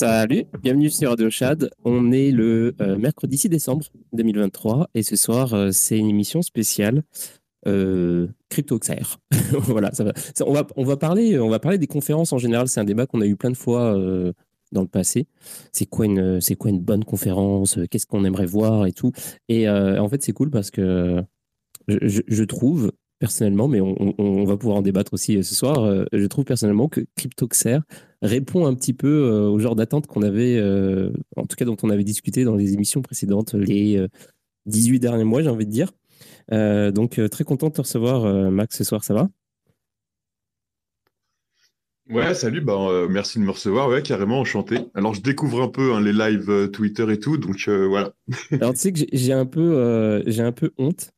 Salut, 0.00 0.46
bienvenue 0.62 0.88
sur 0.88 1.10
Radio 1.10 1.28
Chad. 1.28 1.68
On 1.84 2.10
est 2.10 2.30
le 2.30 2.74
euh, 2.80 2.96
mercredi 2.96 3.36
6 3.36 3.50
décembre 3.50 3.84
2023 4.14 4.88
et 4.94 5.02
ce 5.02 5.14
soir, 5.14 5.52
euh, 5.52 5.72
c'est 5.72 5.98
une 5.98 6.08
émission 6.08 6.40
spéciale 6.40 7.02
euh, 7.66 8.26
CryptoXR. 8.48 9.18
voilà, 9.58 9.90
on, 10.46 10.54
va, 10.54 10.66
on, 10.76 10.84
va 10.84 10.96
parler, 10.96 11.38
on 11.38 11.50
va 11.50 11.58
parler 11.58 11.76
des 11.76 11.86
conférences 11.86 12.32
en 12.32 12.38
général. 12.38 12.68
C'est 12.68 12.80
un 12.80 12.84
débat 12.84 13.04
qu'on 13.04 13.20
a 13.20 13.26
eu 13.26 13.36
plein 13.36 13.50
de 13.50 13.56
fois 13.58 13.94
euh, 13.94 14.32
dans 14.72 14.80
le 14.80 14.88
passé. 14.88 15.26
C'est 15.70 15.84
quoi, 15.84 16.06
une, 16.06 16.38
quoi 16.58 16.70
une 16.70 16.80
bonne 16.80 17.04
conférence 17.04 17.78
Qu'est-ce 17.90 18.06
qu'on 18.06 18.24
aimerait 18.24 18.46
voir 18.46 18.86
et 18.86 18.92
tout 18.92 19.12
Et 19.50 19.68
en 19.68 20.08
fait, 20.08 20.22
c'est 20.22 20.32
cool 20.32 20.48
parce 20.50 20.70
que 20.70 21.22
je 21.88 22.44
trouve 22.44 22.90
personnellement, 23.20 23.68
mais 23.68 23.80
on, 23.80 24.44
va 24.44 24.56
pouvoir 24.56 24.78
en 24.78 24.82
débattre 24.82 25.12
aussi 25.12 25.36
euh, 25.36 25.42
ce 25.42 25.54
soir, 25.54 25.84
euh, 25.84 26.06
je 26.12 26.24
trouve 26.26 26.44
personnellement 26.44 26.88
que 26.88 27.02
CryptoXer 27.16 27.80
répond 28.22 28.66
un 28.66 28.74
petit 28.74 28.94
peu 28.94 29.08
euh, 29.08 29.48
au 29.48 29.58
genre 29.58 29.76
d'attente 29.76 30.06
qu'on 30.06 30.22
avait, 30.22 30.58
en 31.36 31.46
tout 31.46 31.56
cas 31.56 31.66
dont 31.66 31.76
on 31.82 31.90
avait 31.90 32.02
discuté 32.02 32.44
dans 32.44 32.56
les 32.56 32.72
émissions 32.72 33.02
précédentes, 33.02 33.54
les 33.54 34.04
18 34.66 34.98
derniers 34.98 35.24
mois, 35.24 35.42
j'ai 35.42 35.50
envie 35.50 35.66
de 35.66 35.70
dire. 35.70 35.92
donc 36.50 37.20
très 37.30 37.44
content 37.44 37.68
de 37.68 37.74
te 37.74 37.82
recevoir, 37.82 38.50
Max, 38.50 38.76
ce 38.76 38.84
soir, 38.84 39.04
ça 39.04 39.14
va? 39.14 39.28
Ouais, 42.08 42.34
salut, 42.34 42.60
bah, 42.60 43.06
merci 43.08 43.38
de 43.38 43.44
me 43.44 43.52
recevoir, 43.52 43.88
ouais, 43.88 44.02
carrément 44.02 44.40
enchanté. 44.40 44.78
Alors 44.94 45.14
je 45.14 45.20
découvre 45.20 45.62
un 45.62 45.68
peu 45.68 45.92
hein, 45.92 46.00
les 46.00 46.12
lives 46.12 46.70
Twitter 46.70 47.06
et 47.12 47.20
tout, 47.20 47.36
donc 47.36 47.68
voilà. 47.68 48.12
Alors 48.52 48.72
tu 48.72 48.80
sais 48.80 48.92
que 48.92 49.00
j'ai 49.12 49.32
un 49.32 49.46
peu, 49.46 50.22
j'ai 50.26 50.42
un 50.42 50.52
peu 50.52 50.72
honte 50.78 51.12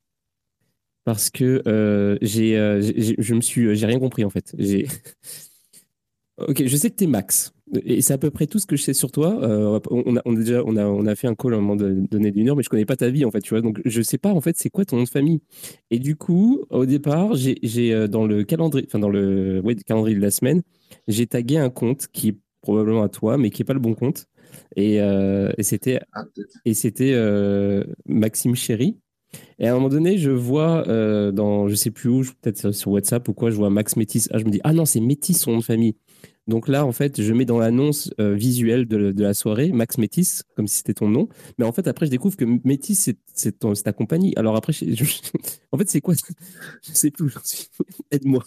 parce 1.04 1.30
que 1.30 1.62
euh, 1.66 2.16
j'ai, 2.22 2.56
euh, 2.56 2.80
je 2.80 3.34
me 3.34 3.40
suis, 3.40 3.74
j'ai 3.74 3.86
rien 3.86 3.98
compris 3.98 4.24
en 4.24 4.30
fait. 4.30 4.54
J'ai... 4.58 4.86
ok, 6.38 6.64
je 6.64 6.76
sais 6.76 6.90
que 6.90 6.96
tu 6.96 7.04
es 7.04 7.06
Max. 7.06 7.52
Et 7.84 8.02
c'est 8.02 8.12
à 8.12 8.18
peu 8.18 8.30
près 8.30 8.46
tout 8.46 8.58
ce 8.58 8.66
que 8.66 8.76
je 8.76 8.82
sais 8.82 8.92
sur 8.92 9.10
toi. 9.10 9.42
Euh, 9.42 9.80
on, 9.90 10.16
a, 10.16 10.22
on, 10.26 10.36
a, 10.36 10.38
déjà, 10.38 10.62
on, 10.66 10.76
a, 10.76 10.84
on 10.84 11.06
a 11.06 11.14
fait 11.14 11.26
un 11.26 11.34
call 11.34 11.54
à 11.54 11.56
un 11.56 11.60
moment 11.60 11.76
donné 11.76 12.30
d'une 12.30 12.48
heure, 12.50 12.56
mais 12.56 12.62
je 12.62 12.68
connais 12.68 12.84
pas 12.84 12.96
ta 12.96 13.08
vie 13.08 13.24
en 13.24 13.30
fait, 13.30 13.40
tu 13.40 13.50
vois. 13.50 13.62
Donc 13.62 13.80
je 13.84 14.02
sais 14.02 14.18
pas 14.18 14.30
en 14.30 14.40
fait 14.42 14.56
c'est 14.58 14.68
quoi 14.68 14.84
ton 14.84 14.96
nom 14.96 15.04
de 15.04 15.08
famille. 15.08 15.40
Et 15.90 15.98
du 15.98 16.16
coup, 16.16 16.64
au 16.70 16.84
départ, 16.84 17.34
j'ai, 17.34 17.56
j'ai 17.62 18.08
dans 18.08 18.26
le 18.26 18.44
calendrier, 18.44 18.86
enfin 18.86 18.98
dans 18.98 19.08
le, 19.08 19.60
ouais, 19.64 19.74
calendrier 19.74 20.16
de 20.16 20.22
la 20.22 20.30
semaine, 20.30 20.62
j'ai 21.08 21.26
tagué 21.26 21.56
un 21.56 21.70
compte 21.70 22.08
qui 22.12 22.28
est 22.28 22.38
probablement 22.60 23.02
à 23.02 23.08
toi, 23.08 23.38
mais 23.38 23.50
qui 23.50 23.62
est 23.62 23.64
pas 23.64 23.72
le 23.72 23.80
bon 23.80 23.94
compte. 23.94 24.26
Et, 24.76 24.96
et 24.96 25.62
c'était, 25.62 26.00
ah, 26.12 26.24
et 26.66 26.74
c'était 26.74 27.16
Maxime 28.06 28.54
Chéry. 28.54 28.98
Et 29.58 29.66
à 29.66 29.72
un 29.72 29.74
moment 29.74 29.88
donné, 29.88 30.18
je 30.18 30.30
vois 30.30 30.86
euh, 30.88 31.32
dans, 31.32 31.68
je 31.68 31.74
sais 31.74 31.90
plus 31.90 32.08
où, 32.08 32.22
peut-être 32.40 32.72
sur 32.72 32.90
WhatsApp 32.90 33.28
ou 33.28 33.34
quoi, 33.34 33.50
je 33.50 33.56
vois 33.56 33.70
Max 33.70 33.96
Métis. 33.96 34.28
Ah, 34.32 34.38
je 34.38 34.44
me 34.44 34.50
dis, 34.50 34.60
ah 34.64 34.72
non, 34.72 34.84
c'est 34.84 35.00
Métis 35.00 35.38
son 35.38 35.52
nom 35.52 35.58
de 35.58 35.64
famille. 35.64 35.96
Donc 36.48 36.66
là, 36.66 36.84
en 36.84 36.92
fait, 36.92 37.22
je 37.22 37.32
mets 37.32 37.44
dans 37.44 37.58
l'annonce 37.58 38.12
euh, 38.18 38.34
visuelle 38.34 38.86
de, 38.86 39.14
la 39.16 39.32
soirée 39.32 39.70
Max 39.70 39.98
Métis, 39.98 40.42
comme 40.56 40.66
si 40.66 40.78
c'était 40.78 40.94
ton 40.94 41.08
nom. 41.08 41.28
Mais 41.58 41.64
en 41.64 41.72
fait, 41.72 41.86
après, 41.86 42.06
je 42.06 42.10
découvre 42.10 42.36
que 42.36 42.44
Métis, 42.64 43.10
c'est 43.34 43.58
ta 43.58 43.92
compagnie. 43.92 44.32
Alors 44.36 44.56
après, 44.56 44.72
en 45.72 45.78
fait, 45.78 45.88
c'est 45.88 46.00
quoi? 46.00 46.14
Je 46.82 46.92
sais 46.92 47.10
plus. 47.10 47.32
Aide-moi. 48.10 48.42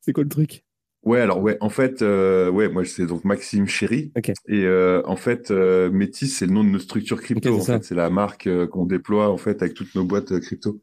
C'est 0.00 0.12
quoi 0.12 0.24
le 0.24 0.28
truc? 0.28 0.64
Ouais, 1.04 1.20
alors 1.20 1.42
ouais, 1.42 1.58
en 1.60 1.68
fait, 1.68 2.00
euh, 2.00 2.50
ouais, 2.50 2.68
moi 2.70 2.84
c'est 2.86 3.06
donc 3.06 3.24
Maxime 3.24 3.66
Chéry. 3.66 4.10
Et 4.48 4.64
euh, 4.64 5.02
en 5.04 5.16
fait, 5.16 5.50
euh, 5.50 5.90
Métis, 5.90 6.34
c'est 6.34 6.46
le 6.46 6.52
nom 6.52 6.64
de 6.64 6.70
notre 6.70 6.84
structure 6.84 7.20
crypto. 7.20 7.56
en 7.56 7.60
fait, 7.60 7.84
c'est 7.84 7.94
la 7.94 8.08
marque 8.08 8.48
qu'on 8.68 8.86
déploie 8.86 9.28
en 9.28 9.36
fait 9.36 9.60
avec 9.60 9.74
toutes 9.74 9.94
nos 9.94 10.04
boîtes 10.04 10.38
crypto. 10.40 10.80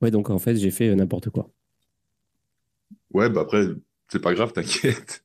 Ouais, 0.00 0.12
donc 0.12 0.30
en 0.30 0.38
fait, 0.38 0.54
j'ai 0.54 0.70
fait 0.70 0.94
n'importe 0.94 1.30
quoi. 1.30 1.50
Ouais, 3.12 3.28
bah 3.28 3.40
après, 3.40 3.66
c'est 4.08 4.22
pas 4.22 4.34
grave, 4.34 4.52
t'inquiète. 4.52 5.24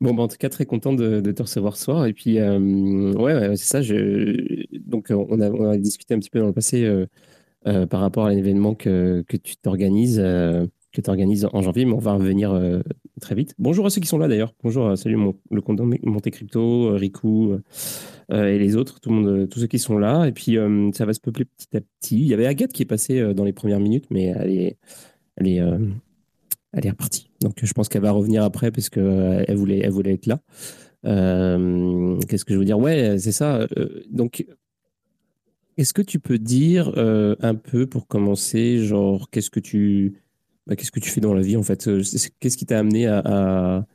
Bon, 0.00 0.12
bah, 0.12 0.24
en 0.24 0.28
tout 0.28 0.36
cas, 0.36 0.48
très 0.48 0.66
content 0.66 0.92
de, 0.92 1.20
te 1.20 1.42
recevoir 1.42 1.76
ce 1.76 1.84
soir. 1.84 2.06
Et 2.06 2.12
puis, 2.12 2.40
ouais, 2.40 3.56
c'est 3.56 3.64
ça. 3.64 3.82
Je... 3.82 4.66
Donc, 4.80 5.06
on 5.10 5.40
a, 5.40 5.48
on 5.48 5.70
a, 5.70 5.78
discuté 5.78 6.12
un 6.12 6.18
petit 6.18 6.28
peu 6.28 6.40
dans 6.40 6.48
le 6.48 6.52
passé 6.52 7.06
par 7.62 8.00
rapport 8.00 8.26
à 8.26 8.34
l'événement 8.34 8.74
que, 8.74 9.24
que 9.28 9.36
tu 9.36 9.56
t'organises 9.56 10.20
que 10.94 11.00
tu 11.00 11.10
organises 11.10 11.46
en 11.52 11.60
janvier, 11.60 11.84
mais 11.84 11.92
on 11.92 11.98
va 11.98 12.14
revenir 12.14 12.52
euh, 12.52 12.80
très 13.20 13.34
vite. 13.34 13.54
Bonjour 13.58 13.86
à 13.86 13.90
ceux 13.90 14.00
qui 14.00 14.06
sont 14.06 14.18
là 14.18 14.28
d'ailleurs. 14.28 14.54
Bonjour, 14.62 14.88
à, 14.88 14.96
salut 14.96 15.16
le 15.50 15.60
compte 15.60 15.80
Monte 15.80 16.30
Crypto, 16.30 16.88
euh, 16.90 16.96
Riku 16.96 17.52
euh, 18.32 18.46
et 18.46 18.58
les 18.58 18.76
autres, 18.76 19.00
tout 19.00 19.10
le 19.10 19.16
monde, 19.16 19.48
tous 19.48 19.60
ceux 19.60 19.66
qui 19.66 19.78
sont 19.78 19.98
là. 19.98 20.26
Et 20.26 20.32
puis 20.32 20.56
ça 20.94 21.04
va 21.04 21.12
se 21.12 21.20
peupler 21.20 21.44
petit 21.44 21.76
à 21.76 21.80
petit. 21.80 22.20
Il 22.20 22.26
y 22.26 22.34
avait 22.34 22.46
Agathe 22.46 22.72
qui 22.72 22.82
est 22.82 22.86
passée 22.86 23.34
dans 23.34 23.44
les 23.44 23.52
premières 23.52 23.80
minutes, 23.80 24.06
mais 24.10 24.24
elle 24.24 24.50
est, 24.50 24.78
elle 25.36 25.48
est, 25.48 25.62
elle 26.72 26.86
est 26.86 26.90
repartie. 26.90 27.30
Donc 27.40 27.58
je 27.62 27.72
pense 27.72 27.88
qu'elle 27.88 28.02
va 28.02 28.10
revenir 28.10 28.42
après 28.42 28.70
parce 28.70 28.88
qu'elle 28.88 29.44
elle 29.46 29.56
voulait, 29.56 29.80
elle 29.80 29.90
voulait 29.90 30.14
être 30.14 30.26
là. 30.26 30.40
Qu'est-ce 31.04 32.44
que 32.44 32.54
je 32.54 32.58
veux 32.58 32.64
dire? 32.64 32.78
Ouais, 32.78 33.18
c'est 33.18 33.32
ça. 33.32 33.66
donc 34.10 34.46
est-ce 35.76 35.92
que 35.92 36.02
tu 36.02 36.18
peux 36.18 36.38
dire 36.38 36.92
un 36.96 37.54
peu 37.54 37.86
pour 37.86 38.08
commencer, 38.08 38.78
genre 38.78 39.28
qu'est-ce 39.30 39.50
que 39.50 39.60
tu 39.60 40.23
bah, 40.66 40.76
qu'est-ce 40.76 40.92
que 40.92 41.00
tu 41.00 41.10
fais 41.10 41.20
dans 41.20 41.34
la 41.34 41.42
vie 41.42 41.56
en 41.56 41.62
fait 41.62 41.88
Qu'est-ce 42.40 42.56
qui 42.56 42.66
t'a 42.66 42.78
amené 42.78 43.06
à, 43.06 43.86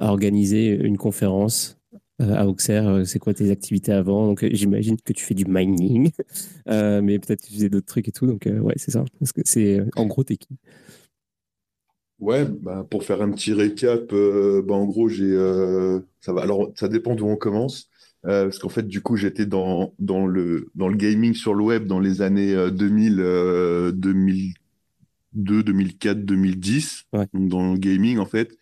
organiser 0.00 0.68
une 0.68 0.96
conférence 0.96 1.78
euh, 2.20 2.34
à 2.34 2.46
Auxerre 2.46 2.88
euh, 2.88 3.04
C'est 3.04 3.18
quoi 3.18 3.34
tes 3.34 3.50
activités 3.50 3.92
avant? 3.92 4.26
Donc 4.26 4.46
j'imagine 4.52 4.96
que 5.00 5.12
tu 5.12 5.24
fais 5.24 5.34
du 5.34 5.44
mining, 5.46 6.10
euh, 6.68 7.00
mais 7.02 7.18
peut-être 7.18 7.42
tu 7.42 7.52
faisais 7.52 7.68
d'autres 7.68 7.86
trucs 7.86 8.08
et 8.08 8.12
tout. 8.12 8.26
Donc 8.26 8.46
ouais, 8.46 8.74
c'est 8.76 8.90
ça. 8.90 9.04
Parce 9.18 9.32
que 9.32 9.40
c'est 9.44 9.80
en 9.96 10.06
gros 10.06 10.22
t'es 10.22 10.36
qui? 10.36 10.56
Ouais, 12.20 12.44
bah, 12.44 12.84
pour 12.90 13.04
faire 13.04 13.22
un 13.22 13.30
petit 13.30 13.52
récap, 13.52 14.12
bah, 14.12 14.74
en 14.74 14.84
gros 14.84 15.08
j'ai 15.08 15.34
ça 16.20 16.32
va. 16.32 16.42
Alors 16.42 16.70
ça 16.76 16.88
dépend 16.88 17.14
d'où 17.14 17.26
on 17.26 17.36
commence. 17.36 17.88
parce 18.22 18.58
qu'en 18.58 18.68
fait, 18.68 18.86
du 18.86 19.00
coup, 19.00 19.16
j'étais 19.16 19.46
dans, 19.46 19.94
dans, 19.98 20.26
le, 20.26 20.70
dans 20.74 20.88
le 20.88 20.96
gaming 20.96 21.32
sur 21.34 21.54
le 21.54 21.64
web 21.64 21.86
dans 21.86 22.00
les 22.00 22.20
années 22.20 22.54
2000, 22.70 23.92
2000 23.94 24.54
2004, 25.38 26.24
2010. 26.24 27.06
dans 27.32 27.72
le 27.72 27.78
gaming, 27.78 28.18
en 28.18 28.26
fait. 28.26 28.56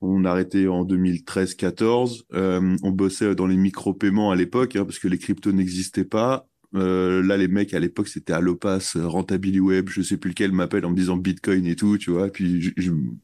On 0.00 0.24
a 0.24 0.30
arrêté 0.30 0.66
en 0.66 0.84
2013-14. 0.84 2.24
Euh, 2.34 2.76
on 2.82 2.90
bossait 2.90 3.34
dans 3.36 3.46
les 3.46 3.56
micro-paiements 3.56 4.32
à 4.32 4.36
l'époque, 4.36 4.74
hein, 4.74 4.84
parce 4.84 4.98
que 4.98 5.08
les 5.08 5.18
cryptos 5.18 5.52
n'existaient 5.52 6.04
pas. 6.04 6.48
Euh, 6.74 7.22
là, 7.22 7.36
les 7.36 7.48
mecs, 7.48 7.72
à 7.72 7.78
l'époque, 7.78 8.08
c'était 8.08 8.32
Allopass, 8.32 8.96
Rentability 8.96 9.60
Web, 9.60 9.90
je 9.90 10.02
sais 10.02 10.16
plus 10.16 10.30
lequel 10.30 10.52
m'appelle 10.52 10.84
en 10.86 10.90
me 10.90 10.96
disant 10.96 11.16
Bitcoin 11.16 11.66
et 11.66 11.76
tout, 11.76 11.98
tu 11.98 12.10
vois. 12.10 12.30
Puis, 12.30 12.74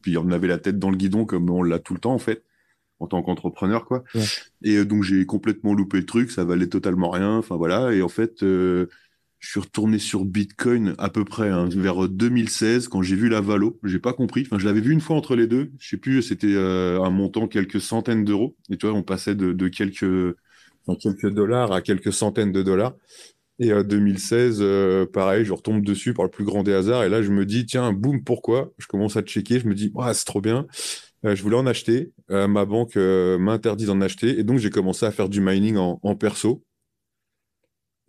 puis 0.02 0.16
on 0.18 0.30
avait 0.30 0.46
la 0.46 0.58
tête 0.58 0.78
dans 0.78 0.90
le 0.90 0.96
guidon 0.96 1.24
comme 1.24 1.50
on 1.50 1.64
l'a 1.64 1.80
tout 1.80 1.94
le 1.94 2.00
temps, 2.00 2.14
en 2.14 2.18
fait, 2.18 2.44
en 3.00 3.08
tant 3.08 3.22
qu'entrepreneur, 3.22 3.84
quoi. 3.84 4.04
Et 4.62 4.76
euh, 4.76 4.84
donc, 4.84 5.02
j'ai 5.02 5.26
complètement 5.26 5.74
loupé 5.74 5.98
le 5.98 6.06
truc, 6.06 6.30
ça 6.30 6.44
valait 6.44 6.68
totalement 6.68 7.10
rien. 7.10 7.38
Enfin, 7.38 7.56
voilà. 7.56 7.92
Et 7.92 8.02
en 8.02 8.08
fait, 8.08 8.44
je 9.38 9.50
suis 9.50 9.60
retourné 9.60 9.98
sur 9.98 10.24
Bitcoin 10.24 10.94
à 10.98 11.10
peu 11.10 11.24
près 11.24 11.48
hein, 11.48 11.68
vers 11.70 12.08
2016 12.08 12.88
quand 12.88 13.02
j'ai 13.02 13.14
vu 13.14 13.28
la 13.28 13.40
Valo. 13.40 13.78
J'ai 13.84 14.00
pas 14.00 14.12
compris. 14.12 14.42
Enfin, 14.46 14.58
je 14.58 14.66
l'avais 14.66 14.80
vu 14.80 14.92
une 14.92 15.00
fois 15.00 15.16
entre 15.16 15.36
les 15.36 15.46
deux. 15.46 15.70
Je 15.78 15.90
sais 15.90 15.96
plus, 15.96 16.22
c'était 16.22 16.54
euh, 16.54 17.00
un 17.02 17.10
montant 17.10 17.46
quelques 17.46 17.80
centaines 17.80 18.24
d'euros. 18.24 18.56
Et 18.70 18.76
tu 18.76 18.86
vois, 18.86 18.96
on 18.96 19.04
passait 19.04 19.36
de, 19.36 19.68
quelques, 19.68 20.34
dollars 21.22 21.72
à 21.72 21.82
quelques 21.82 22.12
centaines 22.12 22.52
de 22.52 22.62
dollars. 22.62 22.94
Et 23.60 23.72
euh, 23.72 23.84
2016, 23.84 24.58
euh, 24.60 25.06
pareil, 25.06 25.44
je 25.44 25.52
retombe 25.52 25.84
dessus 25.84 26.14
par 26.14 26.24
le 26.24 26.30
plus 26.30 26.44
grand 26.44 26.64
des 26.64 26.72
hasards. 26.72 27.04
Et 27.04 27.08
là, 27.08 27.22
je 27.22 27.30
me 27.30 27.46
dis, 27.46 27.64
tiens, 27.64 27.92
boum, 27.92 28.24
pourquoi? 28.24 28.72
Je 28.78 28.88
commence 28.88 29.16
à 29.16 29.22
checker. 29.22 29.60
Je 29.60 29.68
me 29.68 29.74
dis, 29.74 29.92
c'est 30.14 30.24
trop 30.26 30.40
bien. 30.40 30.66
Euh, 31.24 31.36
je 31.36 31.42
voulais 31.44 31.56
en 31.56 31.66
acheter. 31.66 32.12
ma 32.28 32.64
banque 32.64 32.96
m'interdit 32.96 33.86
d'en 33.86 34.00
acheter. 34.00 34.38
Et 34.38 34.42
donc, 34.42 34.58
j'ai 34.58 34.70
commencé 34.70 35.06
à 35.06 35.12
faire 35.12 35.28
du 35.28 35.40
mining 35.40 35.76
en 35.76 36.16
perso. 36.16 36.64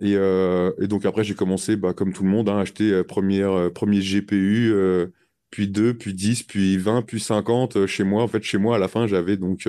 Euh, 0.02 0.72
et, 0.80 0.88
donc 0.88 1.06
après, 1.06 1.24
j'ai 1.24 1.36
commencé, 1.36 1.76
bah, 1.76 1.94
comme 1.94 2.14
tout 2.14 2.24
le 2.24 2.30
monde, 2.30 2.50
à 2.50 2.54
hein, 2.54 2.60
acheter 2.60 2.92
euh, 2.92 3.04
première, 3.04 3.52
euh, 3.52 3.70
premier 3.70 4.00
GPU, 4.00 4.74
puis 5.50 5.68
2, 5.68 5.96
puis 5.96 6.14
10, 6.14 6.44
puis 6.44 6.78
20, 6.78 7.02
puis 7.04 7.20
50 7.20 7.86
chez 7.86 8.04
moi. 8.04 8.24
En 8.24 8.28
fait, 8.28 8.44
chez 8.44 8.58
moi, 8.58 8.76
à 8.76 8.80
la 8.80 8.88
fin, 8.88 9.08
j'avais 9.08 9.38
donc 9.38 9.68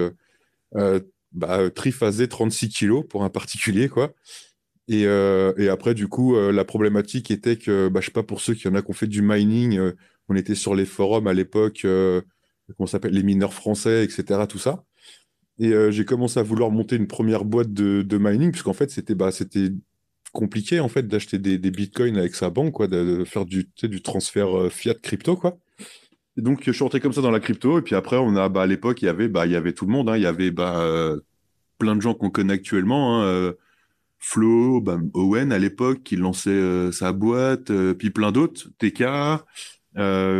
bah, 1.32 1.70
triphasé 1.70 2.28
36 2.28 2.68
kilos 2.68 3.04
pour 3.08 3.24
un 3.24 3.30
particulier, 3.30 3.88
quoi. 3.88 4.12
Et, 4.88 5.06
après, 5.68 5.94
du 5.94 6.08
coup, 6.08 6.36
la 6.36 6.64
problématique 6.64 7.30
était 7.30 7.56
que, 7.56 7.88
bah, 7.88 8.00
je 8.00 8.06
sais 8.06 8.12
pas, 8.12 8.22
pour 8.22 8.40
ceux 8.40 8.54
qui 8.54 8.68
en 8.68 8.74
a 8.74 8.82
qui 8.82 8.90
ont 8.90 8.94
fait 8.94 9.06
du 9.06 9.22
mining, 9.22 9.80
on 10.28 10.36
était 10.36 10.54
sur 10.54 10.74
les 10.74 10.84
forums 10.86 11.26
à 11.26 11.32
l'époque, 11.32 11.86
comment 12.76 12.86
s'appelle, 12.86 13.14
les 13.14 13.22
mineurs 13.22 13.54
français, 13.54 14.04
etc., 14.04 14.42
tout 14.48 14.58
ça. 14.58 14.84
Et 15.58 15.72
j'ai 15.90 16.04
commencé 16.04 16.38
à 16.40 16.42
vouloir 16.42 16.70
monter 16.70 16.96
une 16.96 17.06
première 17.06 17.44
boîte 17.44 17.72
de, 17.72 18.18
mining, 18.18 18.50
puisqu'en 18.50 18.72
fait, 18.74 18.90
c'était 18.90 19.14
bah, 19.14 19.30
compliqué 20.32 20.80
en 20.80 20.88
fait 20.88 21.06
d'acheter 21.06 21.38
des, 21.38 21.58
bitcoins 21.70 22.16
avec 22.16 22.34
sa 22.34 22.50
banque, 22.50 22.72
quoi, 22.72 22.86
de, 22.86 23.24
faire 23.24 23.44
du, 23.44 23.68
du 23.82 24.02
transfert 24.02 24.56
euh, 24.56 24.70
fiat 24.70 24.94
crypto, 24.94 25.36
quoi. 25.36 25.58
Et 26.36 26.42
donc 26.42 26.62
je 26.64 26.70
suis 26.70 26.82
rentré 26.82 27.00
comme 27.00 27.12
ça 27.12 27.22
dans 27.22 27.30
la 27.30 27.40
crypto, 27.40 27.78
et 27.78 27.82
puis 27.82 27.94
après 27.94 28.16
on 28.16 28.36
a, 28.36 28.48
bah, 28.48 28.62
à 28.62 28.66
l'époque 28.66 29.02
il 29.02 29.06
y 29.06 29.08
avait, 29.08 29.28
bah, 29.28 29.46
il 29.46 29.52
y 29.52 29.56
avait 29.56 29.72
tout 29.72 29.86
le 29.86 29.92
monde, 29.92 30.08
hein. 30.08 30.16
il 30.16 30.22
y 30.22 30.26
avait 30.26 30.50
bah, 30.50 30.80
euh, 30.80 31.20
plein 31.78 31.96
de 31.96 32.00
gens 32.00 32.14
qu'on 32.14 32.30
connaît 32.30 32.54
actuellement. 32.54 33.20
Hein, 33.20 33.24
euh, 33.24 33.52
Flo, 34.18 34.80
bah, 34.80 34.98
Owen 35.14 35.50
à 35.50 35.58
l'époque 35.58 36.02
qui 36.02 36.16
lançait 36.16 36.92
sa 36.92 37.12
boîte, 37.12 37.72
puis 37.94 38.10
plein 38.10 38.32
d'autres, 38.32 38.68
TK, 38.78 39.04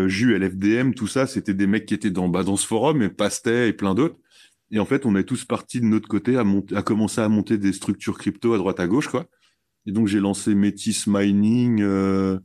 Jus, 0.07 0.37
LFDM, 0.39 0.93
tout 0.93 1.07
ça, 1.07 1.27
c'était 1.27 1.55
des 1.55 1.67
mecs 1.67 1.87
qui 1.87 1.95
étaient 1.95 2.11
dans, 2.11 2.29
bah, 2.29 2.45
dans 2.45 2.57
ce 2.57 2.67
forum, 2.67 3.03
et 3.03 3.09
Pastet 3.09 3.71
et 3.71 3.73
plein 3.73 3.95
d'autres. 3.95 4.17
Et 4.71 4.79
en 4.79 4.85
fait, 4.85 5.07
on 5.07 5.17
est 5.17 5.25
tous 5.25 5.45
partis 5.47 5.81
de 5.81 5.87
notre 5.87 6.09
côté 6.09 6.37
à, 6.37 6.45
à 6.75 6.83
commencer 6.83 7.23
à 7.23 7.29
monter 7.29 7.57
des 7.57 7.73
structures 7.73 8.19
crypto 8.19 8.53
à 8.53 8.59
droite 8.59 8.81
à 8.81 8.87
gauche, 8.87 9.09
quoi. 9.09 9.27
Et 9.91 9.93
donc, 9.93 10.07
j'ai 10.07 10.21
lancé 10.21 10.55
Métis 10.55 11.09
Mining 11.09 11.83
euh, 11.83 12.39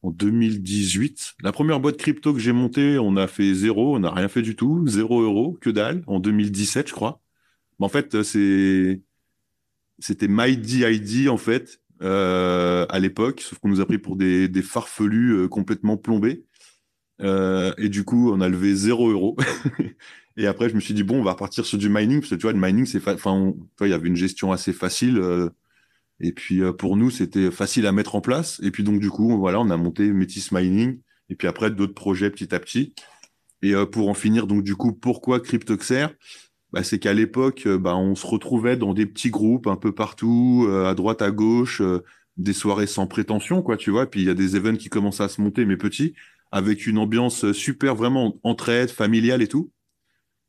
en 0.00 0.10
2018. 0.10 1.34
La 1.42 1.52
première 1.52 1.78
boîte 1.78 1.98
crypto 1.98 2.32
que 2.32 2.38
j'ai 2.40 2.52
montée, 2.52 2.98
on 2.98 3.16
a 3.18 3.26
fait 3.26 3.52
zéro, 3.52 3.96
on 3.96 3.98
n'a 3.98 4.10
rien 4.10 4.28
fait 4.28 4.40
du 4.40 4.56
tout, 4.56 4.82
zéro 4.86 5.20
euro, 5.20 5.58
que 5.60 5.68
dalle, 5.68 6.02
en 6.06 6.20
2017, 6.20 6.88
je 6.88 6.94
crois. 6.94 7.20
Mais 7.78 7.84
en 7.84 7.90
fait, 7.90 8.22
c'est 8.22 9.02
c'était 9.98 10.26
MyDID, 10.26 11.28
en 11.28 11.36
fait, 11.36 11.82
euh, 12.00 12.86
à 12.88 12.98
l'époque, 12.98 13.42
sauf 13.42 13.58
qu'on 13.58 13.68
nous 13.68 13.82
a 13.82 13.86
pris 13.86 13.98
pour 13.98 14.16
des, 14.16 14.48
farfelus 14.62 15.32
euh, 15.34 15.48
complètement 15.48 15.98
plombés. 15.98 16.46
et 17.20 17.88
du 17.90 18.04
coup, 18.04 18.32
on 18.32 18.40
a 18.40 18.48
levé 18.48 18.74
zéro 18.74 19.10
euro. 19.10 19.36
et 20.38 20.46
après, 20.46 20.70
je 20.70 20.74
me 20.74 20.80
suis 20.80 20.94
dit, 20.94 21.02
bon, 21.02 21.20
on 21.20 21.24
va 21.24 21.32
repartir 21.32 21.66
sur 21.66 21.76
du 21.76 21.90
mining, 21.90 22.20
parce 22.20 22.30
que 22.30 22.36
tu 22.36 22.42
vois, 22.44 22.54
le 22.54 22.58
mining, 22.58 22.86
c'est, 22.86 23.06
enfin, 23.06 23.52
il 23.82 23.88
y 23.88 23.92
avait 23.92 24.08
une 24.08 24.16
gestion 24.16 24.50
assez 24.50 24.72
facile. 24.72 25.20
Et 26.20 26.32
puis 26.32 26.62
euh, 26.62 26.72
pour 26.72 26.96
nous, 26.96 27.10
c'était 27.10 27.50
facile 27.50 27.86
à 27.86 27.92
mettre 27.92 28.14
en 28.14 28.20
place. 28.20 28.60
Et 28.62 28.70
puis 28.70 28.82
donc 28.82 29.00
du 29.00 29.10
coup, 29.10 29.36
voilà, 29.38 29.60
on 29.60 29.70
a 29.70 29.76
monté 29.76 30.10
Métis 30.12 30.52
Mining. 30.52 31.00
Et 31.28 31.34
puis 31.34 31.48
après, 31.48 31.70
d'autres 31.70 31.94
projets 31.94 32.30
petit 32.30 32.54
à 32.54 32.60
petit. 32.60 32.94
Et 33.62 33.74
euh, 33.74 33.86
pour 33.86 34.08
en 34.08 34.14
finir, 34.14 34.46
donc 34.46 34.62
du 34.62 34.76
coup, 34.76 34.92
pourquoi 34.92 35.40
Cryptoxer 35.40 36.06
bah, 36.72 36.82
C'est 36.82 36.98
qu'à 36.98 37.14
l'époque, 37.14 37.64
euh, 37.66 37.78
bah, 37.78 37.96
on 37.96 38.14
se 38.14 38.26
retrouvait 38.26 38.76
dans 38.76 38.94
des 38.94 39.06
petits 39.06 39.30
groupes 39.30 39.66
un 39.66 39.76
peu 39.76 39.92
partout, 39.94 40.68
à 40.70 40.94
droite, 40.94 41.22
à 41.22 41.30
gauche, 41.30 41.82
des 42.36 42.52
soirées 42.52 42.86
sans 42.86 43.06
prétention, 43.06 43.62
quoi, 43.62 43.76
tu 43.76 43.90
vois. 43.90 44.06
Puis 44.06 44.20
il 44.20 44.26
y 44.26 44.30
a 44.30 44.34
des 44.34 44.56
events 44.56 44.76
qui 44.76 44.88
commencent 44.88 45.20
à 45.20 45.28
se 45.28 45.40
monter, 45.40 45.64
mais 45.64 45.76
petits, 45.76 46.14
avec 46.52 46.86
une 46.86 46.98
ambiance 46.98 47.52
super, 47.52 47.94
vraiment 47.94 48.38
entraide, 48.42 48.90
familiale 48.90 49.42
et 49.42 49.48
tout. 49.48 49.70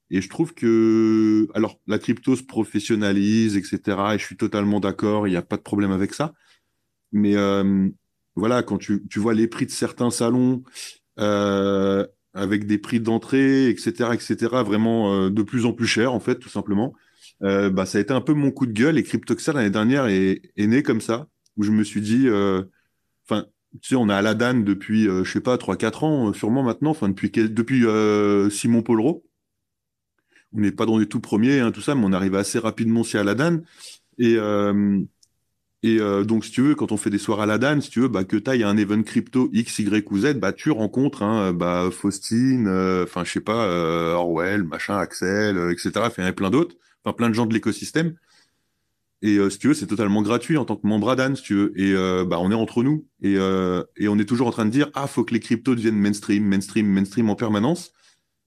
Et 0.10 0.22
je 0.22 0.30
trouve 0.30 0.54
que, 0.54 1.48
alors, 1.54 1.80
la 1.88 2.00
crypto 2.00 2.36
se 2.36 2.44
professionnalise, 2.44 3.58
etc. 3.58 3.80
Et 4.14 4.20
je 4.20 4.26
suis 4.26 4.38
totalement 4.38 4.80
d'accord, 4.80 5.28
il 5.28 5.32
n'y 5.32 5.38
a 5.38 5.42
pas 5.42 5.58
de 5.58 5.62
problème 5.62 5.92
avec 5.92 6.14
ça. 6.14 6.34
Mais 7.12 7.36
euh, 7.36 7.90
voilà, 8.36 8.64
quand 8.64 8.78
tu, 8.78 9.06
tu, 9.10 9.20
vois 9.20 9.34
les 9.34 9.48
prix 9.48 9.66
de 9.66 9.72
certains 9.72 10.12
salons, 10.12 10.64
euh, 11.20 12.06
avec 12.38 12.68
des 12.68 12.78
prix 12.78 13.00
d'entrée, 13.00 13.70
etc., 13.70 14.12
etc., 14.14 14.38
vraiment 14.64 15.14
euh, 15.14 15.30
de 15.30 15.42
plus 15.42 15.66
en 15.66 15.74
plus 15.74 15.88
cher, 15.88 16.14
en 16.14 16.20
fait, 16.20 16.36
tout 16.36 16.50
simplement, 16.50 16.94
euh, 17.44 17.70
bah, 17.70 17.86
ça 17.86 17.98
a 17.98 18.02
été 18.02 18.14
un 18.14 18.22
peu 18.22 18.34
mon 18.34 18.52
coup 18.52 18.68
de 18.68 18.74
gueule. 18.74 18.98
Et 18.98 19.04
CryptoXer, 19.04 19.54
l'année 19.54 19.72
dernière, 19.72 20.06
est, 20.08 20.42
est, 20.56 20.68
né 20.68 20.84
comme 20.84 21.02
ça, 21.02 21.28
où 21.58 21.64
je 21.64 21.72
me 21.72 21.84
suis 21.84 22.02
dit, 22.02 22.28
euh, 22.28 22.64
enfin, 23.28 23.46
tu 23.82 23.90
sais, 23.90 23.96
on 23.96 24.10
a 24.10 24.16
Aladdin 24.16 24.56
depuis, 24.56 25.04
je 25.06 25.30
sais 25.30 25.42
pas, 25.42 25.58
3-4 25.58 26.06
ans, 26.06 26.34
sûrement 26.34 26.64
maintenant, 26.64 26.92
enfin, 26.92 27.10
depuis, 27.10 27.32
depuis 27.32 27.86
Simon 28.52 28.82
Polro 28.82 29.27
on 30.54 30.62
n'est 30.62 30.72
pas 30.72 30.86
dans 30.86 30.98
les 30.98 31.08
tout 31.08 31.20
premiers, 31.20 31.60
hein, 31.60 31.72
tout 31.72 31.82
ça, 31.82 31.96
mais 31.96 32.06
on 32.06 32.14
arrive 32.14 32.36
assez 32.36 32.60
rapidement 32.60 33.04
chez 33.04 33.18
Aladdin. 33.18 33.62
Et, 34.18 34.36
euh, 34.38 35.00
et 35.84 36.00
euh, 36.00 36.24
donc, 36.24 36.46
si 36.46 36.52
tu 36.52 36.62
veux, 36.62 36.76
quand 36.76 36.92
on 36.92 36.98
fait 36.98 37.10
des 37.10 37.18
soirs 37.18 37.42
Aladdin, 37.42 37.82
si 37.82 37.90
tu 37.90 38.02
veux, 38.02 38.08
bah, 38.08 38.24
que 38.24 38.38
tu 38.38 38.64
un 38.64 38.78
event 38.78 39.04
crypto 39.04 39.50
X, 39.54 39.80
Y 39.80 40.12
ou 40.12 40.20
Z, 40.20 40.36
bah, 40.36 40.54
tu 40.54 40.72
rencontres 40.72 41.24
hein, 41.24 41.54
bah, 41.54 41.90
Faustine, 41.92 42.68
euh, 42.68 43.04
enfin, 43.04 43.24
je 43.24 43.32
sais 43.32 43.42
pas, 43.42 43.68
Orwell, 44.16 44.64
machin, 44.64 44.98
Axel, 44.98 45.72
etc. 45.72 45.92
Enfin, 45.98 46.32
plein 46.34 46.50
d'autres, 46.50 46.76
plein 47.16 47.30
de 47.30 47.34
gens 47.36 47.46
de 47.46 47.54
l'écosystème. 47.54 48.16
Et 49.24 49.40
si 49.50 49.58
tu 49.58 49.70
veux, 49.70 49.74
c'est 49.74 49.88
totalement 49.88 50.22
gratuit 50.22 50.58
en 50.58 50.66
tant 50.66 50.76
que 50.76 50.86
membre 50.86 51.10
Adan, 51.10 51.36
si 51.36 51.42
tu 51.42 51.56
veux. 51.56 51.80
Et 51.80 51.94
bah, 52.26 52.38
on 52.40 52.52
est 52.52 52.56
entre 52.56 52.84
nous. 52.84 53.08
Et, 53.24 53.34
et 53.34 54.08
on 54.08 54.20
est 54.20 54.26
toujours 54.26 54.48
en 54.48 54.52
train 54.52 54.66
de 54.66 54.70
dire, 54.70 54.90
ah, 54.94 55.08
faut 55.08 55.24
que 55.24 55.34
les 55.34 55.40
cryptos 55.40 55.74
deviennent 55.76 55.98
mainstream, 55.98 56.44
mainstream, 56.46 56.88
mainstream 56.88 57.30
en 57.30 57.36
permanence. 57.36 57.94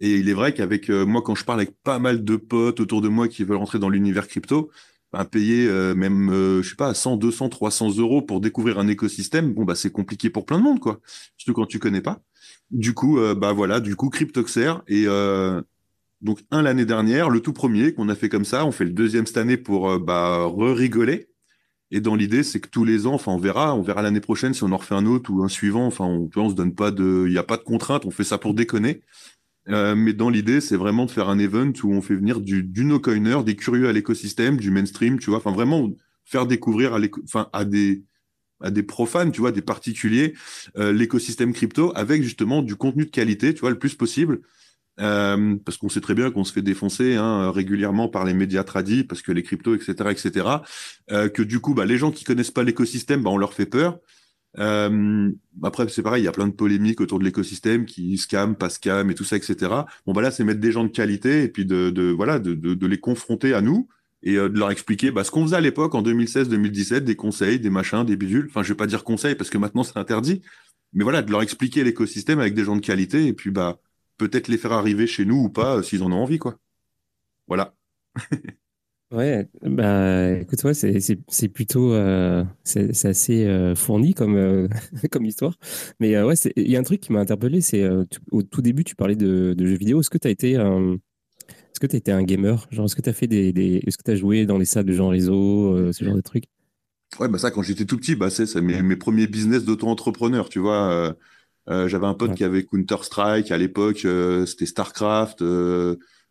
Et 0.01 0.17
il 0.17 0.29
est 0.29 0.35
vrai 0.35 0.55
qu'avec 0.55 0.91
euh, 0.91 1.05
moi, 1.05 1.23
quand 1.23 1.35
je 1.35 1.45
parle 1.45 1.61
avec 1.61 1.75
pas 1.83 1.99
mal 1.99 2.25
de 2.25 2.37
potes 2.37 2.81
autour 2.81 3.03
de 3.03 3.09
moi 3.09 3.29
qui 3.29 3.45
veulent 3.45 3.59
rentrer 3.59 3.79
dans 3.79 3.91
l'univers 3.91 4.27
crypto, 4.27 4.71
ben, 5.13 5.25
payer 5.25 5.67
euh, 5.67 5.95
même, 5.95 6.31
euh, 6.31 6.63
je 6.63 6.71
sais 6.71 6.77
pas, 6.77 6.95
100, 6.95 7.17
200, 7.17 7.51
300 7.51 7.99
euros 7.99 8.23
pour 8.23 8.41
découvrir 8.41 8.79
un 8.79 8.89
écosystème, 8.89 9.53
bon, 9.53 9.65
bah, 9.65 9.75
c'est 9.75 9.91
compliqué 9.91 10.31
pour 10.31 10.47
plein 10.47 10.59
de 10.59 10.65
monde, 10.65 10.81
quoi. 10.81 11.01
Surtout 11.37 11.53
quand 11.55 11.67
tu 11.67 11.79
connais 11.79 12.01
pas. 12.01 12.21
Du 12.71 12.95
coup, 12.95 13.19
bah 13.37 13.53
voilà, 13.53 13.81
du 13.81 13.97
coup, 13.97 14.11
Cryptoxer. 14.11 14.75
Et 14.87 15.07
donc, 16.21 16.39
un 16.53 16.63
l'année 16.63 16.85
dernière, 16.85 17.29
le 17.29 17.41
tout 17.41 17.53
premier 17.53 17.93
qu'on 17.95 18.09
a 18.09 18.15
fait 18.15 18.29
comme 18.29 18.45
ça. 18.45 18.65
On 18.65 18.71
fait 18.71 18.85
le 18.85 18.93
deuxième 18.93 19.27
cette 19.27 19.39
année 19.39 19.57
pour 19.57 19.99
bah, 19.99 20.45
re-rigoler. 20.45 21.29
Et 21.91 22.01
dans 22.01 22.15
l'idée, 22.15 22.45
c'est 22.45 22.61
que 22.61 22.69
tous 22.69 22.85
les 22.85 23.07
ans, 23.09 23.15
enfin, 23.15 23.33
on 23.33 23.39
verra, 23.39 23.75
on 23.75 23.83
verra 23.83 24.03
l'année 24.03 24.21
prochaine 24.21 24.55
si 24.55 24.63
on 24.63 24.71
en 24.71 24.77
refait 24.77 24.95
un 24.95 25.07
autre 25.07 25.33
ou 25.33 25.43
un 25.43 25.49
suivant. 25.49 25.87
Enfin, 25.87 26.05
on, 26.05 26.31
on 26.37 26.49
se 26.49 26.55
donne 26.55 26.75
pas 26.75 26.93
de, 26.93 27.25
il 27.27 27.33
n'y 27.33 27.39
a 27.39 27.43
pas 27.43 27.57
de 27.57 27.63
contrainte, 27.63 28.07
on 28.07 28.13
fait 28.13 28.23
ça 28.23 28.39
pour 28.39 28.55
déconner. 28.55 29.03
Euh, 29.71 29.95
mais 29.95 30.13
dans 30.13 30.31
l'idée, 30.31 30.61
c'est 30.61 30.77
vraiment 30.77 31.07
de 31.07 31.11
faire 31.11 31.29
un 31.29 31.39
event 31.39 31.73
où 31.83 31.93
on 31.93 32.03
fait 32.03 32.15
venir 32.15 32.41
du, 32.41 32.63
du 32.63 32.85
no-coiner, 32.85 33.43
des 33.45 33.57
curieux 33.57 33.89
à 33.89 33.93
l'écosystème, 33.93 34.57
du 34.57 34.71
mainstream, 34.71 35.19
tu 35.19 35.31
vois. 35.31 35.39
Enfin, 35.39 35.53
vraiment 35.53 35.91
faire 36.25 36.47
découvrir 36.47 36.97
à, 37.53 37.65
des 37.65 38.83
profanes, 38.83 39.33
tu 39.33 39.41
vois, 39.41 39.53
des 39.53 39.63
particuliers, 39.63 40.35
euh, 40.77 40.93
l'écosystème 40.93 41.53
crypto 41.53 41.93
avec 41.95 42.23
justement 42.23 42.63
du 42.63 42.77
contenu 42.77 43.05
de 43.05 43.11
qualité, 43.11 43.55
tu 43.55 43.61
vois, 43.61 43.71
le 43.71 43.79
plus 43.79 43.95
possible. 43.95 44.41
Euh, 44.99 45.57
parce 45.65 45.79
qu'on 45.79 45.89
sait 45.89 46.03
très 46.03 46.15
bien 46.15 46.31
qu'on 46.31 46.45
se 46.45 46.53
fait 46.53 46.61
défoncer 46.61 47.15
hein, 47.15 47.51
régulièrement 47.53 48.09
par 48.09 48.25
les 48.25 48.35
médias 48.35 48.65
tradis, 48.65 49.05
parce 49.05 49.23
que 49.23 49.33
les 49.33 49.43
cryptos, 49.43 49.75
etc., 49.75 49.95
etc. 50.11 50.47
Que 51.09 51.43
du 51.43 51.61
coup, 51.61 51.75
bah, 51.75 51.87
les 51.87 51.97
gens 51.97 52.11
qui 52.11 52.25
connaissent 52.25 52.51
pas 52.51 52.65
l'écosystème, 52.65 53.23
bah, 53.23 53.31
on 53.31 53.39
leur 53.39 53.55
fait 53.55 53.67
peur. 53.67 53.99
Euh, 54.59 55.31
après, 55.63 55.89
c'est 55.89 56.03
pareil, 56.03 56.23
il 56.23 56.25
y 56.25 56.29
a 56.29 56.33
plein 56.33 56.49
de 56.49 56.53
polémiques 56.53 57.01
autour 57.01 57.19
de 57.19 57.25
l'écosystème, 57.25 57.87
qui 57.87 58.19
scam, 58.19 58.57
pas 58.57 58.69
scam 58.69 59.11
et 59.11 59.15
tout 59.15 59.25
ça, 59.25 59.37
etc. 59.37 59.55
Bon, 60.07 60.13
bah 60.13 60.23
là, 60.23 60.31
c'est 60.31 60.45
mettre 60.45 60.61
des 60.61 60.73
gens 60.73 60.85
de 60.85 60.89
qualité 60.89 61.45
et 61.45 61.49
puis 61.49 61.65
de, 61.67 61.91
de 61.91 62.11
voilà, 62.11 62.39
de, 62.39 62.55
de, 62.55 62.75
de, 62.75 62.87
les 62.87 62.99
confronter 62.99 63.55
à 63.55 63.61
nous 63.61 63.89
et 64.23 64.37
euh, 64.37 64.49
de 64.49 64.59
leur 64.59 64.71
expliquer 64.71 65.11
bah, 65.11 65.25
ce 65.25 65.31
qu'on 65.31 65.45
faisait 65.45 65.57
à 65.57 65.61
l'époque 65.61 65.95
en 65.95 66.03
2016-2017, 66.03 67.01
des 67.01 67.17
conseils, 67.17 67.61
des 67.61 67.71
machins, 67.71 68.05
des 68.05 68.17
bidules. 68.17 68.47
Enfin, 68.49 68.63
je 68.63 68.69
vais 68.71 68.77
pas 68.77 68.87
dire 68.87 69.05
conseils 69.05 69.35
parce 69.35 69.51
que 69.51 69.59
maintenant 69.59 69.85
c'est 69.85 69.97
interdit, 69.99 70.43
mais 70.93 71.05
voilà, 71.05 71.23
de 71.23 71.31
leur 71.31 71.43
expliquer 71.43 71.85
l'écosystème 71.85 72.41
avec 72.41 72.55
des 72.55 72.65
gens 72.65 72.77
de 72.77 72.81
qualité 72.85 73.27
et 73.27 73.33
puis 73.33 73.51
bah 73.51 73.81
peut-être 74.19 74.49
les 74.49 74.59
faire 74.59 74.73
arriver 74.73 75.07
chez 75.07 75.25
nous 75.25 75.45
ou 75.45 75.49
pas 75.51 75.77
euh, 75.79 75.83
s'ils 75.83 76.03
en 76.03 76.13
ont 76.13 76.23
envie, 76.23 76.39
quoi. 76.39 76.59
Voilà. 77.49 77.75
Ouais, 79.11 79.49
bah 79.63 80.31
écoute, 80.39 80.63
ouais, 80.63 80.73
c'est 80.73 81.49
plutôt 81.49 81.93
euh, 81.93 82.45
c'est 82.63 83.05
assez 83.05 83.45
euh, 83.45 83.75
fourni 83.75 84.15
comme 84.15 84.37
euh, 84.37 84.69
comme 85.11 85.25
histoire. 85.25 85.55
Mais 85.99 86.23
ouais, 86.23 86.35
il 86.55 86.71
y 86.71 86.77
a 86.77 86.79
un 86.79 86.85
truc 86.85 87.01
qui 87.01 87.13
m'a 87.13 87.19
interpellé, 87.19 87.61
c'est 87.61 87.85
au 88.31 88.43
tout 88.45 88.63
début 88.63 88.85
tu 88.85 88.95
parlais 88.95 89.17
de, 89.17 89.53
de 89.59 89.67
jeux 89.67 89.77
vidéo. 89.77 90.01
Est-ce 90.01 90.11
que 90.11 90.19
tu 90.19 90.29
as 90.29 90.31
été 90.31 90.57
un 90.57 90.95
est-ce 90.95 91.81
que 91.81 91.89
tu 91.89 91.97
été 91.97 92.13
un 92.13 92.23
gamer? 92.23 92.69
Genre 92.71 92.85
est-ce 92.85 92.95
que 92.95 93.03
tu 93.03 93.11
as 93.11 93.13
fait 93.13 93.27
des, 93.27 93.53
des... 93.53 93.83
est-ce 93.85 93.99
que 93.99 94.05
tu 94.05 94.11
as 94.13 94.17
joué 94.17 94.47
dans 94.47 94.59
les 94.59 94.65
salles 94.65 94.85
de 94.85 94.93
gens 94.93 95.09
réseau, 95.09 95.93
ce 95.93 96.05
genre 96.05 96.15
de 96.15 96.21
trucs? 96.21 96.45
Ouais, 97.19 97.27
bah 97.29 97.39
ça 97.39 97.51
quand 97.51 97.63
j'étais 97.63 97.87
tout 97.87 97.97
petit, 97.97 98.15
bah 98.15 98.31
c'est 98.31 98.55
mes, 98.61 98.81
mes 98.83 98.97
premiers 98.97 99.27
business 99.27 99.65
d'auto-entrepreneur, 99.65 100.49
tu 100.49 100.61
vois. 100.61 101.17
J'avais 101.67 102.07
un 102.07 102.15
pote 102.15 102.37
qui 102.37 102.45
avait 102.45 102.63
Counter-Strike 102.65 103.51
à 103.51 103.59
l'époque, 103.59 104.07
c'était 104.47 104.67
StarCraft 104.67 105.43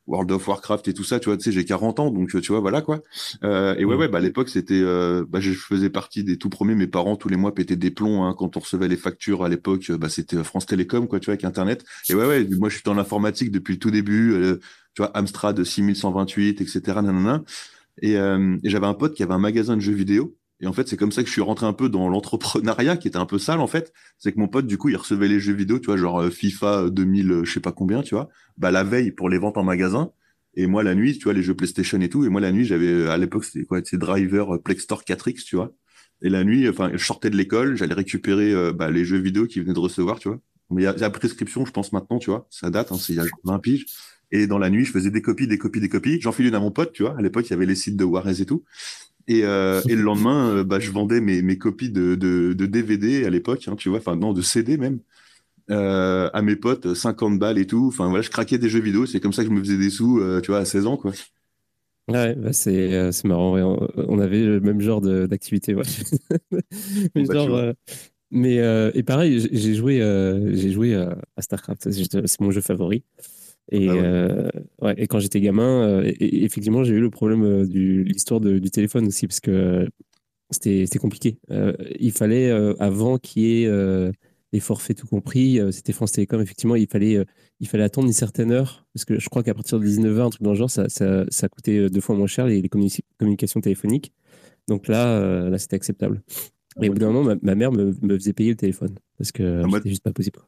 World 0.09 0.31
of 0.31 0.47
Warcraft 0.47 0.87
et 0.87 0.93
tout 0.93 1.03
ça, 1.03 1.19
tu 1.19 1.29
vois, 1.29 1.37
tu 1.37 1.43
sais, 1.43 1.51
j'ai 1.51 1.63
40 1.63 1.99
ans, 1.99 2.11
donc 2.11 2.29
tu 2.29 2.51
vois, 2.51 2.59
voilà 2.59 2.81
quoi. 2.81 3.01
Euh, 3.43 3.75
et 3.77 3.85
ouais, 3.85 3.95
mm. 3.95 3.99
ouais, 3.99 4.07
bah 4.07 4.17
à 4.17 4.21
l'époque, 4.21 4.49
c'était, 4.49 4.81
euh, 4.81 5.23
bah, 5.29 5.39
je 5.39 5.51
faisais 5.51 5.89
partie 5.89 6.23
des 6.23 6.37
tout 6.37 6.49
premiers. 6.49 6.75
Mes 6.75 6.87
parents 6.87 7.15
tous 7.15 7.29
les 7.29 7.37
mois 7.37 7.53
pétaient 7.53 7.75
des 7.75 7.91
plombs 7.91 8.23
hein, 8.23 8.35
quand 8.37 8.57
on 8.57 8.59
recevait 8.59 8.87
les 8.87 8.97
factures 8.97 9.43
à 9.45 9.49
l'époque. 9.49 9.91
Bah, 9.91 10.09
c'était 10.09 10.43
France 10.43 10.65
Télécom, 10.65 11.07
quoi, 11.07 11.19
tu 11.19 11.25
vois, 11.25 11.33
avec 11.33 11.45
Internet. 11.45 11.85
Et 12.09 12.15
ouais, 12.15 12.25
ouais, 12.25 12.47
moi, 12.57 12.69
je 12.69 12.75
suis 12.75 12.83
dans 12.83 12.95
l'informatique 12.95 13.51
depuis 13.51 13.73
le 13.73 13.79
tout 13.79 13.91
début. 13.91 14.33
Euh, 14.33 14.59
tu 14.95 15.03
vois, 15.03 15.15
Amstrad 15.15 15.63
6128, 15.63 16.61
etc. 16.61 16.81
Nanana. 16.87 17.43
Et, 18.01 18.17
euh, 18.17 18.57
et 18.63 18.69
j'avais 18.69 18.87
un 18.87 18.93
pote 18.93 19.13
qui 19.13 19.23
avait 19.23 19.33
un 19.33 19.39
magasin 19.39 19.75
de 19.75 19.81
jeux 19.81 19.93
vidéo. 19.93 20.35
Et 20.61 20.67
en 20.67 20.73
fait, 20.73 20.87
c'est 20.87 20.97
comme 20.97 21.11
ça 21.11 21.21
que 21.21 21.27
je 21.27 21.33
suis 21.33 21.41
rentré 21.41 21.65
un 21.65 21.73
peu 21.73 21.89
dans 21.89 22.09
l'entrepreneuriat 22.09 22.97
qui 22.97 23.07
était 23.07 23.17
un 23.17 23.25
peu 23.25 23.39
sale 23.39 23.59
en 23.59 23.67
fait. 23.67 23.93
C'est 24.17 24.33
que 24.33 24.39
mon 24.39 24.47
pote, 24.47 24.67
du 24.67 24.77
coup, 24.77 24.89
il 24.89 24.97
recevait 24.97 25.27
les 25.27 25.39
jeux 25.39 25.53
vidéo, 25.53 25.79
tu 25.79 25.85
vois, 25.85 25.97
genre 25.97 26.21
euh, 26.21 26.29
FIFA 26.29 26.89
2000, 26.89 27.31
euh, 27.31 27.43
je 27.45 27.53
sais 27.53 27.59
pas 27.59 27.71
combien, 27.71 28.01
tu 28.01 28.15
vois. 28.15 28.29
Bah 28.57 28.71
la 28.71 28.83
veille 28.83 29.11
pour 29.11 29.29
les 29.29 29.37
ventes 29.37 29.57
en 29.57 29.63
magasin. 29.63 30.11
Et 30.55 30.67
moi 30.67 30.83
la 30.83 30.95
nuit, 30.95 31.17
tu 31.17 31.25
vois, 31.25 31.33
les 31.33 31.43
jeux 31.43 31.53
PlayStation 31.55 31.99
et 32.01 32.09
tout. 32.09 32.25
Et 32.25 32.29
moi 32.29 32.41
la 32.41 32.51
nuit, 32.51 32.65
j'avais 32.65 32.87
euh, 32.87 33.11
à 33.11 33.17
l'époque 33.17 33.45
c'était 33.45 33.63
quoi, 33.65 33.79
c'est 33.83 33.97
Driver 33.97 34.61
Plexstore 34.61 35.03
4X, 35.03 35.45
tu 35.45 35.55
vois. 35.55 35.73
Et 36.21 36.29
la 36.29 36.43
nuit, 36.43 36.67
enfin, 36.67 36.91
je 36.93 37.05
sortais 37.05 37.29
de 37.29 37.37
l'école, 37.37 37.77
j'allais 37.77 37.93
récupérer 37.93 38.73
bah, 38.73 38.91
les 38.91 39.05
jeux 39.05 39.19
vidéo 39.19 39.47
qu'ils 39.47 39.61
venaient 39.61 39.73
de 39.73 39.79
recevoir, 39.79 40.19
tu 40.19 40.27
vois. 40.27 40.39
Mais 40.69 40.83
il 40.83 40.85
y, 40.85 40.87
a 40.87 40.93
la 40.93 41.09
prescription, 41.09 41.65
je 41.65 41.71
pense 41.71 41.93
maintenant, 41.93 42.19
tu 42.19 42.29
vois. 42.29 42.45
Ça 42.49 42.69
date, 42.69 42.91
hein, 42.91 42.97
c'est 42.99 43.13
il 43.13 43.15
y 43.15 43.19
a 43.19 43.25
20 43.45 43.59
piges. 43.59 43.85
Et 44.31 44.45
dans 44.45 44.57
la 44.57 44.69
nuit, 44.69 44.85
je 44.85 44.91
faisais 44.91 45.09
des 45.09 45.21
copies, 45.21 45.47
des 45.47 45.57
copies, 45.57 45.79
des 45.79 45.89
copies. 45.89 46.21
J'en 46.21 46.31
une 46.31 46.53
à 46.53 46.59
mon 46.59 46.71
pote, 46.71 46.91
tu 46.91 47.03
vois. 47.03 47.17
À 47.17 47.21
l'époque, 47.21 47.47
il 47.47 47.51
y 47.51 47.53
avait 47.53 47.65
les 47.65 47.75
sites 47.75 47.97
de 47.97 48.03
Warez 48.03 48.41
et 48.41 48.45
tout. 48.45 48.63
Et, 49.29 49.43
euh, 49.43 49.79
et, 49.87 49.95
le 49.95 50.01
lendemain, 50.03 50.49
euh, 50.49 50.63
bah, 50.63 50.79
je 50.79 50.91
vendais 50.91 51.21
mes, 51.21 51.41
mes 51.41 51.57
copies 51.57 51.91
de, 51.91 52.15
de, 52.15 52.53
de, 52.53 52.65
DVD 52.65 53.25
à 53.25 53.29
l'époque, 53.29 53.67
hein, 53.67 53.75
tu 53.77 53.87
vois, 53.87 53.99
enfin 53.99 54.15
non, 54.15 54.33
de 54.33 54.41
CD 54.41 54.75
même, 54.75 54.99
euh, 55.69 56.29
à 56.33 56.41
mes 56.41 56.55
potes, 56.55 56.95
50 56.95 57.37
balles 57.37 57.59
et 57.59 57.67
tout. 57.67 57.85
Enfin 57.87 58.09
voilà, 58.09 58.23
je 58.23 58.31
craquais 58.31 58.57
des 58.57 58.69
jeux 58.69 58.81
vidéo, 58.81 59.05
c'est 59.05 59.19
comme 59.19 59.31
ça 59.31 59.43
que 59.43 59.49
je 59.49 59.53
me 59.53 59.59
faisais 59.59 59.77
des 59.77 59.91
sous, 59.91 60.21
tu 60.41 60.51
vois, 60.51 60.59
à 60.59 60.65
16 60.65 60.87
ans, 60.87 60.97
quoi. 60.97 61.13
Ouais, 62.07 62.33
bah 62.33 62.53
c'est 62.53 63.23
marrant. 63.23 63.55
On, 63.95 64.17
avait 64.19 64.43
le 64.43 64.59
même 64.61 64.81
genre 64.81 64.99
d'activité. 64.99 65.75
Ouais. 65.75 65.83
mais, 67.13 67.23
bah, 67.25 67.33
genre, 67.35 67.73
mais 68.31 68.55
et 68.95 69.03
pareil, 69.03 69.47
j'ai 69.51 69.75
joué, 69.75 69.99
j'ai 70.53 70.71
joué 70.71 70.95
à 70.95 71.41
StarCraft, 71.41 71.91
c'est 71.91 72.41
mon 72.41 72.49
jeu 72.49 72.61
favori. 72.61 73.03
Et, 73.71 73.87
ah 73.87 73.93
euh, 73.93 74.49
ouais. 74.81 74.95
et 74.97 75.07
quand 75.07 75.19
j'étais 75.19 75.41
gamin, 75.41 75.83
euh, 75.83 76.11
effectivement, 76.19 76.83
j'ai 76.83 76.95
eu 76.95 77.01
le 77.01 77.09
problème 77.09 77.43
euh, 77.43 77.65
de 77.65 78.01
l'histoire 78.01 78.39
du 78.39 78.69
téléphone 78.71 79.07
aussi, 79.07 79.27
parce 79.27 79.39
que 79.39 79.87
c'était 80.49 80.99
compliqué. 80.99 81.37
il 81.99 82.11
fallait, 82.11 82.49
avant 82.79 83.19
qu'il 83.19 83.43
y 83.43 83.63
ait 83.63 84.11
les 84.51 84.59
forfaits 84.59 84.97
tout 84.97 85.05
compris, 85.05 85.59
c'était 85.71 85.93
France 85.93 86.13
Télécom, 86.13 86.41
effectivement, 86.41 86.75
il 86.75 86.87
fallait, 86.87 87.23
il 87.59 87.67
fallait 87.67 87.83
attendre 87.83 88.07
une 88.07 88.13
certaine 88.13 88.51
heure, 88.51 88.87
parce 88.95 89.05
que 89.05 89.19
je 89.19 89.29
crois 89.29 89.43
qu'à 89.43 89.53
partir 89.53 89.79
de 89.79 89.85
19h, 89.85 90.21
un 90.21 90.29
truc 90.31 90.41
dans 90.41 90.49
le 90.49 90.55
genre, 90.55 90.71
ça, 90.71 90.89
ça, 90.89 91.23
ça 91.29 91.49
coûtait 91.49 91.91
deux 91.91 92.01
fois 92.01 92.15
moins 92.15 92.25
cher 92.25 92.47
les, 92.47 92.63
les 92.63 92.69
communications 92.69 93.61
téléphoniques. 93.61 94.11
Donc 94.67 94.87
là, 94.87 95.47
là 95.47 95.57
c'était 95.59 95.75
acceptable. 95.75 96.23
Et 96.81 96.89
au 96.89 96.93
bout 96.93 96.99
d'un 96.99 97.11
moment, 97.11 97.35
ma, 97.43 97.53
mère 97.53 97.71
me, 97.71 97.93
me, 98.01 98.17
faisait 98.17 98.33
payer 98.33 98.49
le 98.49 98.57
téléphone, 98.57 98.95
parce 99.19 99.31
que 99.31 99.61
c'était 99.71 99.89
juste 99.89 100.03
pas 100.03 100.13
possible 100.13 100.39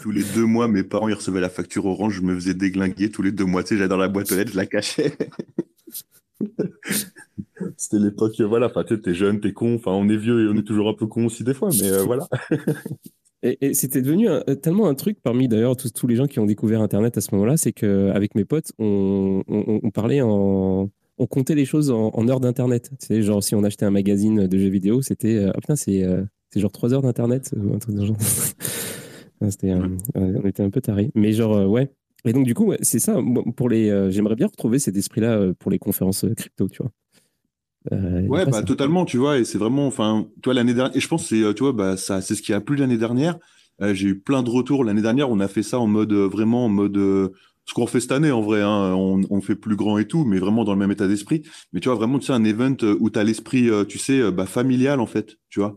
tous 0.00 0.10
les 0.10 0.22
deux 0.34 0.44
mois, 0.44 0.68
mes 0.68 0.82
parents 0.82 1.08
ils 1.08 1.14
recevaient 1.14 1.40
la 1.40 1.48
facture 1.48 1.86
orange, 1.86 2.14
je 2.14 2.22
me 2.22 2.34
faisais 2.34 2.54
déglinguer 2.54 3.10
tous 3.10 3.22
les 3.22 3.32
deux 3.32 3.44
mois. 3.44 3.62
Tu 3.62 3.70
sais, 3.70 3.76
j'allais 3.76 3.88
dans 3.88 3.96
la 3.96 4.08
boîte 4.08 4.30
aux 4.32 4.36
lettres, 4.36 4.52
je 4.52 4.56
la 4.56 4.66
cachais. 4.66 5.16
C'était 7.76 7.98
l'époque, 7.98 8.40
voilà, 8.40 8.66
enfin, 8.66 8.84
tu 8.84 8.98
es 9.08 9.14
jeune, 9.14 9.40
t'es 9.40 9.52
con, 9.52 9.76
enfin, 9.76 9.92
on 9.92 10.08
est 10.08 10.16
vieux 10.16 10.44
et 10.44 10.48
on 10.52 10.56
est 10.56 10.66
toujours 10.66 10.88
un 10.88 10.94
peu 10.94 11.06
con 11.06 11.26
aussi 11.26 11.44
des 11.44 11.54
fois, 11.54 11.68
mais 11.70 11.90
euh, 11.90 12.02
voilà. 12.02 12.28
et, 13.42 13.74
c'était 13.74 14.02
devenu 14.02 14.28
tellement 14.60 14.88
un 14.88 14.94
truc 14.94 15.18
parmi 15.22 15.48
d'ailleurs 15.48 15.76
tous, 15.76 15.92
tous, 15.92 16.06
les 16.06 16.16
gens 16.16 16.26
qui 16.26 16.40
ont 16.40 16.46
découvert 16.46 16.80
Internet 16.82 17.16
à 17.16 17.20
ce 17.20 17.34
moment-là, 17.34 17.56
c'est 17.56 17.72
qu'avec 17.72 18.34
mes 18.34 18.44
potes, 18.44 18.72
on, 18.78 19.42
on, 19.46 19.90
parlait 19.90 20.20
en. 20.20 20.90
On 21.18 21.26
comptait 21.26 21.54
les 21.54 21.66
choses 21.66 21.90
en, 21.90 22.28
heures 22.28 22.40
d'Internet. 22.40 22.90
Tu 22.98 23.06
sais, 23.06 23.22
genre 23.22 23.44
si 23.44 23.54
on 23.54 23.62
achetait 23.62 23.84
un 23.84 23.90
magazine 23.90 24.48
de 24.48 24.58
jeux 24.58 24.70
vidéo, 24.70 25.02
c'était. 25.02 25.36
Euh, 25.36 25.50
ah 25.54 25.60
putain, 25.60 25.76
c'est 25.76 26.02
euh, 26.02 26.24
genre 26.56 26.72
trois 26.72 26.92
heures 26.94 27.02
d'Internet, 27.02 27.54
genre. 29.42 29.50
C'était, 29.50 29.74
on 30.14 30.46
était 30.46 30.62
un 30.62 30.70
peu 30.70 30.80
tarés. 30.80 31.10
Mais 31.14 31.32
genre, 31.32 31.56
euh, 31.56 31.66
ouais. 31.66 31.90
Et 32.24 32.32
donc, 32.32 32.44
du 32.44 32.54
coup, 32.54 32.72
c'est 32.82 32.98
ça. 32.98 33.16
Pour 33.56 33.68
les, 33.68 33.90
euh, 33.90 34.10
j'aimerais 34.10 34.36
bien 34.36 34.46
retrouver 34.46 34.78
cet 34.78 34.96
esprit-là 34.96 35.32
euh, 35.32 35.54
pour 35.58 35.70
les 35.70 35.78
conférences 35.78 36.24
crypto, 36.36 36.68
tu 36.68 36.82
vois. 36.82 36.92
ouais, 37.90 38.46
bah, 38.46 38.62
totalement, 38.62 39.04
tu 39.04 39.16
vois. 39.16 39.38
Et 39.38 39.44
c'est 39.44 39.58
vraiment, 39.58 39.86
enfin, 39.86 40.26
toi, 40.42 40.54
l'année 40.54 40.74
dernière, 40.74 40.96
et 40.96 41.00
je 41.00 41.08
pense, 41.08 41.26
c'est, 41.26 41.54
tu 41.54 41.62
vois, 41.62 41.72
bah, 41.72 41.96
ça, 41.96 42.20
c'est 42.20 42.34
ce 42.34 42.42
qui 42.42 42.52
a 42.52 42.60
plu 42.60 42.76
l'année 42.76 42.98
dernière. 42.98 43.38
j'ai 43.80 44.08
eu 44.08 44.20
plein 44.20 44.42
de 44.42 44.50
retours. 44.50 44.84
L'année 44.84 45.02
dernière, 45.02 45.30
on 45.30 45.40
a 45.40 45.48
fait 45.48 45.64
ça 45.64 45.80
en 45.80 45.88
mode, 45.88 46.12
vraiment, 46.12 46.66
en 46.66 46.68
mode, 46.68 46.96
ce 47.64 47.74
qu'on 47.74 47.86
fait 47.88 48.00
cette 48.00 48.12
année, 48.12 48.30
en 48.30 48.40
vrai, 48.40 48.62
hein, 48.62 48.94
on, 48.94 49.22
on, 49.30 49.40
fait 49.40 49.56
plus 49.56 49.76
grand 49.76 49.98
et 49.98 50.06
tout, 50.06 50.24
mais 50.24 50.38
vraiment 50.38 50.62
dans 50.62 50.72
le 50.72 50.78
même 50.78 50.92
état 50.92 51.08
d'esprit. 51.08 51.42
Mais 51.72 51.80
tu 51.80 51.88
vois, 51.88 51.96
vraiment, 51.96 52.20
tu 52.20 52.26
sais, 52.26 52.32
un 52.32 52.44
event 52.44 52.76
où 53.00 53.10
tu 53.10 53.18
as 53.18 53.24
l'esprit, 53.24 53.68
tu 53.88 53.98
sais, 53.98 54.30
bah, 54.30 54.46
familial, 54.46 55.00
en 55.00 55.06
fait, 55.06 55.38
tu 55.48 55.58
vois. 55.58 55.76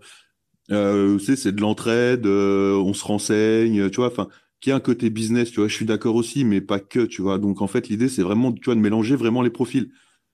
Euh, 0.71 1.19
c'est 1.19 1.51
de 1.53 1.61
l'entraide, 1.61 2.25
euh, 2.25 2.75
on 2.77 2.93
se 2.93 3.03
renseigne, 3.05 3.89
tu 3.89 3.97
vois, 3.97 4.07
enfin, 4.07 4.27
qui 4.61 4.71
a 4.71 4.75
un 4.75 4.79
côté 4.79 5.09
business, 5.11 5.51
tu 5.51 5.59
vois, 5.59 5.67
je 5.67 5.75
suis 5.75 5.85
d'accord 5.85 6.15
aussi, 6.15 6.43
mais 6.43 6.59
pas 6.61 6.79
que, 6.79 7.05
tu 7.05 7.21
vois. 7.21 7.37
Donc, 7.37 7.61
en 7.61 7.67
fait, 7.67 7.87
l'idée, 7.89 8.09
c'est 8.09 8.23
vraiment, 8.23 8.51
tu 8.51 8.65
vois, 8.65 8.75
de 8.75 8.79
mélanger 8.79 9.15
vraiment 9.15 9.41
les 9.43 9.51
profils. 9.51 9.91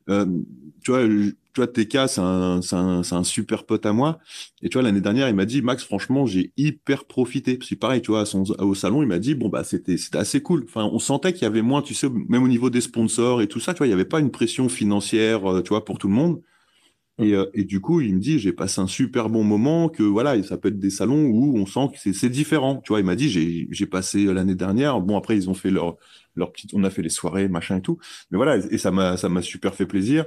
Euh, 0.10 0.26
tu 0.84 0.92
vois, 0.92 1.06
tu 1.06 1.36
vois, 1.58 1.68
TK, 1.68 2.08
c'est 2.08 2.22
un, 2.22 2.62
un, 2.72 3.02
un, 3.12 3.24
super 3.26 3.66
pote 3.66 3.86
à 3.86 3.92
moi. 3.94 4.20
Et 4.62 4.70
tu 4.70 4.76
vois, 4.78 4.84
l'année 4.84 5.02
dernière, 5.02 5.28
il 5.30 5.36
m'a 5.36 5.46
dit, 5.46 5.62
Max, 5.62 5.84
franchement, 5.84 6.26
j'ai 6.26 6.54
hyper 6.58 7.06
profité. 7.06 7.60
C'est 7.62 7.76
pareil, 7.76 8.02
tu 8.02 8.12
vois, 8.12 8.24
au 8.60 8.76
salon, 8.76 9.02
il 9.04 9.08
m'a 9.08 9.20
dit, 9.20 9.36
bon, 9.36 9.50
bah, 9.50 9.64
c'était, 9.66 9.98
c'était 9.98 10.18
assez 10.18 10.42
cool. 10.42 10.64
Enfin, 10.66 10.90
on 10.94 11.00
sentait 11.00 11.34
qu'il 11.34 11.44
y 11.44 11.46
avait 11.46 11.62
moins, 11.62 11.82
tu 11.82 11.94
sais, 11.94 12.08
même 12.10 12.44
au 12.44 12.48
niveau 12.48 12.70
des 12.70 12.82
sponsors 12.82 13.42
et 13.42 13.48
tout 13.48 13.60
ça, 13.60 13.74
tu 13.74 13.80
vois, 13.80 13.88
il 13.88 13.90
n'y 13.90 13.94
avait 13.94 14.06
pas 14.06 14.20
une 14.22 14.32
pression 14.32 14.70
financière, 14.70 15.42
tu 15.64 15.70
vois, 15.70 15.84
pour 15.86 15.98
tout 15.98 16.08
le 16.08 16.14
monde. 16.14 16.42
Euh, 17.22 17.50
et, 17.54 17.64
du 17.64 17.80
coup, 17.80 18.02
il 18.02 18.16
me 18.16 18.20
dit, 18.20 18.40
j'ai 18.40 18.54
passé 18.54 18.82
un 18.82 18.88
super 18.88 19.30
bon 19.30 19.44
moment, 19.44 19.90
que 19.90 20.04
voilà, 20.04 20.42
ça 20.44 20.58
peut 20.58 20.70
être 20.70 20.80
des 20.80 20.90
salons 20.90 21.26
où 21.28 21.58
on 21.58 21.66
sent 21.66 21.90
que 21.94 22.14
c'est 22.14 22.30
différent. 22.30 22.82
Tu 22.84 22.90
vois, 22.90 23.00
il 23.00 23.06
m'a 23.06 23.16
dit, 23.16 23.30
j'ai 23.30 23.86
passé 23.86 24.26
l'année 24.26 24.56
dernière. 24.56 25.00
Bon, 25.02 25.18
après, 25.18 25.36
ils 25.36 25.50
ont 25.50 25.54
fait 25.54 25.72
leur, 25.72 25.98
leur 26.36 26.52
petite, 26.52 26.74
on 26.74 26.84
a 26.84 26.90
fait 26.90 27.02
les 27.02 27.10
soirées, 27.10 27.48
machin 27.48 27.78
et 27.78 27.82
tout. 27.82 28.00
Mais 28.32 28.38
voilà, 28.38 28.58
et 28.58 28.78
ça 28.78 28.92
m'a, 28.92 29.18
ça 29.18 29.30
m'a 29.30 29.42
super 29.42 29.76
fait 29.76 29.86
plaisir. 29.86 30.26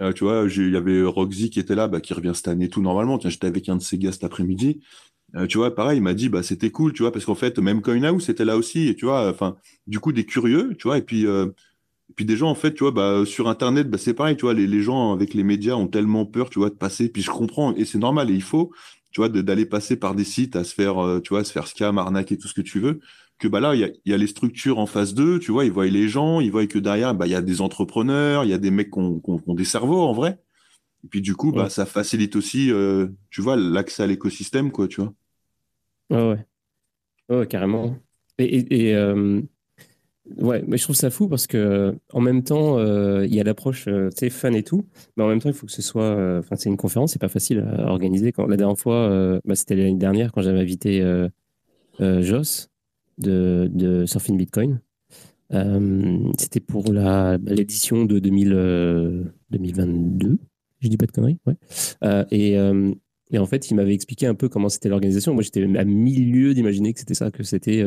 Euh, 0.00 0.12
tu 0.12 0.24
vois, 0.24 0.46
il 0.54 0.72
y 0.72 0.76
avait 0.76 1.02
Roxy 1.02 1.48
qui 1.50 1.58
était 1.58 1.74
là, 1.74 1.88
bah, 1.88 2.00
qui 2.00 2.12
revient 2.14 2.32
cette 2.34 2.48
année 2.48 2.68
tout 2.68 2.82
normalement. 2.82 3.18
Tiens, 3.18 3.30
j'étais 3.30 3.46
avec 3.46 3.68
un 3.68 3.76
de 3.76 3.82
ses 3.82 3.98
gars 3.98 4.12
cet 4.12 4.24
après-midi. 4.24 4.80
Euh, 5.34 5.46
tu 5.46 5.58
vois, 5.58 5.74
pareil, 5.74 5.98
il 5.98 6.02
m'a 6.02 6.14
dit, 6.14 6.28
bah, 6.28 6.42
c'était 6.42 6.70
cool, 6.70 6.92
tu 6.92 7.02
vois, 7.02 7.12
parce 7.12 7.24
qu'en 7.24 7.34
fait, 7.34 7.58
même 7.58 7.82
Coinhouse 7.82 8.24
c'était 8.24 8.44
là 8.44 8.56
aussi, 8.56 8.88
et 8.88 8.94
tu 8.94 9.06
vois, 9.06 9.28
enfin, 9.28 9.56
du 9.86 9.98
coup, 10.00 10.12
des 10.12 10.24
curieux, 10.24 10.74
tu 10.78 10.88
vois, 10.88 10.98
et 10.98 11.02
puis, 11.02 11.24
et 11.24 11.50
puis 12.16 12.24
des 12.24 12.36
gens, 12.36 12.48
en 12.48 12.54
fait, 12.54 12.72
tu 12.74 12.82
vois, 12.82 12.92
bah, 12.92 13.24
sur 13.26 13.48
Internet, 13.48 13.90
bah, 13.90 13.98
c'est 13.98 14.14
pareil, 14.14 14.36
tu 14.36 14.42
vois, 14.42 14.54
les, 14.54 14.66
les, 14.66 14.80
gens 14.80 15.12
avec 15.12 15.34
les 15.34 15.44
médias 15.44 15.74
ont 15.74 15.86
tellement 15.86 16.24
peur, 16.24 16.48
tu 16.48 16.58
vois, 16.58 16.70
de 16.70 16.74
passer. 16.74 17.10
Puis 17.10 17.22
je 17.22 17.30
comprends, 17.30 17.74
et 17.74 17.84
c'est 17.84 17.98
normal, 17.98 18.30
et 18.30 18.34
il 18.34 18.42
faut, 18.42 18.72
tu 19.10 19.20
vois, 19.20 19.28
d'aller 19.28 19.66
passer 19.66 19.96
par 19.96 20.14
des 20.14 20.24
sites 20.24 20.56
à 20.56 20.64
se 20.64 20.74
faire, 20.74 20.98
euh, 20.98 21.20
tu 21.20 21.30
vois, 21.30 21.44
se 21.44 21.52
faire 21.52 21.66
scam, 21.66 21.98
arnaque 21.98 22.32
et 22.32 22.38
tout 22.38 22.48
ce 22.48 22.54
que 22.54 22.62
tu 22.62 22.80
veux. 22.80 23.00
que 23.38 23.48
bah 23.48 23.60
là, 23.60 23.74
il 23.74 23.92
y 24.06 24.12
a, 24.14 24.16
les 24.16 24.26
structures 24.26 24.78
en 24.78 24.86
phase 24.86 25.14
2, 25.14 25.38
tu 25.40 25.52
vois, 25.52 25.66
ils 25.66 25.72
voient 25.72 25.86
les 25.86 26.08
gens, 26.08 26.40
ils 26.40 26.50
voient 26.50 26.66
que 26.66 26.78
derrière, 26.78 27.14
bah, 27.14 27.26
il 27.26 27.32
y 27.32 27.34
a 27.34 27.42
des 27.42 27.60
entrepreneurs, 27.60 28.44
il 28.44 28.50
y 28.50 28.54
a 28.54 28.58
des 28.58 28.70
mecs 28.70 28.90
qui 28.90 28.98
ont, 28.98 29.42
des 29.48 29.64
cerveaux 29.66 30.02
en 30.02 30.12
vrai. 30.14 30.38
Et 31.04 31.08
puis 31.08 31.20
du 31.20 31.34
coup, 31.34 31.52
bah, 31.52 31.68
ça 31.68 31.84
facilite 31.84 32.34
aussi, 32.34 32.72
euh, 32.72 33.08
tu 33.30 33.42
vois, 33.42 33.56
l'accès 33.56 34.02
à 34.02 34.06
l'écosystème, 34.06 34.72
quoi, 34.72 34.88
tu 34.88 35.02
vois. 35.02 35.12
Ouais, 36.10 36.30
ouais. 37.28 37.36
ouais 37.36 37.46
carrément. 37.46 37.96
Et, 38.38 38.88
et, 38.88 38.94
euh, 38.94 39.42
ouais, 40.38 40.64
mais 40.66 40.76
je 40.76 40.82
trouve 40.82 40.96
ça 40.96 41.10
fou 41.10 41.28
parce 41.28 41.46
que 41.46 41.94
en 42.12 42.20
même 42.20 42.42
temps, 42.42 42.78
euh, 42.78 43.26
il 43.26 43.34
y 43.34 43.40
a 43.40 43.44
l'approche, 43.44 43.88
sais, 44.14 44.30
fan 44.30 44.54
et 44.54 44.62
tout, 44.62 44.86
mais 45.16 45.24
en 45.24 45.28
même 45.28 45.40
temps, 45.40 45.48
il 45.48 45.54
faut 45.54 45.66
que 45.66 45.72
ce 45.72 45.82
soit, 45.82 46.38
enfin, 46.38 46.56
c'est 46.56 46.68
une 46.68 46.76
conférence, 46.76 47.12
c'est 47.12 47.20
pas 47.20 47.28
facile 47.28 47.60
à 47.60 47.88
organiser. 47.88 48.32
Quand 48.32 48.46
la 48.46 48.56
dernière 48.56 48.78
fois, 48.78 49.40
bah, 49.44 49.54
c'était 49.54 49.76
l'année 49.76 49.94
dernière 49.94 50.32
quand 50.32 50.42
j'avais 50.42 50.60
invité 50.60 51.02
Joss 52.00 52.70
de, 53.18 53.70
de 53.72 54.06
Surfing 54.06 54.36
Bitcoin. 54.36 54.80
Euh, 55.52 56.32
c'était 56.38 56.60
pour 56.60 56.92
l'édition 56.92 58.04
de 58.04 58.18
2000, 58.18 59.30
2022. 59.50 60.28
Euh, 60.28 60.36
Je 60.80 60.88
dis 60.88 60.96
pas 60.96 61.06
de 61.06 61.12
conneries. 61.12 61.38
Ouais. 61.46 61.54
Euh, 62.04 62.24
et, 62.30 62.56
et, 63.30 63.38
en 63.38 63.46
fait, 63.46 63.70
il 63.70 63.74
m'avait 63.74 63.94
expliqué 63.94 64.26
un 64.26 64.34
peu 64.34 64.48
comment 64.48 64.68
c'était 64.68 64.88
l'organisation. 64.88 65.34
Moi, 65.34 65.42
j'étais 65.42 65.62
à 65.76 65.84
milieu 65.84 66.54
d'imaginer 66.54 66.92
que 66.92 67.00
c'était 67.00 67.14
ça, 67.14 67.30
que 67.30 67.42
c'était 67.42 67.84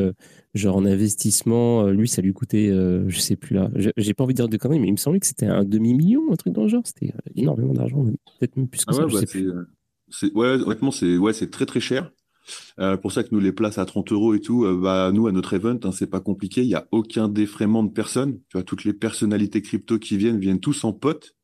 genre 0.53 0.75
en 0.75 0.85
investissement. 0.85 1.87
lui, 1.87 2.07
ça 2.07 2.21
lui 2.21 2.33
coûtait, 2.33 2.69
je 3.07 3.19
sais 3.19 3.35
plus 3.35 3.55
là. 3.55 3.69
J'ai 3.95 4.13
pas 4.13 4.23
envie 4.23 4.33
de 4.33 4.37
dire 4.37 4.49
de 4.49 4.57
conneries, 4.57 4.79
mais 4.79 4.87
il 4.87 4.93
me 4.93 4.97
semblait 4.97 5.19
que 5.19 5.27
c'était 5.27 5.45
un 5.45 5.63
demi-million, 5.63 6.31
un 6.31 6.35
truc 6.35 6.53
dans 6.53 6.63
le 6.63 6.67
genre. 6.67 6.83
C'était 6.85 7.13
énormément 7.35 7.73
d'argent, 7.73 8.03
peut-être 8.39 8.57
même 8.57 8.67
plus 8.67 8.85
que 8.85 8.91
ah 8.91 8.93
ça. 8.93 9.05
Ouais, 10.33 10.57
bah, 10.57 10.63
honnêtement, 10.65 10.91
c'est 10.91 11.17
ouais, 11.17 11.33
très 11.33 11.65
très 11.65 11.79
cher. 11.79 12.11
Euh, 12.79 12.97
pour 12.97 13.11
ça 13.11 13.23
que 13.23 13.29
nous, 13.31 13.39
les 13.39 13.51
places 13.51 13.77
à 13.77 13.85
30 13.85 14.11
euros 14.11 14.33
et 14.33 14.41
tout, 14.41 14.65
euh, 14.65 14.79
bah, 14.81 15.11
nous, 15.13 15.27
à 15.27 15.31
notre 15.31 15.53
event, 15.53 15.79
hein, 15.83 15.91
c'est 15.91 16.09
pas 16.09 16.19
compliqué. 16.19 16.61
Il 16.61 16.67
n'y 16.67 16.75
a 16.75 16.87
aucun 16.91 17.27
défraiement 17.27 17.83
de 17.83 17.91
personnes. 17.91 18.39
Tu 18.49 18.57
vois, 18.57 18.63
toutes 18.63 18.85
les 18.85 18.93
personnalités 18.93 19.61
crypto 19.61 19.99
qui 19.99 20.17
viennent, 20.17 20.39
viennent 20.39 20.59
tous 20.59 20.83
en 20.83 20.93
pote. 20.93 21.35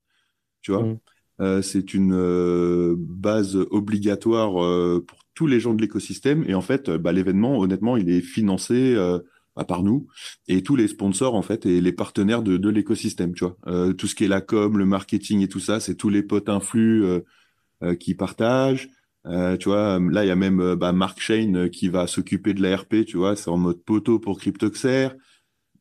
Tu 0.61 0.71
vois, 0.71 0.83
mmh. 0.83 0.99
Euh, 1.41 1.61
c'est 1.61 1.93
une 1.93 2.95
base 2.97 3.55
obligatoire 3.71 4.53
pour 5.05 5.19
tous 5.33 5.47
les 5.47 5.59
gens 5.59 5.73
de 5.73 5.81
l'écosystème. 5.81 6.43
Et 6.47 6.53
en 6.53 6.61
fait, 6.61 6.89
bah, 6.89 7.11
l'événement, 7.11 7.59
honnêtement, 7.59 7.97
il 7.97 8.09
est 8.09 8.21
financé 8.21 8.95
bah, 9.55 9.65
par 9.65 9.83
nous 9.83 10.07
et 10.47 10.63
tous 10.63 10.75
les 10.75 10.87
sponsors 10.87 11.35
en 11.35 11.41
fait 11.41 11.65
et 11.65 11.81
les 11.81 11.93
partenaires 11.93 12.43
de, 12.43 12.57
de 12.57 12.69
l'écosystème. 12.69 13.33
Tu 13.33 13.45
vois, 13.45 13.57
tout 13.93 14.07
ce 14.07 14.15
qui 14.15 14.25
est 14.25 14.29
la 14.29 14.41
com, 14.41 14.77
le 14.77 14.85
marketing 14.85 15.41
et 15.41 15.47
tout 15.47 15.59
ça, 15.59 15.79
c'est 15.79 15.95
tous 15.95 16.09
les 16.09 16.23
potes 16.23 16.49
influx 16.49 17.03
qui 17.99 18.15
partagent. 18.15 18.89
Euh, 19.27 19.57
tu 19.57 19.69
vois, 19.69 19.99
là, 19.99 20.23
il 20.23 20.27
y 20.27 20.31
a 20.31 20.35
même 20.35 20.59
euh, 20.59 20.75
bah, 20.75 20.91
Mark 20.91 21.19
Shane 21.19 21.57
euh, 21.57 21.67
qui 21.67 21.89
va 21.89 22.05
s'occuper 22.07 22.53
de 22.53 22.61
la 22.61 22.75
RP, 22.77 23.05
tu 23.07 23.17
vois, 23.17 23.35
c'est 23.35 23.49
en 23.49 23.57
mode 23.57 23.81
poteau 23.83 24.19
pour 24.19 24.39
CryptoXer. 24.39 25.09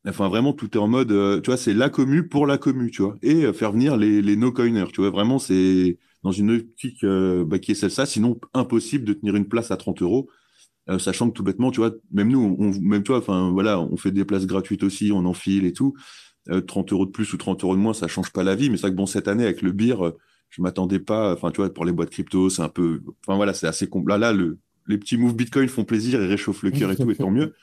Enfin, 0.07 0.29
vraiment, 0.29 0.53
tout 0.53 0.71
est 0.77 0.81
en 0.81 0.89
mode, 0.89 1.09
tu 1.43 1.51
vois, 1.51 1.57
c'est 1.57 1.73
la 1.73 1.89
commu 1.89 2.29
pour 2.29 2.47
la 2.47 2.59
commu, 2.59 2.91
tu 2.91 3.03
vois, 3.03 3.17
et 3.23 3.51
faire 3.55 3.73
venir 3.73 3.97
les, 3.97 4.21
les 4.21 4.37
no-coiners, 4.37 4.93
tu 4.93 5.01
vois, 5.01 5.11
vraiment, 5.11 5.39
c'est 5.39 5.99
dans 6.23 6.33
une 6.33 6.51
optique 6.51 7.05
bah, 7.05 7.59
qui 7.59 7.73
est 7.73 7.75
celle-là, 7.75 8.05
sinon 8.05 8.39
impossible 8.53 9.05
de 9.05 9.15
tenir 9.15 9.35
une 9.35 9.49
place 9.49 9.71
à 9.71 9.79
30 9.79 10.03
euros, 10.03 10.29
sachant 10.99 11.31
que 11.31 11.35
tout 11.35 11.43
bêtement, 11.43 11.71
tu 11.71 11.81
vois, 11.81 11.93
même 12.13 12.29
nous, 12.29 12.55
même 12.83 13.03
toi, 13.03 13.19
enfin, 13.19 13.51
voilà, 13.53 13.81
on 13.81 13.97
fait 13.97 14.11
des 14.11 14.27
places 14.27 14.47
gratuites 14.47 14.83
aussi, 14.83 15.11
on 15.11 15.25
enfile 15.25 15.65
et 15.65 15.73
tout. 15.73 15.95
30 16.67 16.93
euros 16.93 17.07
de 17.07 17.11
plus 17.11 17.33
ou 17.33 17.39
30 17.39 17.65
euros 17.65 17.75
de 17.75 17.81
moins, 17.81 17.95
ça 17.95 18.07
change 18.07 18.31
pas 18.31 18.45
la 18.45 18.55
vie, 18.55 18.69
mais 18.69 18.77
c'est 18.77 18.83
vrai 18.83 18.91
que 18.91 18.97
bon, 18.97 19.07
cette 19.07 19.29
année, 19.29 19.45
avec 19.45 19.63
le 19.63 19.73
beer, 19.73 19.97
je 20.51 20.63
m'attendais 20.63 21.01
pas. 21.01 21.33
Enfin, 21.33 21.51
tu 21.51 21.57
vois, 21.63 21.73
pour 21.73 21.85
les 21.85 21.93
boîtes 21.93 22.11
crypto, 22.11 22.51
c'est 22.51 22.63
un 22.63 22.69
peu. 22.69 23.01
Enfin 23.27 23.37
voilà, 23.37 23.55
c'est 23.55 23.67
assez 23.67 23.89
complet. 23.89 24.19
Là, 24.19 24.33
le, 24.33 24.59
les 24.87 24.99
petits 24.99 25.17
moves 25.17 25.35
Bitcoin 25.35 25.69
font 25.69 25.85
plaisir 25.85 26.23
et 26.23 26.27
réchauffent 26.27 26.63
le 26.63 26.71
cœur 26.71 26.91
et 26.91 26.97
tout, 26.99 27.11
et 27.11 27.17
tant 27.17 27.31
mieux. 27.31 27.55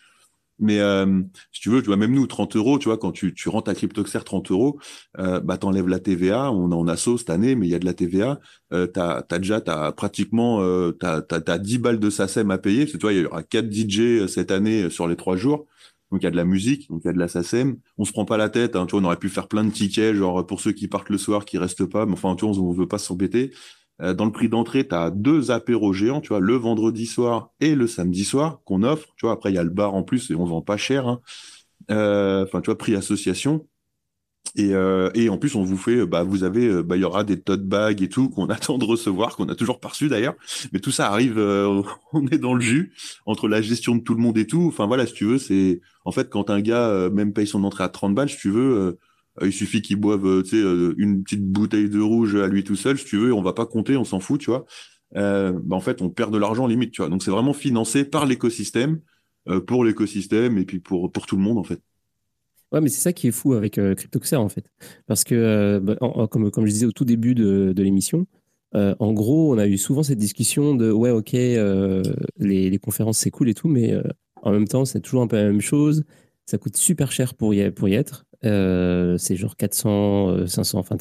Mais 0.61 0.79
euh, 0.79 1.21
si 1.51 1.59
tu 1.61 1.69
veux, 1.69 1.81
tu 1.81 1.87
vois, 1.87 1.97
même 1.97 2.13
nous, 2.13 2.27
30 2.27 2.55
euros, 2.55 2.79
tu 2.79 2.87
vois, 2.87 2.97
quand 2.97 3.11
tu, 3.11 3.33
tu 3.33 3.49
rentres 3.49 3.69
à 3.69 3.75
CryptoXer 3.75 4.19
30 4.23 4.51
euros, 4.51 4.79
euh, 5.19 5.39
bah, 5.41 5.57
t'enlèves 5.57 5.87
la 5.87 5.99
TVA. 5.99 6.51
On 6.51 6.71
en 6.71 6.87
a 6.87 6.95
sauce 6.95 7.21
cette 7.21 7.31
année, 7.31 7.55
mais 7.55 7.67
il 7.67 7.71
y 7.71 7.75
a 7.75 7.79
de 7.79 7.85
la 7.85 7.93
TVA. 7.93 8.39
Euh, 8.73 8.87
t'as, 8.87 9.25
as 9.29 9.39
déjà, 9.39 9.59
t'as 9.61 9.91
pratiquement, 9.91 10.61
euh, 10.61 10.91
t'as, 10.91 11.21
t'as, 11.21 11.41
t'as 11.41 11.57
10 11.57 11.79
balles 11.79 11.99
de 11.99 12.09
SACEM 12.09 12.51
à 12.51 12.57
payer. 12.57 12.85
Tu 12.85 12.97
vois, 12.97 13.13
il 13.13 13.21
y 13.21 13.25
aura 13.25 13.43
4 13.43 13.69
DJ 13.71 13.99
euh, 14.21 14.27
cette 14.27 14.51
année 14.51 14.89
sur 14.89 15.07
les 15.07 15.15
3 15.15 15.35
jours. 15.35 15.65
Donc 16.11 16.21
il 16.21 16.25
y 16.25 16.27
a 16.27 16.31
de 16.31 16.35
la 16.35 16.43
musique, 16.45 16.89
donc 16.89 17.01
il 17.03 17.07
y 17.07 17.09
a 17.09 17.13
de 17.13 17.19
la 17.19 17.27
SACEM. 17.29 17.77
On 17.97 18.05
se 18.05 18.11
prend 18.11 18.25
pas 18.25 18.37
la 18.37 18.49
tête, 18.49 18.75
hein, 18.75 18.85
tu 18.85 18.91
vois, 18.91 19.01
on 19.01 19.05
aurait 19.05 19.17
pu 19.17 19.29
faire 19.29 19.47
plein 19.47 19.63
de 19.63 19.71
tickets, 19.71 20.13
genre 20.15 20.45
pour 20.45 20.59
ceux 20.59 20.73
qui 20.73 20.87
partent 20.89 21.09
le 21.09 21.17
soir, 21.17 21.45
qui 21.45 21.57
restent 21.57 21.85
pas, 21.85 22.05
mais 22.05 22.13
enfin, 22.13 22.35
tu 22.35 22.45
vois, 22.45 22.57
on 22.57 22.71
veut 22.73 22.87
pas 22.87 22.97
s'embêter. 22.97 23.51
Euh, 24.01 24.13
dans 24.13 24.25
le 24.25 24.31
prix 24.31 24.49
d'entrée, 24.49 24.87
tu 24.87 24.95
as 24.95 25.11
deux 25.11 25.51
apéros 25.51 25.93
géants, 25.93 26.21
tu 26.21 26.29
vois, 26.29 26.39
le 26.39 26.55
vendredi 26.55 27.05
soir 27.05 27.51
et 27.59 27.75
le 27.75 27.87
samedi 27.87 28.23
soir 28.23 28.61
qu'on 28.65 28.83
offre. 28.83 29.09
Tu 29.17 29.25
vois, 29.25 29.33
après, 29.33 29.51
il 29.51 29.55
y 29.55 29.59
a 29.59 29.63
le 29.63 29.69
bar 29.69 29.93
en 29.93 30.03
plus 30.03 30.31
et 30.31 30.35
on 30.35 30.45
vend 30.45 30.61
pas 30.61 30.77
cher. 30.77 31.07
Hein. 31.07 31.21
Euh, 31.91 32.43
enfin, 32.43 32.61
tu 32.61 32.67
vois, 32.67 32.77
prix 32.77 32.95
association. 32.95 33.67
Et, 34.55 34.73
euh, 34.73 35.09
et, 35.13 35.29
en 35.29 35.37
plus, 35.37 35.55
on 35.55 35.63
vous 35.63 35.77
fait, 35.77 36.05
bah, 36.05 36.23
vous 36.23 36.43
avez, 36.43 36.65
euh, 36.67 36.83
bah, 36.83 36.97
il 36.97 37.01
y 37.01 37.05
aura 37.05 37.23
des 37.23 37.39
tote 37.39 37.63
bags 37.63 38.01
et 38.01 38.09
tout 38.09 38.29
qu'on 38.29 38.45
attend 38.49 38.77
de 38.77 38.85
recevoir, 38.85 39.35
qu'on 39.35 39.47
a 39.47 39.55
toujours 39.55 39.79
pas 39.79 39.91
d'ailleurs. 40.01 40.35
Mais 40.73 40.79
tout 40.79 40.91
ça 40.91 41.07
arrive, 41.07 41.37
euh, 41.37 41.81
on 42.13 42.27
est 42.27 42.37
dans 42.37 42.53
le 42.53 42.61
jus 42.61 42.93
entre 43.25 43.47
la 43.47 43.61
gestion 43.61 43.95
de 43.95 44.01
tout 44.01 44.13
le 44.13 44.21
monde 44.21 44.37
et 44.37 44.47
tout. 44.47 44.65
Enfin 44.67 44.87
voilà, 44.87 45.05
si 45.05 45.13
tu 45.13 45.25
veux, 45.25 45.37
c'est 45.37 45.81
en 46.05 46.11
fait 46.11 46.29
quand 46.29 46.49
un 46.49 46.59
gars 46.61 46.87
euh, 46.89 47.09
même 47.09 47.33
paye 47.33 47.47
son 47.47 47.63
entrée 47.63 47.83
à 47.83 47.89
30 47.89 48.13
balles, 48.13 48.29
si 48.29 48.37
tu 48.37 48.49
veux, 48.49 48.97
il 49.41 49.53
suffit 49.53 49.81
qu'il 49.81 49.97
boive, 49.97 50.43
tu 50.43 50.49
sais, 50.49 50.61
une 50.97 51.23
petite 51.23 51.45
bouteille 51.45 51.89
de 51.89 51.99
rouge 51.99 52.35
à 52.35 52.47
lui 52.47 52.63
tout 52.63 52.75
seul, 52.75 52.97
si 52.97 53.05
tu 53.05 53.17
veux, 53.17 53.33
on 53.33 53.41
va 53.41 53.53
pas 53.53 53.65
compter, 53.65 53.95
on 53.97 54.03
s'en 54.03 54.19
fout, 54.19 54.41
tu 54.41 54.49
vois. 54.49 54.65
bah, 55.13 55.53
en 55.71 55.79
fait, 55.79 56.01
on 56.01 56.09
perd 56.09 56.33
de 56.33 56.37
l'argent 56.37 56.67
limite, 56.67 56.91
tu 56.91 57.01
vois. 57.01 57.09
Donc 57.09 57.23
c'est 57.23 57.31
vraiment 57.31 57.53
financé 57.53 58.03
par 58.03 58.25
l'écosystème, 58.25 58.99
pour 59.67 59.85
l'écosystème 59.85 60.57
et 60.57 60.65
puis 60.65 60.79
pour 60.79 61.11
tout 61.11 61.37
le 61.37 61.41
monde 61.41 61.57
en 61.57 61.63
fait. 61.63 61.81
Ouais, 62.71 62.79
mais 62.79 62.89
c'est 62.89 63.01
ça 63.01 63.11
qui 63.11 63.27
est 63.27 63.31
fou 63.31 63.53
avec 63.53 63.77
euh, 63.77 63.95
en 64.33 64.49
fait. 64.49 64.65
Parce 65.05 65.23
que, 65.23 65.35
euh, 65.35 65.79
bah, 65.81 65.97
comme, 66.29 66.49
je 66.65 66.71
disais 66.71 66.85
au 66.85 66.91
tout 66.93 67.03
début 67.03 67.35
de, 67.35 67.73
l'émission, 67.77 68.27
euh, 68.75 68.95
en 68.99 69.11
gros, 69.11 69.53
on 69.53 69.57
a 69.57 69.67
eu 69.67 69.77
souvent 69.77 70.03
cette 70.03 70.17
discussion 70.17 70.75
de 70.75 70.89
ouais, 70.91 71.11
ok, 71.11 71.33
les, 71.33 72.79
conférences 72.79 73.17
c'est 73.17 73.31
cool 73.31 73.49
et 73.49 73.53
tout, 73.53 73.67
mais 73.67 73.93
en 74.41 74.51
même 74.51 74.67
temps, 74.67 74.85
c'est 74.85 75.01
toujours 75.01 75.21
un 75.21 75.27
peu 75.27 75.35
la 75.35 75.45
même 75.45 75.61
chose. 75.61 76.05
Ça 76.45 76.57
coûte 76.57 76.77
super 76.77 77.11
cher 77.11 77.33
pour 77.33 77.53
y 77.53 77.59
être. 77.59 78.25
C'est 78.43 79.35
genre 79.35 79.55
400, 79.55 80.47
500, 80.47 80.79
enfin, 80.79 80.97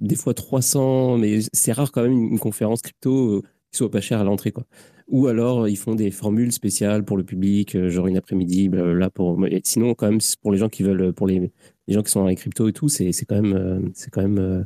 des 0.00 0.16
fois 0.16 0.34
300, 0.34 1.18
mais 1.18 1.40
c'est 1.52 1.72
rare 1.72 1.92
quand 1.92 2.02
même 2.02 2.12
une, 2.12 2.38
conférence 2.38 2.82
crypto 2.82 3.42
qui 3.70 3.78
soit 3.78 3.90
pas 3.90 4.00
chère 4.00 4.20
à 4.20 4.24
l'entrée, 4.24 4.52
quoi. 4.52 4.64
Ou 5.08 5.26
alors, 5.26 5.68
ils 5.68 5.76
font 5.76 5.94
des 5.94 6.10
formules 6.10 6.52
spéciales 6.52 7.04
pour 7.04 7.16
le 7.16 7.24
public, 7.24 7.74
euh, 7.74 7.90
genre 7.90 8.06
une 8.06 8.16
après-midi, 8.16 8.70
là 8.72 9.10
pour. 9.10 9.38
Sinon, 9.62 9.94
quand 9.94 10.08
même, 10.08 10.20
pour 10.40 10.52
les 10.52 10.58
gens 10.58 10.68
qui 10.68 10.82
veulent, 10.82 11.12
pour 11.12 11.26
les, 11.26 11.52
gens 11.88 12.02
qui 12.02 12.10
sont 12.10 12.20
dans 12.20 12.28
les 12.28 12.36
cryptos 12.36 12.68
et 12.68 12.72
tout, 12.72 12.88
c'est 12.88 13.12
quand 13.28 13.40
même, 13.40 13.54
euh, 13.54 13.80
c'est 13.92 14.10
quand 14.10 14.22
même 14.22 14.38
euh, 14.38 14.64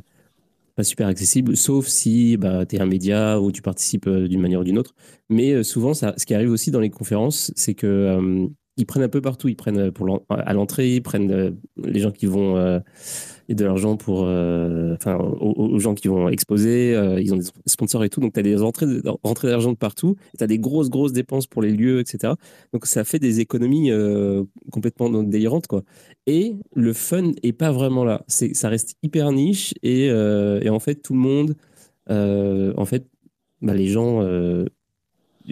pas 0.75 0.83
super 0.83 1.07
accessible, 1.07 1.57
sauf 1.57 1.87
si 1.87 2.37
bah, 2.37 2.65
tu 2.65 2.77
es 2.77 2.81
un 2.81 2.85
média 2.85 3.41
ou 3.41 3.51
tu 3.51 3.61
participes 3.61 4.07
d'une 4.09 4.39
manière 4.39 4.61
ou 4.61 4.63
d'une 4.63 4.79
autre. 4.79 4.95
Mais 5.29 5.61
souvent, 5.63 5.93
ça, 5.93 6.13
ce 6.17 6.25
qui 6.25 6.33
arrive 6.33 6.51
aussi 6.51 6.71
dans 6.71 6.79
les 6.79 6.89
conférences, 6.89 7.51
c'est 7.55 7.73
que 7.73 8.47
ils 8.77 8.85
prennent 8.85 9.03
un 9.03 9.09
peu 9.09 9.21
partout. 9.21 9.47
Ils 9.47 9.55
prennent 9.55 9.91
pour 9.91 10.23
à 10.29 10.53
l'entrée, 10.53 10.95
ils 10.95 11.01
prennent 11.01 11.57
les 11.77 11.99
gens 11.99 12.11
qui 12.11 12.25
vont 12.25 12.81
et 13.49 13.55
de 13.55 13.65
l'argent 13.65 13.97
pour, 13.97 14.25
euh, 14.25 14.93
enfin, 14.93 15.17
aux, 15.17 15.79
gens 15.79 15.95
qui 15.95 16.07
vont 16.07 16.29
exposer. 16.29 16.95
Euh, 16.95 17.19
ils 17.19 17.33
ont 17.33 17.37
des 17.37 17.45
sponsors 17.65 18.03
et 18.03 18.09
tout. 18.09 18.21
Donc, 18.21 18.33
tu 18.33 18.39
as 18.39 18.43
des 18.43 18.61
entrées, 18.61 18.85
rentrées 19.23 19.49
d'argent 19.49 19.71
de 19.71 19.77
partout. 19.77 20.15
Tu 20.37 20.43
as 20.43 20.47
des 20.47 20.59
grosses, 20.59 20.91
grosses 20.91 21.13
dépenses 21.13 21.47
pour 21.47 21.63
les 21.63 21.71
lieux, 21.71 21.99
etc. 21.99 22.33
Donc, 22.73 22.85
ça 22.85 23.03
fait 23.03 23.17
des 23.17 23.39
économies 23.39 23.89
euh, 23.91 24.43
complètement 24.71 25.09
délirantes, 25.23 25.65
quoi. 25.65 25.81
Et 26.27 26.55
le 26.75 26.93
fun 26.93 27.31
est 27.41 27.51
pas 27.51 27.71
vraiment 27.71 28.03
là. 28.05 28.23
C'est, 28.27 28.53
ça 28.53 28.69
reste 28.69 28.95
hyper 29.01 29.31
niche 29.31 29.73
et, 29.81 30.05
et, 30.05 30.69
en 30.69 30.79
fait, 30.79 30.95
tout 30.95 31.13
le 31.13 31.19
monde, 31.19 31.55
en 32.07 32.85
fait, 32.85 33.07
bah, 33.63 33.73
les 33.73 33.87
gens 33.87 34.21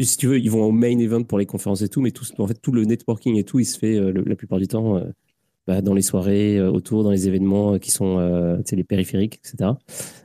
si 0.03 0.17
tu 0.17 0.27
veux, 0.27 0.39
ils 0.39 0.51
vont 0.51 0.63
au 0.63 0.71
main 0.71 0.97
event 0.97 1.23
pour 1.23 1.38
les 1.38 1.45
conférences 1.45 1.81
et 1.81 1.89
tout, 1.89 2.01
mais 2.01 2.12
tout, 2.12 2.25
en 2.38 2.47
fait, 2.47 2.60
tout 2.62 2.71
le 2.71 2.83
networking 2.86 3.36
et 3.38 3.43
tout, 3.43 3.60
il 3.60 3.65
se 3.65 3.77
fait 3.77 3.99
la 3.99 4.36
plupart 4.36 4.60
du 4.60 4.67
temps 4.67 5.01
bah, 5.67 5.81
dans 5.81 5.93
les 5.93 6.01
soirées, 6.01 6.57
euh, 6.57 6.71
autour, 6.71 7.03
dans 7.03 7.12
les 7.12 7.27
événements 7.27 7.73
euh, 7.73 7.77
qui 7.77 7.91
sont 7.91 8.19
euh, 8.19 8.57
les 8.71 8.86
périphériques, 8.86 9.41
etc. 9.43 9.71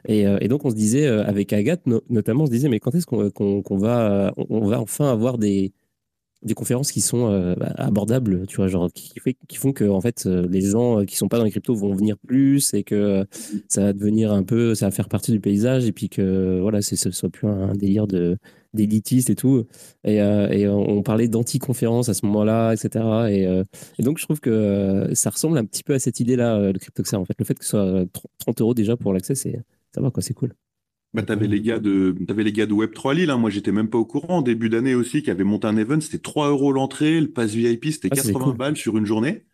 Et, 0.07 0.47
donc, 0.47 0.65
on 0.65 0.71
se 0.71 0.77
disait, 0.77 1.07
avec 1.07 1.53
Agathe 1.53 1.83
notamment, 2.09 2.45
on 2.45 2.47
se 2.47 2.53
disait, 2.53 2.69
mais 2.69 2.79
quand 2.79 2.95
est-ce 2.95 3.07
qu'on 3.07 3.77
va, 3.77 4.33
on 4.37 4.67
va 4.67 4.81
enfin 4.81 5.11
avoir 5.11 5.39
des, 5.39 5.73
des 6.43 6.55
conférences 6.55 6.93
qui 6.93 7.01
sont 7.01 7.55
bah, 7.59 7.73
abordables, 7.77 8.47
tu 8.47 8.57
vois, 8.57 8.69
genre 8.69 8.91
qui, 8.93 9.57
font 9.57 9.73
que 9.73 9.85
en 9.85 10.01
fait 10.01 10.27
les 10.27 10.61
gens 10.61 11.05
qui 11.05 11.17
sont 11.17 11.29
pas 11.29 11.39
dans 11.39 11.45
les 11.45 11.51
cryptos 11.51 11.75
vont 11.75 11.95
venir 11.95 12.19
plus 12.19 12.75
et 12.75 12.83
que 12.83 13.25
ça 13.69 13.83
va 13.83 13.93
devenir 13.93 14.33
un 14.33 14.43
peu, 14.43 14.75
ça 14.75 14.87
va 14.87 14.91
faire 14.91 15.09
partie 15.09 15.31
du 15.31 15.41
paysage 15.41 15.87
et 15.87 15.93
puis 15.93 16.09
que 16.09 16.59
voilà, 16.61 16.83
ce 16.83 16.97
soit 16.97 17.31
plus 17.31 17.47
un 17.47 17.73
délire 17.75 18.09
de 18.09 18.37
d'élitistes 18.75 19.31
et 19.31 19.35
tout. 19.35 19.67
Et, 20.05 20.21
euh, 20.21 20.49
et 20.49 20.69
on 20.69 21.03
parlait 21.03 21.29
d'anti-conférence 21.29 22.09
à 22.09 22.15
ce 22.15 22.25
moment-là, 22.27 22.73
etc. 22.73 23.05
Et, 23.31 23.47
euh, 23.47 23.65
et, 23.99 24.03
donc, 24.03 24.19
je 24.19 24.25
trouve 24.25 24.41
que 24.41 24.51
euh, 24.51 25.15
ça 25.15 25.31
ressemble 25.31 25.59
un 25.59 25.65
petit 25.65 25.83
peu 25.83 25.95
à 25.95 25.99
cette 25.99 26.21
idée-là, 26.21 26.73
le 26.73 26.79
CryptoXer. 26.79 27.17
En 27.17 27.25
fait, 27.25 27.35
le 27.39 27.45
fait 27.45 27.55
que 27.55 27.65
ce 27.65 27.71
soit 27.71 28.05
30 28.39 28.61
euros 28.61 28.75
déjà 28.75 28.97
pour 28.97 29.13
l'accès, 29.13 29.35
c'est 29.35 29.61
ça 29.95 30.01
va, 30.01 30.11
quoi, 30.11 30.23
c'est 30.23 30.35
cool. 30.35 30.55
Bah, 31.15 31.23
t'avais 31.23 31.47
les 31.47 31.61
gars 31.61 31.79
de, 31.79 32.17
t'avais 32.27 32.43
les 32.43 32.53
gars 32.53 32.65
de 32.65 32.73
Web3 32.73 33.15
Lille, 33.15 33.31
hein. 33.31 33.37
Moi, 33.37 33.51
j'étais 33.51 33.73
même 33.73 33.89
pas 33.89 33.99
au 33.99 34.07
courant. 34.07 34.41
Début 34.41 34.71
d'année 34.71 34.95
aussi, 34.95 35.23
qui 35.23 35.31
avait 35.31 35.45
monté 35.45 35.67
un 35.67 35.77
event. 35.77 36.01
C'était 36.01 36.19
3 36.19 36.49
euros 36.49 36.73
l'entrée. 36.73 37.21
Le 37.21 37.29
pass 37.31 37.53
VIP, 37.53 37.87
c'était 37.87 38.09
Ah, 38.11 38.17
c'est 38.17 38.33
80 38.33 38.45
cool. 38.45 38.57
balles 38.57 38.77
sur 38.77 38.97
une 38.97 39.05
journée. 39.05 39.45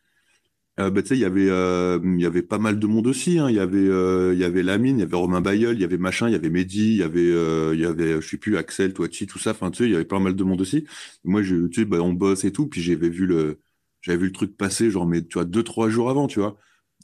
Euh, 0.81 0.91
bah, 0.91 1.03
tu 1.03 1.09
sais, 1.09 1.17
il 1.17 1.21
y 1.21 1.25
avait, 1.25 1.49
euh, 1.51 1.99
il 2.05 2.21
y 2.21 2.27
avait 2.27 2.43
pas 2.43 2.59
mal 2.59 2.79
de 2.79 2.87
monde 2.87 3.09
aussi. 3.09 3.39
hein. 3.41 3.49
Il 3.51 3.57
y 3.57 3.59
avait, 3.59 3.79
euh, 3.79 4.33
il 4.33 4.39
y 4.39 4.45
avait 4.45 4.63
Lamine, 4.63 4.99
il 4.99 5.01
y 5.01 5.03
avait 5.03 5.17
Romain 5.17 5.41
Bayeul, 5.41 5.75
il 5.77 5.81
y 5.81 5.85
avait 5.85 5.99
machin, 5.99 6.29
il 6.29 6.33
y 6.33 6.35
avait 6.37 6.51
Mehdi, 6.51 6.91
il 6.93 6.97
y 6.99 7.03
avait, 7.03 7.21
euh, 7.33 7.73
il 7.75 7.81
y 7.81 7.85
avait, 7.85 8.21
je 8.21 8.29
sais 8.29 8.37
plus, 8.37 8.57
Axel, 8.57 8.93
Toiti, 8.95 9.27
tout 9.27 9.41
ça. 9.41 9.51
Enfin, 9.51 9.73
tu 9.73 9.79
sais, 9.79 9.85
il 9.87 9.93
y 9.93 9.97
avait 9.97 10.05
pas 10.05 10.21
mal 10.21 10.37
de 10.37 10.45
monde 10.45 10.61
aussi. 10.61 10.87
Moi, 11.25 11.43
je, 11.43 11.67
tu 11.67 11.81
sais, 11.81 11.85
bah, 11.85 11.99
on 12.01 12.13
bosse 12.13 12.45
et 12.45 12.53
tout. 12.53 12.69
Puis 12.69 12.81
j'avais 12.81 13.09
vu 13.09 13.27
le, 13.27 13.59
j'avais 14.03 14.19
vu 14.19 14.27
le 14.27 14.33
truc 14.33 14.57
passer, 14.57 14.89
genre, 14.91 15.05
mais 15.07 15.23
tu 15.27 15.35
vois, 15.35 15.45
deux, 15.45 15.65
trois 15.65 15.89
jours 15.91 16.11
avant, 16.11 16.29
tu 16.29 16.39
vois. 16.39 16.57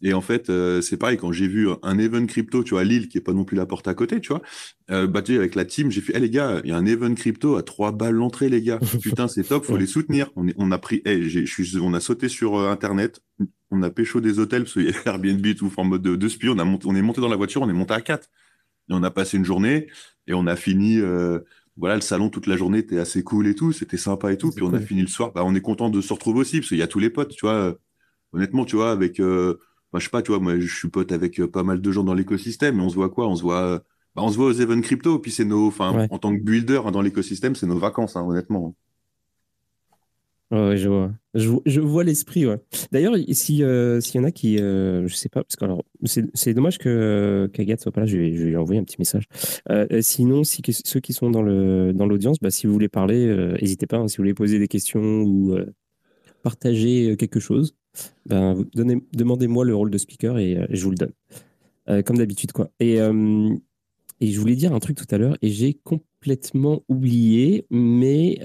Et 0.03 0.13
en 0.13 0.21
fait, 0.21 0.51
euh, 0.51 0.81
c'est 0.81 0.97
pareil, 0.97 1.17
quand 1.17 1.33
j'ai 1.33 1.49
vu 1.49 1.69
un 1.83 1.99
event 1.99 2.27
crypto, 2.27 2.63
tu 2.65 2.71
vois, 2.71 2.81
à 2.81 2.85
Lille, 2.85 3.09
qui 3.09 3.17
est 3.19 3.21
pas 3.21 3.33
non 3.33 3.45
plus 3.45 3.57
la 3.57 3.65
porte 3.65 3.89
à 3.89 3.95
côté, 3.95 4.21
tu 4.21 4.29
vois, 4.29 4.43
euh, 4.91 5.07
bah, 5.07 5.23
tu 5.23 5.33
sais, 5.33 5.39
avec 5.39 5.55
la 5.55 5.65
team, 5.65 5.91
j'ai 5.91 6.01
fait, 6.01 6.13
eh 6.17 6.21
les 6.21 6.31
gars, 6.31 6.61
il 6.65 6.71
y 6.71 6.73
a 6.73 6.77
un 6.77 6.85
event 6.85 7.15
crypto 7.15 7.57
à 7.57 7.63
3 7.63 7.93
balles 7.93 8.15
l'entrée, 8.15 8.49
les 8.49 8.61
gars. 8.63 8.83
Putain, 9.01 9.29
c'est 9.29 9.45
top, 9.45 9.65
faut 9.65 9.77
les 9.77 9.87
soutenir. 9.87 10.31
On, 10.37 10.47
est- 10.49 10.55
on 10.59 10.71
a 10.73 10.79
pris, 10.79 11.01
eh, 11.07 11.23
j'ai- 11.29 11.47
je 11.47 11.53
suis, 11.53 11.79
on 11.81 11.95
a 11.95 12.01
sauté 12.01 12.29
sur 12.29 12.57
euh, 12.59 12.71
Internet, 12.71 13.21
on 13.71 13.83
a 13.83 13.91
pécho 13.91 14.21
des 14.21 14.39
hôtels, 14.39 14.63
parce 14.65 14.75
qu'il 14.75 14.85
y 14.85 14.89
avait 14.89 14.99
Airbnb 15.07 15.45
et 15.47 15.55
tout, 15.55 15.73
en 15.77 15.85
mode 15.85 16.03
de, 16.03 16.17
de 16.17 16.29
spi, 16.29 16.49
on, 16.49 16.59
a 16.59 16.65
monté, 16.65 16.87
on 16.89 16.95
est 16.95 17.03
monté 17.03 17.21
dans 17.21 17.29
la 17.29 17.37
voiture, 17.37 17.63
on 17.63 17.69
est 17.69 17.73
monté 17.73 17.95
à 17.95 18.01
4. 18.01 18.29
Et 18.91 18.93
on 18.95 19.03
a 19.03 19.11
passé 19.11 19.37
une 19.39 19.45
journée, 19.45 19.89
et 20.27 20.35
on 20.35 20.47
a 20.47 20.57
fini, 20.57 20.99
euh, 20.99 21.41
voilà, 21.77 21.95
le 21.97 22.01
salon 22.03 22.29
toute 22.31 22.47
la 22.47 22.57
journée 22.57 22.79
était 22.79 22.99
assez 22.99 23.23
cool 23.25 23.47
et 23.47 23.55
tout, 23.55 23.73
c'était 23.73 23.97
sympa 23.97 24.33
et 24.33 24.39
tout. 24.39 24.53
Puis 24.53 24.65
on 24.65 24.75
a 24.75 24.81
fini 24.81 25.01
le 25.03 25.07
soir, 25.09 25.33
bah, 25.33 25.43
on 25.45 25.55
est 25.55 25.61
content 25.63 25.91
de 25.91 26.01
se 26.01 26.13
retrouver 26.13 26.41
aussi, 26.41 26.59
parce 26.61 26.69
qu'il 26.69 26.79
y 26.79 26.83
a 26.83 26.87
tous 26.89 26.99
les 26.99 27.11
potes, 27.11 27.31
tu 27.35 27.47
vois. 27.47 27.55
euh, 27.55 27.75
Honnêtement, 28.33 28.65
tu 28.65 28.77
vois, 28.77 28.91
avec, 28.93 29.21
euh, 29.21 29.59
bah, 29.93 29.99
je 30.01 30.05
sais 30.05 30.11
pas, 30.11 30.23
tu 30.23 30.33
vois, 30.33 30.41
moi, 30.41 30.59
je 30.59 30.75
suis 30.75 30.89
pote 30.89 31.13
avec 31.13 31.41
euh, 31.41 31.49
pas 31.51 31.63
mal 31.63 31.81
de 31.81 31.93
gens 31.93 32.05
dans 32.05 32.15
l'écosystème, 32.15 32.77
mais 32.77 32.83
on 32.83 32.89
se 32.91 32.95
voit 32.97 33.11
quoi? 33.11 33.29
On 33.29 33.37
se 33.37 33.43
voit, 33.43 33.79
bah, 34.17 34.23
on 34.23 34.31
se 34.31 34.37
voit 34.37 34.47
aux 34.47 34.53
events 34.61 34.81
crypto, 34.83 35.19
puis 35.21 35.31
c'est 35.33 35.45
nos, 35.45 35.67
enfin, 35.69 35.93
Ouais. 35.93 36.07
en 36.11 36.19
tant 36.19 36.37
que 36.37 36.43
builder 36.43 36.81
hein, 36.85 36.91
dans 36.91 37.03
l'écosystème, 37.03 37.55
c'est 37.55 37.67
nos 37.67 37.79
vacances, 37.79 38.17
hein, 38.17 38.23
honnêtement. 38.27 38.75
Ouais, 40.55 40.77
je 40.77 40.89
vois. 40.89 41.11
Je, 41.35 41.49
vo- 41.49 41.63
je 41.67 41.81
vois 41.81 42.05
l'esprit, 42.05 42.47
ouais. 42.47 42.59
D'ailleurs, 42.93 43.15
euh, 43.15 43.33
s'il 43.33 43.59
y 44.15 44.19
en 44.19 44.25
a 44.25 44.31
qui, 44.31 44.61
euh, 44.61 45.09
je 45.09 45.15
sais 45.15 45.29
pas, 45.29 45.43
parce 45.43 45.57
que 45.57 45.67
c'est, 46.35 46.55
dommage 46.55 46.79
que 46.79 47.51
qu'Agathe 47.53 47.81
soit 47.81 47.91
pas 47.91 48.03
là, 48.03 48.07
je 48.07 48.17
vais, 48.19 48.31
lui 48.31 48.57
envoyer 48.57 48.81
un 48.81 48.85
petit 48.85 48.99
message. 49.01 49.25
Euh, 49.71 49.87
euh, 49.91 50.01
sinon, 50.01 50.45
si 50.45 50.63
ceux 50.85 51.01
qui 51.01 51.13
sont 51.13 51.31
dans 51.31 51.43
le 51.43 51.93
dans 51.93 52.07
l'audience, 52.07 52.39
bah, 52.41 52.51
si 52.51 52.69
vous 52.69 52.73
voulez 52.73 52.89
parler, 52.89 53.27
euh, 53.27 53.57
n'hésitez 53.61 53.87
pas. 53.87 53.97
hein, 53.97 54.07
si 54.07 54.19
vous 54.19 54.23
voulez 54.23 54.35
poser 54.35 54.61
des 54.61 54.69
questions 54.69 55.23
ou 55.23 55.55
euh, 55.55 55.67
partager 56.43 57.11
euh, 57.11 57.17
quelque 57.17 57.41
chose, 57.41 57.75
ben, 58.27 58.65
demandez-moi 59.13 59.65
le 59.65 59.75
rôle 59.75 59.91
de 59.91 59.99
speaker 59.99 60.39
et 60.39 60.57
euh, 60.57 60.67
je 60.71 60.85
vous 60.85 60.91
le 60.91 60.97
donne. 60.97 61.13
Euh, 61.89 62.03
comme 62.03 62.19
d'habitude, 62.19 62.53
quoi. 62.53 62.71
Et, 62.81 63.01
euh, 63.01 63.51
et 64.21 64.29
je 64.29 64.39
voulais 64.39 64.57
dire 64.57 64.73
un 64.73 64.79
truc 64.79 64.97
tout 64.97 65.07
à 65.11 65.19
l'heure 65.19 65.37
et 65.43 65.49
j'ai 65.51 65.75
complètement 65.75 66.83
oublié, 66.89 67.67
mais 67.71 68.39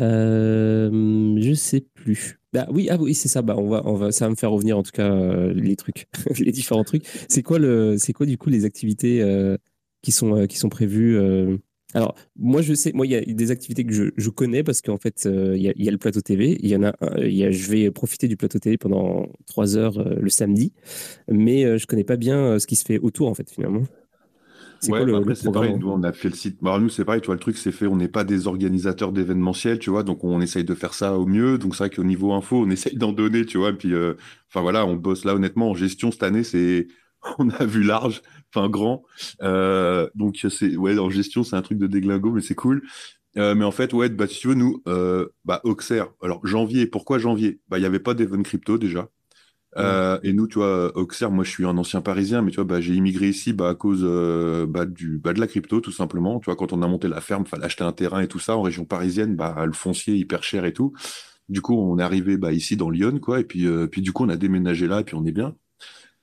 euh, 0.00 1.36
je 1.40 1.54
sais 1.54 1.80
plus. 1.80 2.38
Bah 2.52 2.66
oui, 2.70 2.88
ah 2.90 2.96
oui, 2.98 3.14
c'est 3.14 3.28
ça. 3.28 3.42
Bah 3.42 3.54
on 3.56 3.68
va, 3.68 3.82
on 3.84 3.94
va, 3.94 4.12
ça 4.12 4.26
va 4.26 4.30
me 4.30 4.36
faire 4.36 4.50
revenir 4.50 4.78
en 4.78 4.82
tout 4.82 4.92
cas 4.92 5.10
euh, 5.10 5.52
les 5.52 5.76
trucs, 5.76 6.06
les 6.38 6.52
différents 6.52 6.84
trucs. 6.84 7.04
C'est 7.28 7.42
quoi 7.42 7.58
le, 7.58 7.96
c'est 7.98 8.12
quoi 8.12 8.26
du 8.26 8.38
coup 8.38 8.50
les 8.50 8.64
activités 8.64 9.22
euh, 9.22 9.56
qui 10.02 10.12
sont 10.12 10.46
qui 10.46 10.56
sont 10.56 10.68
prévues 10.68 11.18
Alors 11.94 12.14
moi 12.36 12.62
je 12.62 12.74
sais, 12.74 12.92
moi 12.92 13.06
il 13.06 13.12
y 13.12 13.16
a 13.16 13.20
des 13.20 13.50
activités 13.50 13.84
que 13.84 13.92
je, 13.92 14.04
je 14.16 14.30
connais 14.30 14.62
parce 14.62 14.80
qu'en 14.80 14.98
fait 14.98 15.28
il 15.30 15.60
y, 15.60 15.72
y 15.84 15.88
a 15.88 15.92
le 15.92 15.98
plateau 15.98 16.20
TV. 16.20 16.56
Il 16.60 16.68
y 16.68 16.76
en 16.76 16.84
a, 16.84 16.94
il 17.20 17.50
je 17.52 17.70
vais 17.70 17.90
profiter 17.90 18.28
du 18.28 18.36
plateau 18.36 18.58
TV 18.58 18.78
pendant 18.78 19.26
trois 19.46 19.76
heures 19.76 20.02
le 20.02 20.30
samedi, 20.30 20.72
mais 21.28 21.78
je 21.78 21.86
connais 21.86 22.04
pas 22.04 22.16
bien 22.16 22.58
ce 22.58 22.66
qui 22.66 22.76
se 22.76 22.84
fait 22.84 22.98
autour 22.98 23.28
en 23.28 23.34
fait 23.34 23.50
finalement. 23.50 23.82
C'est 24.80 24.92
Ouais, 24.92 24.98
quoi 24.98 25.06
le, 25.06 25.18
bah 25.20 25.20
le 25.20 25.34
programme 25.34 25.52
pareil. 25.52 25.74
Nous, 25.76 25.88
on 25.90 26.02
a 26.04 26.12
fait 26.12 26.28
le 26.28 26.34
site. 26.34 26.58
Bah, 26.62 26.78
nous, 26.78 26.88
c'est 26.88 27.04
pareil. 27.04 27.20
Tu 27.20 27.26
vois, 27.26 27.34
le 27.34 27.40
truc, 27.40 27.56
c'est 27.58 27.72
fait. 27.72 27.86
On 27.86 27.96
n'est 27.96 28.08
pas 28.08 28.24
des 28.24 28.46
organisateurs 28.46 29.12
d'événementiels, 29.12 29.78
tu 29.78 29.90
vois. 29.90 30.04
Donc, 30.04 30.22
on 30.24 30.40
essaye 30.40 30.64
de 30.64 30.74
faire 30.74 30.94
ça 30.94 31.18
au 31.18 31.26
mieux. 31.26 31.58
Donc, 31.58 31.74
c'est 31.74 31.84
vrai 31.84 31.90
qu'au 31.90 32.04
niveau 32.04 32.32
info, 32.32 32.62
on 32.64 32.70
essaye 32.70 32.96
d'en 32.96 33.12
donner, 33.12 33.44
tu 33.44 33.58
vois. 33.58 33.70
Et 33.70 33.74
puis, 33.74 33.92
euh, 33.92 34.14
enfin, 34.48 34.60
voilà, 34.62 34.86
on 34.86 34.94
bosse 34.96 35.24
là, 35.24 35.34
honnêtement, 35.34 35.70
en 35.70 35.74
gestion 35.74 36.12
cette 36.12 36.22
année. 36.22 36.44
C'est, 36.44 36.86
on 37.38 37.50
a 37.50 37.64
vu 37.64 37.82
large, 37.82 38.22
enfin, 38.54 38.68
grand. 38.68 39.02
Euh, 39.42 40.08
donc, 40.14 40.38
c'est, 40.48 40.76
ouais, 40.76 40.98
en 40.98 41.10
gestion, 41.10 41.42
c'est 41.42 41.56
un 41.56 41.62
truc 41.62 41.78
de 41.78 41.86
déglingo, 41.88 42.30
mais 42.30 42.40
c'est 42.42 42.54
cool. 42.54 42.82
Euh, 43.36 43.54
mais 43.54 43.64
en 43.64 43.72
fait, 43.72 43.92
ouais, 43.92 44.08
bah, 44.08 44.26
si 44.26 44.40
tu 44.40 44.48
veux, 44.48 44.54
nous, 44.54 44.82
euh, 44.88 45.28
bah, 45.44 45.60
Auxerre. 45.64 46.08
Alors, 46.22 46.46
janvier. 46.46 46.86
Pourquoi 46.86 47.18
janvier? 47.18 47.60
Bah, 47.68 47.78
il 47.78 47.80
n'y 47.82 47.86
avait 47.86 48.00
pas 48.00 48.14
d'event 48.14 48.42
crypto, 48.42 48.78
déjà. 48.78 49.08
Euh, 49.78 50.18
et 50.22 50.32
nous, 50.32 50.46
tu 50.46 50.58
vois, 50.58 50.96
Auxerre, 50.96 51.30
moi 51.30 51.44
je 51.44 51.50
suis 51.50 51.64
un 51.64 51.76
ancien 51.78 52.00
parisien, 52.00 52.42
mais 52.42 52.50
tu 52.50 52.56
vois, 52.56 52.64
bah, 52.64 52.80
j'ai 52.80 52.94
immigré 52.94 53.28
ici 53.28 53.52
bah, 53.52 53.68
à 53.68 53.74
cause 53.74 54.00
euh, 54.02 54.66
bah, 54.66 54.86
du, 54.86 55.20
de 55.22 55.40
la 55.40 55.46
crypto, 55.46 55.80
tout 55.80 55.92
simplement. 55.92 56.40
Tu 56.40 56.46
vois, 56.46 56.56
quand 56.56 56.72
on 56.72 56.82
a 56.82 56.88
monté 56.88 57.08
la 57.08 57.20
ferme, 57.20 57.46
fallait 57.46 57.64
acheter 57.64 57.84
un 57.84 57.92
terrain 57.92 58.20
et 58.20 58.28
tout 58.28 58.38
ça 58.38 58.56
en 58.56 58.62
région 58.62 58.84
parisienne, 58.84 59.36
bah, 59.36 59.64
le 59.64 59.72
foncier 59.72 60.16
hyper 60.16 60.42
cher 60.42 60.64
et 60.64 60.72
tout. 60.72 60.92
Du 61.48 61.60
coup, 61.62 61.74
on 61.74 61.98
est 61.98 62.02
arrivé 62.02 62.38
ici 62.52 62.76
dans 62.76 62.90
Lyon, 62.90 63.18
quoi, 63.20 63.40
et 63.40 63.44
puis, 63.44 63.66
euh, 63.66 63.86
puis 63.86 64.02
du 64.02 64.12
coup, 64.12 64.24
on 64.24 64.28
a 64.28 64.36
déménagé 64.36 64.86
là, 64.86 65.00
et 65.00 65.04
puis 65.04 65.14
on 65.14 65.24
est 65.24 65.32
bien. 65.32 65.54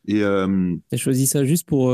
Et 0.07 0.21
euh, 0.21 0.75
T'as 0.91 0.97
choisi 0.97 1.25
ça 1.25 1.45
juste 1.45 1.67
pour. 1.67 1.91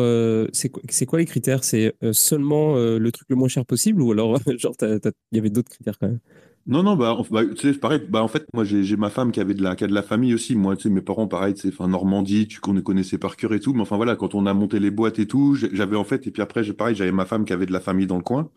c'est 0.51 1.05
quoi, 1.05 1.19
les 1.19 1.25
critères? 1.25 1.63
C'est 1.63 1.95
seulement 2.11 2.75
le 2.75 3.11
truc 3.11 3.27
le 3.29 3.35
moins 3.37 3.47
cher 3.47 3.65
possible 3.65 4.01
ou 4.01 4.11
alors, 4.11 4.37
genre, 4.57 4.75
il 4.81 5.11
y 5.31 5.37
avait 5.37 5.49
d'autres 5.49 5.69
critères 5.69 5.97
quand 5.97 6.07
même? 6.07 6.19
Non, 6.67 6.83
non, 6.83 6.95
bah, 6.95 7.17
bah, 7.31 7.45
tu 7.45 7.55
sais, 7.57 7.73
c'est 7.73 7.79
pareil. 7.79 8.01
Bah, 8.07 8.21
en 8.23 8.27
fait, 8.27 8.45
moi, 8.53 8.63
j'ai 8.63 8.95
ma 8.95 9.09
femme 9.09 9.31
qui 9.31 9.39
avait 9.39 9.53
de 9.55 9.63
la, 9.63 9.75
qui 9.75 9.83
a 9.83 9.87
de 9.87 9.93
la 9.93 10.03
famille 10.03 10.33
aussi. 10.33 10.55
Moi, 10.55 10.75
tu 10.75 10.83
sais, 10.83 10.89
mes 10.89 11.01
parents, 11.01 11.27
pareil, 11.27 11.53
tu 11.55 11.61
sais, 11.61 11.67
enfin, 11.69 11.87
Normandie, 11.87 12.47
tu 12.47 12.59
qu'on 12.59 12.79
connaissait 12.81 13.17
par 13.17 13.35
cœur 13.35 13.53
et 13.53 13.59
tout. 13.59 13.73
Mais 13.73 13.81
enfin, 13.81 13.95
voilà, 13.97 14.15
quand 14.15 14.35
on 14.35 14.45
a 14.45 14.53
monté 14.53 14.79
les 14.79 14.91
boîtes 14.91 15.19
et 15.19 15.27
tout, 15.27 15.55
j'avais 15.55 15.95
en 15.97 16.03
fait, 16.03 16.27
et 16.27 16.31
puis 16.31 16.41
après, 16.41 16.63
j'ai 16.63 16.73
pareil, 16.73 16.95
j'avais 16.95 17.11
ma 17.11 17.25
femme 17.25 17.45
qui 17.45 17.53
avait 17.53 17.65
de 17.65 17.73
la 17.73 17.79
famille 17.79 18.07
dans 18.07 18.17
le 18.17 18.23
coin. 18.23 18.49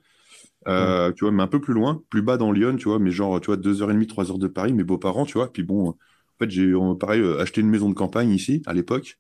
Euh, 0.68 1.12
tu 1.12 1.24
vois, 1.24 1.32
mais 1.32 1.42
un 1.42 1.48
peu 1.48 1.60
plus 1.60 1.74
loin, 1.74 2.02
plus 2.10 2.22
bas 2.22 2.36
dans 2.38 2.52
Lyon, 2.52 2.76
tu 2.76 2.86
vois, 2.88 2.98
mais 2.98 3.10
genre, 3.12 3.40
tu 3.40 3.46
vois, 3.46 3.56
deux 3.58 3.82
heures 3.82 3.90
et 3.90 3.94
demie, 3.94 4.06
trois 4.08 4.30
heures 4.30 4.38
de 4.38 4.48
Paris, 4.48 4.72
mes 4.74 4.84
beaux-parents, 4.84 5.26
tu 5.26 5.34
vois. 5.34 5.52
Puis 5.52 5.62
bon, 5.64 5.90
en 5.90 5.96
fait, 6.40 6.50
j'ai, 6.50 6.72
pareil, 7.00 7.20
euh, 7.22 7.40
acheté 7.40 7.60
une 7.62 7.68
maison 7.70 7.88
de 7.90 7.94
campagne 7.94 8.30
ici, 8.30 8.62
à 8.66 8.74
l'époque, 8.74 9.18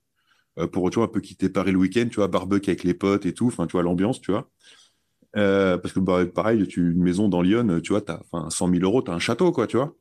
euh, 0.58 0.68
pour, 0.68 0.90
tu 0.90 0.96
vois, 0.96 1.06
un 1.06 1.08
peu 1.08 1.20
quitter 1.20 1.48
Paris 1.50 1.72
le 1.72 1.78
week-end, 1.78 2.06
tu 2.10 2.16
vois, 2.16 2.28
barbecue 2.28 2.70
avec 2.70 2.84
les 2.84 2.94
potes 2.94 3.26
et 3.26 3.34
tout, 3.34 3.46
enfin, 3.48 3.66
tu 3.66 3.72
vois, 3.72 3.82
l'ambiance, 3.82 4.20
tu 4.20 4.32
vois. 4.32 4.50
Euh, 5.36 5.78
parce 5.78 5.92
que, 5.92 6.00
bah, 6.00 6.24
pareil, 6.26 6.66
tu, 6.68 6.92
une 6.92 7.02
maison 7.02 7.28
dans 7.28 7.42
Lyon, 7.42 7.80
tu 7.82 7.92
vois, 7.92 8.00
t'as, 8.00 8.20
enfin, 8.30 8.50
100 8.50 8.70
000 8.70 8.82
euros, 8.82 9.02
t'as 9.02 9.12
un 9.12 9.18
château, 9.18 9.50
quoi, 9.52 9.66
tu 9.66 9.76
vois. 9.76 9.94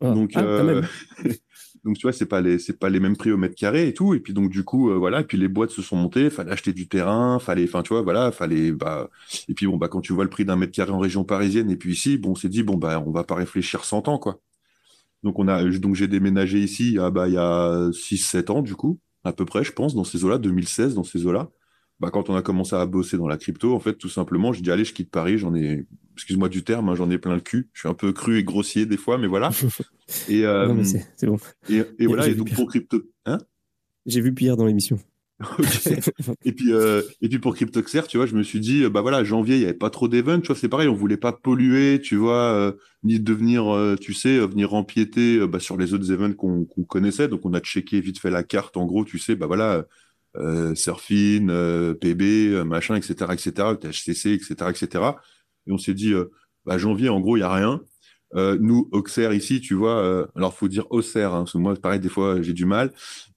Ah, 0.00 0.10
Donc, 0.12 0.32
ah, 0.34 0.42
quand 0.42 0.46
euh, 0.46 0.64
même. 0.64 0.86
donc, 1.84 1.96
tu 1.96 2.02
vois, 2.02 2.12
c'est 2.12 2.26
pas 2.26 2.40
les, 2.40 2.58
c'est 2.58 2.78
pas 2.78 2.88
les 2.88 3.00
mêmes 3.00 3.16
prix 3.16 3.32
au 3.32 3.36
mètre 3.36 3.54
carré 3.54 3.88
et 3.88 3.94
tout. 3.94 4.14
Et 4.14 4.20
puis, 4.20 4.32
donc, 4.32 4.50
du 4.50 4.64
coup, 4.64 4.90
euh, 4.90 4.96
voilà. 4.96 5.20
Et 5.20 5.24
puis, 5.24 5.38
les 5.38 5.48
boîtes 5.48 5.70
se 5.70 5.82
sont 5.82 5.96
montées. 5.96 6.30
Fallait 6.30 6.52
acheter 6.52 6.72
du 6.72 6.88
terrain. 6.88 7.38
Fallait, 7.38 7.64
enfin, 7.64 7.82
tu 7.82 7.92
vois, 7.92 8.02
voilà. 8.02 8.32
Fallait, 8.32 8.72
bah, 8.72 9.10
et 9.48 9.54
puis, 9.54 9.66
bon, 9.66 9.76
bah, 9.76 9.88
quand 9.88 10.00
tu 10.00 10.12
vois 10.12 10.24
le 10.24 10.30
prix 10.30 10.44
d'un 10.44 10.56
mètre 10.56 10.72
carré 10.72 10.92
en 10.92 10.98
région 10.98 11.24
parisienne 11.24 11.70
et 11.70 11.76
puis 11.76 11.92
ici, 11.92 12.18
bon, 12.18 12.30
on 12.32 12.34
s'est 12.34 12.48
dit, 12.48 12.62
bon, 12.62 12.76
bah, 12.76 13.02
on 13.04 13.10
va 13.10 13.24
pas 13.24 13.34
réfléchir 13.34 13.84
100 13.84 14.08
ans, 14.08 14.18
quoi. 14.18 14.40
Donc, 15.22 15.38
on 15.38 15.48
a, 15.48 15.64
donc, 15.78 15.94
j'ai 15.94 16.08
déménagé 16.08 16.60
ici, 16.60 16.98
ah, 17.00 17.10
bah, 17.10 17.28
il 17.28 17.34
y 17.34 17.38
a 17.38 17.90
6-7 17.92 18.50
ans, 18.50 18.62
du 18.62 18.74
coup, 18.76 19.00
à 19.24 19.32
peu 19.32 19.44
près, 19.44 19.64
je 19.64 19.72
pense, 19.72 19.94
dans 19.94 20.04
ces 20.04 20.24
eaux-là, 20.24 20.38
2016, 20.38 20.94
dans 20.94 21.04
ces 21.04 21.26
eaux-là. 21.26 21.50
Bah, 22.00 22.10
quand 22.10 22.28
on 22.28 22.34
a 22.34 22.42
commencé 22.42 22.74
à 22.74 22.84
bosser 22.86 23.16
dans 23.16 23.28
la 23.28 23.36
crypto, 23.36 23.74
en 23.74 23.80
fait, 23.80 23.94
tout 23.94 24.08
simplement, 24.08 24.52
j'ai 24.52 24.62
dit, 24.62 24.70
allez, 24.70 24.84
je 24.84 24.92
quitte 24.92 25.10
Paris, 25.10 25.38
j'en 25.38 25.54
ai, 25.54 25.86
excuse-moi 26.14 26.48
du 26.48 26.64
terme, 26.64 26.88
hein, 26.88 26.94
j'en 26.94 27.10
ai 27.10 27.18
plein 27.18 27.34
le 27.34 27.40
cul. 27.40 27.68
Je 27.72 27.80
suis 27.80 27.88
un 27.88 27.94
peu 27.94 28.12
cru 28.12 28.38
et 28.38 28.44
grossier 28.44 28.84
des 28.86 28.96
fois, 28.96 29.16
mais 29.18 29.26
voilà. 29.28 29.50
Et, 30.28 30.44
euh, 30.44 30.66
Non, 30.66 30.74
mais 30.74 30.84
c'est 30.84 31.06
c'est 31.16 31.26
bon. 31.26 31.38
et, 31.68 31.82
et 31.98 32.06
voilà, 32.06 32.26
et 32.28 32.34
donc 32.34 32.48
pire. 32.48 32.56
pour 32.56 32.68
crypto. 32.68 33.00
Hein? 33.26 33.38
J'ai 34.06 34.20
vu 34.20 34.34
pire 34.34 34.56
dans 34.56 34.66
l'émission. 34.66 34.98
Ok. 35.58 35.88
Et 36.44 36.52
puis, 36.52 36.72
euh, 36.72 37.02
et 37.20 37.28
puis 37.28 37.38
pour 37.40 37.54
CryptoXer, 37.54 38.02
tu 38.08 38.18
vois, 38.18 38.26
je 38.26 38.34
me 38.36 38.42
suis 38.44 38.60
dit, 38.60 38.84
euh, 38.84 38.88
bah 38.90 39.00
voilà, 39.02 39.24
janvier, 39.24 39.56
il 39.56 39.58
n'y 39.58 39.64
avait 39.64 39.74
pas 39.74 39.90
trop 39.90 40.06
d'events, 40.06 40.40
tu 40.40 40.46
vois, 40.46 40.56
c'est 40.56 40.68
pareil, 40.68 40.86
on 40.88 40.94
voulait 40.94 41.16
pas 41.16 41.32
polluer, 41.32 42.00
tu 42.00 42.14
vois, 42.16 42.52
euh, 42.52 42.72
ni 43.02 43.18
devenir, 43.18 43.66
euh, 43.74 43.96
tu 43.96 44.14
sais, 44.14 44.38
euh, 44.38 44.46
venir 44.46 44.74
empiéter 44.74 45.38
euh, 45.38 45.48
bah, 45.48 45.58
sur 45.58 45.76
les 45.76 45.92
autres 45.92 46.12
events 46.12 46.34
qu'on 46.34 46.64
qu'on 46.64 46.84
connaissait. 46.84 47.26
Donc, 47.28 47.44
on 47.44 47.52
a 47.52 47.60
checké 47.60 48.00
vite 48.00 48.20
fait 48.20 48.30
la 48.30 48.44
carte, 48.44 48.76
en 48.76 48.86
gros, 48.86 49.04
tu 49.04 49.18
sais, 49.18 49.34
bah 49.34 49.46
voilà, 49.46 49.84
euh, 50.36 50.74
Surfing, 50.74 51.48
euh, 51.50 51.94
PB, 51.94 52.22
euh, 52.52 52.64
machin, 52.64 52.96
etc., 52.96 53.32
etc., 53.32 53.52
THCC, 53.80 54.32
etc., 54.32 54.54
etc. 54.70 55.04
Et 55.66 55.72
on 55.72 55.78
s'est 55.78 55.94
dit, 55.94 56.12
euh, 56.12 56.30
bah, 56.64 56.78
janvier, 56.78 57.08
en 57.08 57.20
gros, 57.20 57.36
il 57.36 57.40
n'y 57.40 57.44
a 57.44 57.52
rien. 57.52 57.80
Euh, 58.34 58.58
nous, 58.60 58.88
Auxerre, 58.90 59.32
ici, 59.32 59.60
tu 59.60 59.74
vois, 59.74 59.98
euh, 60.04 60.26
alors 60.34 60.54
faut 60.54 60.66
dire 60.68 60.86
Auxerre, 60.90 61.32
hein, 61.34 61.40
parce 61.40 61.52
que 61.52 61.58
moi, 61.58 61.74
pareil, 61.76 62.00
des 62.00 62.08
fois, 62.08 62.42
j'ai 62.42 62.52
du 62.52 62.64
mal. 62.66 62.92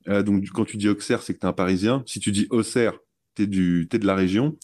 Euh, 0.08 0.24
donc, 0.24 0.44
quand 0.54 0.66
tu 0.66 0.78
dis 0.78 0.90
Auxerre, 0.90 1.22
c'est 1.22 1.34
que 1.36 1.40
tu 1.40 1.46
es 1.46 1.50
un 1.50 1.54
Parisien. 1.54 2.04
Si 2.08 2.20
tu 2.20 2.32
dis 2.32 2.48
Auxerre, 2.50 2.94
tu 3.36 3.44
es, 3.44 3.48
de 3.48 4.06
la 4.08 4.16
région. 4.16 4.58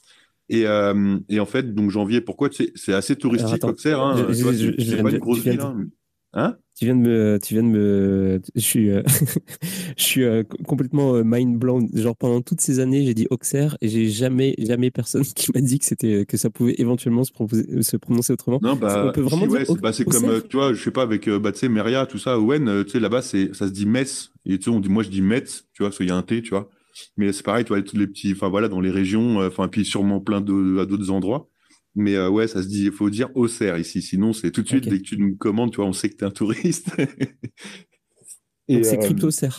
Et, 0.49 0.65
euh, 0.67 1.19
et 1.29 1.39
en 1.39 1.45
fait, 1.45 1.73
donc 1.73 1.91
janvier, 1.91 2.19
pourquoi? 2.21 2.49
C'est 2.51 2.93
assez 2.93 3.13
Alors, 3.13 3.21
touristique, 3.21 3.53
attends. 3.53 3.69
Auxerre. 3.69 4.01
Hein, 4.01 4.15
Je- 4.29 4.43
vois, 4.43 5.03
pas 5.03 5.11
une 5.11 5.19
grosse 5.19 5.39
ville. 5.39 5.61
Hein. 5.61 5.85
Hein? 6.33 6.57
Tu 6.75 6.85
viens 6.85 6.95
de 6.95 7.01
me, 7.01 7.39
tu 7.41 7.53
viens 7.53 7.61
de 7.63 7.67
me, 7.67 8.41
je 8.55 8.59
suis, 8.61 8.89
euh, 8.89 9.03
je 9.97 10.03
suis 10.03 10.23
euh, 10.23 10.43
co- 10.43 10.57
complètement 10.63 11.13
euh, 11.15 11.23
mind 11.23 11.57
blown. 11.59 11.87
Genre 11.93 12.15
pendant 12.15 12.41
toutes 12.41 12.61
ces 12.61 12.79
années, 12.79 13.05
j'ai 13.05 13.13
dit 13.13 13.27
Auxerre 13.29 13.77
et 13.81 13.87
j'ai 13.89 14.09
jamais, 14.09 14.55
jamais 14.57 14.89
personne 14.89 15.23
qui 15.35 15.51
m'a 15.53 15.61
dit 15.61 15.77
que 15.79 15.85
c'était, 15.85 16.25
que 16.25 16.35
ça 16.37 16.49
pouvait 16.49 16.75
éventuellement 16.79 17.23
se, 17.23 17.31
proposer- 17.31 17.81
se 17.83 17.97
prononcer 17.97 18.33
autrement. 18.33 18.61
Non, 18.61 18.73
On 18.73 18.77
bah, 18.77 19.11
peut 19.11 19.21
vraiment 19.21 19.45
si, 19.45 19.47
dire 19.47 19.59
ouais, 19.59 19.65
c'est 19.65 19.81
bah, 19.81 19.93
c'est 19.93 20.05
comme, 20.05 20.29
euh, 20.29 20.41
tu 20.41 20.57
vois, 20.57 20.73
je 20.73 20.81
sais 20.83 20.91
pas, 20.91 21.03
avec, 21.03 21.29
bah, 21.29 21.51
tu 21.51 21.59
sais, 21.59 21.69
Meria, 21.69 22.05
tout 22.05 22.17
ça, 22.17 22.39
Owen, 22.39 22.83
tu 22.85 22.91
sais, 22.91 22.99
là-bas, 22.99 23.21
c'est, 23.21 23.53
ça 23.53 23.67
se 23.67 23.73
dit 23.73 23.85
Metz. 23.85 24.31
Et 24.45 24.57
tu 24.57 24.65
sais, 24.65 24.69
on 24.71 24.79
dit, 24.79 24.89
moi, 24.89 25.03
je 25.03 25.09
dis 25.09 25.21
Metz, 25.21 25.67
tu 25.73 25.83
vois, 25.83 25.89
parce 25.89 25.97
qu'il 25.97 26.07
y 26.07 26.11
a 26.11 26.15
un 26.15 26.23
T, 26.23 26.41
tu 26.41 26.49
vois. 26.51 26.69
Mais 27.17 27.33
c'est 27.33 27.43
pareil, 27.43 27.65
tu 27.65 27.69
vois, 27.69 27.81
tous 27.81 27.97
les 27.97 28.07
petits, 28.07 28.31
enfin 28.33 28.49
voilà, 28.49 28.69
dans 28.69 28.79
les 28.81 28.91
régions, 28.91 29.37
enfin, 29.45 29.67
puis 29.67 29.83
sûrement 29.85 30.21
plein 30.21 30.41
de, 30.41 30.79
à 30.79 30.85
d'autres 30.85 31.09
endroits. 31.11 31.49
Mais 31.95 32.19
ouais, 32.27 32.47
ça 32.47 32.63
se 32.63 32.67
dit, 32.67 32.85
il 32.85 32.91
faut 32.91 33.09
dire 33.09 33.29
Auxerre 33.35 33.77
ici. 33.77 34.01
Sinon, 34.01 34.33
c'est 34.33 34.51
tout 34.51 34.63
de 34.63 34.67
suite, 34.67 34.87
dès 34.87 34.97
que 34.97 35.03
tu 35.03 35.17
nous 35.17 35.35
commandes, 35.35 35.71
tu 35.71 35.77
vois, 35.77 35.85
on 35.85 35.93
sait 35.93 36.09
que 36.09 36.15
tu 36.15 36.23
es 36.23 36.27
un 36.27 36.31
touriste. 36.31 36.89
Et 38.67 38.83
c'est 38.83 38.97
CryptoCer. 38.97 39.49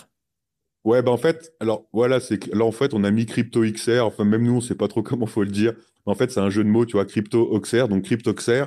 Ouais, 0.85 1.03
bah 1.03 1.11
en 1.11 1.17
fait, 1.17 1.55
alors 1.61 1.89
voilà, 1.93 2.21
c'est 2.21 2.39
que 2.39 2.57
là 2.57 2.65
en 2.65 2.73
fait, 2.73 2.93
on 2.93 3.05
a 3.05 3.11
mis 3.11 3.25
Crypto 3.25 3.63
XR. 3.63 4.03
Enfin, 4.03 4.25
même 4.25 4.43
nous, 4.43 4.57
on 4.57 4.61
sait 4.61 4.75
pas 4.75 4.89
trop 4.89 5.03
comment 5.03 5.27
faut 5.27 5.43
le 5.43 5.51
dire. 5.51 5.75
En 6.07 6.15
fait, 6.15 6.31
c'est 6.31 6.41
un 6.41 6.51
jeu 6.51 6.63
de 6.63 6.69
mots, 6.69 6.85
tu 6.85 6.93
vois, 6.93 7.07
Crypto 7.07 7.49
Oxer, 7.53 7.89
donc 7.89 8.05
CryptoXer. 8.05 8.65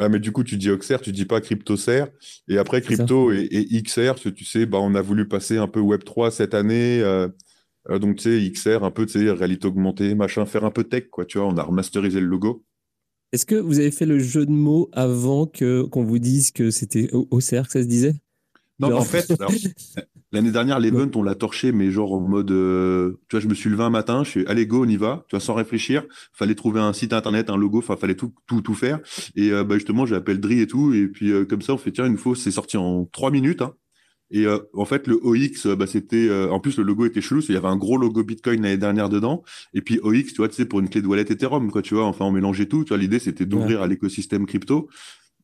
Euh, 0.00 0.08
mais 0.08 0.18
du 0.18 0.32
coup, 0.32 0.42
tu 0.42 0.56
dis 0.56 0.70
Oxer, 0.70 1.00
tu 1.02 1.12
dis 1.12 1.26
pas 1.26 1.40
CryptoCer. 1.40 2.06
Et 2.48 2.58
après, 2.58 2.80
Crypto 2.80 3.30
et, 3.32 3.48
et, 3.50 3.82
XR, 3.82 4.14
tu 4.14 4.44
sais, 4.44 4.66
bah, 4.66 4.78
on 4.80 4.94
a 4.94 5.02
voulu 5.02 5.28
passer 5.28 5.58
un 5.58 5.68
peu 5.68 5.80
Web3 5.80 6.30
cette 6.30 6.54
année. 6.54 7.00
Euh, 7.00 7.28
euh, 7.90 7.98
donc, 7.98 8.16
tu 8.16 8.22
sais, 8.22 8.50
XR, 8.50 8.82
un 8.82 8.90
peu, 8.90 9.06
tu 9.06 9.12
sais, 9.12 9.30
réalité 9.30 9.66
augmentée, 9.68 10.14
machin, 10.14 10.46
faire 10.46 10.64
un 10.64 10.70
peu 10.70 10.84
tech, 10.84 11.10
quoi, 11.10 11.26
tu 11.26 11.38
vois. 11.38 11.46
On 11.46 11.56
a 11.58 11.62
remasterisé 11.62 12.20
le 12.20 12.26
logo. 12.26 12.64
Est-ce 13.34 13.46
que 13.46 13.56
vous 13.56 13.80
avez 13.80 13.90
fait 13.90 14.06
le 14.06 14.20
jeu 14.20 14.46
de 14.46 14.52
mots 14.52 14.88
avant 14.92 15.46
que 15.46 15.82
qu'on 15.82 16.04
vous 16.04 16.20
dise 16.20 16.52
que 16.52 16.70
c'était 16.70 17.10
Oxer 17.12 17.62
que 17.64 17.72
ça 17.72 17.82
se 17.82 17.88
disait? 17.88 18.14
Non, 18.78 18.96
en 18.96 19.02
fait, 19.02 19.26
l'année 20.32 20.52
dernière, 20.52 20.78
l'event, 20.78 21.10
on 21.16 21.22
l'a 21.24 21.34
torché, 21.34 21.72
mais 21.72 21.90
genre 21.90 22.12
en 22.12 22.20
mode, 22.20 22.52
euh, 22.52 23.18
tu 23.28 23.34
vois, 23.34 23.40
je 23.40 23.48
me 23.48 23.54
suis 23.54 23.68
levé 23.70 23.82
un 23.82 23.90
matin, 23.90 24.22
je 24.22 24.30
suis 24.30 24.46
allez 24.46 24.68
go, 24.68 24.84
on 24.84 24.88
y 24.88 24.96
va, 24.96 25.24
tu 25.28 25.34
vois, 25.34 25.40
sans 25.40 25.54
réfléchir. 25.54 26.04
Fallait 26.32 26.54
trouver 26.54 26.78
un 26.78 26.92
site 26.92 27.12
internet, 27.12 27.50
un 27.50 27.56
logo, 27.56 27.78
enfin, 27.78 27.96
fallait 27.96 28.14
tout, 28.14 28.32
tout, 28.46 28.60
tout 28.60 28.74
faire. 28.74 29.00
Et 29.34 29.50
euh, 29.50 29.64
bah, 29.64 29.74
justement, 29.74 30.06
j'ai 30.06 30.14
appelé 30.14 30.38
Dri 30.38 30.60
et 30.60 30.68
tout, 30.68 30.94
et 30.94 31.08
puis 31.08 31.32
euh, 31.32 31.44
comme 31.44 31.60
ça, 31.60 31.74
on 31.74 31.76
fait 31.76 31.90
tiens, 31.90 32.06
une 32.06 32.18
fois, 32.18 32.36
c'est 32.36 32.52
sorti 32.52 32.76
en 32.76 33.04
trois 33.06 33.32
minutes. 33.32 33.62
Hein. 33.62 33.74
Et 34.30 34.46
en 34.72 34.84
fait, 34.84 35.06
le 35.06 35.20
OX, 35.22 35.66
bah, 35.76 35.86
c'était, 35.86 36.28
en 36.50 36.58
plus, 36.58 36.78
le 36.78 36.82
logo 36.82 37.04
était 37.04 37.20
chelou, 37.20 37.40
il 37.48 37.54
y 37.54 37.56
avait 37.56 37.68
un 37.68 37.76
gros 37.76 37.96
logo 37.96 38.24
Bitcoin 38.24 38.62
l'année 38.62 38.78
dernière 38.78 39.08
dedans. 39.08 39.44
Et 39.74 39.80
puis 39.80 40.00
OX, 40.02 40.32
tu 40.32 40.36
vois, 40.38 40.48
tu 40.48 40.56
sais, 40.56 40.64
pour 40.64 40.80
une 40.80 40.88
clé 40.88 41.02
de 41.02 41.06
wallet 41.06 41.30
Ethereum, 41.30 41.70
quoi, 41.70 41.82
tu 41.82 41.94
vois, 41.94 42.04
enfin, 42.06 42.24
on 42.24 42.32
mélangeait 42.32 42.66
tout. 42.66 42.84
Tu 42.84 42.88
vois, 42.88 42.98
l'idée, 42.98 43.18
c'était 43.18 43.46
d'ouvrir 43.46 43.82
à 43.82 43.86
l'écosystème 43.86 44.46
crypto. 44.46 44.88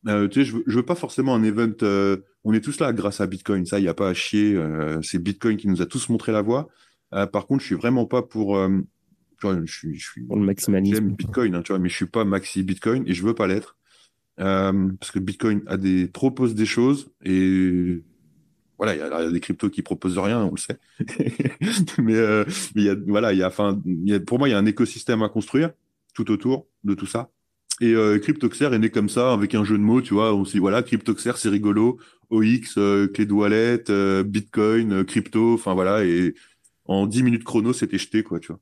Euh, 0.07 0.27
tu 0.27 0.39
sais, 0.39 0.45
je 0.45 0.57
veux, 0.57 0.63
veux 0.67 0.83
pas 0.83 0.95
forcément 0.95 1.35
un 1.35 1.43
event. 1.43 1.73
Euh, 1.83 2.17
on 2.43 2.53
est 2.53 2.61
tous 2.61 2.79
là 2.79 2.91
grâce 2.93 3.21
à 3.21 3.27
Bitcoin. 3.27 3.65
Ça, 3.65 3.79
il 3.79 3.83
n'y 3.83 3.87
a 3.87 3.93
pas 3.93 4.09
à 4.09 4.13
chier. 4.13 4.55
Euh, 4.55 4.99
c'est 5.01 5.19
Bitcoin 5.19 5.57
qui 5.57 5.67
nous 5.67 5.81
a 5.81 5.85
tous 5.85 6.09
montré 6.09 6.31
la 6.31 6.41
voie. 6.41 6.69
par 7.11 7.45
contre, 7.47 7.61
je 7.61 7.67
suis 7.67 7.75
vraiment 7.75 8.05
pas 8.05 8.21
pour. 8.21 8.57
tu 8.57 9.47
vois, 9.47 9.59
je 9.63 9.71
suis, 9.71 9.97
je 9.97 10.09
suis. 10.09 10.23
Pour 10.25 10.37
le 10.37 10.45
maximalisme. 10.45 10.95
J'aime 10.95 11.11
Bitcoin, 11.11 11.55
hein, 11.55 11.61
tu 11.61 11.71
vois, 11.71 11.79
mais 11.79 11.89
je 11.89 11.95
suis 11.95 12.07
pas 12.07 12.25
maxi 12.25 12.63
Bitcoin 12.63 13.03
et 13.07 13.13
je 13.13 13.23
veux 13.23 13.35
pas 13.35 13.47
l'être 13.47 13.77
parce 14.37 15.11
que 15.11 15.19
Bitcoin 15.19 15.61
a 15.67 15.77
des 15.77 16.07
propose 16.07 16.55
des 16.55 16.65
choses 16.65 17.11
et 17.23 18.01
voilà, 18.81 18.95
il 18.95 18.99
y, 18.99 19.01
a 19.01 19.31
des 19.31 19.39
cryptos 19.39 19.69
qui 19.69 19.83
proposent 19.83 20.17
rien, 20.17 20.43
on 20.43 20.51
le 20.51 20.57
sait. 20.57 20.79
mais 21.99 22.15
il 22.75 22.83
y 22.83 22.89
a, 22.89 22.95
voilà, 23.07 23.31
il 23.31 23.37
y 23.37 23.43
a, 23.43 23.51
pour 24.19 24.39
moi, 24.39 24.49
il 24.49 24.51
y 24.51 24.55
a 24.55 24.57
un 24.57 24.65
écosystème 24.65 25.21
à 25.21 25.29
construire 25.29 25.69
tout 26.15 26.31
autour 26.31 26.67
de 26.83 26.95
tout 26.95 27.05
ça. 27.05 27.29
Et 27.79 27.93
euh, 27.93 28.19
Cryptoxer 28.19 28.73
est 28.73 28.79
né 28.79 28.89
comme 28.89 29.09
ça, 29.09 29.33
avec 29.33 29.55
un 29.55 29.63
jeu 29.63 29.77
de 29.77 29.83
mots, 29.83 30.01
tu 30.01 30.13
vois. 30.13 30.35
On 30.35 30.43
dit, 30.43 30.59
voilà, 30.59 30.83
Cryptoxer, 30.83 31.31
c'est 31.37 31.49
rigolo. 31.49 31.99
OX, 32.31 32.77
euh, 32.77 33.07
clé 33.07 33.25
de 33.25 33.33
wallet, 33.33 33.89
euh, 33.89 34.23
Bitcoin, 34.23 34.93
euh, 34.93 35.03
crypto, 35.03 35.53
enfin 35.53 35.73
voilà. 35.73 36.05
Et 36.05 36.33
en 36.85 37.05
10 37.07 37.23
minutes 37.23 37.43
chrono, 37.43 37.73
c'était 37.73 37.97
jeté, 37.97 38.23
quoi, 38.23 38.39
tu 38.39 38.47
vois. 38.49 38.59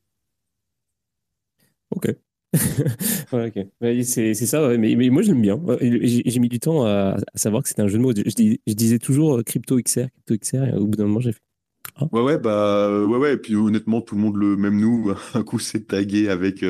Ok. 1.90 2.06
ouais, 3.32 3.52
ok. 3.56 4.04
c'est 4.04 4.34
ça, 4.34 4.76
mais, 4.76 5.10
moi, 5.10 5.22
j'aime 5.22 5.40
bien. 5.40 5.60
J'ai 5.80 6.38
mis 6.40 6.48
du 6.48 6.58
temps 6.58 6.84
à, 6.84 7.16
savoir 7.34 7.62
que 7.62 7.68
c'était 7.68 7.82
un 7.82 7.88
jeu 7.88 7.98
de 7.98 8.02
mots. 8.02 8.12
Je, 8.14 8.22
je, 8.26 8.74
disais 8.74 8.98
toujours 8.98 9.42
Crypto 9.44 9.76
XR, 9.76 10.06
Crypto 10.26 10.36
XR, 10.36 10.64
et 10.64 10.72
au 10.74 10.86
bout 10.86 10.96
d'un 10.96 11.06
moment, 11.06 11.20
j'ai 11.20 11.32
fait. 11.32 11.42
Ah. 11.96 12.06
Ouais, 12.12 12.22
ouais, 12.22 12.38
bah, 12.38 13.04
ouais, 13.04 13.18
ouais. 13.18 13.34
Et 13.34 13.36
puis 13.36 13.54
honnêtement, 13.54 14.00
tout 14.00 14.14
le 14.14 14.20
monde, 14.20 14.36
le, 14.36 14.56
même 14.56 14.78
nous, 14.78 15.12
un 15.34 15.42
coup, 15.42 15.58
c'est 15.58 15.86
tagué 15.86 16.28
avec 16.28 16.64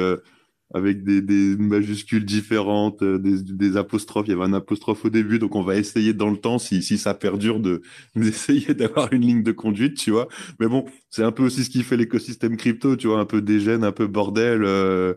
avec 0.73 1.03
des, 1.03 1.21
des, 1.21 1.57
majuscules 1.57 2.25
différentes, 2.25 3.03
euh, 3.03 3.19
des, 3.19 3.43
des, 3.43 3.77
apostrophes. 3.77 4.27
Il 4.29 4.31
y 4.31 4.35
avait 4.35 4.45
un 4.45 4.53
apostrophe 4.53 5.05
au 5.05 5.11
début, 5.11 5.38
donc 5.38 5.57
on 5.57 5.62
va 5.62 5.77
essayer 5.77 6.12
dans 6.12 6.31
le 6.31 6.37
temps, 6.37 6.59
si, 6.59 6.83
si 6.83 6.97
ça 6.97 7.14
perdure, 7.14 7.61
de 7.61 7.83
d'essayer 8.16 8.75
d'avoir 8.75 9.12
une 9.12 9.23
ligne 9.23 9.43
de 9.43 9.53
conduite, 9.53 9.97
tu 9.97 10.12
vois. 10.12 10.29
Mais 10.61 10.69
bon, 10.69 10.85
c'est 11.11 11.25
un 11.25 11.33
peu 11.33 11.45
aussi 11.45 11.64
ce 11.64 11.71
qui 11.71 11.83
fait 11.83 11.97
l'écosystème 11.97 12.57
crypto, 12.57 12.97
tu 12.97 13.09
vois, 13.09 13.19
un 13.19 13.27
peu 13.27 13.43
dégène, 13.43 13.85
un 13.85 13.93
peu 13.93 14.07
bordel. 14.07 14.62
Euh, 14.64 15.14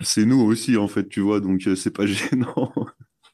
c'est 0.00 0.24
nous 0.24 0.40
aussi, 0.40 0.76
en 0.76 0.88
fait, 0.88 1.08
tu 1.08 1.20
vois, 1.20 1.40
donc 1.40 1.66
euh, 1.66 1.76
c'est 1.76 1.90
pas 1.90 2.06
gênant. 2.06 2.72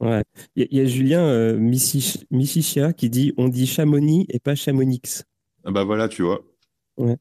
Ouais. 0.01 0.25
Il 0.57 0.67
y, 0.71 0.81
a 0.81 0.85
Julien 0.85 1.21
euh, 1.21 1.57
Michichia 1.59 2.93
qui 2.93 3.09
dit 3.09 3.33
on 3.37 3.49
dit 3.49 3.67
Chamonix 3.67 4.27
et 4.31 4.41
pas 4.41 4.57
Chamonix. 4.57 5.23
Ah 5.65 5.71
bah 5.71 5.85
voilà, 5.85 6.09
tu 6.09 6.23
vois. 6.23 6.45
Ouais. 6.97 7.17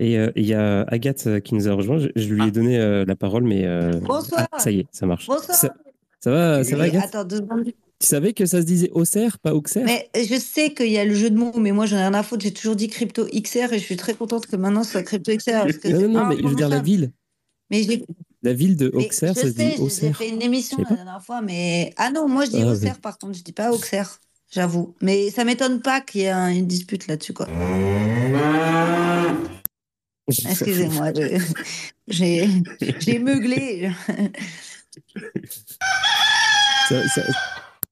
Et 0.00 0.12
il 0.12 0.16
euh, 0.16 0.32
y 0.34 0.54
a 0.54 0.82
Agathe 0.88 1.26
euh, 1.26 1.40
qui 1.40 1.54
nous 1.54 1.68
a 1.68 1.74
rejoint. 1.74 1.98
Je, 1.98 2.28
lui 2.28 2.40
ai 2.40 2.46
ah. 2.46 2.50
donné 2.50 2.78
euh, 2.78 3.04
la 3.06 3.16
parole, 3.16 3.44
mais. 3.44 3.66
Bonsoir. 4.00 4.48
Ah, 4.50 4.58
ça 4.58 4.70
y 4.70 4.80
est, 4.80 4.86
ça 4.90 5.06
marche. 5.06 5.26
Bonsoir. 5.26 5.56
Ça, 5.56 6.30
va, 6.30 6.64
ça 6.64 6.76
va, 6.76 6.84
Agathe? 6.84 7.04
Attends 7.04 7.24
deux 7.24 7.36
secondes. 7.36 7.64
Tu 7.64 8.06
savais 8.06 8.32
que 8.32 8.46
ça 8.46 8.62
se 8.62 8.66
disait 8.66 8.90
Auxerre, 8.92 9.38
pas 9.38 9.54
Auxerre? 9.54 9.84
Mais 9.84 10.08
je 10.14 10.36
sais 10.36 10.72
qu'il 10.72 10.90
y 10.90 10.96
a 10.96 11.04
le 11.04 11.12
jeu 11.14 11.28
de 11.28 11.36
mots, 11.36 11.52
mais 11.58 11.72
moi 11.72 11.84
j'en 11.84 11.98
ai 11.98 12.00
rien 12.00 12.14
à 12.14 12.22
foutre. 12.22 12.42
J'ai 12.42 12.52
toujours 12.52 12.76
dit 12.76 12.88
Crypto 12.88 13.26
XR 13.26 13.74
et 13.74 13.78
je 13.78 13.84
suis 13.84 13.96
très 13.96 14.14
contente 14.14 14.46
que 14.46 14.56
maintenant 14.56 14.84
ce 14.84 14.92
soit 14.92 15.02
Crypto 15.02 15.32
XR. 15.36 15.66
non, 15.84 16.00
non, 16.00 16.08
non, 16.08 16.26
mais 16.26 16.38
je 16.38 16.46
veux 16.46 16.54
dire 16.54 16.70
la 16.70 16.80
ville. 16.80 17.12
Mais 17.70 17.84
la 18.42 18.52
ville 18.52 18.76
de 18.76 18.90
Auxerre, 18.94 19.34
ça 19.34 19.42
se 19.42 19.48
dit 19.48 19.74
Auxerre. 19.78 20.14
J'ai 20.18 20.24
fait 20.24 20.30
une 20.30 20.42
émission 20.42 20.78
la 20.78 20.96
dernière 20.96 21.22
fois, 21.22 21.40
mais. 21.42 21.92
Ah 21.96 22.10
non, 22.10 22.28
moi 22.28 22.44
je 22.46 22.50
dis 22.50 22.62
ah, 22.62 22.72
Auxerre 22.72 22.98
par 22.98 23.18
contre, 23.18 23.38
je 23.38 23.42
dis 23.42 23.52
pas 23.52 23.70
Auxerre, 23.70 24.18
j'avoue. 24.50 24.94
Mais 25.00 25.30
ça 25.30 25.44
m'étonne 25.44 25.80
pas 25.80 26.00
qu'il 26.00 26.22
y 26.22 26.24
ait 26.24 26.58
une 26.58 26.66
dispute 26.66 27.06
là-dessus, 27.06 27.32
quoi. 27.32 27.46
Excusez-moi, 30.28 31.12
j'ai 32.08 33.18
meuglé. 33.18 33.90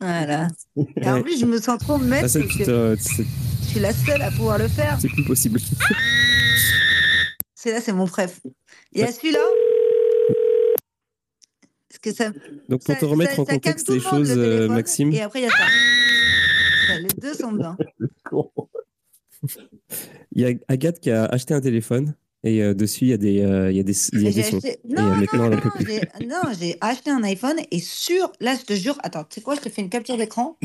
Voilà. 0.01 0.49
Et 0.77 1.11
en 1.11 1.23
plus, 1.23 1.41
je 1.41 1.47
me 1.47 1.61
sens 1.61 1.79
trop 1.79 1.99
maître. 1.99 2.37
Ah, 2.37 2.41
je 2.41 3.67
suis 3.69 3.81
la 3.81 3.93
seule 3.93 4.23
à 4.23 4.31
pouvoir 4.31 4.59
le 4.59 4.69
faire. 4.69 4.99
C'est 5.01 5.09
plus 5.09 5.25
possible. 5.25 5.61
C'est 7.55 7.73
là, 7.73 7.81
c'est 7.81 7.93
mon 7.93 8.07
préf. 8.07 8.41
Et 8.94 9.03
à 9.05 9.12
celui-là 9.12 9.40
que 12.01 12.12
ça, 12.12 12.31
Donc, 12.68 12.85
pour 12.85 12.96
te 12.96 13.05
remettre 13.05 13.40
en 13.40 13.44
contexte 13.44 13.90
des 13.90 14.01
choses, 14.01 14.33
euh, 14.37 14.68
Maxime. 14.68 15.12
Et 15.12 15.20
après, 15.20 15.40
il 15.40 15.44
y 15.44 15.46
a 15.46 15.51
ça. 15.51 15.66
Les 17.01 17.09
deux 17.20 17.35
sont 17.35 17.53
blancs. 17.53 17.77
Il 20.33 20.42
y 20.42 20.44
a 20.44 20.51
Agathe 20.68 21.01
qui 21.01 21.11
a 21.11 21.27
acheté 21.27 21.55
un 21.55 21.61
téléphone 21.61 22.14
et 22.42 22.62
euh, 22.62 22.74
dessus, 22.74 23.05
il 23.05 23.09
y 23.09 23.12
a 23.12 23.16
des, 23.16 23.40
euh, 23.40 23.70
il 23.70 23.77
y 23.77 23.81
a 23.81 23.83
des, 23.83 23.96
il 24.12 24.22
y 24.22 24.29
a 24.29 24.33
des 24.33 24.42
sons. 24.42 24.61
Non, 24.85 25.16
non, 25.33 25.51
non, 25.51 25.61
non, 26.27 26.42
j'ai 26.59 26.77
acheté 26.81 27.11
un 27.11 27.22
iPhone 27.22 27.57
et 27.70 27.79
sur, 27.79 28.33
là, 28.40 28.57
je 28.57 28.64
te 28.64 28.72
jure, 28.74 28.98
attends, 29.03 29.24
tu 29.24 29.37
sais 29.37 29.40
quoi, 29.40 29.55
je 29.55 29.61
te 29.61 29.68
fais 29.68 29.81
une 29.81 29.90
capture 29.90 30.16
d'écran. 30.16 30.57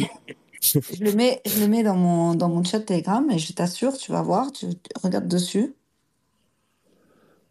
je, 0.61 0.79
le 1.03 1.13
mets, 1.13 1.41
je 1.45 1.59
le 1.61 1.67
mets 1.67 1.83
dans 1.83 1.95
mon, 1.95 2.35
dans 2.35 2.49
mon 2.49 2.63
chat 2.63 2.79
Telegram 2.79 3.29
et 3.31 3.37
je 3.37 3.53
t'assure, 3.53 3.95
tu 3.95 4.11
vas 4.11 4.21
voir, 4.21 4.51
tu 4.51 4.67
regardes 5.03 5.27
dessus. 5.27 5.73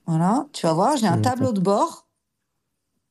Voilà, 0.06 0.46
tu 0.52 0.66
vas 0.66 0.72
voir, 0.72 0.96
j'ai 0.96 1.06
un 1.06 1.18
tableau 1.18 1.52
de 1.52 1.60
bord 1.60 2.06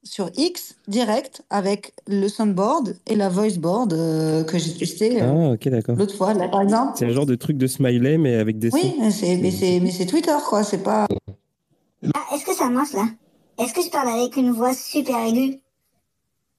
sur 0.04 0.30
X 0.36 0.75
direct 0.88 1.43
avec 1.49 1.93
le 2.08 2.27
soundboard 2.27 2.97
et 3.08 3.15
la 3.15 3.30
voiceboard 3.30 3.93
euh, 3.93 4.43
que 4.43 4.58
j'ai 4.58 4.73
testé 4.73 5.21
euh, 5.21 5.56
ah, 5.56 5.93
l'autre 5.93 6.15
fois, 6.15 6.34
là, 6.34 6.47
par 6.47 6.62
exemple. 6.62 6.93
C'est 6.95 7.06
un 7.06 7.12
genre 7.12 7.25
de 7.25 7.36
truc 7.36 7.58
de 7.58 7.67
smiley, 7.67 8.17
mais 8.17 8.36
avec 8.36 8.58
des 8.60 8.69
Oui, 8.73 8.95
mais 8.99 9.12
c'est 9.12 10.06
Twitter, 10.06 10.36
quoi. 10.47 10.63
C'est 10.63 10.84
pas. 10.84 11.08
Ah, 12.13 12.36
est-ce 12.36 12.45
que 12.45 12.54
ça 12.54 12.69
marche 12.69 12.93
là? 12.93 13.08
Est-ce 13.60 13.73
que 13.73 13.82
je 13.82 13.89
parle 13.89 14.10
avec 14.10 14.36
une 14.38 14.51
voix 14.51 14.73
super 14.73 15.19
aiguë? 15.19 15.60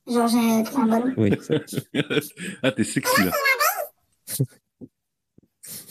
Genre, 0.06 0.28
j'ai 0.28 0.62
pris 0.64 0.82
un 0.82 0.86
ballon 0.86 1.14
Oui. 1.16 1.30
ah, 2.62 2.72
t'es 2.72 2.84
sexy 2.84 3.24
là. 3.24 3.32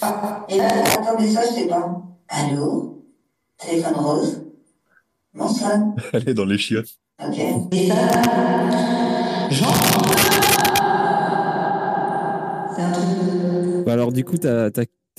Ah, 0.02 0.46
et 0.50 0.58
là, 0.58 0.68
attendez, 0.68 1.32
ça, 1.32 1.46
je 1.46 1.54
sais 1.54 1.68
pas. 1.68 2.02
Allô? 2.28 3.01
Téléphone 3.62 3.94
rose 3.96 4.42
Bonsoir. 5.34 5.80
Elle 6.14 6.30
est 6.30 6.34
dans 6.34 6.46
les 6.46 6.58
chiottes. 6.58 6.90
Ok. 7.24 7.38
Bah 13.86 13.94
alors 13.94 14.12
du 14.12 14.24
coup, 14.24 14.38
tu 14.38 14.48
as, 14.48 14.72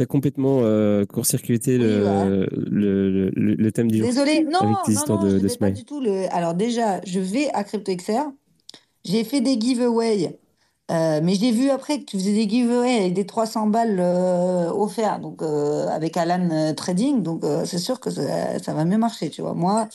complètement 0.09 0.61
euh, 0.63 1.05
court-circuité 1.05 1.79
le, 1.79 2.49
le, 2.51 3.31
le, 3.31 3.73
thème 3.73 3.89
du 3.89 3.99
jour. 3.99 4.09
Désolé, 4.09 4.43
non, 4.43 4.59
non, 4.63 4.77
non, 5.09 5.23
de, 5.23 5.39
je 5.39 5.57
pas 5.57 5.71
du 5.71 5.85
tout 5.85 6.01
le... 6.01 6.27
Alors 6.35 6.55
déjà, 6.55 7.01
je 7.07 7.21
vais 7.21 7.49
à 7.53 7.63
CryptoXR. 7.63 8.33
J'ai 9.05 9.23
fait 9.23 9.41
des 9.41 9.61
giveaways 9.61 10.41
euh, 10.91 11.21
mais 11.23 11.35
j'ai 11.35 11.53
vu 11.53 11.71
après 11.71 12.01
que 12.01 12.05
tu 12.05 12.19
faisais 12.19 12.33
des 12.33 12.49
giveaways 12.49 12.99
avec 12.99 13.15
des 13.15 13.25
300 13.25 13.69
balles 13.69 13.99
euh, 14.01 14.71
offerts 14.71 15.21
donc, 15.21 15.41
euh, 15.41 15.89
avec 15.89 16.17
Alan 16.17 16.75
Trading. 16.75 17.23
Donc, 17.23 17.45
c'est 17.65 17.79
sûr 17.79 18.01
que 18.01 18.11
ça, 18.11 18.59
ça, 18.59 18.75
va 18.75 18.85
mieux 18.85 18.99
marcher, 18.99 19.31
tu 19.31 19.43
vois. 19.43 19.55
Moi, 19.55 19.89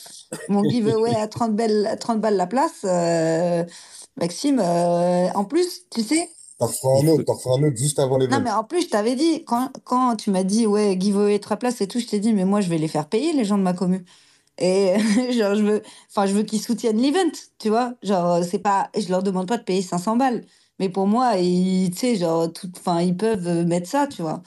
mon 0.48 0.64
giveaway 0.64 1.14
à 1.14 1.28
30, 1.28 1.54
balles, 1.54 1.96
30 2.00 2.20
balles 2.20 2.36
la 2.36 2.46
place, 2.46 2.84
Maxime, 4.16 4.60
en 4.60 5.44
plus, 5.44 5.82
tu 5.90 6.02
sais, 6.02 6.28
T'en 6.58 6.66
feras 6.66 7.02
un 7.02 7.06
autre, 7.06 7.22
t'en 7.22 7.38
feras 7.38 7.54
un 7.56 7.62
autre 7.62 7.76
juste 7.76 8.00
avant 8.00 8.18
Non, 8.18 8.40
mais 8.42 8.50
en 8.50 8.64
plus, 8.64 8.82
je 8.82 8.88
t'avais 8.88 9.14
dit, 9.14 9.44
quand, 9.44 9.70
quand 9.84 10.16
tu 10.16 10.32
m'as 10.32 10.42
dit, 10.42 10.66
ouais, 10.66 10.96
giveaway 10.98 11.38
trois 11.38 11.56
places 11.56 11.80
et 11.80 11.86
tout, 11.86 12.00
je 12.00 12.06
t'ai 12.06 12.18
dit, 12.18 12.32
mais 12.32 12.44
moi, 12.44 12.60
je 12.60 12.68
vais 12.68 12.78
les 12.78 12.88
faire 12.88 13.06
payer, 13.06 13.32
les 13.32 13.44
gens 13.44 13.58
de 13.58 13.62
ma 13.62 13.74
commune. 13.74 14.04
Et 14.58 14.94
genre, 15.38 15.54
je 15.54 15.62
veux, 15.62 15.82
enfin, 16.10 16.26
je 16.26 16.32
veux 16.32 16.42
qu'ils 16.42 16.60
soutiennent 16.60 17.00
l'event, 17.00 17.30
tu 17.60 17.68
vois. 17.68 17.94
Genre, 18.02 18.42
c'est 18.42 18.58
pas, 18.58 18.90
je 18.98 19.08
leur 19.08 19.22
demande 19.22 19.46
pas 19.46 19.56
de 19.56 19.62
payer 19.62 19.82
500 19.82 20.16
balles. 20.16 20.44
Mais 20.78 20.88
pour 20.88 21.06
moi, 21.06 21.36
ils, 21.38 21.90
tu 21.90 21.98
sais, 21.98 22.16
genre, 22.16 22.52
tout, 22.52 22.70
enfin, 22.76 23.00
ils 23.02 23.16
peuvent 23.16 23.66
mettre 23.66 23.88
ça, 23.88 24.06
tu 24.06 24.22
vois. 24.22 24.42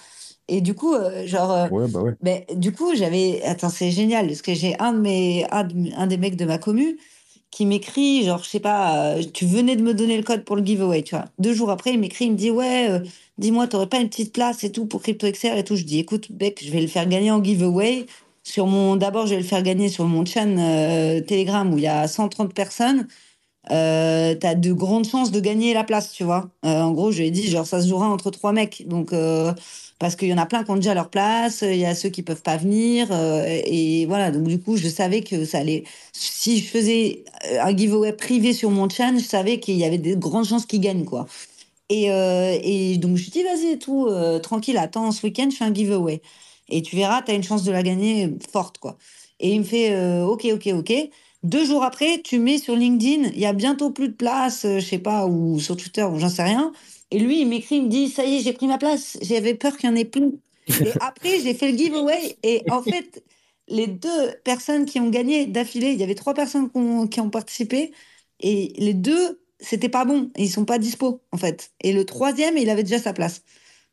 Et 0.48 0.62
du 0.62 0.76
coup, 0.76 0.94
euh, 0.96 1.28
genre, 1.28 1.52
euh, 1.52 1.68
Ouais, 1.70 1.88
bah 1.88 2.02
ouais. 2.02 2.16
du 2.56 2.72
coup, 2.74 2.96
j'avais, 2.96 3.42
attends, 3.44 3.70
c'est 3.70 3.92
génial, 3.92 4.28
parce 4.28 4.42
que 4.42 4.54
j'ai 4.54 4.78
un 4.80 4.94
de 4.94 5.00
mes, 5.00 5.46
un, 5.52 5.64
de- 5.66 5.92
un 5.98 6.08
des 6.08 6.18
mecs 6.18 6.36
de 6.38 6.46
ma 6.46 6.58
commu 6.58 7.00
qui 7.52 7.66
m'écrit, 7.66 8.24
genre, 8.24 8.44
je 8.44 8.50
sais 8.50 8.60
pas, 8.62 9.16
euh, 9.18 9.24
tu 9.34 9.46
venais 9.46 9.76
de 9.76 9.82
me 9.84 9.94
donner 9.94 10.18
le 10.18 10.24
code 10.24 10.46
pour 10.46 10.56
le 10.56 10.64
giveaway, 10.66 11.04
tu 11.04 11.16
vois. 11.16 11.26
Deux 11.40 11.54
jours 11.54 11.70
après, 11.70 11.92
il 11.94 12.00
m'écrit, 12.00 12.26
il 12.26 12.32
me 12.34 12.38
dit, 12.38 12.50
ouais, 12.52 12.90
euh, 12.90 13.00
dis-moi, 13.38 13.68
t'aurais 13.68 13.88
pas 13.90 14.00
une 14.00 14.08
petite 14.10 14.34
place 14.34 14.64
et 14.64 14.72
tout 14.72 14.86
pour 14.86 15.02
CryptoXR 15.02 15.58
et 15.58 15.64
tout. 15.66 15.76
Je 15.76 15.84
dis, 15.84 16.00
écoute, 16.00 16.30
mec, 16.40 16.62
je 16.64 16.72
vais 16.72 16.80
le 16.82 16.88
faire 16.88 17.08
gagner 17.08 17.32
en 17.32 17.44
giveaway. 17.44 18.06
Sur 18.44 18.68
mon, 18.68 18.96
d'abord, 18.96 19.28
je 19.28 19.36
vais 19.36 19.42
le 19.42 19.46
faire 19.48 19.62
gagner 19.64 19.90
sur 19.90 20.06
mon 20.06 20.26
channel 20.26 21.22
euh, 21.22 21.26
Telegram 21.26 21.72
où 21.74 21.78
il 21.78 21.84
y 21.84 21.88
a 21.88 22.08
130 22.08 22.54
personnes. 22.54 23.08
Euh, 23.70 24.34
t'as 24.36 24.56
de 24.56 24.74
grandes 24.74 25.06
chances 25.08 25.32
de 25.32 25.40
gagner 25.40 25.74
la 25.74 25.84
place, 25.84 26.12
tu 26.12 26.24
vois. 26.24 26.50
Euh, 26.66 26.82
en 26.82 26.92
gros, 26.92 27.12
je 27.12 27.20
lui 27.20 27.28
ai 27.28 27.32
dit, 27.32 27.48
genre, 27.48 27.66
ça 27.66 27.82
se 27.82 27.88
jouera 27.88 28.08
entre 28.08 28.32
trois 28.32 28.54
mecs. 28.54 28.88
Donc, 28.88 29.14
euh, 29.14 29.54
parce 30.00 30.16
qu'il 30.16 30.30
y 30.30 30.34
en 30.34 30.38
a 30.40 30.48
plein 30.48 30.64
qui 30.64 30.72
ont 30.72 30.76
déjà 30.76 30.94
leur 30.96 31.10
place, 31.10 31.62
il 31.62 31.76
y 31.78 31.86
a 31.86 31.94
ceux 31.94 32.10
qui 32.10 32.24
peuvent 32.24 32.42
pas 32.42 32.58
venir. 32.58 33.08
euh, 33.12 33.44
et 33.66 34.06
voilà, 34.08 34.32
donc 34.32 34.44
du 34.48 34.60
coup, 34.60 34.78
je 34.78 34.88
savais 34.90 35.22
que 35.22 35.46
ça 35.46 35.60
allait. 35.60 35.84
Si 36.12 36.60
je 36.60 36.68
faisais 36.68 37.24
un 37.60 37.76
giveaway 37.76 38.14
privé 38.14 38.54
sur 38.54 38.72
mon 38.72 38.90
channel, 38.90 39.22
je 39.22 39.28
savais 39.28 39.60
qu'il 39.60 39.76
y 39.78 39.84
avait 39.86 40.00
de 40.00 40.16
grandes 40.16 40.46
chances 40.46 40.66
qu'ils 40.66 40.82
gagnent, 40.82 41.06
quoi. 41.06 41.28
Et, 41.90 42.08
donc, 42.98 43.18
je 43.18 43.24
lui 43.26 43.32
dis, 43.32 43.44
vas-y, 43.44 43.74
et 43.74 43.80
tout, 43.80 44.10
tranquille, 44.44 44.78
attends, 44.78 45.12
ce 45.12 45.26
week-end, 45.26 45.50
je 45.52 45.58
fais 45.58 45.66
un 45.66 45.74
giveaway. 45.74 46.22
Et 46.70 46.82
tu 46.82 46.96
verras, 46.96 47.22
tu 47.22 47.32
as 47.32 47.36
une 47.36 47.44
chance 47.44 47.64
de 47.64 47.72
la 47.72 47.84
gagner 47.84 48.30
forte, 48.52 48.78
quoi. 48.80 48.98
Et 49.40 49.54
il 49.54 49.60
me 49.60 49.66
fait, 49.66 50.22
ok, 50.24 50.48
ok, 50.54 50.70
ok. 50.76 50.94
Deux 51.44 51.66
jours 51.66 51.84
après, 51.84 52.22
tu 52.22 52.38
mets 52.40 52.60
sur 52.60 52.76
LinkedIn, 52.76 53.30
il 53.34 53.40
y 53.40 53.46
a 53.46 53.54
bientôt 53.54 53.90
plus 53.90 54.10
de 54.10 54.14
place, 54.14 54.66
euh, 54.66 54.80
je 54.80 54.86
sais 54.86 55.00
pas, 55.00 55.26
ou 55.26 55.60
sur 55.60 55.76
Twitter, 55.76 56.04
ou 56.04 56.20
j'en 56.20 56.30
sais 56.30 56.44
rien. 56.44 56.72
Et 57.10 57.20
lui, 57.20 57.42
il 57.42 57.48
m'écrit, 57.48 57.78
il 57.78 57.84
me 57.84 57.90
dit, 57.90 58.10
ça 58.10 58.24
y 58.26 58.38
est, 58.38 58.40
j'ai 58.42 58.54
pris 58.54 58.68
ma 58.68 58.78
place. 58.78 59.18
J'avais 59.22 59.56
peur 59.56 59.78
qu'il 59.78 59.90
n'y 59.90 59.96
en 59.96 60.00
ait 60.00 60.06
plus. 60.06 60.40
Et 60.80 60.94
après, 61.00 61.40
j'ai 61.40 61.54
fait 61.56 61.72
le 61.72 61.78
giveaway. 61.78 62.38
Et 62.44 62.64
en 62.70 62.84
fait, 62.84 63.24
les 63.68 63.88
deux 63.88 64.32
personnes 64.44 64.86
qui 64.86 65.00
ont 65.00 65.10
gagné 65.10 65.48
d'affilée, 65.48 65.92
il 65.92 66.00
y 66.00 66.04
avait 66.04 66.16
trois 66.16 66.34
personnes 66.36 66.70
qui 66.70 66.78
ont, 66.78 67.08
qui 67.08 67.20
ont 67.20 67.30
participé. 67.32 67.92
Et 68.40 68.74
les 68.78 68.94
deux, 68.94 69.42
c'était 69.60 69.90
pas 69.90 70.06
bon. 70.06 70.30
Ils 70.38 70.50
sont 70.50 70.66
pas 70.66 70.78
dispo, 70.80 71.22
en 71.32 71.38
fait. 71.38 71.72
Et 71.82 71.92
le 71.92 72.06
troisième, 72.06 72.58
il 72.58 72.70
avait 72.70 72.84
déjà 72.84 73.00
sa 73.00 73.14
place. 73.14 73.42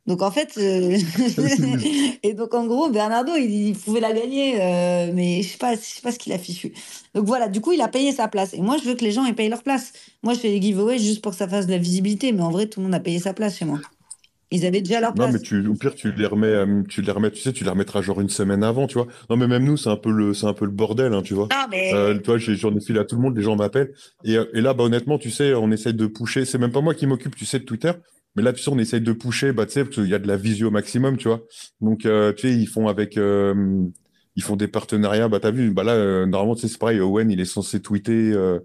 Donc 0.08 0.22
en 0.22 0.30
fait, 0.30 0.54
euh, 0.56 0.96
et 2.22 2.32
donc 2.34 2.54
en 2.54 2.66
gros, 2.66 2.88
Bernardo, 2.90 3.32
il, 3.36 3.68
il 3.68 3.76
pouvait 3.76 4.00
la 4.00 4.12
gagner, 4.12 4.60
euh, 4.60 5.12
mais 5.14 5.42
je 5.42 5.50
sais 5.50 5.58
pas, 5.58 5.74
je 5.74 5.80
sais 5.80 6.00
pas 6.00 6.10
ce 6.12 6.18
qu'il 6.18 6.32
a 6.32 6.38
fichu. 6.38 6.72
Donc 7.14 7.26
voilà, 7.26 7.48
du 7.48 7.60
coup, 7.60 7.72
il 7.72 7.80
a 7.82 7.88
payé 7.88 8.10
sa 8.12 8.26
place. 8.26 8.54
Et 8.54 8.60
moi, 8.62 8.78
je 8.82 8.88
veux 8.88 8.94
que 8.94 9.04
les 9.04 9.12
gens 9.12 9.26
aient 9.26 9.34
payé 9.34 9.50
leur 9.50 9.62
place. 9.62 9.92
Moi, 10.22 10.32
je 10.32 10.38
fais 10.40 10.48
des 10.50 10.62
giveaways 10.62 10.98
juste 10.98 11.22
pour 11.22 11.32
que 11.32 11.38
ça 11.38 11.46
fasse 11.46 11.66
de 11.66 11.72
la 11.72 11.78
visibilité, 11.78 12.32
mais 12.32 12.42
en 12.42 12.50
vrai, 12.50 12.66
tout 12.66 12.80
le 12.80 12.84
monde 12.84 12.94
a 12.94 13.00
payé 13.00 13.18
sa 13.18 13.34
place 13.34 13.58
chez 13.58 13.66
moi. 13.66 13.80
Ils 14.50 14.64
avaient 14.64 14.80
déjà 14.80 14.98
leur 15.00 15.14
Non, 15.14 15.24
place. 15.24 15.34
mais 15.34 15.40
tu, 15.40 15.66
au 15.66 15.74
pire, 15.74 15.94
tu 15.94 16.10
les 16.10 16.24
remets, 16.24 16.46
euh, 16.46 16.82
tu 16.88 17.02
les 17.02 17.12
remets, 17.12 17.30
tu 17.30 17.42
sais, 17.42 17.52
tu 17.52 17.64
les 17.64 17.70
remettras 17.70 18.00
genre 18.00 18.22
une 18.22 18.30
semaine 18.30 18.64
avant, 18.64 18.86
tu 18.86 18.94
vois. 18.94 19.06
Non, 19.28 19.36
mais 19.36 19.46
même 19.46 19.64
nous, 19.64 19.76
c'est 19.76 19.90
un 19.90 19.96
peu 19.96 20.10
le, 20.10 20.32
c'est 20.32 20.46
un 20.46 20.54
peu 20.54 20.64
le 20.64 20.70
bordel, 20.70 21.12
hein, 21.12 21.20
tu 21.22 21.34
vois. 21.34 21.48
Non, 21.52 21.66
mais 21.70 21.92
Euh, 21.92 22.38
j'ai- 22.38 22.56
j'en 22.56 22.74
ai 22.74 22.80
filé 22.80 22.98
à 22.98 23.04
tout 23.04 23.16
le 23.16 23.20
monde, 23.20 23.36
les 23.36 23.42
gens 23.42 23.56
m'appellent. 23.56 23.92
Et, 24.24 24.34
et 24.54 24.60
là, 24.62 24.72
bah, 24.72 24.84
honnêtement, 24.84 25.18
tu 25.18 25.30
sais, 25.30 25.52
on 25.52 25.70
essaye 25.70 25.92
de 25.92 26.06
pusher. 26.06 26.46
C'est 26.46 26.56
même 26.56 26.72
pas 26.72 26.80
moi 26.80 26.94
qui 26.94 27.06
m'occupe, 27.06 27.36
tu 27.36 27.44
sais, 27.44 27.58
de 27.58 27.64
Twitter. 27.64 27.92
Mais 28.36 28.42
là, 28.42 28.52
tu 28.52 28.62
sais, 28.62 28.70
on 28.70 28.78
essaye 28.78 29.00
de 29.00 29.12
pusher, 29.12 29.52
bah, 29.52 29.66
tu 29.66 29.72
sais, 29.72 29.84
parce 29.84 29.96
qu'il 29.96 30.08
y 30.08 30.14
a 30.14 30.18
de 30.18 30.28
la 30.28 30.36
visio 30.36 30.68
au 30.68 30.70
maximum, 30.70 31.16
tu 31.16 31.28
vois. 31.28 31.42
Donc, 31.80 32.06
euh, 32.06 32.32
tu 32.32 32.42
sais, 32.48 32.54
ils 32.54 32.66
font 32.68 32.86
avec, 32.88 33.16
euh, 33.16 33.84
ils 34.36 34.42
font 34.42 34.56
des 34.56 34.68
partenariats. 34.68 35.28
Bah, 35.28 35.40
t'as 35.40 35.50
vu, 35.50 35.70
bah 35.72 35.82
là, 35.84 35.92
euh, 35.94 36.26
normalement, 36.26 36.54
tu 36.54 36.62
sais, 36.62 36.68
c'est 36.68 36.78
pareil. 36.78 37.00
Owen, 37.00 37.30
il 37.30 37.40
est 37.40 37.44
censé 37.44 37.80
tweeter, 37.80 38.32
je 38.32 38.60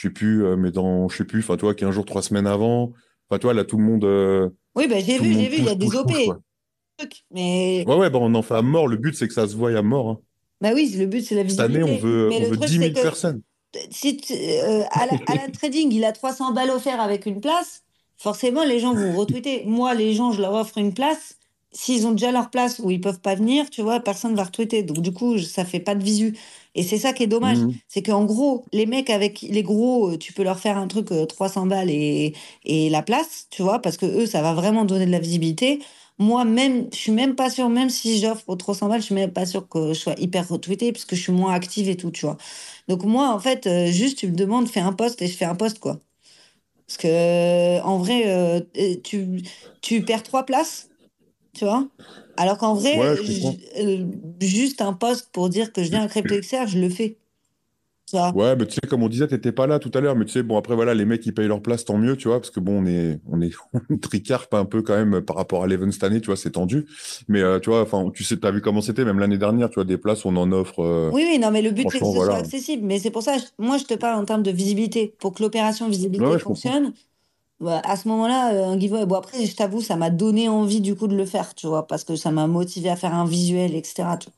sais 0.00 0.10
plus, 0.10 0.42
mais 0.56 0.70
dans, 0.72 1.08
je 1.08 1.16
sais 1.18 1.24
plus, 1.24 1.40
enfin, 1.40 1.56
tu 1.56 1.62
vois, 1.62 1.74
15 1.74 1.94
jours, 1.94 2.04
3 2.04 2.22
semaines 2.22 2.46
avant. 2.48 2.92
Enfin, 3.28 3.38
tu 3.38 3.44
vois, 3.46 3.54
là, 3.54 3.64
tout 3.64 3.78
le 3.78 3.84
monde, 3.84 4.52
oui, 4.74 4.88
bah, 4.88 4.98
j'ai 4.98 5.18
vu, 5.18 5.32
j'ai 5.34 5.48
vu, 5.48 5.56
il 5.58 5.64
y 5.64 5.68
a 5.68 5.74
des 5.76 5.94
OP, 5.96 6.08
push, 6.98 7.24
mais 7.30 7.84
Ouais, 7.86 7.96
ouais, 7.96 8.10
bah, 8.10 8.18
on 8.20 8.34
en 8.34 8.42
fait 8.42 8.54
à 8.54 8.62
mort. 8.62 8.88
Le 8.88 8.96
but, 8.96 9.14
c'est 9.14 9.28
que 9.28 9.34
ça 9.34 9.46
se 9.46 9.54
voie 9.54 9.76
à 9.76 9.82
mort. 9.82 10.08
hein. 10.10 10.20
bah 10.60 10.70
oui, 10.74 10.92
le 10.96 11.06
but, 11.06 11.22
c'est 11.24 11.36
la 11.36 11.44
Cette 11.44 11.60
année, 11.60 11.82
on 11.82 11.86
visibilité. 11.86 12.06
veut, 12.06 12.28
Mais 12.30 12.36
on 12.46 12.50
veut 12.50 12.56
truc, 12.56 12.68
10 12.68 12.72
c'est 12.74 12.78
000 12.80 12.92
que 12.94 13.00
personnes. 13.02 13.42
si 13.90 14.16
tu- 14.16 14.32
Alan, 14.90 15.18
Alan 15.26 15.50
Trading, 15.52 15.92
il 15.92 16.04
a 16.04 16.12
300 16.12 16.52
balles 16.52 16.70
offertes 16.70 17.00
avec 17.00 17.26
une 17.26 17.40
place, 17.40 17.83
forcément, 18.18 18.64
les 18.64 18.78
gens 18.80 18.94
vont 18.94 19.12
retweeter. 19.12 19.64
Moi, 19.66 19.94
les 19.94 20.14
gens, 20.14 20.32
je 20.32 20.40
leur 20.40 20.54
offre 20.54 20.78
une 20.78 20.94
place. 20.94 21.36
S'ils 21.72 22.06
ont 22.06 22.12
déjà 22.12 22.30
leur 22.30 22.50
place 22.50 22.78
où 22.78 22.90
ils 22.90 23.00
peuvent 23.00 23.20
pas 23.20 23.34
venir, 23.34 23.68
tu 23.68 23.82
vois, 23.82 23.98
personne 24.00 24.34
va 24.36 24.44
retweeter. 24.44 24.84
Donc, 24.84 25.00
du 25.00 25.12
coup, 25.12 25.38
ça 25.38 25.64
fait 25.64 25.80
pas 25.80 25.94
de 25.96 26.04
visu. 26.04 26.36
Et 26.76 26.82
c'est 26.84 26.98
ça 26.98 27.12
qui 27.12 27.24
est 27.24 27.26
dommage. 27.26 27.58
Mhm. 27.58 27.74
C'est 27.88 28.02
qu'en 28.02 28.24
gros, 28.24 28.64
les 28.72 28.86
mecs 28.86 29.10
avec 29.10 29.42
les 29.42 29.62
gros, 29.64 30.12
euh, 30.12 30.18
tu 30.18 30.32
peux 30.32 30.44
leur 30.44 30.58
faire 30.60 30.78
un 30.78 30.86
truc 30.86 31.10
euh, 31.12 31.26
300 31.26 31.66
balles 31.66 31.90
et, 31.90 32.34
et 32.64 32.90
la 32.90 33.02
place, 33.02 33.46
tu 33.50 33.62
vois, 33.62 33.80
parce 33.80 33.96
que 33.96 34.06
eux, 34.06 34.26
ça 34.26 34.42
va 34.42 34.54
vraiment 34.54 34.84
donner 34.84 35.06
de 35.06 35.10
la 35.10 35.18
visibilité. 35.18 35.80
Moi, 36.18 36.44
même, 36.44 36.88
je 36.92 36.96
suis 36.96 37.12
même 37.12 37.34
pas 37.34 37.50
sûre, 37.50 37.68
même 37.68 37.90
si 37.90 38.20
j'offre 38.20 38.44
pour 38.44 38.56
300 38.56 38.88
balles, 38.88 39.00
je 39.00 39.06
suis 39.06 39.14
même 39.16 39.32
pas 39.32 39.46
sûre 39.46 39.68
que 39.68 39.88
je 39.92 39.98
sois 39.98 40.14
hyper 40.18 40.48
retweetée 40.48 40.92
parce 40.92 41.04
que 41.04 41.16
je 41.16 41.22
suis 41.22 41.32
moins 41.32 41.52
active 41.52 41.88
et 41.88 41.96
tout, 41.96 42.10
tu 42.12 42.24
vois. 42.26 42.36
Donc 42.88 43.04
moi, 43.04 43.30
en 43.34 43.40
fait, 43.40 43.66
euh, 43.66 43.86
juste 43.90 44.18
tu 44.18 44.28
me 44.28 44.36
demandes, 44.36 44.68
fais 44.68 44.80
un 44.80 44.92
post 44.92 45.20
et 45.22 45.26
je 45.26 45.36
fais 45.36 45.44
un 45.44 45.56
post, 45.56 45.78
quoi. 45.80 45.98
Parce 46.86 46.98
que 46.98 47.08
euh, 47.08 47.82
en 47.82 47.98
vrai, 47.98 48.24
euh, 48.28 48.60
tu, 49.02 49.42
tu 49.80 50.04
perds 50.04 50.22
trois 50.22 50.44
places, 50.46 50.90
tu 51.54 51.64
vois. 51.64 51.88
Alors 52.36 52.58
qu'en 52.58 52.74
vrai, 52.74 52.98
Ouais, 52.98 53.16
euh, 53.78 54.06
juste 54.40 54.80
un 54.82 54.92
post 54.94 55.30
pour 55.32 55.48
dire 55.50 55.72
que 55.72 55.82
je 55.84 55.90
viens 55.90 56.04
à 56.04 56.08
CryptoXR, 56.08 56.66
je 56.68 56.78
le 56.80 56.90
fais. 56.90 57.18
Vois. 58.12 58.32
Ouais, 58.32 58.56
mais 58.56 58.66
tu 58.66 58.74
sais, 58.74 58.80
comme 58.88 59.02
on 59.02 59.08
disait, 59.08 59.28
t'étais 59.28 59.52
pas 59.52 59.66
là 59.66 59.78
tout 59.78 59.90
à 59.94 60.00
l'heure, 60.00 60.16
mais 60.16 60.24
tu 60.24 60.32
sais, 60.32 60.42
bon, 60.42 60.56
après, 60.58 60.74
voilà, 60.74 60.92
les 60.94 61.04
mecs, 61.04 61.24
ils 61.26 61.32
payent 61.34 61.46
leur 61.46 61.62
place, 61.62 61.84
tant 61.84 61.98
mieux, 61.98 62.16
tu 62.16 62.28
vois, 62.28 62.40
parce 62.40 62.50
que 62.50 62.58
bon, 62.60 62.82
on 62.82 62.86
est, 62.86 63.20
on 63.30 63.40
est, 63.40 63.52
on 63.90 63.96
tricarpe 63.98 64.52
un 64.54 64.64
peu 64.64 64.82
quand 64.82 64.96
même 64.96 65.20
par 65.22 65.36
rapport 65.36 65.62
à 65.62 65.66
l'event 65.68 65.90
cette 65.92 66.04
année, 66.04 66.20
tu 66.20 66.26
vois, 66.26 66.36
c'est 66.36 66.50
tendu. 66.52 66.86
Mais, 67.28 67.40
euh, 67.42 67.60
tu 67.60 67.70
vois, 67.70 67.82
enfin, 67.82 68.10
tu 68.12 68.24
sais, 68.24 68.36
t'as 68.38 68.50
vu 68.50 68.60
comment 68.60 68.80
c'était, 68.80 69.04
même 69.04 69.18
l'année 69.20 69.38
dernière, 69.38 69.68
tu 69.70 69.74
vois, 69.76 69.84
des 69.84 69.98
places, 69.98 70.24
on 70.24 70.36
en 70.36 70.50
offre, 70.52 70.80
euh, 70.82 71.10
Oui, 71.10 71.22
oui, 71.30 71.38
non, 71.38 71.50
mais 71.50 71.62
le 71.62 71.70
but, 71.70 71.90
c'est 71.90 72.00
que 72.00 72.06
ce 72.06 72.20
soit 72.20 72.34
voilà. 72.34 72.34
accessible. 72.36 72.84
Mais 72.84 72.98
c'est 72.98 73.10
pour 73.10 73.22
ça, 73.22 73.36
moi, 73.58 73.78
je 73.78 73.84
te 73.84 73.94
parle 73.94 74.18
en 74.20 74.24
termes 74.24 74.42
de 74.42 74.50
visibilité. 74.50 75.14
Pour 75.20 75.32
que 75.34 75.42
l'opération 75.42 75.88
visibilité 75.88 76.24
Ouais, 76.24 76.38
fonctionne, 76.38 76.92
bah, 77.60 77.80
à 77.84 77.96
ce 77.96 78.08
moment-là, 78.08 78.54
euh, 78.54 78.66
un 78.74 78.80
giveaway. 78.80 79.06
Bon, 79.06 79.16
après, 79.16 79.46
je 79.46 79.56
t'avoue, 79.56 79.82
ça 79.82 79.96
m'a 79.96 80.10
donné 80.10 80.48
envie, 80.48 80.80
du 80.82 80.96
coup, 80.96 81.08
de 81.08 81.16
le 81.16 81.26
faire, 81.26 81.54
tu 81.54 81.66
vois, 81.68 81.86
parce 81.86 82.04
que 82.04 82.16
ça 82.16 82.32
m'a 82.32 82.46
motivé 82.48 82.90
à 82.90 82.96
faire 82.96 83.14
un 83.14 83.26
visuel, 83.26 83.74
etc. 83.74 84.18
tu 84.18 84.26
vois. 84.30 84.34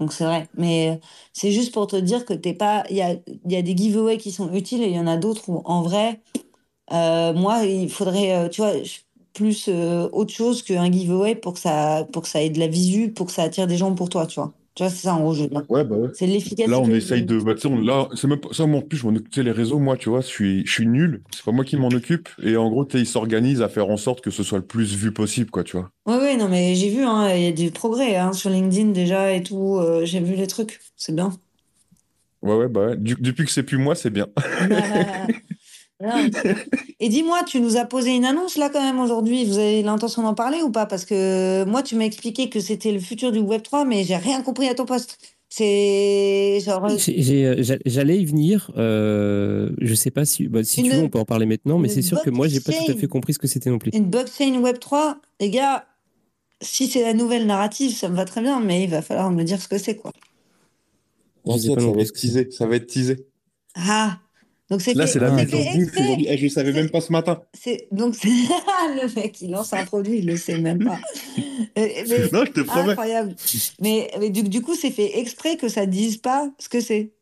Donc, 0.00 0.12
c'est 0.12 0.24
vrai. 0.24 0.48
Mais 0.56 0.90
euh, 0.92 1.06
c'est 1.32 1.52
juste 1.52 1.72
pour 1.74 1.86
te 1.86 1.96
dire 1.96 2.24
que 2.24 2.34
t'es 2.34 2.54
pas. 2.54 2.84
Il 2.90 2.96
y 2.96 3.02
a, 3.02 3.16
y 3.46 3.56
a 3.56 3.62
des 3.62 3.76
giveaways 3.76 4.18
qui 4.18 4.32
sont 4.32 4.52
utiles 4.54 4.82
et 4.82 4.86
il 4.88 4.94
y 4.96 4.98
en 5.00 5.06
a 5.06 5.16
d'autres 5.18 5.48
où, 5.50 5.62
en 5.66 5.82
vrai, 5.82 6.22
euh, 6.92 7.34
moi, 7.34 7.64
il 7.64 7.90
faudrait, 7.90 8.34
euh, 8.36 8.48
tu 8.48 8.62
vois, 8.62 8.74
plus 9.34 9.68
autre 9.68 10.32
chose 10.32 10.62
qu'un 10.62 10.90
giveaway 10.92 11.36
pour 11.36 11.54
que 11.54 11.60
ça, 11.60 12.06
pour 12.12 12.22
que 12.22 12.28
ça 12.28 12.42
ait 12.42 12.50
de 12.50 12.58
la 12.60 12.68
visu, 12.68 13.12
pour 13.12 13.26
que 13.26 13.32
ça 13.32 13.44
attire 13.44 13.66
des 13.68 13.76
gens 13.78 13.94
pour 13.94 14.08
toi, 14.10 14.26
tu 14.26 14.40
vois. 14.40 14.54
Tu 14.74 14.82
vois, 14.84 14.90
c'est 14.90 15.02
ça, 15.02 15.14
en 15.14 15.20
gros, 15.20 15.34
je 15.34 15.42
veux 15.42 15.48
dire. 15.48 15.62
Ouais, 15.68 15.84
bah 15.84 15.96
ouais. 15.96 16.08
C'est 16.14 16.26
l'efficacité. 16.26 16.70
Là, 16.70 16.78
on 16.80 16.88
essaye 16.88 17.22
de, 17.24 17.38
bah, 17.40 17.54
tu 17.54 17.62
sais, 17.62 17.68
on- 17.68 17.80
là, 17.80 18.08
c'est 18.14 18.28
même 18.28 18.38
ça, 18.52 18.66
moi, 18.66 18.78
en 18.78 18.82
plus, 18.82 18.98
je 18.98 19.04
m'en 19.06 19.10
occupe, 19.12 19.28
tu 19.30 19.40
sais, 19.40 19.42
les 19.42 19.50
réseaux, 19.50 19.78
moi, 19.78 19.96
tu 19.96 20.08
vois, 20.08 20.20
je 20.20 20.26
suis, 20.26 20.66
je 20.66 20.72
suis 20.72 20.86
nul. 20.86 21.22
C'est 21.34 21.44
pas 21.44 21.52
moi 21.52 21.64
qui 21.64 21.76
m'en 21.76 21.88
occupe. 21.88 22.28
Et 22.42 22.56
en 22.56 22.70
gros, 22.70 22.84
tu 22.84 22.96
sais, 22.96 23.02
ils 23.02 23.06
s'organisent 23.06 23.62
à 23.62 23.68
faire 23.68 23.88
en 23.88 23.96
sorte 23.96 24.20
que 24.22 24.30
ce 24.30 24.42
soit 24.42 24.58
le 24.58 24.64
plus 24.64 24.94
vu 24.94 25.12
possible, 25.12 25.50
quoi, 25.50 25.64
tu 25.64 25.76
vois. 25.76 25.90
Oui, 26.06 26.14
oui, 26.22 26.36
non, 26.36 26.48
mais 26.48 26.74
j'ai 26.76 26.88
vu, 26.90 27.02
hein, 27.04 27.34
il 27.34 27.42
y 27.42 27.46
a 27.46 27.52
du 27.52 27.70
progrès 27.72 28.16
hein, 28.16 28.32
sur 28.32 28.48
LinkedIn 28.50 28.90
déjà 28.90 29.32
et 29.34 29.42
tout. 29.42 29.76
euh, 29.78 30.04
j'ai 30.04 30.20
vu 30.20 30.34
les 30.36 30.46
trucs. 30.46 30.80
C'est 30.96 31.14
bien. 31.14 31.30
Ouais, 32.42 32.54
ouais, 32.56 32.68
bah 32.68 32.86
ouais. 32.86 32.96
Du- 32.96 33.16
depuis 33.20 33.44
que 33.44 33.50
c'est 33.50 33.62
plus 33.64 33.76
moi, 33.76 33.94
c'est 33.94 34.10
bien. 34.10 34.26
Et 37.00 37.08
dis-moi, 37.08 37.42
tu 37.44 37.60
nous 37.60 37.76
as 37.76 37.84
posé 37.84 38.10
une 38.14 38.24
annonce 38.24 38.56
là 38.56 38.70
quand 38.70 38.82
même 38.82 38.98
aujourd'hui. 39.00 39.44
Vous 39.44 39.58
avez 39.58 39.82
l'intention 39.82 40.22
d'en 40.22 40.34
parler 40.34 40.62
ou 40.62 40.70
pas? 40.70 40.86
Parce 40.86 41.04
que 41.04 41.64
moi, 41.64 41.82
tu 41.82 41.96
m'as 41.96 42.04
expliqué 42.04 42.48
que 42.48 42.60
c'était 42.60 42.92
le 42.92 43.00
futur 43.00 43.32
du 43.32 43.40
Web3, 43.40 43.84
mais 43.86 44.04
j'ai 44.04 44.16
rien 44.16 44.42
compris 44.42 44.68
à 44.68 44.74
ton 44.74 44.86
poste. 44.86 45.18
C'est 45.48 46.60
genre 46.64 46.84
euh, 46.84 46.90
euh, 47.08 47.56
j'a- 47.62 47.76
J'allais 47.84 48.18
y 48.18 48.24
venir. 48.24 48.70
euh, 48.76 49.70
je 49.80 49.94
sais 49.94 50.12
pas 50.12 50.24
si, 50.24 50.46
bah, 50.46 50.62
si 50.62 50.82
tu 50.82 50.90
veux, 50.90 51.02
on 51.02 51.08
peut 51.08 51.18
en 51.18 51.24
parler 51.24 51.44
maintenant, 51.46 51.78
mais 51.78 51.88
c'est 51.88 52.02
sûr 52.02 52.22
que 52.22 52.30
moi, 52.30 52.46
j'ai 52.48 52.60
pas 52.60 52.72
tout 52.72 52.92
à 52.92 52.94
fait 52.94 53.08
compris 53.08 53.34
ce 53.34 53.38
que 53.38 53.48
c'était 53.48 53.68
non 53.70 53.78
plus. 53.78 53.90
une 53.92 54.10
blockchain 54.10 54.60
Web3. 54.60 55.16
Les 55.40 55.50
gars, 55.50 55.86
si 56.62 56.86
c'est 56.86 57.02
la 57.02 57.14
nouvelle 57.14 57.46
narrative, 57.46 57.92
ça 57.94 58.08
me 58.08 58.16
va 58.16 58.24
très 58.24 58.42
bien, 58.42 58.60
mais 58.60 58.84
il 58.84 58.90
va 58.90 59.02
falloir 59.02 59.30
me 59.30 59.42
dire 59.42 59.60
ce 59.60 59.68
que 59.68 59.78
c'est, 59.78 59.96
quoi. 59.96 60.12
Ça 61.46 61.58
non 61.80 61.92
va 61.92 62.02
être 62.02 62.12
teasé, 62.12 62.50
ça 62.50 62.66
va 62.66 62.76
être 62.76 62.86
teasé. 62.86 63.26
Ah, 63.74 64.18
donc 64.70 64.80
c'est 64.82 64.94
Là, 64.94 65.06
c'est 65.06 65.18
la 65.18 65.32
aujourd'hui. 65.32 66.26
Eh, 66.28 66.38
je 66.38 66.48
savais 66.48 66.72
même 66.72 66.90
pas 66.90 67.00
ce 67.00 67.10
matin. 67.12 67.42
Donc 67.90 68.14
le 68.24 69.14
mec 69.14 69.40
il 69.40 69.50
lance 69.50 69.72
un 69.72 69.84
produit, 69.84 70.18
il 70.18 70.26
le 70.26 70.36
sait 70.36 70.58
même 70.58 70.84
pas. 70.84 70.98
Euh, 71.78 71.86
mais- 72.08 72.30
Non, 72.32 72.44
je 72.44 72.50
te 72.52 72.60
promets. 72.62 72.90
incroyable. 72.92 73.36
Mais, 73.80 74.10
mais 74.18 74.30
du, 74.30 74.42
du 74.42 74.60
coup, 74.60 74.74
c'est 74.74 74.90
fait 74.90 75.18
exprès 75.20 75.56
que 75.56 75.68
ça 75.68 75.86
dise 75.86 76.16
pas 76.16 76.50
ce 76.58 76.68
que 76.68 76.80
c'est. 76.80 77.12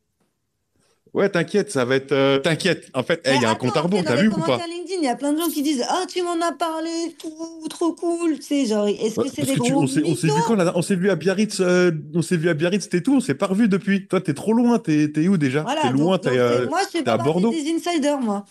Ouais, 1.19 1.29
t'inquiète, 1.29 1.73
ça 1.73 1.85
va 1.85 1.97
être. 1.97 2.13
euh, 2.13 2.39
t'inquiète. 2.39 2.89
En 2.95 3.03
fait, 3.03 3.21
il 3.27 3.43
y 3.43 3.45
a 3.45 3.51
un 3.51 3.55
compte 3.57 3.77
à 3.77 3.81
rebours, 3.81 4.03
dans 4.05 4.11
t'as 4.11 4.15
les 4.17 4.23
vu 4.23 4.29
ou 4.29 4.37
pas? 4.37 4.43
Commentaires 4.43 4.69
LinkedIn, 4.69 4.99
il 5.01 5.05
y 5.05 5.09
a 5.09 5.17
plein 5.17 5.33
de 5.33 5.39
gens 5.39 5.49
qui 5.49 5.63
disent 5.63 5.85
Ah, 5.89 6.05
tu 6.09 6.23
m'en 6.23 6.41
as 6.41 6.53
parlé, 6.53 6.89
tout, 7.19 7.67
trop 7.69 7.93
cool. 7.93 8.37
Tu 8.37 8.43
sais, 8.43 8.67
genre, 8.67 8.87
est-ce 8.87 9.19
Ouais, 9.19 9.25
que 9.25 9.31
c'est 9.35 9.43
parce 9.43 9.49
des 9.55 9.59
que 9.59 9.65
tu- 9.65 9.73
gros 9.73 9.83
on 9.83 9.87
s'est 9.89 10.03
on 10.05 10.15
s'est 10.15 10.29
vu 10.29 10.33
quand 10.47 10.55
là 10.55 10.73
On 10.77 10.83
s'est 10.83 10.95
vu 10.95 11.11
à 11.11 11.17
Biarritz, 11.17 11.59
euh, 11.61 11.91
on 12.15 12.23
s'est 12.23 12.37
vu 12.37 12.49
à 12.49 12.55
Biarritz, 12.55 12.85
c'était 12.85 13.01
tout, 13.03 13.17
on 13.17 13.21
s'est 13.21 13.35
pas 13.35 13.47
revu 13.47 13.69
depuis. 13.69 14.07
Toi, 14.07 14.21
t'es 14.21 14.33
trop 14.33 14.53
loin, 14.53 14.79
t'es 14.79 15.09
t'es 15.11 15.27
où 15.27 15.37
déjà? 15.37 15.63
Voilà, 15.63 15.83
T'es 15.83 15.91
loin, 15.91 16.19
donc, 16.19 16.21
t'es 16.23 16.39
euh, 16.39 16.63
c'est- 16.63 16.69
moi, 16.69 16.81
je 16.85 16.89
fais 16.89 16.99
t'es 16.99 17.05
pas 17.05 17.13
à 17.15 17.17
partie 17.19 17.33
Bordeaux. 17.33 17.51
des 17.51 17.69
insiders, 17.75 18.21
moi. 18.21 18.47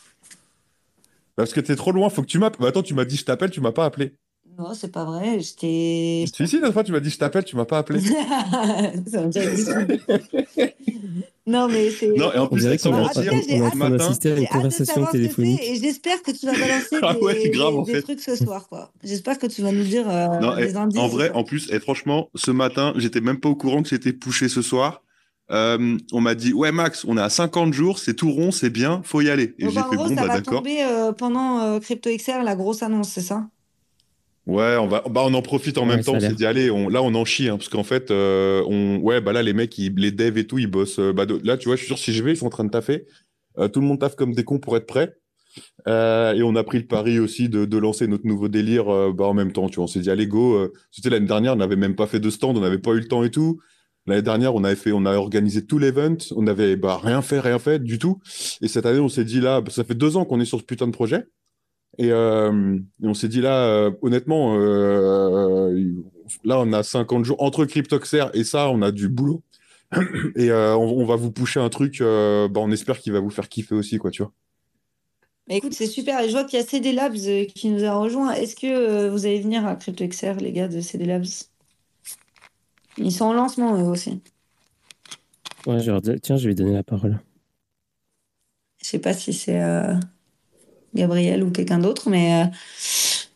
Parce 1.37 1.53
que 1.53 1.61
t'es 1.61 1.75
trop 1.77 1.93
loin, 1.93 2.09
faut 2.09 2.21
que 2.21 2.27
tu 2.27 2.37
m'appelles. 2.39 2.59
Bah, 2.59 2.67
attends, 2.67 2.83
tu 2.83 2.93
m'as 2.93 3.05
dit 3.05 3.15
je 3.15 3.23
t'appelle, 3.23 3.49
tu 3.51 3.61
m'as 3.61 3.71
pas 3.71 3.85
appelé. 3.85 4.13
Non, 4.59 4.73
c'est 4.73 4.91
pas 4.91 5.05
vrai. 5.05 5.39
J'étais. 5.39 6.25
Si, 6.35 6.47
si, 6.47 6.59
l'autre 6.59 6.73
fois, 6.73 6.83
tu 6.83 6.91
m'as 6.91 6.99
dit 6.99 7.11
je 7.11 7.17
t'appelle, 7.17 7.45
tu 7.45 7.55
m'as 7.55 7.63
pas 7.65 7.77
appelé. 7.77 7.99
Ça 9.07 9.21
me 9.25 9.31
fait- 9.31 10.77
non, 11.47 11.67
mais 11.67 11.89
c'est. 11.89 12.07
Non, 12.09 12.31
et 12.33 12.37
en 12.37 12.43
On 12.43 12.47
plus, 12.47 12.59
dirait 12.61 12.77
qu'on 12.77 12.89
on 12.93 13.05
hâte- 13.05 13.13
train 13.13 13.23
matin- 13.75 13.89
d'assister 13.89 14.31
à 14.33 14.37
une 14.37 14.47
conversation 14.47 15.05
téléphonique. 15.05 15.61
et 15.63 15.75
j'espère 15.79 16.21
que 16.21 16.31
tu 16.31 16.45
vas 16.45 16.51
balancer 16.53 16.97
Ah 17.01 17.13
des, 17.13 17.19
ouais, 17.21 17.49
grave, 17.49 17.71
des- 17.73 17.77
en 17.79 17.81
des 17.83 17.93
fait. 17.93 18.01
trucs 18.03 18.19
ce 18.21 18.35
soir, 18.35 18.67
quoi. 18.67 18.91
J'espère 19.03 19.39
que 19.39 19.47
tu 19.47 19.61
vas 19.61 19.71
nous 19.71 19.83
dire 19.83 20.07
euh, 20.09 20.39
Non, 20.39 20.55
des 20.55 20.73
et 20.73 20.75
indices. 20.75 20.99
en 20.99 21.07
vrai, 21.07 21.31
en 21.33 21.43
plus, 21.43 21.71
et 21.71 21.79
franchement, 21.79 22.29
ce 22.35 22.51
matin, 22.51 22.93
j'étais 22.97 23.21
même 23.21 23.39
pas 23.39 23.49
au 23.49 23.55
courant 23.55 23.81
que 23.81 23.89
c'était 23.89 24.13
pushé 24.13 24.49
ce 24.49 24.61
soir. 24.61 25.01
Euh, 25.49 25.97
on 26.11 26.19
m'a 26.19 26.35
dit, 26.35 26.51
ouais, 26.51 26.73
Max, 26.73 27.05
on 27.07 27.17
est 27.17 27.21
à 27.21 27.29
50 27.29 27.71
jours, 27.73 27.99
c'est 27.99 28.13
tout 28.15 28.29
rond, 28.31 28.51
c'est 28.51 28.69
bien, 28.69 29.01
faut 29.05 29.21
y 29.21 29.29
aller. 29.29 29.55
Et 29.57 29.63
Donc, 29.63 29.73
j'ai 29.73 29.79
en 29.79 29.89
fait, 29.89 29.95
gros, 29.95 30.09
bon, 30.09 30.15
ça 30.15 30.21
bah 30.23 30.27
va 30.27 30.33
d'accord. 30.41 30.57
tomber 30.57 30.83
euh, 30.83 31.13
pendant 31.13 31.59
euh, 31.61 31.79
CryptoXR, 31.79 32.43
la 32.43 32.55
grosse 32.57 32.83
annonce, 32.83 33.07
c'est 33.09 33.21
ça? 33.21 33.47
Ouais, 34.47 34.77
on 34.77 34.87
va, 34.87 35.03
bah, 35.09 35.23
on 35.25 35.33
en 35.33 35.41
profite 35.41 35.77
en 35.77 35.81
Ouais, 35.81 35.95
même 35.95 36.03
temps. 36.03 36.13
On 36.15 36.19
s'est 36.21 36.33
dit, 36.33 36.45
allez, 36.45 36.71
on, 36.71 36.87
là, 36.87 37.03
on 37.03 37.13
en 37.15 37.25
chie, 37.25 37.49
hein, 37.49 37.57
parce 37.57 37.67
qu'en 37.67 37.83
fait, 37.83 38.11
euh, 38.11 38.63
on, 38.67 38.97
ouais, 38.99 39.19
bah 39.19 39.33
là, 39.33 39.43
les 39.43 39.53
mecs, 39.53 39.77
ils- 39.77 39.93
les 39.97 40.11
devs 40.11 40.37
et 40.37 40.47
tout, 40.47 40.57
ils 40.57 40.67
bossent. 40.67 40.99
euh, 40.99 41.11
bah, 41.11 41.25
de- 41.25 41.41
là, 41.43 41.57
tu 41.57 41.67
vois, 41.67 41.75
je 41.75 41.81
suis 41.81 41.87
sûr, 41.87 41.97
si 41.99 42.13
je 42.13 42.23
vais, 42.23 42.31
ils 42.31 42.37
sont 42.37 42.45
en 42.47 42.49
train 42.49 42.63
de 42.63 42.69
taffer. 42.69 43.05
Euh, 43.59 43.67
tout 43.67 43.81
le 43.81 43.87
monde 43.87 43.99
taffe 43.99 44.15
comme 44.15 44.33
des 44.33 44.43
cons 44.45 44.59
pour 44.59 44.77
être 44.77 44.85
prêt. 44.87 45.13
Euh, 45.87 46.33
et 46.33 46.43
on 46.43 46.55
a 46.55 46.63
pris 46.63 46.77
le 46.77 46.85
pari 46.87 47.19
aussi 47.19 47.49
de, 47.49 47.65
de 47.65 47.77
lancer 47.77 48.07
notre 48.07 48.25
nouveau 48.27 48.47
délire 48.47 48.89
euh, 48.89 49.11
bah, 49.13 49.25
en 49.25 49.33
même 49.33 49.51
temps. 49.51 49.67
Tu 49.69 49.75
vois, 49.77 49.85
on 49.85 49.87
s'est 49.87 49.99
dit, 49.99 50.09
allez, 50.09 50.27
go. 50.27 50.55
euh, 50.55 50.71
C'était 50.91 51.09
l'année 51.09 51.27
dernière, 51.27 51.53
on 51.53 51.57
n'avait 51.57 51.75
même 51.75 51.95
pas 51.95 52.07
fait 52.07 52.19
de 52.19 52.29
stand, 52.29 52.57
on 52.57 52.61
n'avait 52.61 52.77
pas 52.77 52.91
eu 52.91 52.99
le 52.99 53.07
temps 53.07 53.23
et 53.23 53.31
tout. 53.31 53.59
L'année 54.05 54.21
dernière, 54.21 54.55
on 54.55 54.63
avait 54.63 54.75
fait, 54.77 54.93
on 54.93 55.05
a 55.05 55.13
organisé 55.15 55.65
tout 55.65 55.79
l'event, 55.79 56.15
on 56.35 56.43
n'avait 56.43 56.77
bah, 56.77 56.97
rien 57.03 57.21
fait, 57.21 57.41
rien 57.41 57.59
fait 57.59 57.79
du 57.83 57.99
tout. 57.99 58.19
Et 58.61 58.69
cette 58.69 58.85
année, 58.85 58.99
on 58.99 59.09
s'est 59.09 59.25
dit 59.25 59.41
là, 59.41 59.59
bah, 59.59 59.71
ça 59.71 59.83
fait 59.83 59.95
deux 59.95 60.15
ans 60.15 60.23
qu'on 60.23 60.39
est 60.39 60.45
sur 60.45 60.59
ce 60.59 60.63
putain 60.63 60.87
de 60.87 60.91
projet. 60.93 61.25
Et, 61.97 62.11
euh, 62.11 62.77
et 63.01 63.07
on 63.07 63.13
s'est 63.13 63.27
dit 63.27 63.41
là, 63.41 63.65
euh, 63.65 63.91
honnêtement, 64.01 64.55
euh, 64.59 65.93
là, 66.43 66.59
on 66.59 66.71
a 66.73 66.83
50 66.83 67.25
jours 67.25 67.41
entre 67.41 67.65
Cryptoxer 67.65 68.25
et 68.33 68.43
ça, 68.43 68.69
on 68.69 68.81
a 68.81 68.91
du 68.91 69.09
boulot. 69.09 69.41
Et 70.35 70.51
euh, 70.51 70.75
on, 70.75 71.01
on 71.01 71.05
va 71.05 71.15
vous 71.15 71.31
pousser 71.31 71.61
un 71.61 71.69
truc, 71.69 72.01
euh, 72.01 72.49
bah, 72.49 72.59
on 72.61 72.71
espère 72.71 72.99
qu'il 72.99 73.13
va 73.13 73.21
vous 73.21 73.29
faire 73.29 73.47
kiffer 73.47 73.73
aussi, 73.73 73.97
quoi, 73.97 74.11
tu 74.11 74.21
vois. 74.21 74.33
Mais 75.47 75.57
écoute, 75.57 75.73
c'est 75.73 75.87
super. 75.87 76.19
Et 76.19 76.27
je 76.27 76.33
vois 76.33 76.43
qu'il 76.43 76.59
y 76.59 76.61
a 76.61 76.65
CD 76.65 76.91
Labs 76.91 77.15
qui 77.15 77.69
nous 77.69 77.85
a 77.85 77.93
rejoint. 77.93 78.33
Est-ce 78.33 78.55
que 78.55 78.67
euh, 78.67 79.09
vous 79.09 79.25
allez 79.25 79.39
venir 79.39 79.65
à 79.65 79.77
CryptoXR, 79.77 80.35
les 80.41 80.51
gars 80.51 80.67
de 80.67 80.81
CD 80.81 81.05
Labs? 81.05 81.25
Ils 82.97 83.13
sont 83.13 83.25
en 83.25 83.33
lancement, 83.33 83.77
eux 83.77 83.87
aussi. 83.87 84.21
Ouais, 85.65 85.79
tiens, 86.21 86.35
je 86.35 86.43
vais 86.43 86.49
lui 86.49 86.55
donner 86.55 86.73
la 86.73 86.83
parole. 86.83 87.19
Je 88.81 88.87
sais 88.87 88.99
pas 88.99 89.13
si 89.13 89.31
c'est 89.33 89.61
euh, 89.61 89.93
Gabriel 90.95 91.43
ou 91.43 91.51
quelqu'un 91.51 91.79
d'autre, 91.79 92.09
mais 92.09 92.43
euh, 92.43 92.45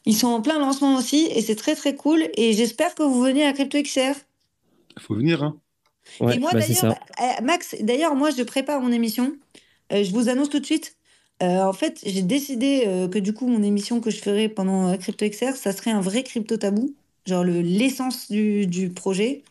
ils 0.05 0.15
sont 0.15 0.27
en 0.27 0.41
plein 0.41 0.59
lancement 0.59 0.95
aussi 0.95 1.27
et 1.33 1.41
c'est 1.41 1.55
très 1.55 1.75
très 1.75 1.95
cool. 1.95 2.27
Et 2.35 2.53
j'espère 2.53 2.95
que 2.95 3.03
vous 3.03 3.21
venez 3.21 3.45
à 3.45 3.53
CryptoXR. 3.53 4.15
Faut 4.99 5.15
venir, 5.15 5.43
hein. 5.43 5.57
Ouais, 6.19 6.35
et 6.35 6.39
moi 6.39 6.51
bah, 6.53 6.59
d'ailleurs, 6.59 6.95
euh, 7.21 7.43
Max, 7.43 7.75
d'ailleurs, 7.79 8.15
moi 8.15 8.31
je 8.35 8.43
prépare 8.43 8.81
mon 8.81 8.91
émission. 8.91 9.33
Euh, 9.93 10.03
je 10.03 10.11
vous 10.11 10.29
annonce 10.29 10.49
tout 10.49 10.59
de 10.59 10.65
suite. 10.65 10.95
Euh, 11.41 11.63
en 11.63 11.73
fait, 11.73 11.99
j'ai 12.05 12.21
décidé 12.21 12.83
euh, 12.85 13.07
que 13.07 13.17
du 13.19 13.33
coup, 13.33 13.47
mon 13.47 13.63
émission 13.63 13.99
que 14.01 14.11
je 14.11 14.17
ferai 14.17 14.49
pendant 14.49 14.89
euh, 14.89 14.97
CryptoXR, 14.97 15.55
ça 15.55 15.71
serait 15.71 15.91
un 15.91 16.01
vrai 16.01 16.23
crypto 16.23 16.57
tabou, 16.57 16.93
genre 17.25 17.43
le- 17.43 17.61
l'essence 17.61 18.29
du, 18.31 18.67
du 18.67 18.89
projet 18.89 19.43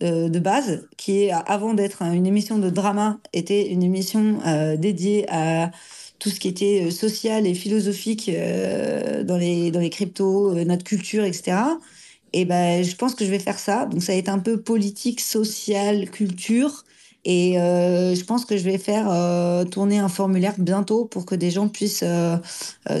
de 0.00 0.38
base, 0.40 0.88
qui 0.96 1.22
est 1.22 1.30
avant 1.30 1.74
d'être 1.74 2.02
une 2.02 2.26
émission 2.26 2.58
de 2.58 2.70
drama, 2.70 3.20
était 3.32 3.68
une 3.68 3.84
émission 3.84 4.40
euh, 4.44 4.76
dédiée 4.76 5.26
à 5.28 5.70
tout 6.22 6.30
ce 6.30 6.38
qui 6.40 6.48
était 6.48 6.84
euh, 6.86 6.90
social 6.92 7.46
et 7.48 7.54
philosophique 7.54 8.28
euh, 8.28 9.24
dans 9.24 9.36
les, 9.38 9.72
dans 9.72 9.80
les 9.80 9.90
cryptos, 9.90 10.56
euh, 10.56 10.64
notre 10.64 10.84
culture, 10.84 11.24
etc. 11.24 11.80
Et 12.32 12.44
ben, 12.44 12.84
je 12.84 12.94
pense 12.96 13.14
que 13.16 13.24
je 13.24 13.30
vais 13.30 13.40
faire 13.40 13.58
ça. 13.58 13.86
Donc, 13.86 14.02
ça 14.02 14.12
va 14.12 14.18
être 14.18 14.28
un 14.28 14.38
peu 14.38 14.62
politique, 14.62 15.20
social, 15.20 16.10
culture. 16.10 16.84
Et 17.24 17.60
euh, 17.60 18.14
je 18.14 18.24
pense 18.24 18.44
que 18.46 18.56
je 18.56 18.64
vais 18.64 18.78
faire 18.78 19.10
euh, 19.10 19.64
tourner 19.64 19.98
un 19.98 20.08
formulaire 20.08 20.54
bientôt 20.58 21.06
pour 21.06 21.26
que 21.26 21.34
des 21.34 21.50
gens 21.50 21.68
puissent 21.68 22.02
euh, 22.04 22.38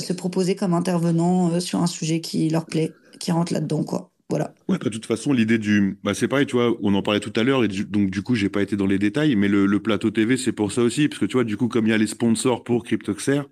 se 0.00 0.12
proposer 0.12 0.56
comme 0.56 0.74
intervenants 0.74 1.60
sur 1.60 1.80
un 1.82 1.86
sujet 1.88 2.20
qui 2.20 2.48
leur 2.50 2.66
plaît, 2.66 2.98
qui 3.20 3.32
rentre 3.32 3.52
là-dedans, 3.52 3.84
quoi. 3.84 4.11
Voilà. 4.32 4.54
Ouais, 4.66 4.78
bah, 4.78 4.86
de 4.86 4.88
toute 4.94 5.04
façon, 5.04 5.34
l'idée 5.34 5.58
du. 5.58 5.98
Bah, 6.02 6.14
c'est 6.14 6.26
pareil, 6.26 6.46
tu 6.46 6.56
vois, 6.56 6.74
on 6.82 6.94
en 6.94 7.02
parlait 7.02 7.20
tout 7.20 7.32
à 7.36 7.42
l'heure, 7.42 7.64
et 7.64 7.68
du- 7.68 7.84
donc 7.84 8.10
du 8.10 8.22
coup, 8.22 8.34
j'ai 8.34 8.48
pas 8.48 8.62
été 8.62 8.76
dans 8.76 8.86
les 8.86 8.98
détails, 8.98 9.36
mais 9.36 9.46
le, 9.46 9.66
le 9.66 9.80
plateau 9.80 10.10
TV, 10.10 10.38
c'est 10.38 10.52
pour 10.52 10.72
ça 10.72 10.80
aussi, 10.80 11.08
parce 11.08 11.18
que 11.18 11.26
tu 11.26 11.34
vois, 11.34 11.44
du 11.44 11.58
coup, 11.58 11.68
comme 11.68 11.86
il 11.86 11.90
y 11.90 11.92
a 11.92 11.98
les 11.98 12.06
sponsors 12.06 12.64
pour 12.64 12.82
CryptoXer, 12.82 13.42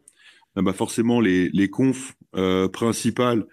euh, 0.59 0.63
bah, 0.63 0.73
forcément, 0.73 1.21
les, 1.21 1.51
les 1.53 1.69
confs 1.69 2.15
euh, 2.37 2.67
principales, 2.69 3.45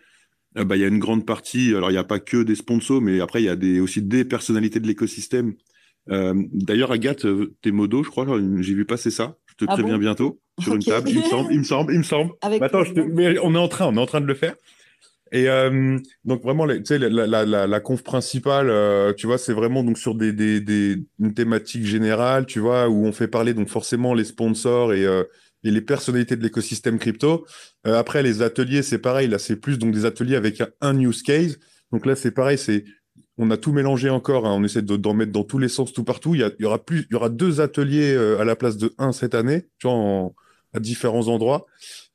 euh, 0.58 0.64
bah, 0.66 0.78
il 0.78 0.82
y 0.82 0.86
a 0.86 0.88
une 0.88 1.00
grande 1.00 1.26
partie, 1.26 1.76
alors 1.76 1.90
il 1.92 1.94
n'y 1.94 2.00
a 2.00 2.06
pas 2.06 2.20
que 2.20 2.44
des 2.44 2.56
sponsors, 2.56 3.02
mais 3.02 3.20
après, 3.20 3.42
il 3.42 3.46
y 3.46 3.50
a 3.50 3.58
des, 3.58 3.80
aussi 3.82 4.02
des 4.02 4.26
personnalités 4.26 4.80
de 4.80 4.88
l'écosystème. 4.88 5.56
Euh, 6.10 6.34
D'ailleurs, 6.54 6.92
Agathe, 6.92 7.26
euh, 7.26 7.56
t'es 7.62 7.72
modo, 7.72 8.04
je 8.04 8.10
crois, 8.10 8.26
j'ai 8.62 8.74
vu 8.74 8.86
passer 8.86 9.12
ça, 9.12 9.38
je 9.48 9.56
te 9.56 9.66
Ah 9.66 9.74
préviens 9.74 9.96
bon? 9.96 10.00
bientôt, 10.02 10.40
sur 10.62 10.76
une 10.76 10.84
table, 10.84 11.10
il 11.10 11.18
me 11.18 11.24
semble, 11.24 11.54
il 11.54 11.60
me 11.60 11.64
semble, 11.64 11.94
il 11.94 11.98
me 12.00 12.04
semble. 12.04 12.32
Avec 12.42 12.60
Bah, 12.60 12.68
attends, 12.68 12.84
je 12.84 12.92
te- 12.94 13.02
plaisir. 13.02 13.16
mais 13.16 13.40
on 13.44 13.54
est 13.56 13.58
en 13.58 13.68
train, 13.68 13.88
on 13.88 13.96
est 13.98 14.00
en 14.02 14.06
train 14.06 14.22
de 14.22 14.26
le 14.28 14.34
faire. 14.36 14.56
Et 15.32 15.50
euh, 15.50 15.98
donc 16.26 16.42
vraiment, 16.44 16.68
tu 16.68 16.84
sais, 16.86 16.98
la, 17.00 17.10
la, 17.28 17.46
la, 17.46 17.68
la 17.68 17.80
conf 17.80 18.04
principale, 18.04 18.70
euh, 18.70 19.14
tu 19.14 19.28
vois, 19.28 19.38
c'est 19.38 19.54
vraiment 19.54 19.84
donc 19.84 19.98
sur 19.98 20.16
des, 20.16 20.34
des, 20.34 20.62
des, 20.62 20.98
une 21.20 21.34
thématique 21.34 21.86
générale, 21.86 22.46
tu 22.46 22.60
vois, 22.60 22.88
où 22.90 23.06
on 23.06 23.12
fait 23.12 23.28
parler 23.28 23.54
donc 23.54 23.70
forcément 23.70 24.14
les 24.14 24.24
sponsors 24.26 24.94
et, 24.94 25.06
euh, 25.06 25.24
et 25.64 25.72
les 25.72 25.82
personnalités 25.82 26.36
de 26.36 26.44
l'écosystème 26.44 27.00
crypto. 27.00 27.46
Euh, 27.86 27.98
après, 27.98 28.24
les 28.24 28.42
ateliers, 28.42 28.84
c'est 28.84 29.00
pareil. 29.00 29.28
Là, 29.28 29.40
c'est 29.40 29.56
plus 29.58 29.78
donc 29.78 29.94
des 29.94 30.06
ateliers 30.06 30.36
avec 30.36 30.62
un, 30.62 30.68
un 30.82 31.00
use 31.00 31.24
case. 31.24 31.58
Donc 31.92 32.06
là, 32.06 32.16
c'est 32.16 32.32
pareil, 32.32 32.58
c'est 32.58 32.86
on 33.38 33.52
a 33.52 33.58
tout 33.58 33.72
mélangé 33.72 34.10
encore. 34.10 34.46
hein, 34.48 34.54
on 34.56 34.64
essaie 34.64 34.82
de- 34.82 34.98
d'en 34.98 35.14
mettre 35.14 35.32
dans 35.32 35.44
tous 35.44 35.60
les 35.60 35.70
sens, 35.70 35.94
tout 35.94 36.04
partout. 36.04 36.36
Il 36.36 36.42
y, 36.42 36.44
a, 36.44 36.52
il 36.60 36.64
y 36.64 36.66
aura 36.66 36.84
plus, 36.84 37.06
il 37.10 37.14
y 37.14 37.16
aura 37.16 37.30
deux 37.30 37.62
ateliers 37.62 38.14
euh, 38.14 38.40
à 38.40 38.46
la 38.46 38.56
place 38.56 38.78
de 38.78 38.94
un 38.98 39.12
cette 39.12 39.36
année, 39.36 39.68
tu 39.80 39.88
vois, 39.88 39.96
en- 39.96 40.36
à 40.74 40.80
différents 40.80 41.28
endroits 41.28 41.66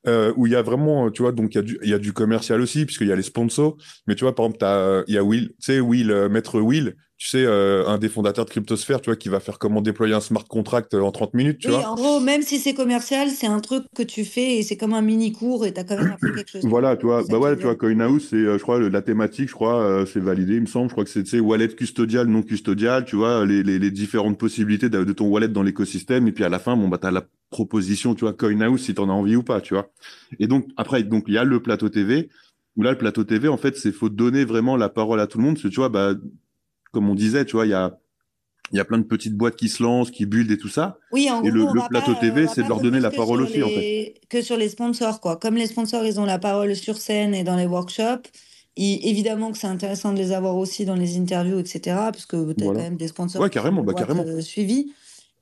euh, 0.06 0.32
où 0.36 0.46
il 0.46 0.52
y 0.52 0.56
a 0.56 0.62
vraiment, 0.62 1.10
tu 1.10 1.22
vois, 1.22 1.32
donc 1.32 1.54
il 1.54 1.56
y, 1.56 1.60
a 1.60 1.62
du- 1.62 1.78
y 1.82 1.94
a 1.94 1.98
du 1.98 2.12
commercial 2.12 2.60
aussi, 2.60 2.84
puisqu'il 2.86 3.08
y 3.08 3.12
a 3.12 3.16
les 3.16 3.22
sponsors. 3.22 3.76
Mais 4.06 4.14
tu 4.14 4.24
vois, 4.24 4.34
par 4.34 4.46
exemple, 4.46 4.64
euh, 4.64 5.04
il 5.08 5.14
y 5.14 5.18
a 5.18 5.24
Will, 5.24 5.48
tu 5.50 5.54
sais, 5.60 5.80
Will, 5.80 6.10
euh, 6.10 6.28
Maître 6.28 6.60
Will, 6.60 6.96
tu 7.22 7.28
sais, 7.28 7.44
euh, 7.46 7.86
un 7.86 7.98
des 7.98 8.08
fondateurs 8.08 8.46
de 8.46 8.50
Cryptosphère, 8.50 9.00
tu 9.00 9.08
vois, 9.08 9.14
qui 9.14 9.28
va 9.28 9.38
faire 9.38 9.60
comment 9.60 9.80
déployer 9.80 10.12
un 10.12 10.20
smart 10.20 10.42
contract 10.44 10.92
euh, 10.94 11.02
en 11.02 11.12
30 11.12 11.34
minutes, 11.34 11.58
tu 11.60 11.68
Oui, 11.68 11.74
vois. 11.74 11.90
en 11.90 11.94
gros, 11.94 12.18
même 12.18 12.42
si 12.42 12.58
c'est 12.58 12.74
commercial, 12.74 13.28
c'est 13.30 13.46
un 13.46 13.60
truc 13.60 13.84
que 13.94 14.02
tu 14.02 14.24
fais 14.24 14.56
et 14.56 14.64
c'est 14.64 14.76
comme 14.76 14.92
un 14.92 15.02
mini 15.02 15.30
cours 15.30 15.64
et 15.64 15.72
t'as 15.72 15.84
quand 15.84 15.96
même 15.96 16.10
appris 16.10 16.32
quelque 16.32 16.50
chose. 16.50 16.62
Voilà, 16.68 16.96
tu 16.96 17.06
vois, 17.06 17.22
bah 17.30 17.38
ouais, 17.38 17.56
tu 17.56 17.62
vois. 17.62 17.76
CoinHouse, 17.76 18.26
c'est, 18.28 18.34
euh, 18.34 18.58
je 18.58 18.62
crois, 18.64 18.80
la 18.80 19.02
thématique, 19.02 19.50
je 19.50 19.54
crois, 19.54 20.04
c'est 20.04 20.18
validé, 20.18 20.56
il 20.56 20.62
me 20.62 20.66
semble. 20.66 20.88
Je 20.88 20.94
crois 20.94 21.04
que 21.04 21.10
c'est, 21.10 21.22
tu 21.22 21.30
sais, 21.30 21.38
wallet 21.38 21.68
custodial, 21.68 22.26
non 22.26 22.42
custodial, 22.42 23.04
tu 23.04 23.14
vois, 23.14 23.46
les, 23.46 23.62
les, 23.62 23.78
les 23.78 23.90
différentes 23.92 24.36
possibilités 24.36 24.88
de, 24.88 25.04
de 25.04 25.12
ton 25.12 25.28
wallet 25.28 25.46
dans 25.46 25.62
l'écosystème. 25.62 26.26
Et 26.26 26.32
puis 26.32 26.42
à 26.42 26.48
la 26.48 26.58
fin, 26.58 26.76
bon, 26.76 26.88
bah, 26.88 26.98
t'as 27.00 27.12
la 27.12 27.22
proposition, 27.50 28.16
tu 28.16 28.22
vois, 28.22 28.32
CoinHouse, 28.32 28.80
si 28.82 28.94
t'en 28.94 29.08
as 29.08 29.12
envie 29.12 29.36
ou 29.36 29.44
pas, 29.44 29.60
tu 29.60 29.74
vois. 29.74 29.92
Et 30.40 30.48
donc, 30.48 30.66
après, 30.76 31.04
donc, 31.04 31.26
il 31.28 31.34
y 31.34 31.38
a 31.38 31.44
le 31.44 31.60
plateau 31.62 31.88
TV, 31.88 32.30
où 32.76 32.82
là, 32.82 32.90
le 32.90 32.98
plateau 32.98 33.22
TV, 33.22 33.46
en 33.46 33.56
fait, 33.58 33.76
c'est 33.76 33.92
faut 33.92 34.08
donner 34.08 34.44
vraiment 34.44 34.76
la 34.76 34.88
parole 34.88 35.20
à 35.20 35.28
tout 35.28 35.38
le 35.38 35.44
monde, 35.44 35.54
parce 35.54 35.62
que 35.62 35.68
tu 35.68 35.76
vois, 35.76 35.88
bah, 35.88 36.14
comme 36.92 37.08
on 37.10 37.14
disait, 37.14 37.44
tu 37.44 37.52
vois, 37.56 37.66
il 37.66 37.70
y 37.70 37.74
a, 37.74 37.98
il 38.70 38.76
y 38.76 38.80
a 38.80 38.84
plein 38.84 38.98
de 38.98 39.02
petites 39.04 39.34
boîtes 39.34 39.56
qui 39.56 39.68
se 39.68 39.82
lancent, 39.82 40.10
qui 40.10 40.24
build 40.24 40.50
et 40.50 40.56
tout 40.56 40.68
ça. 40.68 40.98
Oui, 41.10 41.28
en 41.30 41.42
Et 41.42 41.50
gros, 41.50 41.56
le- 41.72 41.80
le 41.82 41.88
plateau 41.88 42.14
pas, 42.14 42.20
TV, 42.20 42.46
c'est 42.46 42.62
de 42.62 42.68
leur 42.68 42.80
donner 42.80 43.00
la 43.00 43.10
parole 43.10 43.42
aussi, 43.42 43.62
en 43.62 43.66
les- 43.66 44.14
Que 44.30 44.40
sur 44.40 44.56
les 44.56 44.68
sponsors, 44.70 45.20
quoi. 45.20 45.36
Comme 45.36 45.56
les 45.56 45.66
sponsors, 45.66 46.04
ils 46.06 46.18
ont 46.20 46.24
la 46.24 46.38
parole 46.38 46.74
sur 46.76 46.96
scène 46.96 47.34
et 47.34 47.44
dans 47.44 47.56
les 47.56 47.66
workshops. 47.66 48.28
i- 48.74 49.00
évidemment 49.02 49.52
que 49.52 49.58
c'est 49.58 49.66
intéressant 49.66 50.14
de 50.14 50.18
les 50.18 50.32
avoir 50.32 50.56
aussi 50.56 50.86
dans 50.86 50.94
les 50.94 51.18
interviews, 51.18 51.58
etc. 51.58 51.80
Parce 52.10 52.24
que 52.24 52.54
tu 52.54 52.62
as 52.62 52.64
Voilà. 52.64 52.78
quand 52.80 52.84
même 52.86 52.96
des 52.96 53.08
sponsors 53.08 53.42
Ouais, 53.42 53.50
carrément, 53.50 53.82
des 53.82 53.88
bah, 53.88 53.92
carrément. 53.92 54.22
euh, 54.26 54.40
suivies. 54.40 54.92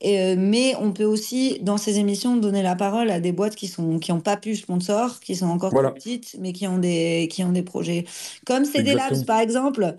Et, 0.01 0.19
euh, 0.21 0.35
mais 0.37 0.75
on 0.81 0.91
peut 0.91 1.05
aussi, 1.05 1.61
dans 1.63 1.77
ces 1.77 1.99
émissions, 2.01 2.37
donner 2.37 2.65
la 2.65 2.75
parole 2.75 3.09
à 3.09 3.21
des 3.21 3.31
boîtes 3.31 3.55
qui 3.55 3.69
sont 3.69 4.01
qui 4.01 4.11
n'ont 4.11 4.19
pas 4.21 4.37
pu 4.37 4.57
sponsor, 4.57 5.21
qui 5.21 5.37
sont 5.37 5.47
encore 5.47 5.71
Voilà. 5.71 5.93
petites, 5.93 6.35
mais 6.41 6.53
qui 6.53 6.67
ont 6.67 6.79
des, 6.79 7.29
qui 7.31 7.45
ont 7.45 7.53
des 7.53 7.63
projets. 7.63 8.05
Comme 8.47 8.65
CD 8.65 8.95
Labs, 8.95 9.25
par 9.27 9.39
exemple. 9.39 9.97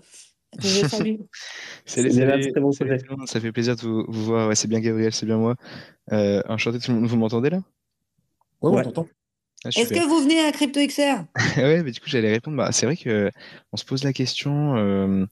Salut, 1.86 2.10
bon 2.60 2.72
salut 2.72 2.90
projet. 2.90 2.98
tout 2.98 3.10
le 3.10 3.16
monde, 3.16 3.28
ça 3.28 3.40
fait 3.40 3.52
plaisir 3.52 3.74
de 3.76 3.80
vous, 3.80 4.04
vous 4.08 4.24
voir. 4.24 4.48
Ouais, 4.48 4.54
c'est 4.54 4.68
bien 4.68 4.80
Gabriel, 4.80 5.12
c'est 5.12 5.26
bien 5.26 5.38
moi. 5.38 5.56
Euh, 6.12 6.42
enchanté 6.48 6.78
tout 6.78 6.90
le 6.92 6.98
monde. 6.98 7.08
Vous 7.08 7.16
m'entendez 7.16 7.50
là? 7.50 7.62
Ouais, 8.60 8.70
Ouais. 8.70 8.80
on 8.80 8.82
t'entend. 8.90 9.08
Ah, 9.64 9.68
Est-ce 9.68 9.94
que 9.94 10.08
vous 10.08 10.20
venez 10.20 10.40
à 10.40 10.52
CryptoXR 10.52 11.24
Ouais, 11.56 11.82
mais 11.82 11.92
du 11.92 12.00
coup, 12.00 12.08
j'allais 12.08 12.30
répondre. 12.32 12.56
Bah, 12.56 12.70
c'est 12.72 12.84
vrai 12.86 12.96
que 12.96 13.30
on 13.72 13.76
se 13.76 13.84
pose 13.84 14.04
la 14.04 14.12
question 14.12 14.76
euh, 14.76 15.24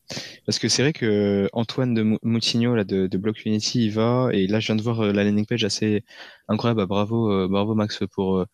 parce 0.47 0.59
que 0.59 0.69
c'est 0.69 0.83
vrai 0.83 0.93
que 0.93 1.49
Antoine 1.53 1.95
de 1.95 2.17
Moutinho 2.23 2.75
là 2.75 2.85
de, 2.85 3.07
de 3.09 3.19
Block 3.19 3.45
Unity 3.45 3.87
il 3.87 3.91
va 3.93 4.29
et 4.33 4.47
là 4.47 4.61
je 4.61 4.67
viens 4.67 4.77
de 4.77 4.83
voir 4.83 5.01
euh, 5.01 5.13
la 5.13 5.25
landing 5.25 5.47
page 5.47 5.65
assez 5.65 6.05
incroyable. 6.49 6.81
Bah, 6.81 6.87
bravo, 6.87 7.31
euh, 7.31 7.49
bravo 7.49 7.75
Max 7.75 8.01
pour 8.13 8.39
euh, 8.39 8.47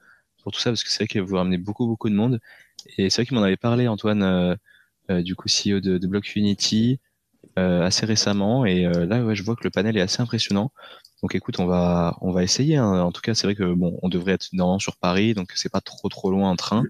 pour 0.43 0.51
tout 0.53 0.61
ça 0.61 0.71
parce 0.71 0.83
que 0.83 0.91
c'est 0.91 1.05
vrai 1.05 1.09
que 1.09 1.19
vous 1.19 1.37
ramenez 1.37 1.59
beaucoup 1.59 1.87
beaucoup 1.87 2.09
de 2.09 2.15
monde 2.15 2.41
et 2.97 3.11
c'est 3.11 3.23
vrai 3.23 3.27
qu'il 3.27 3.37
m'en 3.37 3.43
avait 3.45 3.57
parlé 3.59 3.87
Antoine 3.87 4.57
du 5.09 5.35
coup 5.35 5.49
CEO 5.49 5.81
de, 5.81 5.99
de 5.99 6.07
Block 6.07 6.35
Unity 6.35 7.01
assez 7.57 8.07
récemment 8.07 8.65
et 8.67 8.83
là 8.83 9.25
ouais, 9.25 9.35
je 9.35 9.43
vois 9.43 9.57
que 9.57 9.65
le 9.65 9.71
panel 9.71 9.97
est 9.97 10.01
assez 10.01 10.21
impressionnant. 10.21 10.73
Donc 11.23 11.35
écoute, 11.35 11.59
on 11.59 11.67
va 11.67 12.17
on 12.21 12.33
va 12.33 12.43
essayer. 12.43 12.77
Hein. 12.77 13.01
En 13.01 13.13
tout 13.13 13.23
cas, 13.23 13.35
c'est 13.35 13.47
vrai 13.47 13.55
que 13.55 13.73
bon, 13.73 13.99
on 14.03 14.09
devrait 14.09 14.33
être 14.33 14.49
dans 14.53 14.79
sur 14.79 14.97
Paris, 14.97 15.35
donc 15.35 15.53
c'est 15.55 15.73
pas 15.73 15.81
trop 15.81 16.09
trop 16.09 16.31
loin 16.31 16.51
en 16.51 16.57
train. 16.57 16.85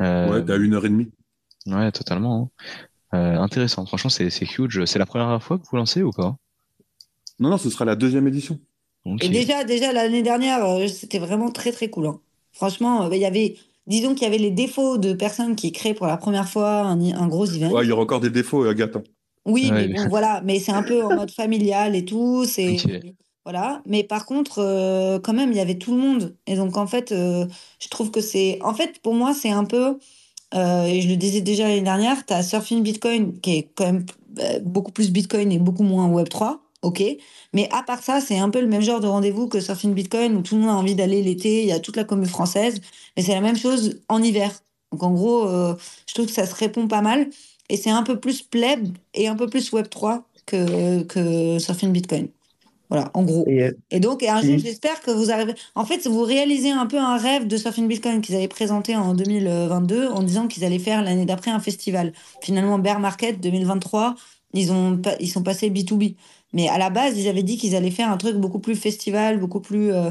Euh, 0.00 0.30
ouais, 0.30 0.44
t'as 0.44 0.58
une 0.58 0.74
heure 0.74 0.86
et 0.86 0.88
demie. 0.88 1.10
Ouais, 1.66 1.90
totalement. 1.92 2.52
Hein. 3.12 3.18
Euh, 3.18 3.38
intéressant. 3.38 3.84
Franchement, 3.84 4.10
c'est 4.10 4.30
c'est 4.30 4.46
huge. 4.46 4.84
C'est 4.84 4.98
la 4.98 5.06
première 5.06 5.42
fois 5.42 5.58
que 5.58 5.64
vous 5.70 5.76
lancez 5.76 6.02
ou 6.02 6.12
pas? 6.12 6.36
Non, 7.40 7.50
non, 7.50 7.58
ce 7.58 7.68
sera 7.68 7.84
la 7.84 7.96
deuxième 7.96 8.28
édition. 8.28 8.58
Et 9.20 9.28
déjà, 9.28 9.64
déjà 9.64 9.92
l'année 9.92 10.22
dernière, 10.22 10.64
euh, 10.64 10.86
c'était 10.86 11.18
vraiment 11.18 11.50
très 11.50 11.72
très 11.72 11.90
cool. 11.90 12.06
Hein. 12.06 12.20
Franchement, 12.52 13.10
il 13.10 13.18
y 13.18 13.24
avait, 13.24 13.56
disons 13.86 14.14
qu'il 14.14 14.24
y 14.24 14.26
avait 14.26 14.38
les 14.38 14.50
défauts 14.50 14.98
de 14.98 15.12
personnes 15.12 15.56
qui 15.56 15.72
créent 15.72 15.94
pour 15.94 16.06
la 16.06 16.16
première 16.16 16.48
fois 16.48 16.82
un, 16.82 17.00
un 17.00 17.26
gros 17.28 17.46
event. 17.46 17.70
Ouais, 17.70 17.84
il 17.84 17.88
y 17.88 17.92
aura 17.92 18.02
encore 18.02 18.20
des 18.20 18.30
défauts, 18.30 18.64
Agathe. 18.64 18.96
Oui, 19.44 19.70
mais 19.72 19.88
bon, 19.88 20.06
voilà, 20.10 20.40
mais 20.44 20.58
c'est 20.58 20.72
un 20.72 20.82
peu 20.82 21.04
en 21.04 21.14
mode 21.14 21.30
familial 21.30 21.96
et 21.96 22.04
tout. 22.04 22.44
C'est 22.46 22.76
voilà, 23.44 23.82
mais 23.86 24.04
par 24.04 24.24
contre, 24.24 24.60
euh, 24.60 25.18
quand 25.18 25.32
même, 25.32 25.50
il 25.50 25.56
y 25.56 25.60
avait 25.60 25.78
tout 25.78 25.92
le 25.92 26.00
monde. 26.00 26.36
Et 26.46 26.54
donc, 26.54 26.76
en 26.76 26.86
fait, 26.86 27.10
euh, 27.10 27.46
je 27.80 27.88
trouve 27.88 28.10
que 28.10 28.20
c'est. 28.20 28.58
En 28.62 28.72
fait, 28.72 29.00
pour 29.02 29.14
moi, 29.14 29.34
c'est 29.34 29.50
un 29.50 29.64
peu. 29.64 29.98
Euh, 30.54 30.84
et 30.84 31.00
je 31.00 31.08
le 31.08 31.16
disais 31.16 31.40
déjà 31.40 31.64
l'année 31.64 31.80
dernière, 31.80 32.24
tu 32.26 32.34
as 32.34 32.42
Surfing 32.42 32.82
Bitcoin 32.82 33.40
qui 33.40 33.58
est 33.58 33.70
quand 33.74 33.86
même 33.86 34.06
beaucoup 34.62 34.92
plus 34.92 35.10
Bitcoin 35.10 35.50
et 35.50 35.58
beaucoup 35.58 35.82
moins 35.82 36.08
Web3. 36.10 36.58
Ok. 36.82 37.02
Mais 37.52 37.68
à 37.72 37.82
part 37.82 38.02
ça, 38.02 38.20
c'est 38.20 38.38
un 38.38 38.50
peu 38.50 38.60
le 38.60 38.66
même 38.66 38.82
genre 38.82 39.00
de 39.00 39.06
rendez-vous 39.06 39.48
que 39.48 39.60
Surfing 39.60 39.94
Bitcoin 39.94 40.36
où 40.36 40.42
tout 40.42 40.56
le 40.56 40.62
monde 40.62 40.70
a 40.70 40.74
envie 40.74 40.94
d'aller 40.94 41.22
l'été. 41.22 41.62
Il 41.62 41.68
y 41.68 41.72
a 41.72 41.80
toute 41.80 41.96
la 41.96 42.04
commune 42.04 42.26
française. 42.26 42.80
Mais 43.16 43.22
c'est 43.22 43.34
la 43.34 43.40
même 43.40 43.56
chose 43.56 44.00
en 44.08 44.22
hiver. 44.22 44.50
Donc, 44.90 45.02
en 45.02 45.12
gros, 45.12 45.46
je 45.48 46.14
trouve 46.14 46.26
que 46.26 46.32
ça 46.32 46.46
se 46.46 46.54
répond 46.54 46.88
pas 46.88 47.00
mal. 47.00 47.28
Et 47.68 47.76
c'est 47.76 47.90
un 47.90 48.02
peu 48.02 48.20
plus 48.20 48.42
pleb 48.42 48.88
et 49.14 49.28
un 49.28 49.36
peu 49.36 49.46
plus 49.46 49.72
Web3 49.72 50.22
que, 50.44 51.02
que 51.04 51.58
Surfing 51.58 51.92
Bitcoin. 51.92 52.28
Voilà, 52.92 53.10
en 53.14 53.22
gros. 53.22 53.44
Et, 53.46 53.62
euh, 53.62 53.98
donc, 54.00 54.22
un 54.22 54.42
jour, 54.42 54.58
j'espère 54.58 55.00
que 55.00 55.10
vous 55.10 55.30
arrivez. 55.30 55.54
En 55.74 55.86
fait, 55.86 56.06
vous 56.06 56.22
réalisez 56.24 56.70
un 56.70 56.84
peu 56.84 56.98
un 56.98 57.16
rêve 57.16 57.46
de 57.46 57.56
Surfing 57.56 57.88
Bitcoin 57.88 58.20
qu'ils 58.20 58.36
avaient 58.36 58.48
présenté 58.48 58.94
en 58.94 59.14
2022 59.14 60.08
en 60.08 60.22
disant 60.22 60.46
qu'ils 60.46 60.62
allaient 60.62 60.78
faire 60.78 61.02
l'année 61.02 61.24
d'après 61.24 61.50
un 61.50 61.58
festival. 61.58 62.12
Finalement, 62.42 62.78
Bear 62.78 63.00
Market 63.00 63.40
2023, 63.40 64.14
ils, 64.52 64.72
ont, 64.72 65.00
ils 65.20 65.30
sont 65.30 65.42
passés 65.42 65.70
B2B. 65.70 66.16
Mais 66.52 66.68
à 66.68 66.78
la 66.78 66.90
base, 66.90 67.18
ils 67.18 67.28
avaient 67.28 67.42
dit 67.42 67.56
qu'ils 67.56 67.76
allaient 67.76 67.90
faire 67.90 68.10
un 68.10 68.16
truc 68.16 68.36
beaucoup 68.36 68.58
plus 68.58 68.76
festival, 68.76 69.38
beaucoup 69.38 69.60
plus 69.60 69.92
euh, 69.92 70.10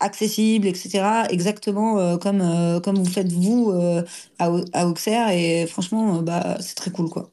accessible, 0.00 0.66
etc. 0.66 1.24
Exactement 1.30 1.98
euh, 1.98 2.16
comme, 2.16 2.42
comme 2.82 2.96
vous 2.96 3.10
faites 3.10 3.32
vous 3.32 3.72
à, 4.38 4.50
à 4.72 4.86
Auxerre. 4.86 5.30
Et 5.30 5.66
franchement, 5.66 6.22
bah, 6.22 6.58
c'est 6.60 6.76
très 6.76 6.90
cool, 6.90 7.08
quoi 7.08 7.32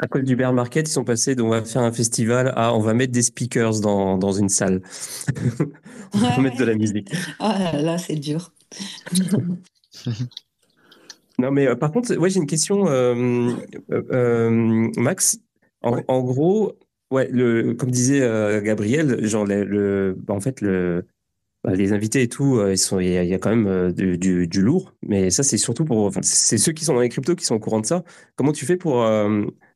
à 0.00 0.06
cause 0.06 0.24
du 0.24 0.34
bear 0.34 0.52
market, 0.52 0.88
ils 0.88 0.92
sont 0.92 1.04
passés 1.04 1.34
d'on 1.34 1.50
va 1.50 1.62
faire 1.62 1.82
un 1.82 1.92
festival 1.92 2.54
à 2.56 2.74
on 2.74 2.80
va 2.80 2.94
mettre 2.94 3.12
des 3.12 3.22
speakers 3.22 3.80
dans, 3.80 4.16
dans 4.16 4.32
une 4.32 4.48
salle. 4.48 4.80
on 6.14 6.18
va 6.18 6.38
mettre 6.38 6.56
de 6.56 6.64
la 6.64 6.74
musique. 6.74 7.12
Ah 7.38 7.72
là, 7.74 7.98
c'est 7.98 8.16
dur. 8.16 8.50
non, 11.38 11.50
mais 11.50 11.66
euh, 11.66 11.76
par 11.76 11.92
contre, 11.92 12.16
ouais, 12.16 12.30
j'ai 12.30 12.40
une 12.40 12.46
question, 12.46 12.88
euh, 12.88 13.52
euh, 13.90 14.88
Max. 14.96 15.38
En, 15.82 16.20
gros, 16.20 16.74
ouais, 17.10 17.28
le, 17.30 17.74
comme 17.74 17.90
disait 17.90 18.20
Gabriel, 18.62 19.24
genre 19.26 19.46
le, 19.46 20.16
bah, 20.18 20.34
en 20.34 20.40
fait, 20.40 20.60
le, 20.60 21.06
bah, 21.64 21.74
les 21.74 21.92
invités 21.92 22.22
et 22.22 22.28
tout, 22.28 22.60
ils 22.68 22.78
sont, 22.78 23.00
il 23.00 23.10
y, 23.10 23.34
a 23.34 23.38
quand 23.38 23.54
même 23.54 23.92
du, 23.92 24.18
du, 24.18 24.46
du, 24.48 24.62
lourd, 24.62 24.94
mais 25.02 25.30
ça, 25.30 25.42
c'est 25.42 25.58
surtout 25.58 25.84
pour, 25.84 26.12
c'est 26.22 26.58
ceux 26.58 26.72
qui 26.72 26.84
sont 26.84 26.94
dans 26.94 27.00
les 27.00 27.08
cryptos 27.08 27.36
qui 27.36 27.44
sont 27.44 27.56
au 27.56 27.60
courant 27.60 27.80
de 27.80 27.86
ça. 27.86 28.04
Comment 28.36 28.52
tu 28.52 28.66
fais 28.66 28.76
pour 28.76 29.04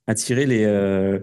attirer 0.07 0.47
les, 0.47 0.65
euh, 0.65 1.21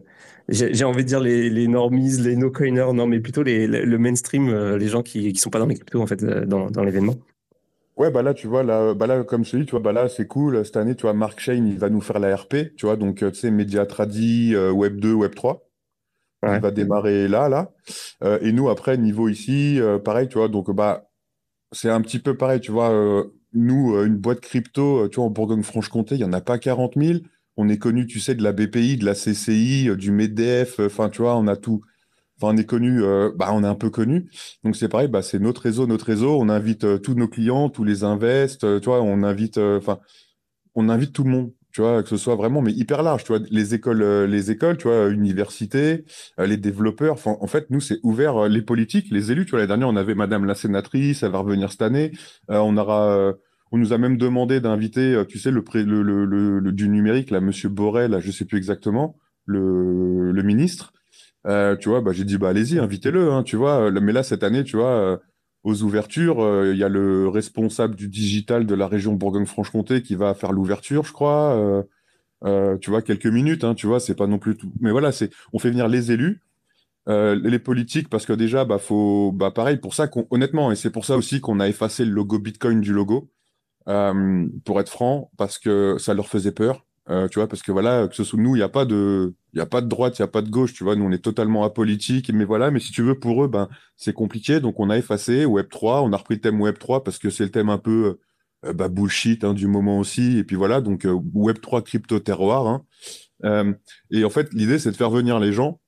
j'ai 0.50 0.84
envie 0.84 1.04
de 1.04 1.08
dire 1.08 1.20
les, 1.20 1.50
les 1.50 1.68
normies, 1.68 2.18
les 2.18 2.36
no-coiners, 2.36 2.94
non, 2.94 3.08
mais 3.08 3.20
plutôt 3.20 3.44
les, 3.44 3.68
le 3.68 3.98
mainstream, 3.98 4.50
euh, 4.50 4.78
les 4.78 4.88
gens 4.88 5.04
qui 5.04 5.32
ne 5.32 5.38
sont 5.38 5.50
pas 5.50 5.60
dans 5.60 5.68
les 5.68 5.76
cryptos, 5.76 6.02
en 6.02 6.08
fait, 6.08 6.24
euh, 6.24 6.46
dans, 6.46 6.70
dans 6.70 6.84
l'événement. 6.84 7.16
Ouais, 7.98 8.10
bah 8.10 8.24
là, 8.24 8.34
tu 8.34 8.48
vois, 8.48 8.64
là, 8.64 8.94
bah 8.94 9.06
là 9.06 9.24
comme 9.24 9.46
celui, 9.46 9.66
tu 9.66 9.72
vois, 9.72 9.80
bah 9.80 9.92
là, 9.92 10.10
c'est 10.10 10.26
cool. 10.26 10.66
Cette 10.66 10.78
année, 10.78 10.96
tu 10.96 11.04
vois, 11.04 11.14
Mark 11.14 11.40
Shane, 11.40 11.68
il 11.68 11.78
va 11.78 11.90
nous 11.90 12.02
faire 12.02 12.20
la 12.20 12.36
RP, 12.36 12.76
tu 12.76 12.86
vois, 12.86 12.96
donc, 12.96 13.18
tu 13.18 13.34
sais, 13.34 13.52
Media 13.52 13.86
Tradi, 13.86 14.56
Web 14.56 15.00
2, 15.00 15.14
Web 15.14 15.36
3. 15.36 15.71
Il 16.44 16.60
va 16.60 16.72
démarrer 16.72 17.28
là, 17.28 17.50
là. 17.50 17.72
et 18.42 18.52
nous, 18.52 18.70
après, 18.70 18.98
niveau 18.98 19.30
ici, 19.30 19.80
pareil, 20.04 20.28
tu 20.28 20.40
vois, 20.40 20.48
donc, 20.48 20.72
bah, 20.72 21.08
c'est 21.72 21.90
un 21.90 22.02
petit 22.02 22.18
peu 22.18 22.36
pareil, 22.36 22.60
tu 22.60 22.72
vois, 22.72 22.92
nous, 23.54 23.96
une 24.04 24.18
boîte 24.18 24.40
crypto, 24.40 25.08
tu 25.10 25.18
vois, 25.18 25.26
en 25.26 25.30
Bourgogne-Franche-Comté, 25.30 26.16
il 26.16 26.18
n'y 26.18 26.24
en 26.24 26.34
a 26.34 26.42
pas 26.42 26.58
40 26.58 26.94
000 26.96 27.20
on 27.58 27.70
est 27.70 27.78
connu, 27.78 28.08
tu 28.08 28.20
sais, 28.20 28.36
de 28.36 28.44
la 28.44 28.54
BPI, 28.54 28.98
de 28.98 29.06
la 29.06 29.14
CCI, 29.14 29.90
euh, 29.90 29.96
du 29.96 30.12
MEDEF, 30.12 30.80
euh, 30.80 30.88
enfin, 30.88 31.10
tu 31.10 31.22
vois, 31.22 31.38
on 31.38 31.48
a 31.48 31.56
tout. 31.56 31.82
Enfin, 32.38 32.56
on 32.56 32.58
est 32.58 32.66
connu, 32.66 33.04
euh, 33.04 33.32
bah, 33.36 33.50
on 33.54 33.64
est 33.64 33.68
un 33.68 33.76
peu 33.76 33.90
connu. 33.90 34.30
Donc, 34.64 34.76
c'est 34.76 34.90
pareil, 34.90 35.08
bah, 35.08 35.22
c'est 35.22 35.40
notre 35.40 35.62
réseau, 35.62 35.88
notre 35.88 36.06
réseau. 36.06 36.38
On 36.40 36.50
invite 36.50 37.02
tous 37.02 37.14
nos 37.14 37.28
clients, 37.28 37.70
tous 37.70 37.84
les 37.84 38.04
invests, 38.04 38.80
tu 38.82 38.86
vois, 38.86 39.02
on 39.02 39.24
invite, 39.24 39.58
enfin, 39.58 40.00
on 40.76 40.90
invite 40.90 41.14
tout 41.14 41.24
le 41.24 41.30
monde, 41.32 41.54
tu 41.72 41.82
vois, 41.82 42.04
que 42.04 42.10
ce 42.10 42.18
soit 42.18 42.36
vraiment, 42.36 42.62
mais 42.62 42.72
hyper 42.72 43.04
large, 43.04 43.24
tu 43.24 43.34
vois, 43.34 43.42
les 43.50 43.74
écoles, 43.74 44.04
les 44.26 44.52
écoles, 44.52 44.78
tu 44.78 44.88
vois, 44.88 45.10
universités, 45.10 46.06
les 46.38 46.58
développeurs. 46.58 47.18
En 47.26 47.48
fait, 47.48 47.70
nous, 47.70 47.82
c'est 47.82 48.00
ouvert, 48.04 48.48
les 48.48 48.62
politiques, 48.62 49.08
les 49.12 49.32
élus, 49.32 49.46
tu 49.46 49.52
vois, 49.52 49.60
l'année 49.60 49.70
dernière, 49.70 49.90
on 49.90 49.96
avait 49.96 50.16
Madame 50.16 50.46
la 50.46 50.56
sénatrice, 50.56 51.24
elle 51.24 51.32
va 51.32 51.40
revenir 51.40 51.72
cette 51.72 51.82
année. 51.82 52.12
on 52.50 52.78
aura, 52.78 53.34
on 53.72 53.78
nous 53.78 53.94
a 53.94 53.98
même 53.98 54.18
demandé 54.18 54.60
d'inviter, 54.60 55.16
euh, 55.16 55.26
tu 55.26 55.40
sais, 55.40 55.52
le, 55.52 55.64
le, 55.74 56.72
du 56.72 56.90
numérique, 56.90 57.32
là, 57.32 57.40
Monsieur 57.40 57.70
Borrell, 57.70 58.20
je 58.20 58.32
sais 58.32 58.46
plus 58.46 58.58
exactement, 58.58 59.18
le, 59.46 60.42
ministre. 60.44 60.94
Euh, 61.48 61.76
tu 61.78 61.90
vois, 61.90 62.02
bah, 62.02 62.12
j'ai 62.12 62.26
dit, 62.26 62.38
bah, 62.38 62.50
allez-y, 62.50 62.80
invitez-le, 62.80 63.32
hein, 63.32 63.44
tu 63.44 63.56
vois. 63.56 63.90
Mais 63.92 64.12
là, 64.12 64.24
cette 64.24 64.44
année, 64.44 64.64
tu 64.64 64.76
vois, 64.76 64.92
euh, 64.92 65.18
aux 65.64 65.84
ouvertures, 65.84 66.66
il 66.72 66.78
y 66.78 66.84
a 66.84 66.90
le 66.90 67.28
responsable 67.28 67.96
du 67.96 68.08
digital 68.08 68.66
de 68.66 68.76
la 68.76 68.88
région 68.88 69.14
Bourgogne-Franche-Comté 69.14 70.02
qui 70.02 70.16
va 70.16 70.34
faire 70.34 70.52
l'ouverture, 70.52 71.04
je 71.04 71.14
crois. 71.14 71.86
tu 72.82 72.90
vois, 72.90 73.02
quelques 73.02 73.28
minutes, 73.28 73.64
hein, 73.64 73.76
tu 73.76 73.88
vois, 73.88 74.00
c'est 74.00 74.16
pas 74.16 74.28
non 74.28 74.40
plus 74.40 74.58
tout. 74.58 74.72
Mais 74.80 74.92
voilà, 74.92 75.12
c'est, 75.12 75.30
on 75.54 75.60
fait 75.60 75.70
venir 75.70 75.88
les 75.88 76.12
élus. 76.12 76.42
les 77.08 77.60
politiques, 77.60 78.10
parce 78.10 78.26
que 78.26 78.34
déjà, 78.34 78.66
bah, 78.66 78.80
faut, 78.80 79.32
bah, 79.34 79.52
pareil, 79.52 79.78
pour 79.78 79.94
ça 79.94 80.10
honnêtement, 80.32 80.72
et 80.72 80.76
c'est 80.76 80.92
pour 80.92 81.06
ça 81.06 81.18
aussi 81.18 81.42
qu'on 81.42 81.60
a 81.60 81.68
effacé 81.68 82.06
le 82.06 82.12
logo 82.12 82.40
Bitcoin 82.40 82.82
du 82.82 82.94
logo, 82.94 83.30
euh, 83.88 84.48
pour 84.64 84.80
être 84.80 84.90
franc, 84.90 85.32
parce 85.38 85.58
que 85.58 85.98
ça 86.00 86.14
leur 86.14 86.28
faisait 86.28 86.52
peur. 86.52 86.86
Euh, 87.10 87.28
tu 87.28 87.40
vois, 87.40 87.48
parce 87.48 87.64
que 87.64 87.72
voilà, 87.72 88.08
que 88.08 88.16
ce 88.16 88.24
soit 88.24 88.40
nous, 88.40 88.56
il 88.56 88.60
n'y 88.60 88.64
a 88.64 88.70
pas 88.70 88.86
de, 88.86 89.34
il 89.54 89.60
a 89.60 89.66
pas 89.66 89.82
de 89.82 89.88
droite, 89.88 90.20
il 90.20 90.22
n'y 90.22 90.26
a 90.26 90.28
pas 90.28 90.42
de 90.42 90.50
gauche, 90.50 90.74
tu 90.74 90.84
vois, 90.84 90.96
nous 90.96 91.06
on 91.06 91.12
est 91.12 91.24
totalement 91.24 91.64
apolitique, 91.64 92.32
mais 92.32 92.46
voilà, 92.46 92.70
mais 92.70 92.80
si 92.80 92.92
tu 92.92 93.02
veux, 93.02 93.18
pour 93.20 93.44
eux, 93.44 93.48
ben, 93.48 93.70
c'est 93.98 94.14
compliqué, 94.14 94.60
donc 94.60 94.80
on 94.80 94.90
a 94.90 94.98
effacé 94.98 95.46
Web3, 95.46 96.04
on 96.04 96.14
a 96.14 96.18
repris 96.18 96.36
le 96.36 96.42
thème 96.42 96.62
Web3 96.62 97.04
parce 97.04 97.18
que 97.18 97.30
c'est 97.32 97.44
le 97.44 97.52
thème 97.52 97.70
un 97.70 97.80
peu 97.80 98.20
euh, 98.66 98.74
bah, 98.74 98.88
bullshit 98.88 99.44
hein, 99.44 99.54
du 99.54 99.68
moment 99.68 99.98
aussi, 100.00 100.38
et 100.38 100.44
puis 100.44 100.56
voilà, 100.56 100.80
donc 100.80 101.06
Web3 101.06 101.84
crypto 101.84 102.20
terroir. 102.20 102.68
Hein. 103.44 103.76
et 104.12 104.24
en 104.24 104.30
fait, 104.30 104.54
l'idée, 104.54 104.78
c'est 104.78 104.92
de 104.92 104.96
faire 104.96 105.10
venir 105.10 105.40
les 105.40 105.54
gens, 105.54 105.82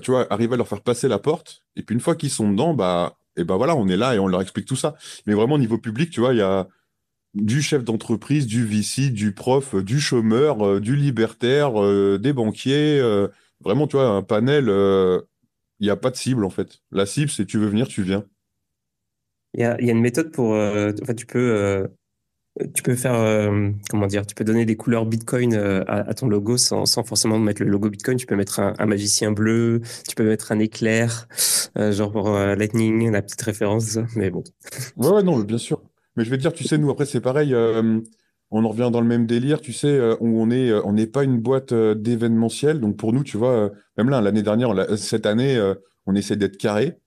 tu 0.00 0.12
vois, 0.12 0.26
arriver 0.32 0.54
à 0.54 0.56
leur 0.56 0.68
faire 0.68 0.82
passer 0.82 1.08
la 1.08 1.18
porte, 1.18 1.62
et 1.76 1.82
puis 1.82 1.94
une 1.94 2.00
fois 2.00 2.16
qu'ils 2.16 2.30
sont 2.30 2.50
dedans, 2.50 2.72
bah, 2.74 3.18
et 3.36 3.44
ben 3.44 3.56
voilà, 3.56 3.76
on 3.76 3.88
est 3.88 3.96
là 3.96 4.14
et 4.14 4.18
on 4.18 4.26
leur 4.26 4.42
explique 4.42 4.66
tout 4.66 4.76
ça. 4.76 4.94
Mais 5.26 5.34
vraiment, 5.34 5.54
au 5.54 5.58
niveau 5.58 5.78
public, 5.78 6.10
tu 6.10 6.20
vois, 6.20 6.34
il 6.34 6.38
y 6.38 6.42
a 6.42 6.68
du 7.34 7.62
chef 7.62 7.84
d'entreprise, 7.84 8.46
du 8.46 8.64
VC, 8.64 9.10
du 9.10 9.32
prof, 9.32 9.74
du 9.76 10.00
chômeur, 10.00 10.66
euh, 10.66 10.80
du 10.80 10.96
libertaire, 10.96 11.82
euh, 11.82 12.18
des 12.18 12.32
banquiers. 12.32 12.98
Euh, 13.00 13.28
vraiment, 13.60 13.86
tu 13.86 13.96
vois, 13.96 14.08
un 14.08 14.22
panel, 14.22 14.64
il 15.80 15.84
n'y 15.84 15.90
a 15.90 15.96
pas 15.96 16.10
de 16.10 16.16
cible 16.16 16.44
en 16.44 16.50
fait. 16.50 16.80
La 16.90 17.06
cible, 17.06 17.30
c'est 17.30 17.46
tu 17.46 17.58
veux 17.58 17.68
venir, 17.68 17.88
tu 17.88 18.02
viens. 18.02 18.24
Il 19.54 19.60
y 19.60 19.64
a, 19.64 19.78
une 19.80 20.00
méthode 20.00 20.30
pour. 20.32 20.50
enfin, 20.52 21.14
tu 21.14 21.26
peux. 21.26 21.88
tu 22.74 22.82
peux 22.82 22.94
faire, 22.94 23.50
comment 23.90 24.06
dire, 24.06 24.26
tu 24.26 24.34
peux 24.34 24.44
donner 24.44 24.64
des 24.64 24.76
couleurs 24.76 25.04
Bitcoin 25.04 25.54
à, 25.54 26.14
ton 26.14 26.26
logo 26.26 26.56
sans, 26.56 26.86
forcément 27.04 27.38
mettre 27.38 27.62
le 27.62 27.68
logo 27.68 27.90
Bitcoin. 27.90 28.16
Tu 28.16 28.26
peux 28.26 28.36
mettre 28.36 28.60
un, 28.60 28.72
un 28.78 28.86
magicien 28.86 29.30
bleu, 29.30 29.82
tu 30.08 30.14
peux 30.14 30.24
mettre 30.24 30.52
un 30.52 30.58
éclair, 30.58 31.28
genre 31.76 32.12
pour 32.12 32.30
Lightning, 32.30 33.10
la 33.10 33.20
petite 33.20 33.42
référence, 33.42 33.98
mais 34.16 34.30
bon. 34.30 34.42
Ouais, 34.96 35.10
ouais, 35.10 35.22
non, 35.22 35.38
bien 35.40 35.58
sûr. 35.58 35.82
Mais 36.16 36.24
je 36.24 36.30
vais 36.30 36.36
te 36.36 36.42
dire, 36.42 36.52
tu 36.52 36.64
sais, 36.64 36.78
nous, 36.78 36.90
après, 36.90 37.06
c'est 37.06 37.20
pareil. 37.20 37.54
Euh, 37.54 38.00
on 38.50 38.64
en 38.64 38.68
revient 38.68 38.90
dans 38.92 39.00
le 39.00 39.06
même 39.06 39.26
délire, 39.26 39.60
tu 39.60 39.72
sais, 39.72 39.88
euh, 39.88 40.14
où 40.20 40.40
on 40.40 40.50
est, 40.50 40.70
euh, 40.70 40.82
on 40.84 40.92
n'est 40.92 41.06
pas 41.06 41.24
une 41.24 41.38
boîte 41.38 41.72
d'événementiel. 41.72 42.80
Donc, 42.80 42.96
pour 42.96 43.12
nous, 43.12 43.24
tu 43.24 43.36
vois, 43.36 43.70
même 43.96 44.10
là, 44.10 44.20
l'année 44.20 44.42
dernière, 44.42 44.74
cette 44.98 45.26
année, 45.26 45.58
on 46.06 46.14
essaie 46.14 46.36
d'être 46.36 46.56
carré. 46.56 46.98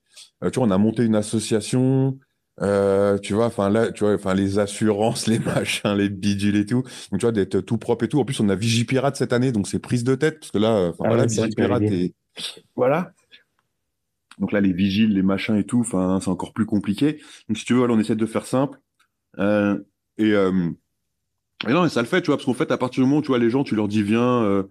tu 0.52 0.60
vois, 0.60 0.68
on 0.68 0.72
a 0.72 0.78
monté 0.78 1.04
une 1.04 1.16
association. 1.16 2.18
Euh, 2.62 3.18
tu 3.18 3.34
vois, 3.34 3.48
enfin 3.48 3.70
là, 3.70 3.92
tu 3.92 4.06
vois, 4.06 4.14
enfin 4.16 4.34
les 4.34 4.60
assurances, 4.60 5.28
les 5.28 5.40
machins, 5.40 5.94
les 5.94 6.10
bidules 6.10 6.56
et 6.56 6.66
tout. 6.66 6.84
Donc 7.12 7.20
tu 7.20 7.26
vois, 7.26 7.32
d'être 7.32 7.60
tout 7.60 7.78
propre 7.78 8.06
et 8.06 8.08
tout. 8.08 8.20
En 8.20 8.26
plus, 8.26 8.40
on 8.40 8.50
a 8.50 8.56
Vigipirate 8.56 9.16
cette 9.16 9.34
année, 9.34 9.52
donc 9.52 9.68
c'est 9.68 9.80
prise 9.80 10.04
de 10.04 10.16
tête 10.16 10.40
parce 10.40 10.52
que 10.52 10.58
là, 10.58 10.92
Ah 10.92 10.96
voilà, 10.98 11.24
ouais, 11.24 11.28
Vigipirate 11.28 11.82
et 11.84 12.14
voilà. 12.76 13.12
Donc 14.40 14.52
là, 14.52 14.60
les 14.60 14.74
vigiles, 14.74 15.14
les 15.14 15.22
machins 15.22 15.56
et 15.56 15.64
tout, 15.64 15.80
enfin, 15.80 16.20
c'est 16.22 16.30
encore 16.30 16.54
plus 16.54 16.66
compliqué. 16.66 17.22
Donc 17.48 17.58
si 17.58 17.66
tu 17.66 17.74
veux, 17.74 17.80
voilà, 17.80 17.94
on 17.94 18.00
essaie 18.00 18.16
de 18.16 18.26
faire 18.26 18.46
simple. 18.46 18.80
Euh, 19.40 19.80
et, 20.18 20.34
euh, 20.34 20.70
et 21.68 21.72
non, 21.72 21.88
ça 21.90 22.02
le 22.02 22.08
fait, 22.08 22.22
tu 22.22 22.28
vois, 22.28 22.38
parce 22.38 22.46
qu'en 22.46 22.54
fait, 22.54 22.72
à 22.72 22.78
partir 22.78 23.04
du 23.04 23.10
moment 23.10 23.20
où 23.20 23.22
tu 23.22 23.30
vois 23.30 23.40
les 23.40 23.50
gens, 23.50 23.64
tu 23.64 23.76
leur 23.76 23.88
dis 23.88 24.04
viens, 24.04 24.44
euh, 24.44 24.64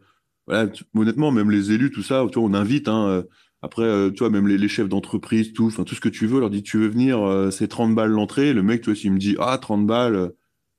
honnêtement, 0.94 1.32
même 1.32 1.50
les 1.50 1.72
élus, 1.72 1.90
tout 1.90 2.02
ça, 2.02 2.24
tu 2.30 2.38
on 2.38 2.54
invite, 2.54 2.88
hein, 2.88 3.08
euh, 3.08 3.22
après, 3.62 4.12
tu 4.12 4.18
vois, 4.18 4.30
même 4.30 4.46
les, 4.46 4.68
chefs 4.68 4.88
d'entreprise, 4.90 5.52
tout, 5.54 5.66
enfin, 5.66 5.84
tout 5.84 5.94
ce 5.94 6.00
que 6.00 6.10
tu 6.10 6.26
veux, 6.26 6.40
leur 6.40 6.50
dit 6.50 6.62
tu 6.62 6.78
veux 6.78 6.88
venir, 6.88 7.48
c'est 7.50 7.68
30 7.68 7.94
balles 7.94 8.10
l'entrée. 8.10 8.52
Le 8.52 8.62
mec, 8.62 8.82
tu 8.82 8.90
vois, 8.90 8.94
s'il 8.94 9.10
me 9.12 9.18
dit 9.18 9.36
ah, 9.40 9.56
30 9.56 9.86
balles, 9.86 10.32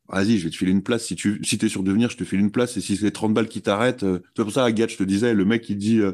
vas-y, 0.09 0.38
je 0.38 0.45
vais 0.45 0.49
te 0.49 0.55
filer 0.55 0.71
une 0.71 0.83
place. 0.83 1.05
Si 1.05 1.15
tu 1.15 1.39
si 1.43 1.57
t'es 1.57 1.69
sûr 1.69 1.83
de 1.83 1.91
venir, 1.91 2.09
je 2.09 2.17
te 2.17 2.23
file 2.23 2.39
une 2.39 2.51
place. 2.51 2.77
Et 2.77 2.81
si 2.81 2.97
c'est 2.97 3.11
30 3.11 3.33
balles 3.33 3.47
qui 3.47 3.61
t'arrêtent, 3.61 4.03
euh, 4.03 4.19
c'est 4.36 4.43
pour 4.43 4.51
ça, 4.51 4.65
Agathe, 4.65 4.91
je 4.91 4.97
te 4.97 5.03
disais, 5.03 5.33
le 5.33 5.45
mec, 5.45 5.69
il 5.69 5.77
dit 5.77 5.99
euh, 5.99 6.13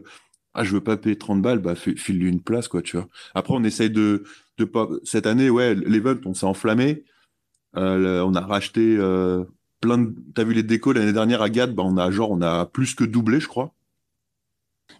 ah, 0.54 0.64
je 0.64 0.74
veux 0.74 0.82
pas 0.84 0.98
payer 0.98 1.18
30 1.18 1.42
balles, 1.42 1.60
bah, 1.60 1.76
fi- 1.76 1.96
file-lui 1.98 2.30
une 2.30 2.42
place, 2.42 2.68
quoi, 2.68 2.82
tu 2.82 2.98
vois. 2.98 3.08
Après, 3.36 3.54
on 3.56 3.64
essaye 3.64 3.90
de, 3.90 4.24
de 4.58 4.66
pas, 4.66 4.88
cette 5.04 5.26
année, 5.28 5.50
ouais, 5.50 5.76
l'event, 5.76 6.16
on 6.26 6.34
s'est 6.34 6.46
enflammé. 6.46 7.04
Euh, 7.78 7.98
le- 7.98 8.24
on 8.24 8.34
a 8.36 8.42
racheté 8.42 8.98
euh, 8.98 9.46
plein 9.82 9.98
de. 9.98 10.16
T'as 10.36 10.44
vu 10.44 10.54
les 10.54 10.64
décos 10.64 10.94
l'année 10.94 11.14
dernière 11.14 11.42
à 11.42 11.50
Gad, 11.50 11.74
bah 11.76 11.84
on 11.86 11.98
a 11.98 12.12
genre 12.12 12.32
on 12.32 12.42
a 12.42 12.66
plus 12.66 12.96
que 12.96 13.04
doublé, 13.04 13.40
je 13.40 13.48
crois. 13.48 13.74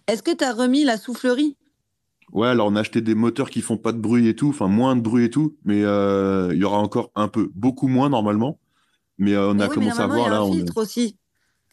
Est-ce 0.06 0.22
que 0.22 0.32
tu 0.32 0.44
as 0.44 0.52
remis 0.52 0.84
la 0.84 0.96
soufflerie? 0.96 1.56
Ouais, 2.32 2.48
alors 2.48 2.68
on 2.68 2.76
a 2.76 2.80
acheté 2.80 3.00
des 3.02 3.14
moteurs 3.14 3.50
qui 3.50 3.60
font 3.60 3.76
pas 3.76 3.92
de 3.92 3.98
bruit 3.98 4.26
et 4.28 4.34
tout, 4.34 4.48
enfin 4.48 4.66
moins 4.66 4.96
de 4.96 5.00
bruit 5.02 5.24
et 5.26 5.30
tout, 5.30 5.56
mais 5.64 5.82
euh, 5.84 6.50
il 6.54 6.58
y 6.60 6.64
aura 6.64 6.78
encore 6.78 7.10
un 7.14 7.28
peu, 7.28 7.50
beaucoup 7.54 7.88
moins 7.88 8.08
normalement. 8.08 8.58
Mais 9.18 9.34
euh, 9.34 9.50
on 9.52 9.58
Mais 9.58 9.62
a 9.62 9.68
oui, 9.68 9.76
commencé 9.76 10.02
à 10.02 10.06
normalement, 10.06 10.16
il 10.16 10.24
voir 10.24 10.28
y 10.28 10.28
a 10.28 10.32
là. 10.32 10.42
un 10.42 10.42
on 10.44 10.60
est- 10.60 10.66
filtre 10.66 10.76
aussi. 10.78 11.16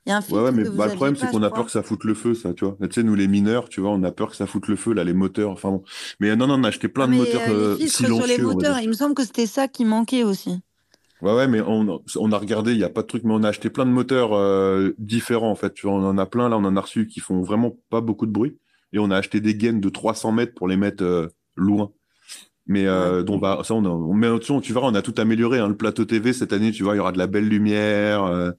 Il 0.06 0.10
y 0.10 0.12
a 0.14 0.18
un 0.18 0.22
filtre 0.22 0.30
Ouais, 0.30 0.41
ouais, 0.43 0.52
mais 0.52 0.66
bah, 0.66 0.86
le 0.86 0.91
problème 0.91 1.16
c'est 1.16 1.28
qu'on 1.28 1.41
a 1.43 1.50
peur 1.52 1.66
que 1.66 1.72
ça 1.72 1.82
foute 1.82 2.04
le 2.04 2.14
feu, 2.14 2.36
ça, 2.36 2.54
tu 2.54 2.64
vois. 2.64 2.78
Tu 2.88 2.93
sais, 2.93 3.04
nous 3.04 3.16
les 3.16 3.28
mineurs, 3.28 3.68
tu 3.68 3.82
vois, 3.82 3.89
on 3.91 4.04
a 4.04 4.12
peur 4.12 4.30
que 4.30 4.36
ça 4.36 4.45
foute 4.45 4.68
le 4.68 4.76
feu 4.76 4.93
là, 4.93 5.04
les 5.04 5.14
moteurs. 5.14 5.50
Enfin 5.52 5.72
bon. 5.72 5.84
Mais 6.20 6.30
euh, 6.30 6.36
non, 6.36 6.45
non, 6.47 6.56
on 6.60 6.64
a 6.64 6.68
acheté 6.68 6.88
plein 6.88 7.08
Ah, 7.08 7.08
de 7.08 7.14
mais 7.14 7.16
moteurs 7.16 7.43
les 7.47 7.66
filtres 7.66 8.14
sur 8.14 8.28
les 8.28 8.38
silencieux. 8.38 8.38
moteurs, 8.38 8.80
il 8.80 8.88
me 8.89 8.93
semble 8.93 9.16
que 9.16 9.26
c'était 9.26 9.47
ça 9.47 9.68
qui 9.68 9.86
manquait 9.86 10.24
aussi. 10.24 10.62
Ouais, 11.22 11.34
ouais, 11.34 11.48
mais 11.50 11.60
on, 11.62 12.02
on 12.18 12.32
a 12.32 12.38
regardé, 12.38 12.72
il 12.72 12.78
n'y 12.78 12.84
a 12.86 12.90
pas 12.90 13.02
de 13.02 13.08
truc, 13.08 13.24
mais 13.26 13.34
on 13.34 13.44
a 13.44 13.50
acheté 13.50 13.70
plein 13.70 13.86
de 13.86 13.92
moteurs 13.92 14.32
euh, 14.34 14.92
différents, 14.98 15.52
en 15.52 15.56
fait. 15.56 15.74
Tu 15.74 15.86
vois, 15.86 15.96
on 15.96 16.06
en 16.08 16.18
a 16.18 16.26
plein, 16.26 16.48
là, 16.48 16.58
on 16.58 16.64
en 16.64 16.78
a 16.78 16.82
reçu 16.82 17.08
qui 17.08 17.20
font 17.20 17.42
vraiment 17.42 17.76
pas 17.90 18.00
beaucoup 18.00 18.26
de 18.26 18.32
bruit. 18.32 18.58
Et 18.94 19.00
on 19.00 19.12
a 19.12 19.18
acheté 19.18 19.42
des 19.42 19.54
gaines 19.56 19.82
de 19.82 19.90
300 19.90 20.32
mètres 20.32 20.54
pour 20.56 20.68
les 20.70 20.78
mettre 20.78 21.04
euh, 21.04 21.28
loin. 21.56 21.92
Mais 22.68 22.88
euh, 22.88 23.24
dont 23.24 23.38
va, 23.40 23.64
ça, 23.64 23.76
on, 23.76 23.86
a, 23.86 23.90
on 23.90 24.14
met 24.16 24.28
tu 24.40 24.74
verras, 24.74 24.88
on 24.90 24.96
a 24.96 25.02
tout 25.04 25.16
amélioré. 25.18 25.60
Hein. 25.60 25.70
Le 25.70 25.78
plateau 25.78 26.06
TV, 26.06 26.34
cette 26.34 26.54
année, 26.54 26.72
tu 26.72 26.84
vois, 26.84 26.96
il 26.96 26.98
y 26.98 27.02
aura 27.02 27.12
de 27.14 27.20
la 27.20 27.28
belle 27.28 27.48
lumière. 27.50 28.24
euh, 28.26 28.52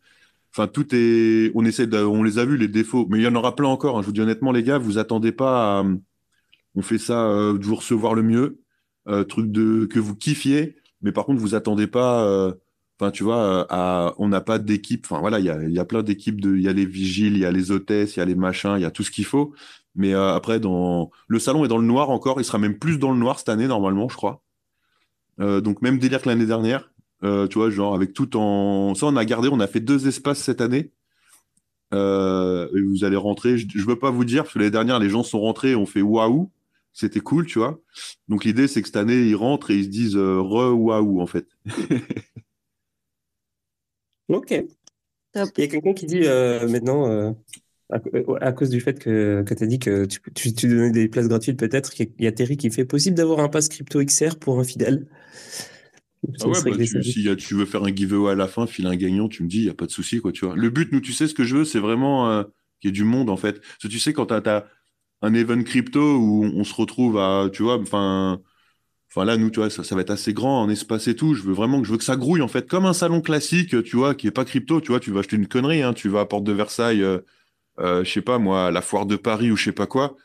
Enfin, 0.54 0.68
tout 0.68 0.86
est. 0.94 1.52
On 1.54 1.64
essaie 1.66 1.86
de, 1.88 1.98
on 1.98 2.22
les 2.24 2.38
a 2.38 2.44
vus, 2.46 2.56
les 2.58 2.68
défauts. 2.68 3.06
Mais 3.10 3.18
il 3.18 3.24
y 3.24 3.28
en 3.28 3.34
aura 3.36 3.56
plein 3.56 3.68
encore. 3.68 3.98
hein. 3.98 4.02
Je 4.02 4.06
vous 4.06 4.12
dis 4.12 4.20
honnêtement, 4.22 4.52
les 4.52 4.62
gars, 4.64 4.78
vous 4.78 4.98
attendez 4.98 5.32
pas 5.32 5.80
à. 5.80 5.84
On 6.74 6.82
fait 6.82 6.98
ça 6.98 7.26
euh, 7.28 7.58
de 7.58 7.64
vous 7.66 7.76
recevoir 7.76 8.14
le 8.14 8.22
mieux. 8.22 8.60
euh, 9.08 9.24
truc 9.24 9.50
de 9.52 9.86
que 9.86 9.98
vous 9.98 10.14
kiffiez. 10.16 10.76
Mais 11.02 11.12
par 11.12 11.24
contre, 11.24 11.40
vous 11.40 11.54
attendez 11.54 11.86
pas. 11.86 12.24
euh, 12.24 12.52
Enfin, 13.02 13.12
euh, 13.22 14.12
on 14.18 14.28
n'a 14.28 14.42
pas 14.42 14.58
d'équipe. 14.58 15.06
Voilà, 15.08 15.38
il 15.38 15.46
y 15.46 15.78
a, 15.78 15.84
plein 15.86 16.02
d'équipes. 16.02 16.38
Il 16.44 16.60
y 16.60 16.68
a 16.68 16.72
les 16.74 16.84
vigiles, 16.84 17.32
il 17.34 17.38
y 17.40 17.46
a 17.46 17.50
les 17.50 17.70
hôtesses, 17.70 18.16
il 18.16 18.18
y 18.18 18.22
a 18.22 18.26
les 18.26 18.34
machins, 18.34 18.74
il 18.76 18.82
y 18.82 18.84
a 18.84 18.90
tout 18.90 19.02
ce 19.02 19.10
qu'il 19.10 19.24
faut. 19.24 19.54
Mais 19.94 20.12
euh, 20.14 20.34
après, 20.34 20.60
dans 20.60 21.10
le 21.26 21.38
salon 21.38 21.64
est 21.64 21.68
dans 21.68 21.78
le 21.78 21.86
noir 21.86 22.10
encore. 22.10 22.40
Il 22.40 22.44
sera 22.44 22.58
même 22.58 22.78
plus 22.78 22.98
dans 22.98 23.12
le 23.12 23.18
noir 23.18 23.38
cette 23.38 23.48
année, 23.48 23.66
normalement, 23.66 24.08
je 24.08 24.16
crois. 24.16 24.42
Donc, 25.38 25.80
même 25.80 25.98
délire 25.98 26.20
que 26.20 26.28
l'année 26.28 26.44
dernière. 26.44 26.90
Tu 27.22 27.54
vois, 27.54 27.70
genre, 27.70 27.94
avec 27.94 28.12
tout 28.12 28.36
en. 28.36 28.94
Ça, 28.94 29.06
on 29.06 29.16
a 29.16 29.24
gardé, 29.24 29.48
on 29.50 29.60
a 29.60 29.66
fait 29.66 29.80
deux 29.80 30.06
espaces 30.06 30.40
cette 30.40 30.60
année. 30.60 30.92
Et 31.92 31.96
vous 31.96 33.04
allez 33.04 33.16
rentrer. 33.16 33.56
Je 33.56 33.66
ne 33.78 33.82
veux 33.84 33.98
pas 33.98 34.10
vous 34.10 34.26
dire, 34.26 34.42
parce 34.42 34.52
que 34.54 34.58
l'année 34.58 34.70
dernière, 34.70 34.98
les 34.98 35.08
gens 35.08 35.22
sont 35.22 35.40
rentrés, 35.40 35.74
on 35.74 35.86
fait 35.86 36.02
waouh. 36.02 36.50
C'était 36.92 37.20
cool, 37.20 37.46
tu 37.46 37.58
vois. 37.58 37.80
Donc, 38.28 38.44
l'idée, 38.44 38.68
c'est 38.68 38.82
que 38.82 38.88
cette 38.88 38.96
année, 38.96 39.22
ils 39.22 39.36
rentrent 39.36 39.70
et 39.70 39.76
ils 39.76 39.84
se 39.84 39.88
disent 39.88 40.16
euh, 40.16 40.40
re 40.40 40.74
waouh, 40.78 41.20
en 41.20 41.26
fait. 41.26 41.46
Ok. 44.28 44.50
Il 44.52 44.66
y 45.58 45.62
a 45.64 45.68
quelqu'un 45.68 45.94
qui 45.94 46.06
dit 46.06 46.22
euh, 46.26 46.68
maintenant, 46.68 47.08
euh, 47.10 47.32
à, 47.90 47.98
euh, 48.14 48.36
à 48.40 48.52
cause 48.52 48.70
du 48.70 48.80
fait 48.80 48.98
que, 48.98 49.42
que 49.46 49.54
tu 49.54 49.64
as 49.64 49.66
dit 49.68 49.78
que 49.80 50.06
tu, 50.06 50.20
tu, 50.34 50.54
tu 50.54 50.68
donnais 50.68 50.90
des 50.92 51.08
places 51.08 51.28
gratuites, 51.28 51.58
peut-être, 51.58 51.92
il 52.00 52.12
y 52.20 52.26
a 52.28 52.32
Terry 52.32 52.56
qui 52.58 52.70
fait 52.70 52.84
possible 52.86 53.16
d'avoir 53.16 53.40
un 53.40 53.48
pass 53.50 53.68
crypto 53.68 54.00
XR 54.02 54.38
pour 54.38 54.60
un 54.60 54.64
fidèle? 54.64 55.06
Ah 56.40 56.48
ouais, 56.48 56.62
bah, 56.62 56.78
tu, 56.78 57.02
si 57.02 57.22
y 57.22 57.28
a- 57.28 57.36
tu 57.36 57.54
veux 57.54 57.66
faire 57.66 57.84
un 57.84 57.94
giveaway 57.94 58.32
à 58.32 58.34
la 58.34 58.48
fin, 58.48 58.66
filer 58.66 58.88
un 58.88 58.96
gagnant, 58.96 59.28
tu 59.28 59.42
me 59.42 59.48
dis, 59.48 59.58
il 59.58 59.64
n'y 59.64 59.70
a 59.70 59.74
pas 59.74 59.86
de 59.86 59.90
souci, 59.90 60.20
quoi, 60.20 60.32
tu 60.32 60.46
vois. 60.46 60.56
Le 60.56 60.70
but, 60.70 60.90
nous, 60.92 61.00
tu 61.00 61.12
sais, 61.12 61.28
ce 61.28 61.34
que 61.34 61.44
je 61.44 61.56
veux, 61.58 61.64
c'est 61.64 61.78
vraiment 61.80 62.30
euh, 62.30 62.44
qu'il 62.80 62.88
y 62.88 62.90
ait 62.90 62.92
du 62.92 63.04
monde, 63.04 63.28
en 63.28 63.36
fait. 63.36 63.60
Parce 63.60 63.78
que 63.82 63.88
tu 63.88 63.98
sais, 63.98 64.12
quand 64.14 64.26
tu 64.26 64.34
as, 64.34 64.66
un 65.22 65.34
event 65.34 65.62
crypto 65.62 66.16
où 66.16 66.44
on, 66.44 66.64
se 66.64 66.74
retrouve 66.74 67.18
à, 67.18 67.48
tu 67.52 67.62
vois, 67.62 67.78
enfin, 67.78 68.40
enfin 69.10 69.24
là, 69.24 69.36
nous, 69.36 69.50
tu 69.50 69.60
vois, 69.60 69.70
ça, 69.70 69.94
va 69.94 70.00
être 70.00 70.10
assez 70.10 70.32
grand 70.32 70.62
en 70.62 70.68
espace 70.70 71.08
et 71.08 71.16
tout. 71.16 71.34
Je 71.34 71.42
veux 71.42 71.52
vraiment 71.52 71.80
que 71.80 71.86
je 71.86 71.92
veux 71.92 71.98
que 71.98 72.04
ça 72.04 72.16
grouille, 72.16 72.42
en 72.42 72.48
fait, 72.48 72.68
comme 72.68 72.86
un 72.86 72.92
salon 72.94 73.20
classique, 73.20 73.82
tu 73.84 73.96
vois, 73.96 74.14
qui 74.14 74.26
est 74.26 74.30
pas 74.32 74.44
crypto, 74.44 74.80
tu 74.80 74.92
vois, 74.92 75.00
tu 75.00 75.10
vas 75.12 75.20
acheter 75.20 75.36
une 75.36 75.48
connerie, 75.48 75.82
hein, 75.82 75.94
tu 75.94 76.08
vas 76.08 76.20
à 76.20 76.26
Porte 76.26 76.44
de 76.44 76.52
Versailles, 76.52 77.02
euh, 77.02 77.18
euh, 77.80 78.04
je 78.04 78.10
sais 78.12 78.22
pas, 78.22 78.38
moi, 78.38 78.68
à 78.68 78.70
la 78.70 78.82
foire 78.82 79.06
de 79.06 79.16
Paris 79.16 79.50
ou 79.50 79.56
je 79.56 79.64
sais 79.64 79.72
pas 79.72 79.86
quoi, 79.86 80.16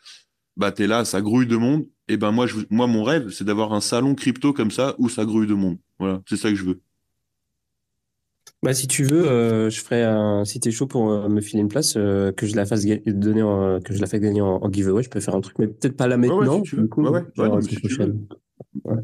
bah, 0.58 0.72
t'es 0.72 0.88
là, 0.88 1.06
ça 1.06 1.22
grouille 1.22 1.48
de 1.48 1.58
monde. 1.58 1.88
Et 2.08 2.18
ben, 2.18 2.32
moi, 2.32 2.48
moi, 2.70 2.88
mon 2.88 3.04
rêve, 3.04 3.30
c'est 3.32 3.46
d'avoir 3.46 3.74
un 3.74 3.82
salon 3.82 4.16
crypto 4.16 4.54
comme 4.54 4.72
ça 4.72 4.96
où 5.00 5.10
ça 5.10 5.26
grouille 5.26 5.48
de 5.48 5.56
monde. 5.56 5.80
Voilà, 6.00 6.22
c'est 6.28 6.38
ça 6.38 6.50
que 6.50 6.56
je 6.56 6.66
veux. 6.66 6.82
Bah, 8.64 8.74
si 8.74 8.88
tu 8.88 9.04
veux, 9.04 9.28
euh, 9.28 9.70
je 9.70 9.80
ferai 9.82 10.04
un, 10.04 10.44
si 10.44 10.60
t'es 10.60 10.72
chaud 10.72 10.88
pour 10.88 11.12
euh, 11.12 11.30
me 11.30 11.40
filer 11.42 11.62
une 11.62 11.68
place, 11.68 11.96
euh, 11.98 12.32
que 12.32 12.48
je 12.48 12.56
la 12.56 12.66
fasse 12.66 12.84
ga- 12.86 12.98
donner 13.06 13.44
en, 13.44 13.80
que 13.80 13.94
je 13.94 14.02
la 14.02 14.08
fasse 14.08 14.20
gagner 14.20 14.42
en, 14.42 14.60
en 14.64 14.72
giveaway, 14.72 15.04
je 15.04 15.10
peux 15.10 15.20
faire 15.20 15.36
un 15.36 15.42
truc, 15.42 15.60
mais 15.60 15.68
peut-être 15.68 15.96
pas 15.96 16.08
là 16.08 16.18
maintenant. 16.18 16.62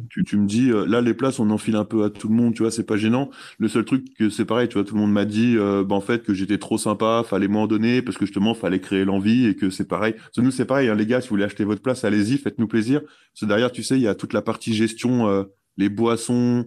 tu 0.10 0.24
tu 0.24 0.38
me 0.38 0.48
dis, 0.48 0.72
euh, 0.72 0.86
là, 0.86 1.02
les 1.02 1.14
places, 1.14 1.40
on 1.40 1.50
enfile 1.50 1.76
un 1.76 1.86
peu 1.86 2.04
à 2.04 2.10
tout 2.10 2.28
le 2.28 2.34
monde, 2.34 2.54
tu 2.56 2.64
vois, 2.64 2.72
c'est 2.72 2.86
pas 2.86 2.98
gênant. 2.98 3.30
Le 3.60 3.68
seul 3.68 3.86
truc, 3.86 4.14
que 4.18 4.30
c'est 4.30 4.46
pareil, 4.46 4.68
tu 4.68 4.76
vois, 4.76 4.84
tout 4.84 4.96
le 4.96 5.02
monde 5.02 5.12
m'a 5.12 5.26
dit, 5.26 5.56
euh, 5.58 5.84
bah, 5.84 5.96
en 5.96 6.02
fait, 6.02 6.24
que 6.24 6.34
j'étais 6.34 6.58
trop 6.58 6.78
sympa, 6.78 7.24
fallait 7.26 7.48
m'en 7.48 7.68
donner, 7.68 8.02
parce 8.02 8.18
que 8.18 8.26
justement, 8.26 8.54
fallait 8.54 8.80
créer 8.80 9.06
l'envie, 9.06 9.46
et 9.48 9.56
que 9.56 9.70
c'est 9.70 9.88
pareil. 9.88 10.14
Parce 10.14 10.38
nous, 10.40 10.52
c'est 10.52 10.66
pareil, 10.66 10.90
hein, 10.90 10.96
les 10.96 11.06
gars, 11.06 11.22
si 11.22 11.28
vous 11.30 11.34
voulez 11.36 11.44
acheter 11.46 11.64
votre 11.64 11.82
place, 11.82 12.04
allez-y, 12.04 12.38
faites-nous 12.38 12.68
plaisir. 12.68 13.02
Parce 13.02 13.42
que 13.42 13.46
derrière, 13.46 13.72
tu 13.72 13.84
sais, 13.84 13.96
il 13.96 14.02
y 14.02 14.08
a 14.08 14.16
toute 14.16 14.34
la 14.34 14.42
partie 14.42 14.74
gestion, 14.74 15.28
euh, 15.28 15.44
les 15.78 15.90
boissons, 15.90 16.66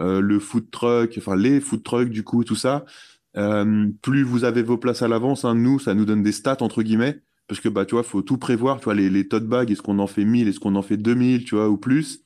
euh, 0.00 0.20
le 0.20 0.38
food 0.38 0.70
truck, 0.70 1.14
enfin, 1.18 1.36
les 1.36 1.60
food 1.60 1.82
trucks, 1.82 2.10
du 2.10 2.22
coup, 2.24 2.44
tout 2.44 2.56
ça. 2.56 2.84
Euh, 3.36 3.88
plus 4.02 4.22
vous 4.22 4.44
avez 4.44 4.62
vos 4.62 4.78
places 4.78 5.02
à 5.02 5.08
l'avance, 5.08 5.44
hein, 5.44 5.54
nous, 5.54 5.78
ça 5.78 5.94
nous 5.94 6.04
donne 6.04 6.22
des 6.22 6.32
stats, 6.32 6.58
entre 6.60 6.82
guillemets, 6.82 7.20
parce 7.48 7.60
que, 7.60 7.68
bah, 7.68 7.84
tu 7.84 7.94
vois, 7.94 8.02
faut 8.02 8.22
tout 8.22 8.38
prévoir, 8.38 8.78
tu 8.78 8.84
vois, 8.84 8.94
les, 8.94 9.10
les 9.10 9.28
tote 9.28 9.46
bags, 9.46 9.70
est-ce 9.70 9.82
qu'on 9.82 9.98
en 9.98 10.06
fait 10.06 10.24
1000, 10.24 10.48
est-ce 10.48 10.60
qu'on 10.60 10.74
en 10.74 10.82
fait 10.82 10.96
2000, 10.96 11.44
tu 11.44 11.54
vois, 11.54 11.68
ou 11.68 11.76
plus? 11.76 12.22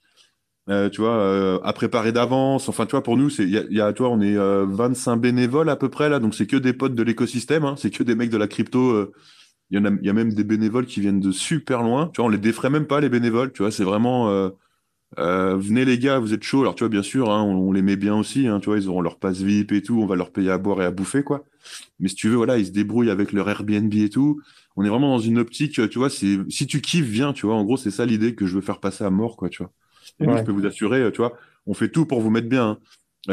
Euh, 0.69 0.89
tu 0.89 1.01
vois, 1.01 1.61
à 1.65 1.73
préparer 1.73 2.13
d'avance. 2.13 2.69
Enfin, 2.69 2.87
tu 2.87 2.93
vois, 2.93 3.03
pour 3.03 3.17
nous, 3.17 3.29
c'est, 3.31 3.47
y 3.49 3.59
a, 3.59 3.65
y 3.71 3.81
a, 3.81 3.93
tu 3.93 4.03
vois, 4.03 4.11
on 4.11 4.21
est 4.21 4.37
euh, 4.37 4.67
25 4.67 5.17
bénévoles 5.17 5.69
à 5.69 5.77
peu 5.77 5.89
près 5.89 6.09
là, 6.09 6.21
donc 6.21 6.35
c'est 6.35 6.47
que 6.47 6.57
des 6.57 6.73
potes 6.73 6.95
de 6.95 7.03
l'écosystème, 7.03 7.65
hein, 7.65 7.75
c'est 7.77 7.91
que 7.91 8.03
des 8.05 8.15
mecs 8.15 8.31
de 8.31 8.37
la 8.37 8.47
crypto. 8.47 9.11
Il 9.71 9.79
y 9.79 10.07
y 10.07 10.11
a 10.11 10.13
même 10.13 10.33
des 10.33 10.45
bénévoles 10.45 10.87
qui 10.87 11.01
viennent 11.01 11.21
de 11.21 11.33
super 11.33 11.83
loin. 11.83 12.11
Tu 12.13 12.21
vois, 12.21 12.27
on 12.27 12.29
les 12.29 12.39
défraie 12.39 12.71
même 12.71 12.87
pas 12.87 13.01
les 13.01 13.09
bénévoles. 13.09 13.53
Tu 13.53 13.63
vois, 13.63 13.71
c'est 13.71 13.85
vraiment, 13.85 14.51
euh, 15.21 15.57
venez 15.57 15.85
les 15.85 15.99
gars, 15.99 16.19
vous 16.19 16.33
êtes 16.35 16.43
chauds. 16.43 16.63
Alors 16.63 16.75
tu 16.75 16.83
vois, 16.85 16.89
bien 16.89 17.03
sûr, 17.03 17.31
hein, 17.31 17.43
on, 17.43 17.69
on 17.69 17.73
les 17.73 17.83
met 17.83 17.97
bien 17.97 18.17
aussi. 18.17 18.47
Hein, 18.49 18.61
tu 18.61 18.67
vois, 18.67 18.79
ils 18.79 18.89
auront 18.89 19.03
leur 19.03 19.19
passe 19.19 19.41
VIP 19.43 19.73
et 19.73 19.83
tout. 19.83 20.01
On 20.01 20.07
va 20.07 20.17
leur 20.17 20.33
payer 20.33 20.51
à 20.51 20.59
boire 20.59 20.81
et 20.83 20.85
à 20.87 20.91
bouffer 20.91 21.23
quoi. 21.23 21.45
Mais 22.01 22.09
si 22.09 22.15
tu 22.17 22.29
veux, 22.29 22.37
voilà, 22.37 22.59
ils 22.59 22.67
se 22.67 22.71
débrouillent 22.73 23.11
avec 23.11 23.33
leur 23.33 23.49
Airbnb 23.51 23.93
et 23.95 24.11
tout. 24.11 24.41
On 24.77 24.85
est 24.85 24.89
vraiment 24.89 25.11
dans 25.11 25.19
une 25.21 25.39
optique. 25.39 25.73
Tu 25.91 25.99
vois, 25.99 26.11
c'est, 26.11 26.39
si 26.49 26.67
tu 26.67 26.81
kiffes, 26.81 27.07
viens. 27.07 27.33
Tu 27.33 27.47
vois, 27.47 27.55
en 27.57 27.65
gros, 27.65 27.77
c'est 27.77 27.91
ça 27.91 28.07
l'idée 28.07 28.35
que 28.35 28.47
je 28.47 28.55
veux 28.57 28.63
faire 28.63 28.81
passer 28.81 29.05
à 29.05 29.11
mort 29.11 29.37
quoi. 29.37 29.49
Tu 29.51 29.63
vois. 29.63 29.73
Et 30.21 30.37
je 30.37 30.45
peux 30.45 30.53
vous 30.53 30.67
assurer, 30.67 31.01
euh, 31.03 31.11
tu 31.11 31.19
vois, 31.19 31.35
on 31.67 31.75
fait 31.75 31.89
tout 31.91 32.07
pour 32.07 32.21
vous 32.21 32.31
mettre 32.31 32.49
bien. 32.49 32.71
hein. 32.71 32.79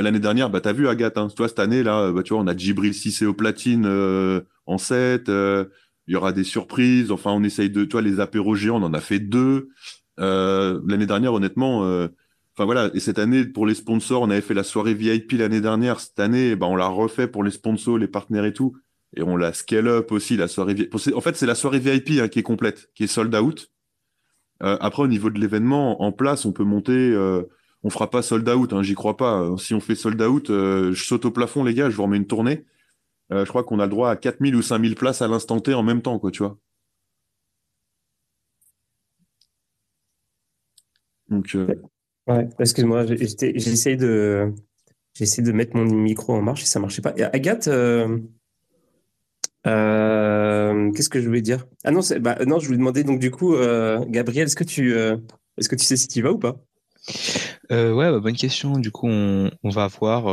L'année 0.01 0.19
dernière, 0.19 0.49
bah, 0.49 0.61
tu 0.61 0.67
as 0.69 0.73
vu 0.73 0.88
Agathe, 0.88 1.17
hein, 1.17 1.27
toi, 1.35 1.47
cette 1.47 1.59
année, 1.59 1.83
là, 1.83 2.11
bah, 2.11 2.23
tu 2.23 2.33
vois, 2.33 2.41
on 2.43 2.47
a 2.47 2.55
Djibril 2.55 2.93
6 2.93 3.21
au 3.23 3.33
platine 3.33 3.85
euh, 3.85 4.41
en 4.65 4.77
7. 4.77 5.29
euh, 5.29 5.65
il 6.07 6.13
y 6.13 6.15
aura 6.17 6.31
des 6.33 6.43
surprises. 6.43 7.11
Enfin, 7.11 7.31
on 7.31 7.43
essaye 7.43 7.69
de, 7.69 7.83
tu 7.85 7.91
vois, 7.93 8.01
les 8.01 8.19
apéros 8.19 8.55
géants, 8.55 8.81
on 8.81 8.85
en 8.85 8.93
a 8.93 9.01
fait 9.01 9.19
deux. 9.19 9.69
Euh, 10.20 10.82
l'année 10.88 11.05
dernière, 11.05 11.34
honnêtement, 11.34 11.84
euh, 11.86 12.07
enfin 12.55 12.65
voilà, 12.65 12.89
et 12.93 12.99
cette 12.99 13.20
année, 13.20 13.45
pour 13.45 13.65
les 13.68 13.76
sponsors, 13.76 14.22
on 14.24 14.30
avait 14.30 14.41
fait 14.41 14.53
la 14.53 14.63
soirée 14.63 14.93
VIP 14.93 15.34
l'année 15.34 15.61
dernière. 15.61 15.99
Cette 15.99 16.20
année, 16.20 16.55
bah, 16.55 16.68
on 16.68 16.76
l'a 16.76 16.88
refait 16.88 17.28
pour 17.28 17.43
les 17.43 17.51
sponsors, 17.51 17.97
les 17.97 18.07
partenaires 18.07 18.45
et 18.45 18.53
tout. 18.53 18.76
Et 19.15 19.24
on 19.24 19.38
la 19.38 19.53
scale 19.53 19.88
up 19.88 20.11
aussi, 20.11 20.38
la 20.38 20.47
soirée 20.47 20.74
VIP. 20.74 20.95
En 21.15 21.22
fait, 21.22 21.36
c'est 21.36 21.45
la 21.45 21.55
soirée 21.55 21.80
VIP 21.80 22.20
hein, 22.22 22.28
qui 22.28 22.39
est 22.39 22.43
complète, 22.43 22.89
qui 22.95 23.03
est 23.05 23.07
sold 23.07 23.34
out. 23.36 23.72
Euh, 24.63 24.78
après, 24.82 25.03
au 25.03 25.07
niveau 25.07 25.30
de 25.30 25.39
l'événement, 25.39 26.01
en 26.01 26.11
place, 26.11 26.45
on 26.45 26.51
peut 26.51 26.63
monter. 26.63 26.93
euh, 26.93 27.43
on 27.84 27.89
fera 27.89 28.09
pas 28.09 28.22
sold 28.24 28.47
out, 28.49 28.74
hein, 28.74 28.84
j'y 28.84 28.95
crois 28.95 29.18
pas. 29.18 29.41
Euh, 29.41 29.57
Si 29.57 29.74
on 29.74 29.80
fait 29.80 29.95
sold 29.95 30.22
out, 30.22 30.49
euh, 30.49 30.91
je 30.93 31.03
saute 31.05 31.26
au 31.26 31.32
plafond, 31.32 31.63
les 31.63 31.74
gars, 31.74 31.89
je 31.89 31.95
vous 31.95 32.03
remets 32.03 32.18
une 32.18 32.28
tournée. 32.28 32.65
Je 33.32 33.45
crois 33.45 33.63
qu'on 33.63 33.80
a 33.80 33.86
le 33.86 33.91
droit 33.91 34.09
à 34.11 34.15
4000 34.18 34.55
ou 34.55 34.61
5000 34.61 34.95
places 34.95 35.22
à 35.22 35.28
l'instant 35.28 35.59
T 35.61 35.74
en 35.74 35.84
même 35.84 36.01
temps, 36.01 36.20
quoi, 36.20 36.32
tu 36.32 36.43
vois. 36.43 36.57
Donc, 41.30 41.55
euh, 41.55 41.75
Ouais, 42.28 42.49
excuse-moi, 42.59 43.05
j'essaie 43.05 43.95
de, 43.95 44.53
de 45.19 45.51
mettre 45.53 45.78
mon 45.78 45.86
micro 45.86 46.36
en 46.36 46.41
marche 46.41 46.63
et 46.63 46.65
ça 46.65 46.80
marchait 46.80 47.01
pas. 47.01 47.13
Agathe, 47.32 47.69
euh, 47.69 48.19
euh, 49.65 50.91
qu'est-ce 50.91 51.09
que 51.09 51.21
je 51.21 51.28
voulais 51.28 51.41
dire? 51.41 51.65
Ah 51.86 51.91
non, 51.91 52.01
bah, 52.19 52.38
non, 52.45 52.59
je 52.59 52.65
voulais 52.65 52.78
demander 52.78 53.05
donc 53.05 53.19
du 53.19 53.32
coup, 53.32 53.55
euh, 53.55 54.03
Gabriel, 54.09 54.47
est-ce 54.47 54.57
que 54.57 54.65
tu, 54.65 54.93
est-ce 54.93 55.69
que 55.69 55.75
tu 55.78 55.86
sais 55.86 55.95
si 55.95 56.09
tu 56.09 56.19
y 56.19 56.21
vas 56.21 56.34
ou 56.34 56.38
pas? 56.38 56.57
Ouais, 57.69 58.11
bah, 58.11 58.19
bonne 58.19 58.36
question. 58.36 58.78
Du 58.78 58.91
coup, 58.91 59.07
on, 59.07 59.49
va 59.63 59.88
voir. 59.88 60.25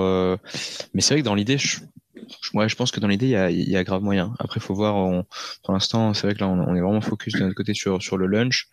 mais 0.95 1.01
c'est 1.01 1.15
vrai 1.15 1.21
que 1.21 1.27
dans 1.27 1.37
l'idée, 1.37 1.59
je, 1.59 1.79
je 2.17 2.75
pense 2.75 2.91
que 2.91 2.99
dans 2.99 3.09
l'idée, 3.09 3.27
il 3.27 3.71
y 3.71 3.77
a, 3.77 3.85
grave 3.85 4.03
moyen. 4.03 4.35
Après, 4.41 4.59
il 4.59 4.65
faut 4.65 4.75
voir. 4.75 5.25
pour 5.63 5.73
l'instant, 5.75 6.13
c'est 6.13 6.27
vrai 6.27 6.35
que 6.35 6.41
là, 6.41 6.49
on, 6.49 6.75
est 6.75 6.81
vraiment 6.81 7.01
focus 7.01 7.35
de 7.35 7.45
notre 7.45 7.55
côté 7.55 7.73
sur, 7.73 8.03
sur 8.03 8.17
le 8.17 8.27
lunch. 8.27 8.69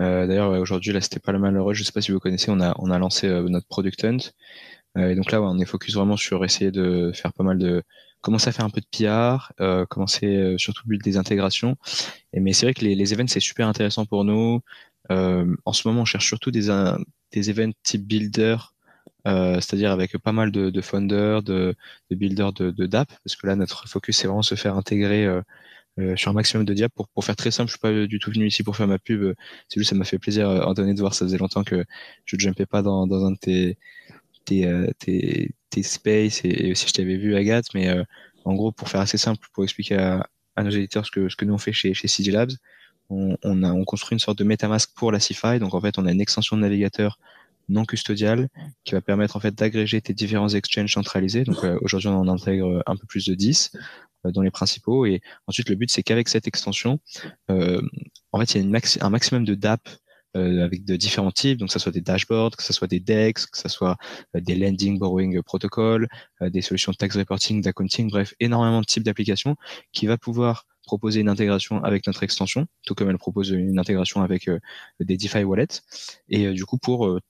Euh, 0.00 0.26
d'ailleurs, 0.26 0.50
aujourd'hui, 0.50 0.92
là, 0.92 1.00
c'était 1.00 1.20
pas 1.20 1.32
le 1.32 1.38
malheureux. 1.38 1.74
Je 1.74 1.84
sais 1.84 1.92
pas 1.92 2.00
si 2.00 2.12
vous 2.12 2.20
connaissez, 2.20 2.50
on 2.50 2.60
a, 2.60 2.74
on 2.78 2.90
a 2.90 2.98
lancé 2.98 3.28
euh, 3.28 3.48
notre 3.48 3.66
Product 3.66 4.04
Hunt. 4.04 4.18
Euh, 4.96 5.10
et 5.10 5.14
donc 5.14 5.32
là, 5.32 5.42
on 5.42 5.58
est 5.58 5.64
focus 5.66 5.94
vraiment 5.94 6.16
sur 6.16 6.44
essayer 6.44 6.70
de 6.70 7.12
faire 7.14 7.32
pas 7.32 7.44
mal 7.44 7.58
de, 7.58 7.82
commencer 8.20 8.48
à 8.48 8.52
faire 8.52 8.64
un 8.64 8.70
peu 8.70 8.80
de 8.80 8.86
PR, 8.90 9.52
commencer 9.90 10.54
surtout 10.56 10.88
build 10.88 11.02
des 11.02 11.18
intégrations. 11.18 11.76
Et, 12.32 12.40
mais 12.40 12.54
c'est 12.54 12.66
vrai 12.66 12.74
que 12.74 12.82
les, 12.82 12.94
les 12.94 13.12
events, 13.12 13.28
c'est 13.28 13.40
super 13.40 13.68
intéressant 13.68 14.06
pour 14.06 14.24
nous. 14.24 14.62
en 15.10 15.72
ce 15.72 15.88
moment, 15.88 16.02
on 16.02 16.04
cherche 16.06 16.26
surtout 16.26 16.50
des, 16.50 16.70
des 17.32 17.50
events 17.50 17.72
type 17.82 18.06
builder, 18.06 18.56
c'est-à-dire 19.26 19.90
avec 19.90 20.16
pas 20.18 20.32
mal 20.32 20.52
de, 20.52 20.70
de 20.70 20.80
founders, 20.80 21.42
de, 21.42 21.74
de 22.10 22.16
builders 22.16 22.54
de, 22.54 22.70
de, 22.70 22.86
DApp, 22.86 23.12
parce 23.24 23.36
que 23.36 23.46
là, 23.46 23.56
notre 23.56 23.88
focus, 23.88 24.16
c'est 24.16 24.26
vraiment 24.26 24.42
se 24.42 24.54
faire 24.54 24.76
intégrer 24.76 25.28
euh, 25.98 26.16
sur 26.16 26.30
un 26.30 26.34
maximum 26.34 26.64
de 26.64 26.74
diap 26.74 26.92
pour, 26.94 27.08
pour 27.08 27.24
faire 27.24 27.36
très 27.36 27.50
simple. 27.50 27.68
Je 27.68 27.74
suis 27.74 27.80
pas 27.80 28.06
du 28.06 28.18
tout 28.18 28.30
venu 28.30 28.46
ici 28.46 28.62
pour 28.62 28.76
faire 28.76 28.88
ma 28.88 28.98
pub. 28.98 29.34
C'est 29.68 29.80
juste 29.80 29.90
ça 29.90 29.96
m'a 29.96 30.04
fait 30.04 30.18
plaisir, 30.18 30.48
euh, 30.48 30.62
Anthony, 30.62 30.94
de 30.94 31.00
voir. 31.00 31.14
Ça 31.14 31.24
faisait 31.24 31.38
longtemps 31.38 31.64
que 31.64 31.84
je 32.24 32.36
ne 32.36 32.40
jumpais 32.40 32.66
pas 32.66 32.82
dans, 32.82 33.06
dans 33.06 33.24
un 33.24 33.32
de 33.32 33.38
tes, 33.38 33.78
tes, 34.44 34.66
euh, 34.66 34.90
tes, 34.98 35.54
tes 35.70 35.82
spaces 35.82 36.44
et, 36.44 36.72
aussi 36.72 36.88
je 36.88 36.92
t'avais 36.92 37.16
vu, 37.16 37.36
Agathe. 37.36 37.66
Mais 37.74 37.88
euh, 37.88 38.04
en 38.44 38.54
gros, 38.54 38.72
pour 38.72 38.88
faire 38.88 39.00
assez 39.00 39.18
simple, 39.18 39.46
pour 39.52 39.64
expliquer 39.64 39.96
à, 39.96 40.28
à 40.56 40.62
nos 40.62 40.70
éditeurs 40.70 41.06
ce 41.06 41.10
que, 41.10 41.28
ce 41.28 41.36
que 41.36 41.44
nous 41.44 41.54
on 41.54 41.58
fait 41.58 41.72
chez, 41.72 41.94
chez 41.94 42.08
CD 42.08 42.30
Labs, 42.30 42.52
on, 43.10 43.36
on, 43.42 43.62
a, 43.62 43.72
on 43.72 43.84
construit 43.84 44.14
une 44.14 44.20
sorte 44.20 44.38
de 44.38 44.44
MetaMask 44.44 44.94
pour 44.96 45.12
la 45.12 45.20
CeFi. 45.20 45.58
Donc 45.58 45.74
en 45.74 45.80
fait, 45.80 45.98
on 45.98 46.06
a 46.06 46.12
une 46.12 46.20
extension 46.20 46.56
de 46.56 46.62
navigateur 46.62 47.18
non 47.68 47.84
custodial 47.84 48.48
qui 48.84 48.92
va 48.92 49.00
permettre 49.00 49.36
en 49.36 49.40
fait 49.40 49.54
d'agréger 49.54 50.00
tes 50.00 50.14
différents 50.14 50.48
exchanges 50.48 50.92
centralisés. 50.92 51.44
Donc 51.44 51.64
aujourd'hui 51.80 52.08
on 52.08 52.18
en 52.18 52.28
intègre 52.28 52.82
un 52.86 52.96
peu 52.96 53.06
plus 53.06 53.26
de 53.26 53.34
10. 53.34 53.72
Euh, 54.26 54.32
dans 54.32 54.42
les 54.42 54.50
principaux. 54.50 55.06
Et 55.06 55.20
ensuite, 55.46 55.68
le 55.68 55.76
but, 55.76 55.90
c'est 55.90 56.02
qu'avec 56.02 56.28
cette 56.28 56.46
extension, 56.46 57.00
euh, 57.50 57.80
en 58.32 58.40
fait, 58.40 58.54
il 58.54 58.58
y 58.58 58.60
a 58.60 58.66
une 58.66 58.76
un 59.00 59.10
maximum 59.10 59.44
de 59.44 59.54
DApp 59.54 59.88
euh, 60.36 60.64
avec 60.64 60.84
de 60.84 60.96
différents 60.96 61.30
types, 61.30 61.58
donc 61.58 61.68
que 61.68 61.72
ce 61.72 61.78
soit 61.78 61.92
des 61.92 62.00
dashboards, 62.00 62.56
que 62.56 62.62
ce 62.62 62.72
soit 62.72 62.88
des 62.88 63.00
DEX, 63.00 63.46
que 63.46 63.58
ce 63.58 63.68
soit 63.68 63.96
des 64.34 64.56
lending 64.56 64.98
borrowing 64.98 65.40
protocols, 65.42 66.08
des 66.40 66.60
solutions 66.60 66.92
de 66.92 66.96
tax 66.96 67.16
reporting, 67.16 67.62
d'accounting, 67.62 68.10
bref, 68.10 68.34
énormément 68.40 68.80
de 68.80 68.86
types 68.86 69.04
d'applications 69.04 69.56
qui 69.92 70.06
va 70.06 70.18
pouvoir 70.18 70.66
proposer 70.86 71.20
une 71.20 71.28
intégration 71.28 71.82
avec 71.82 72.06
notre 72.06 72.24
extension, 72.24 72.66
tout 72.84 72.94
comme 72.94 73.08
elle 73.10 73.18
propose 73.18 73.50
une 73.50 73.78
intégration 73.78 74.22
avec 74.22 74.50
des 75.00 75.16
DeFi 75.16 75.44
wallets. 75.44 75.82
Et 76.28 76.52
du 76.52 76.66
coup, 76.66 76.78
pour 76.78 77.20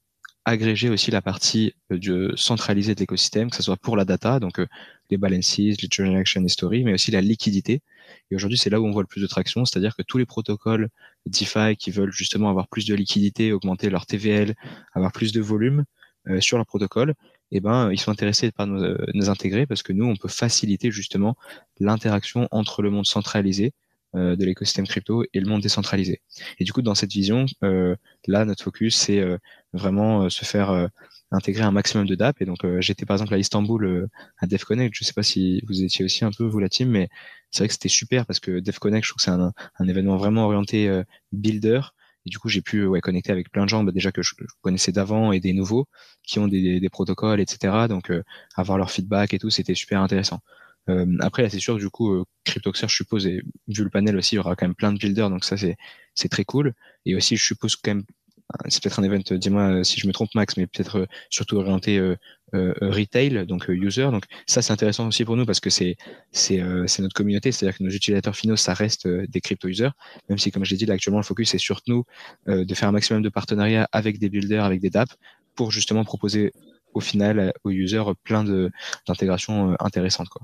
agréger 0.45 0.91
aussi 0.91 1.11
la 1.11 1.23
partie 1.23 1.75
de 1.91 2.33
centralisée 2.37 2.95
de 2.95 3.01
l'écosystème, 3.01 3.51
que 3.51 3.57
ce 3.57 3.63
soit 3.63 3.77
pour 3.77 3.97
la 3.97 4.05
data, 4.05 4.41
donc 4.41 4.61
les 5.11 5.17
balances, 5.17 5.57
les 5.59 5.77
transaction 5.89 6.45
history, 6.45 6.85
mais 6.85 6.95
aussi 6.95 7.11
la 7.11 7.21
liquidité. 7.21 7.83
Et 8.31 8.37
aujourd'hui, 8.37 8.59
c'est 8.59 8.71
là 8.71 8.81
où 8.81 8.87
on 8.87 8.91
voit 8.91 9.03
le 9.03 9.09
plus 9.09 9.23
de 9.23 9.27
traction, 9.27 9.65
c'est-à-dire 9.65 9.97
que 9.97 10.03
tous 10.03 10.19
les 10.19 10.27
protocoles 10.27 10.89
DeFi 11.27 11.77
qui 11.79 11.91
veulent 11.91 12.13
justement 12.13 12.51
avoir 12.51 12.69
plus 12.69 12.87
de 12.87 12.95
liquidité, 12.95 13.53
augmenter 13.53 13.91
leur 13.91 14.07
TVL, 14.07 14.55
avoir 14.93 15.13
plus 15.13 15.33
de 15.33 15.41
volume 15.41 15.85
euh, 16.29 16.41
sur 16.41 16.57
leur 16.57 16.67
protocole, 16.67 17.15
eh 17.51 17.61
ben, 17.61 17.91
ils 17.93 18.01
sont 18.01 18.11
intéressés 18.11 18.51
par 18.51 18.67
nous, 18.67 18.83
euh, 18.83 19.07
nous, 19.15 19.31
intégrer 19.31 19.67
parce 19.67 19.83
que 19.83 19.93
nous, 19.93 20.07
on 20.07 20.17
peut 20.17 20.29
faciliter 20.29 20.91
justement 20.91 21.37
l'interaction 21.79 22.49
entre 22.51 22.83
le 22.83 22.91
monde 22.91 23.07
centralisé 23.07 23.73
euh, 24.17 24.37
de 24.37 24.45
l'écosystème 24.45 24.87
crypto 24.87 25.25
et 25.35 25.41
le 25.41 25.47
monde 25.47 25.61
décentralisé. 25.61 26.21
Et 26.61 26.65
du 26.65 26.73
coup, 26.73 26.83
dans 26.83 26.95
cette 26.95 27.11
vision, 27.11 27.47
euh, 27.65 27.97
là, 28.29 28.45
notre 28.45 28.63
focus, 28.63 28.97
c'est 28.97 29.19
euh, 29.19 29.39
vraiment 29.75 30.31
se 30.31 30.45
faire 30.45 30.89
intégrer 31.31 31.65
un 31.65 31.73
maximum 31.73 32.07
de 32.07 32.15
DApp. 32.15 32.41
Et 32.41 32.45
donc, 32.45 32.59
j'étais 32.81 33.07
par 33.07 33.17
exemple 33.17 33.35
à 33.35 33.39
Istanbul 33.39 34.09
à 34.39 34.47
DevConnect. 34.47 34.95
Je 34.97 35.05
sais 35.05 35.13
pas 35.13 35.23
si 35.23 35.63
vous 35.67 35.83
étiez 35.83 36.05
aussi 36.05 36.25
un 36.25 36.31
peu, 36.31 36.45
vous, 36.45 36.59
la 36.59 36.69
team, 36.69 36.89
mais 36.89 37.09
c'est 37.51 37.61
vrai 37.61 37.69
que 37.69 37.75
c'était 37.75 37.89
super 37.89 38.27
parce 38.27 38.41
que 38.41 38.61
DevConnect, 38.61 39.05
je 39.05 39.11
trouve 39.11 39.19
que 39.19 39.25
c'est 39.25 39.31
un, 39.31 39.53
un, 39.79 39.89
événement 39.89 40.17
vraiment 40.17 40.45
orienté 40.45 41.03
builder. 41.33 41.81
Et 42.27 42.31
du 42.31 42.39
coup, 42.39 42.49
j'ai 42.49 42.63
pu 42.63 42.87
ouais, 42.87 43.01
connecter 43.01 43.33
avec 43.33 43.51
plein 43.51 43.65
de 43.65 43.69
gens 43.69 43.85
bah, 43.85 43.93
déjà 43.93 44.11
que 44.11 44.23
je, 44.23 44.33
connaissais 44.63 44.93
d'avant 44.93 45.33
et 45.33 45.41
des 45.41 45.53
nouveaux 45.53 45.87
qui 46.23 46.39
ont 46.39 46.49
des, 46.49 46.81
des, 46.81 46.89
protocoles, 46.89 47.41
etc. 47.41 47.87
Donc, 47.89 48.13
avoir 48.57 48.79
leur 48.79 48.91
feedback 48.91 49.35
et 49.35 49.39
tout, 49.39 49.51
c'était 49.51 49.75
super 49.75 50.01
intéressant. 50.01 50.41
Euh, 50.89 51.07
après, 51.21 51.43
là, 51.43 51.51
c'est 51.51 51.61
sûr, 51.61 51.77
du 51.77 51.89
coup, 51.91 52.13
euh, 52.13 52.25
CryptoXer, 52.45 52.89
je 52.89 52.95
suppose, 52.95 53.27
et 53.27 53.43
vu 53.69 53.85
le 53.85 53.91
panel 53.91 54.17
aussi, 54.17 54.35
il 54.35 54.37
y 54.37 54.39
aura 54.39 54.55
quand 54.57 54.67
même 54.67 54.75
plein 54.75 54.93
de 54.93 54.99
builders, 54.99 55.31
donc 55.31 55.45
ça, 55.45 55.57
c'est, 55.57 55.77
c'est 56.15 56.29
très 56.29 56.45
cool. 56.45 56.75
Et 57.07 57.15
aussi, 57.15 57.37
je 57.37 57.45
suppose 57.45 57.77
quand 57.77 57.95
même, 57.95 58.05
c'est 58.69 58.83
peut-être 58.83 58.99
un 58.99 59.03
event, 59.03 59.23
dis-moi 59.31 59.85
si 59.85 60.01
je 60.01 60.07
me 60.07 60.13
trompe, 60.13 60.35
Max, 60.35 60.57
mais 60.57 60.67
peut-être 60.67 61.01
euh, 61.01 61.07
surtout 61.31 61.57
orienté 61.57 61.99
euh, 61.99 62.17
euh, 62.55 62.73
retail, 62.81 63.47
donc 63.47 63.67
user. 63.69 64.11
Donc 64.11 64.25
ça, 64.47 64.63
c'est 64.63 64.73
intéressant 64.73 65.09
aussi 65.09 65.25
pour 65.25 65.37
nous 65.37 65.45
parce 65.45 65.61
que 65.61 65.71
c'est, 65.71 65.97
notre 66.99 67.15
communauté, 67.15 67.53
c'est-à-dire 67.53 67.79
que 67.79 67.83
nos 67.83 67.91
utilisateurs 67.91 68.37
finaux, 68.37 68.57
ça 68.57 68.75
reste 68.75 69.09
des 69.09 69.41
crypto-users, 69.41 69.91
même 70.29 70.39
si, 70.39 70.51
comme 70.51 70.65
je 70.65 70.71
l'ai 70.71 70.77
dit, 70.77 70.87
là, 70.87 70.95
actuellement, 70.95 71.19
le 71.19 71.25
focus 71.25 71.55
est 71.55 71.59
sur 71.59 71.81
nous 71.87 72.05
de 72.47 72.75
faire 72.75 72.89
un 72.89 72.93
maximum 72.93 73.23
de 73.23 73.29
partenariats 73.29 73.89
avec 73.93 74.19
des 74.19 74.29
builders, 74.29 74.65
avec 74.65 74.81
des 74.81 74.91
DApp, 74.91 75.09
pour 75.57 75.73
justement 75.73 76.05
proposer 76.05 76.53
au 76.93 77.01
final 77.01 77.53
aux 77.65 77.71
users 77.71 78.05
plein 78.23 78.45
d'intégrations 79.07 79.77
intéressantes, 79.81 80.29
quoi. 80.29 80.43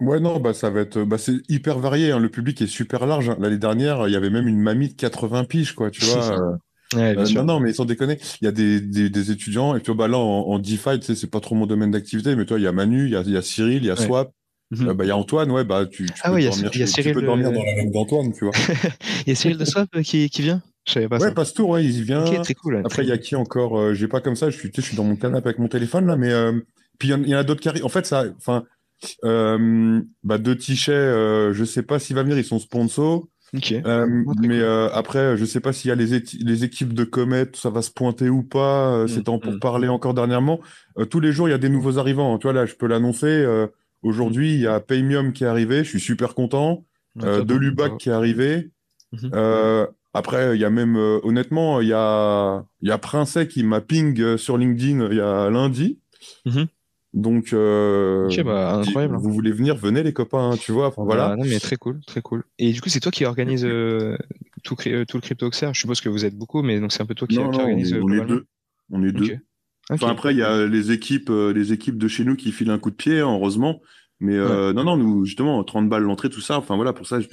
Ouais, 0.00 0.18
non, 0.18 0.40
bah, 0.40 0.52
ça 0.52 0.70
va 0.70 0.80
être, 0.80 1.02
bah, 1.04 1.18
c'est 1.18 1.36
hyper 1.48 1.78
varié. 1.78 2.10
Hein. 2.10 2.18
Le 2.18 2.28
public 2.28 2.60
est 2.60 2.66
super 2.66 3.06
large. 3.06 3.28
Hein. 3.28 3.36
L'année 3.38 3.58
dernière, 3.58 4.08
il 4.08 4.12
y 4.12 4.16
avait 4.16 4.30
même 4.30 4.48
une 4.48 4.60
mamie 4.60 4.88
de 4.88 4.94
80 4.94 5.44
piges, 5.44 5.72
quoi, 5.72 5.90
tu 5.90 6.04
vois. 6.04 6.58
Euh. 6.94 7.14
Ouais, 7.14 7.18
euh, 7.18 7.34
non, 7.34 7.44
non, 7.44 7.60
mais 7.60 7.72
sans 7.72 7.84
déconner, 7.84 8.18
il 8.40 8.44
y 8.44 8.48
a 8.48 8.52
des, 8.52 8.80
des, 8.80 9.10
des 9.10 9.30
étudiants, 9.30 9.74
et 9.74 9.80
puis 9.80 9.94
bah, 9.94 10.08
là, 10.08 10.18
en, 10.18 10.48
en 10.48 10.58
DeFi, 10.58 11.00
tu 11.00 11.06
sais, 11.06 11.14
c'est 11.14 11.30
pas 11.30 11.40
trop 11.40 11.54
mon 11.54 11.66
domaine 11.66 11.90
d'activité, 11.90 12.36
mais 12.36 12.44
toi, 12.44 12.58
il 12.58 12.62
y 12.62 12.66
a 12.66 12.72
Manu, 12.72 13.06
il 13.06 13.12
y 13.12 13.16
a, 13.16 13.22
y 13.22 13.36
a 13.36 13.42
Cyril, 13.42 13.82
il 13.82 13.86
y 13.86 13.90
a 13.90 13.96
Swap, 13.96 14.32
mhm. 14.70 14.88
euh, 14.88 14.94
bah, 14.94 15.04
il 15.04 15.08
y 15.08 15.10
a 15.10 15.16
Antoine, 15.16 15.50
ouais, 15.50 15.64
bah, 15.64 15.86
tu, 15.86 16.06
tu 16.06 16.12
ah 16.22 16.30
peux, 16.30 16.40
dormir, 16.40 16.76
y 16.76 16.82
a 16.82 16.86
Cyril, 16.86 17.12
tu 17.12 17.20
peux 17.20 17.26
dormir 17.26 17.52
dans 17.52 17.62
la 17.62 17.74
même 17.74 17.90
d'Antoine, 17.90 18.32
tu 18.32 18.44
vois. 18.44 18.54
il 19.26 19.28
y 19.28 19.32
a 19.32 19.34
Cyril 19.34 19.56
de 19.56 19.64
Swap 19.64 19.88
qui, 20.02 20.28
qui 20.28 20.42
vient 20.42 20.62
je 20.86 20.92
savais 20.92 21.08
pas 21.08 21.16
ouais, 21.16 21.28
ça. 21.28 21.32
Pastour, 21.32 21.70
ouais, 21.70 21.82
il 21.82 22.02
vient. 22.02 22.26
Okay, 22.26 22.42
très 22.42 22.52
cool. 22.52 22.82
Après, 22.84 23.02
il 23.04 23.08
y 23.08 23.12
a 23.12 23.16
qui 23.16 23.36
encore 23.36 23.94
J'ai 23.94 24.06
pas 24.06 24.20
comme 24.20 24.36
ça, 24.36 24.50
je 24.50 24.58
suis, 24.58 24.70
je 24.76 24.82
suis 24.82 24.94
dans 24.94 25.04
mon 25.04 25.16
canapé 25.16 25.46
avec 25.48 25.58
mon 25.58 25.68
téléphone, 25.68 26.06
là, 26.06 26.16
mais 26.16 26.30
puis 26.98 27.08
il 27.08 27.26
y, 27.26 27.30
y, 27.30 27.34
en 27.34 27.38
a 27.38 27.42
d'autres 27.42 27.62
qui 27.62 27.70
arrivent. 27.70 27.86
En 27.86 27.88
fait, 27.88 28.04
ça, 28.04 28.24
enfin, 28.36 28.64
euh, 29.24 30.00
bah, 30.22 30.38
deux 30.38 30.56
Tichet, 30.56 30.92
euh, 30.92 31.52
je 31.52 31.64
sais 31.64 31.82
pas 31.82 31.98
s'il 31.98 32.16
va 32.16 32.22
venir, 32.22 32.38
ils 32.38 32.44
sont 32.44 32.58
sponsors. 32.58 33.26
Euh, 33.72 34.24
mais 34.40 34.60
euh, 34.60 34.88
après, 34.92 35.36
je 35.36 35.44
sais 35.44 35.60
pas 35.60 35.72
s'il 35.72 35.88
y 35.88 35.92
a 35.92 35.94
les, 35.94 36.22
les, 36.40 36.64
équipes 36.64 36.92
de 36.92 37.04
Comet, 37.04 37.46
ça 37.54 37.70
va 37.70 37.82
se 37.82 37.90
pointer 37.90 38.28
ou 38.28 38.42
pas. 38.42 39.04
Mm, 39.04 39.08
c'est 39.08 39.28
en 39.28 39.38
pour 39.38 39.52
mm. 39.52 39.58
parler 39.60 39.88
encore 39.88 40.14
dernièrement. 40.14 40.60
tous 41.10 41.20
les 41.20 41.32
jours, 41.32 41.48
il 41.48 41.52
y 41.52 41.54
a 41.54 41.58
des 41.58 41.68
nouveaux 41.68 41.98
arrivants. 41.98 42.38
Tu 42.38 42.44
vois, 42.44 42.52
là, 42.52 42.66
je 42.66 42.74
peux 42.74 42.86
l'annoncer. 42.86 43.46
Aujourd'hui, 44.02 44.54
il 44.54 44.60
y 44.60 44.66
a 44.66 44.80
Paymium 44.80 45.32
qui 45.32 45.44
est 45.44 45.46
arrivé. 45.46 45.84
Je 45.84 45.88
suis 45.88 46.00
super 46.00 46.34
content. 46.34 46.84
de 47.16 47.54
Lubac 47.54 47.96
qui 47.98 48.08
est 48.08 48.12
arrivé. 48.12 48.70
Mm-hmm. 49.12 49.88
après, 50.12 50.56
il 50.56 50.60
y 50.60 50.64
a 50.64 50.70
même, 50.70 50.96
honnêtement, 50.96 51.80
il 51.80 51.88
y 51.88 51.94
a, 51.94 52.64
y 52.82 52.90
a 52.90 52.98
Princet 52.98 53.46
qui 53.46 53.62
m'a 53.62 53.80
ping 53.80 54.36
sur 54.36 54.58
LinkedIn 54.58 55.08
il 55.10 55.16
y 55.16 55.20
a 55.20 55.50
lundi. 55.50 56.00
Donc, 57.14 57.52
euh, 57.52 58.28
bah, 58.44 58.74
incroyable. 58.74 59.16
vous 59.16 59.32
voulez 59.32 59.52
venir, 59.52 59.76
venez 59.76 60.02
les 60.02 60.12
copains, 60.12 60.50
hein, 60.50 60.56
tu 60.56 60.72
vois. 60.72 60.88
Enfin, 60.88 61.04
voilà. 61.04 61.28
Bah, 61.28 61.36
non, 61.36 61.44
mais 61.44 61.60
très 61.60 61.76
cool, 61.76 62.00
très 62.04 62.20
cool. 62.20 62.42
Et 62.58 62.72
du 62.72 62.80
coup, 62.80 62.88
c'est 62.88 62.98
toi 62.98 63.12
qui 63.12 63.24
organise 63.24 63.64
euh, 63.64 64.16
tout, 64.64 64.76
euh, 64.88 65.04
tout, 65.04 65.18
le 65.18 65.20
CryptoXer. 65.22 65.68
Je 65.72 65.78
suppose 65.78 66.00
que 66.00 66.08
vous 66.08 66.24
êtes 66.24 66.36
beaucoup, 66.36 66.62
mais 66.62 66.80
donc 66.80 66.92
c'est 66.92 67.02
un 67.02 67.06
peu 67.06 67.14
toi 67.14 67.28
qui, 67.28 67.38
organise. 67.38 67.94
On 68.02 68.08
est, 68.08 68.24
deux. 68.24 68.46
On 68.90 69.04
est 69.04 69.12
deux. 69.12 69.38
Enfin, 69.90 70.08
après, 70.08 70.34
il 70.34 70.38
y 70.38 70.42
a 70.42 70.66
les 70.66 70.90
équipes, 70.90 71.30
les 71.30 71.72
équipes 71.72 71.98
de 71.98 72.08
chez 72.08 72.24
nous 72.24 72.34
qui 72.34 72.50
filent 72.50 72.70
un 72.70 72.80
coup 72.80 72.90
de 72.90 72.96
pied, 72.96 73.20
hein, 73.20 73.30
heureusement. 73.30 73.80
Mais 74.18 74.36
non, 74.36 74.82
non, 74.82 74.96
nous, 74.96 75.24
justement, 75.24 75.62
30 75.62 75.88
balles 75.88 76.02
l'entrée, 76.02 76.30
tout 76.30 76.40
ça. 76.40 76.58
Enfin, 76.58 76.74
voilà, 76.74 76.92
pour 76.92 77.06
ça, 77.06 77.20
je, 77.20 77.28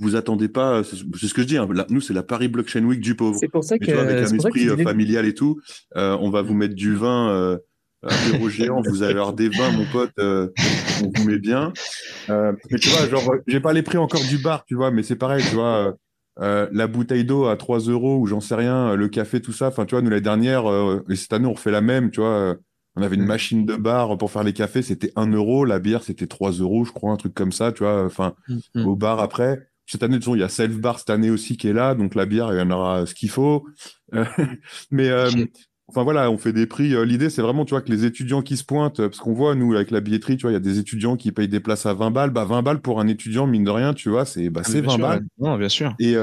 vous 0.00 0.16
attendez 0.16 0.48
pas, 0.48 0.82
c'est 0.82 0.96
ce 0.96 1.32
que 1.32 1.42
je 1.42 1.46
dis, 1.46 1.56
hein, 1.56 1.68
nous 1.90 2.00
c'est 2.00 2.12
la 2.12 2.24
Paris 2.24 2.48
Blockchain 2.48 2.84
Week 2.84 3.00
du 3.00 3.14
pauvre. 3.14 3.38
C'est 3.38 3.48
pour 3.48 3.62
ça 3.62 3.78
que, 3.78 3.92
avec 3.92 4.28
un 4.28 4.34
esprit 4.34 4.66
familial 4.82 5.26
et 5.26 5.34
tout, 5.34 5.60
on 5.94 6.28
va 6.28 6.42
vous 6.42 6.54
mettre 6.54 6.74
du 6.74 6.96
vin 6.96 7.56
apéro 8.02 8.48
géant, 8.48 8.82
vous 8.82 9.02
allez 9.02 9.14
avoir 9.14 9.32
des 9.32 9.48
vins, 9.48 9.70
mon 9.72 9.84
pote, 9.86 10.12
euh, 10.18 10.48
on 11.02 11.10
vous 11.14 11.28
met 11.28 11.38
bien. 11.38 11.72
Euh, 12.30 12.52
mais 12.70 12.78
tu 12.78 12.88
vois, 12.90 13.08
genre, 13.08 13.34
j'ai 13.46 13.60
pas 13.60 13.72
les 13.72 13.82
prix 13.82 13.98
encore 13.98 14.22
du 14.22 14.38
bar, 14.38 14.64
tu 14.64 14.74
vois, 14.74 14.90
mais 14.90 15.02
c'est 15.02 15.16
pareil, 15.16 15.44
tu 15.48 15.54
vois. 15.54 15.94
Euh, 16.38 16.68
la 16.70 16.86
bouteille 16.86 17.24
d'eau 17.24 17.46
à 17.46 17.56
3 17.56 17.78
euros 17.80 18.18
ou 18.18 18.26
j'en 18.26 18.40
sais 18.40 18.54
rien, 18.54 18.94
le 18.94 19.08
café, 19.08 19.40
tout 19.40 19.52
ça. 19.52 19.68
Enfin, 19.68 19.86
tu 19.86 19.94
vois, 19.94 20.02
nous, 20.02 20.10
l'année 20.10 20.22
dernière, 20.22 20.64
et 21.08 21.16
cette 21.16 21.32
année, 21.32 21.46
on 21.46 21.54
refait 21.54 21.70
la 21.70 21.80
même, 21.80 22.10
tu 22.10 22.20
vois. 22.20 22.56
on 22.96 23.02
avait 23.02 23.16
une 23.16 23.22
mm. 23.22 23.26
machine 23.26 23.66
de 23.66 23.76
bar 23.76 24.18
pour 24.18 24.30
faire 24.30 24.44
les 24.44 24.52
cafés, 24.52 24.82
c'était 24.82 25.12
1 25.16 25.32
euro. 25.32 25.64
La 25.64 25.78
bière, 25.78 26.02
c'était 26.02 26.26
3 26.26 26.52
euros, 26.52 26.84
je 26.84 26.92
crois, 26.92 27.12
un 27.12 27.16
truc 27.16 27.34
comme 27.34 27.52
ça, 27.52 27.72
tu 27.72 27.84
vois. 27.84 28.04
Enfin, 28.04 28.34
mm, 28.48 28.58
mm. 28.74 28.86
au 28.86 28.96
bar 28.96 29.20
après. 29.20 29.68
Cette 29.88 30.02
année, 30.02 30.18
il 30.20 30.40
y 30.40 30.42
a 30.42 30.48
Self 30.48 30.78
Bar 30.78 30.98
cette 30.98 31.10
année 31.10 31.30
aussi 31.30 31.56
qui 31.56 31.68
est 31.68 31.72
là, 31.72 31.94
donc 31.94 32.16
la 32.16 32.26
bière, 32.26 32.52
il 32.52 32.58
y 32.58 32.60
en 32.60 32.72
aura 32.72 33.06
ce 33.06 33.14
qu'il 33.14 33.30
faut. 33.30 33.64
mais 34.90 35.08
Enfin 35.88 36.02
voilà, 36.02 36.30
on 36.30 36.38
fait 36.38 36.52
des 36.52 36.66
prix. 36.66 36.94
Euh, 36.94 37.04
l'idée, 37.04 37.30
c'est 37.30 37.42
vraiment, 37.42 37.64
tu 37.64 37.70
vois, 37.70 37.80
que 37.80 37.90
les 37.90 38.04
étudiants 38.04 38.42
qui 38.42 38.56
se 38.56 38.64
pointent, 38.64 38.96
parce 38.96 39.18
qu'on 39.18 39.32
voit, 39.32 39.54
nous, 39.54 39.74
avec 39.74 39.92
la 39.92 40.00
billetterie, 40.00 40.36
tu 40.36 40.42
vois, 40.42 40.50
il 40.50 40.54
y 40.54 40.56
a 40.56 40.60
des 40.60 40.78
étudiants 40.78 41.16
qui 41.16 41.30
payent 41.30 41.48
des 41.48 41.60
places 41.60 41.86
à 41.86 41.94
20 41.94 42.10
balles. 42.10 42.30
Bah, 42.30 42.44
20 42.44 42.62
balles 42.62 42.80
pour 42.80 43.00
un 43.00 43.06
étudiant, 43.06 43.46
mine 43.46 43.64
de 43.64 43.70
rien, 43.70 43.94
tu 43.94 44.10
vois, 44.10 44.24
c'est 44.24 44.50
bah, 44.50 44.62
20 44.66 44.84
ah, 44.88 44.96
balles. 44.98 45.26
Non, 45.38 45.56
bien 45.56 45.68
sûr. 45.68 45.94
Et, 46.00 46.14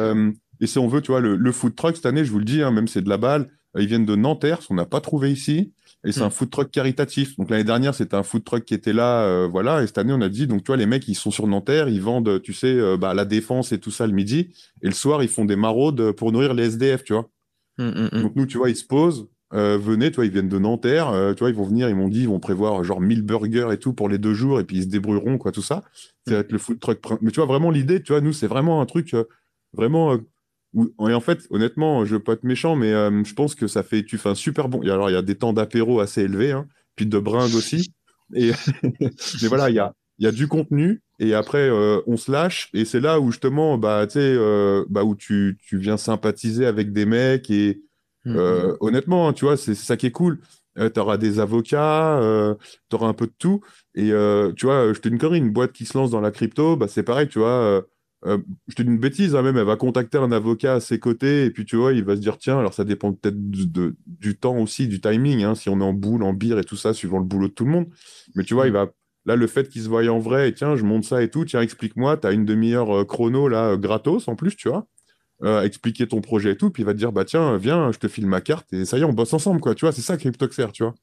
et 0.60 0.68
si 0.68 0.80
on 0.80 0.88
veut, 0.88 1.02
tu 1.02 1.12
vois, 1.12 1.22
le, 1.22 1.52
food 1.52 1.76
truck 1.76 1.96
cette 1.96 2.06
année, 2.06 2.26
je 2.26 2.32
vous 2.32 2.40
le 2.40 2.46
dis, 2.46 2.62
hein, 2.62 2.72
même 2.72 2.88
c'est 2.88 3.02
de 3.02 3.10
la 3.10 3.18
balle, 3.18 3.50
ils 3.78 3.88
viennent 3.88 4.06
de 4.06 4.16
Nanterre, 4.16 4.60
on 4.70 4.76
n'a 4.76 4.86
pas 4.86 5.02
trouvé 5.02 5.32
ici. 5.32 5.74
Et 6.06 6.12
c'est 6.12 6.20
hmm. 6.20 6.24
un 6.24 6.30
food 6.30 6.50
truck 6.50 6.70
caritatif. 6.70 7.38
Donc 7.38 7.50
l'année 7.50 7.64
dernière, 7.64 7.96
c'était 7.96 8.16
un 8.16 8.24
food 8.24 8.44
truck 8.44 8.66
qui 8.66 8.74
était 8.74 8.92
là, 8.92 9.48
voilà. 9.48 9.82
Et 9.82 9.88
cette 9.88 9.98
année, 9.98 10.12
on 10.12 10.20
a 10.20 10.28
dit, 10.28 10.48
donc 10.48 10.64
tu 10.64 10.68
vois, 10.68 10.76
les 10.76 10.86
mecs, 10.86 11.08
ils 11.08 11.16
sont 11.16 11.32
sur 11.32 11.48
Nanterre, 11.48 11.88
ils 11.88 12.02
vendent, 12.02 12.42
tu 12.42 12.52
sais, 12.52 12.98
bah, 12.98 13.14
la 13.14 13.24
défense 13.24 13.72
et 13.72 13.80
tout 13.80 13.92
ça 13.92 14.06
le 14.06 14.12
midi. 14.12 14.50
Et 14.82 14.88
le 14.88 14.94
soir, 14.94 15.24
ils 15.24 15.30
font 15.30 15.46
des 15.46 15.56
maraudes 15.56 16.12
pour 16.12 16.34
nourrir 16.34 16.54
les 16.54 16.66
SDF, 16.66 17.06
tu 17.06 17.14
vois. 17.14 17.30
Hmm, 17.78 17.90
hmm, 17.90 18.22
donc 18.22 18.36
nous, 18.36 18.46
tu 18.46 18.58
vois, 18.58 18.70
ils 18.70 18.76
se 18.76 18.86
posent, 18.86 19.28
euh, 19.54 19.78
venez, 19.78 20.12
toi, 20.12 20.26
ils 20.26 20.32
viennent 20.32 20.50
de 20.50 20.58
Nanterre, 20.58 21.10
euh, 21.10 21.34
tu 21.34 21.40
vois, 21.40 21.50
ils 21.50 21.56
vont 21.56 21.66
venir, 21.66 21.88
ils 21.88 21.96
m'ont 21.96 22.10
dit, 22.10 22.22
ils 22.22 22.30
vont 22.30 22.40
prévoir 22.40 22.84
genre 22.84 23.00
1000 23.00 23.22
burgers 23.22 23.70
et 23.72 23.78
tout 23.78 23.94
pour 23.94 24.10
les 24.10 24.18
deux 24.18 24.34
jours, 24.34 24.60
et 24.60 24.64
puis 24.64 24.78
ils 24.78 24.84
se 24.84 24.88
débrouilleront, 24.88 25.38
quoi, 25.38 25.52
tout 25.52 25.62
ça. 25.62 25.84
Ça 26.28 26.34
va 26.34 26.40
être 26.40 26.52
le 26.52 26.58
food 26.58 26.80
truck. 26.80 27.00
Mais 27.22 27.30
tu 27.30 27.36
vois, 27.36 27.46
vraiment, 27.46 27.70
l'idée, 27.70 28.02
tu 28.02 28.14
vois, 28.14 28.22
nous, 28.22 28.34
c'est 28.34 28.48
vraiment 28.48 28.82
un 28.82 28.86
truc, 28.88 29.14
euh, 29.14 29.26
vraiment. 29.74 30.16
et 30.16 31.14
en 31.14 31.20
fait, 31.20 31.46
honnêtement, 31.52 32.04
je 32.04 32.16
veux 32.16 32.24
pas 32.24 32.34
être 32.34 32.44
méchant, 32.44 32.76
mais 32.76 32.92
je 32.92 33.34
pense 33.34 33.54
que 33.54 33.68
ça 33.68 33.84
fait, 33.84 34.04
tu 34.04 34.18
fais 34.18 34.30
un 34.30 34.36
super 34.36 34.70
bon. 34.70 34.82
alors, 34.82 35.10
il 35.10 35.14
y 35.14 35.18
a 35.18 35.22
des 35.22 35.36
temps 35.36 35.54
d'apéro 35.54 36.00
assez 36.00 36.24
élevés, 36.24 36.52
hein, 36.52 36.68
puis 36.96 37.06
de 37.06 37.20
bringue 37.20 37.54
aussi. 37.56 37.94
Et 38.36 38.52
mais 39.42 39.48
voilà, 39.48 39.70
il 39.70 39.76
y 39.76 39.80
a, 39.80 39.94
y 40.18 40.26
a 40.26 40.32
du 40.32 40.48
contenu, 40.48 41.04
et 41.20 41.36
après, 41.36 41.70
on 42.08 42.18
se 42.18 42.32
lâche, 42.32 42.70
et 42.74 42.86
c'est 42.86 43.02
là 43.02 43.20
où 43.20 43.30
justement, 43.30 43.78
bah, 43.78 44.08
tu 44.08 44.14
sais, 44.14 44.36
bah, 44.90 45.04
où 45.04 45.16
tu, 45.16 45.60
tu 45.62 45.78
viens 45.78 45.98
sympathiser 45.98 46.66
avec 46.66 46.94
des 46.94 47.06
mecs 47.06 47.52
et 47.52 47.83
Mm, 48.26 48.36
euh, 48.36 48.68
mm. 48.74 48.78
honnêtement, 48.80 49.28
hein, 49.28 49.34
tu 49.34 49.46
vois, 49.46 49.58
c'est 49.58 49.76
ça 49.76 49.98
qui 49.98 50.06
est 50.08 50.12
cool. 50.12 50.40
Euh, 50.80 50.90
tu 50.90 51.00
auras 51.00 51.18
des 51.18 51.40
avocats, 51.40 52.20
euh, 52.20 52.56
tu 52.90 52.96
auras 52.96 53.08
un 53.08 53.14
peu 53.14 53.28
de 53.28 53.34
tout. 53.38 53.62
Et 53.96 54.10
tu 54.56 54.66
vois, 54.66 54.94
je 54.94 55.00
te 55.00 55.08
dis 55.08 55.14
une 55.14 55.20
connerie, 55.20 55.40
une 55.40 55.52
boîte 55.52 55.72
qui 55.72 55.86
se 55.86 55.98
lance 55.98 56.12
dans 56.12 56.22
la 56.22 56.32
crypto, 56.32 56.76
bah, 56.76 56.88
c'est 56.88 57.04
pareil, 57.04 57.28
tu 57.28 57.40
vois. 57.40 57.84
je 58.26 58.76
te 58.76 58.82
dis 58.82 58.90
une 58.90 58.98
bêtise, 59.00 59.36
hein, 59.36 59.44
même, 59.44 59.58
elle 59.58 59.66
va 59.66 59.76
contacter 59.76 60.18
un 60.18 60.32
avocat 60.32 60.76
à 60.76 60.80
ses 60.80 60.98
côtés, 61.00 61.46
et 61.46 61.52
puis 61.52 61.66
tu 61.66 61.76
vois, 61.76 61.94
il 61.94 62.04
va 62.04 62.16
se 62.16 62.22
dire, 62.22 62.38
tiens, 62.38 62.58
alors 62.58 62.74
ça 62.74 62.86
dépend 62.86 63.14
peut-être 63.14 63.38
du 63.38 64.38
temps 64.38 64.58
aussi, 64.58 64.88
du 64.88 65.00
timing, 65.00 65.44
hein, 65.44 65.56
si 65.56 65.70
on 65.70 65.80
est 65.80 65.84
en 65.84 65.94
boule, 65.94 66.24
en 66.24 66.34
bire 66.34 66.58
et 66.58 66.64
tout 66.64 66.78
ça, 66.78 66.94
suivant 66.94 67.20
le 67.20 67.26
boulot 67.26 67.50
de 67.50 67.54
tout 67.54 67.66
le 67.66 67.72
monde. 67.72 67.88
Mais 68.36 68.44
tu 68.44 68.56
vois, 68.56 68.66
il 68.66 68.72
mm. 68.72 68.74
va, 68.74 68.88
là, 69.26 69.36
le 69.36 69.48
fait 69.48 69.70
qu'il 69.70 69.84
se 69.84 69.90
voie 69.90 70.08
en 70.08 70.20
vrai, 70.20 70.50
et 70.50 70.54
tiens, 70.56 70.76
je 70.76 70.84
monte 70.84 71.04
ça 71.04 71.22
et 71.22 71.30
tout, 71.30 71.46
tiens, 71.46 71.62
explique-moi, 71.62 72.18
tu 72.18 72.26
as 72.26 72.32
une 72.32 72.46
demi-heure 72.46 73.06
chrono, 73.06 73.48
là, 73.48 73.78
gratos 73.78 74.28
en 74.28 74.36
plus, 74.36 74.56
tu 74.56 74.70
vois. 74.70 74.88
Euh, 75.44 75.64
expliquer 75.64 76.08
ton 76.08 76.22
projet 76.22 76.52
et 76.52 76.58
tout, 76.58 76.70
puis 76.70 76.84
il 76.84 76.86
va 76.86 76.94
te 76.94 76.98
dire 76.98 77.12
bah 77.12 77.26
tiens, 77.26 77.58
viens, 77.58 77.92
je 77.92 77.98
te 77.98 78.08
file 78.08 78.28
ma 78.28 78.40
carte 78.40 78.72
et 78.72 78.86
ça 78.86 78.98
y 78.98 79.02
est, 79.02 79.04
on 79.04 79.12
bosse 79.12 79.34
ensemble, 79.34 79.60
quoi. 79.60 79.76
Tu 79.76 79.84
vois, 79.84 79.92
c'est 79.92 80.02
ça 80.02 80.16
CryptoXer, 80.16 80.72
tu 80.72 80.84
vois. 80.84 80.96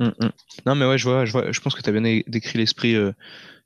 Mm, 0.00 0.08
mm. 0.08 0.30
Non, 0.66 0.74
mais 0.74 0.84
ouais, 0.84 0.98
je 0.98 1.08
vois, 1.08 1.24
je 1.24 1.32
vois, 1.32 1.50
je 1.50 1.58
pense 1.60 1.74
que 1.74 1.80
tu 1.80 1.88
as 1.88 1.92
bien 1.98 2.20
décrit 2.26 2.58
l'esprit. 2.58 2.94
Euh, 2.94 3.12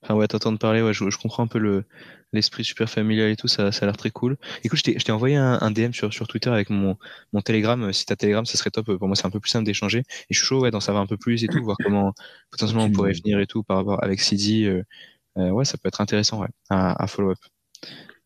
enfin, 0.02 0.14
ouais, 0.14 0.28
t'entends 0.28 0.56
parler, 0.56 0.82
ouais, 0.82 0.94
je, 0.94 1.18
comprends 1.18 1.42
un 1.42 1.48
peu 1.48 1.58
le 1.58 1.84
l'esprit 2.32 2.62
super 2.62 2.88
familial 2.88 3.30
et 3.30 3.34
tout, 3.34 3.48
ça, 3.48 3.72
ça 3.72 3.84
a 3.84 3.86
l'air 3.86 3.96
très 3.96 4.12
cool. 4.12 4.36
Écoute, 4.62 4.78
je 4.78 5.04
t'ai 5.04 5.10
envoyé 5.10 5.34
un, 5.34 5.70
DM 5.72 5.90
sur, 5.90 6.14
sur 6.14 6.28
Twitter 6.28 6.50
avec 6.50 6.70
mon, 6.70 6.96
mon 7.32 7.40
Telegram. 7.40 7.92
Si 7.92 8.06
t'as 8.06 8.14
Telegram, 8.14 8.46
ça 8.46 8.56
serait 8.56 8.70
top. 8.70 8.86
Pour 8.98 9.08
moi, 9.08 9.16
c'est 9.16 9.26
un 9.26 9.30
peu 9.30 9.40
plus 9.40 9.50
simple 9.50 9.64
d'échanger. 9.64 9.98
Et 9.98 10.04
je 10.30 10.38
suis 10.38 10.46
chaud 10.46 10.60
ouais, 10.60 10.70
d'en 10.70 10.78
savoir 10.78 11.02
un 11.02 11.08
peu 11.08 11.16
plus 11.16 11.42
et 11.42 11.48
tout, 11.48 11.60
voir 11.64 11.76
comment 11.82 12.14
potentiellement 12.52 12.84
on 12.84 12.92
pourrait 12.92 13.14
venir 13.14 13.40
et 13.40 13.48
tout 13.48 13.64
par 13.64 13.78
rapport 13.78 14.04
avec 14.04 14.20
CD. 14.20 14.84
Euh, 15.38 15.50
ouais, 15.50 15.64
ça 15.64 15.76
peut 15.76 15.88
être 15.88 16.00
intéressant 16.00 16.40
ouais, 16.40 16.48
à, 16.68 17.02
à 17.02 17.08
follow-up. 17.08 17.38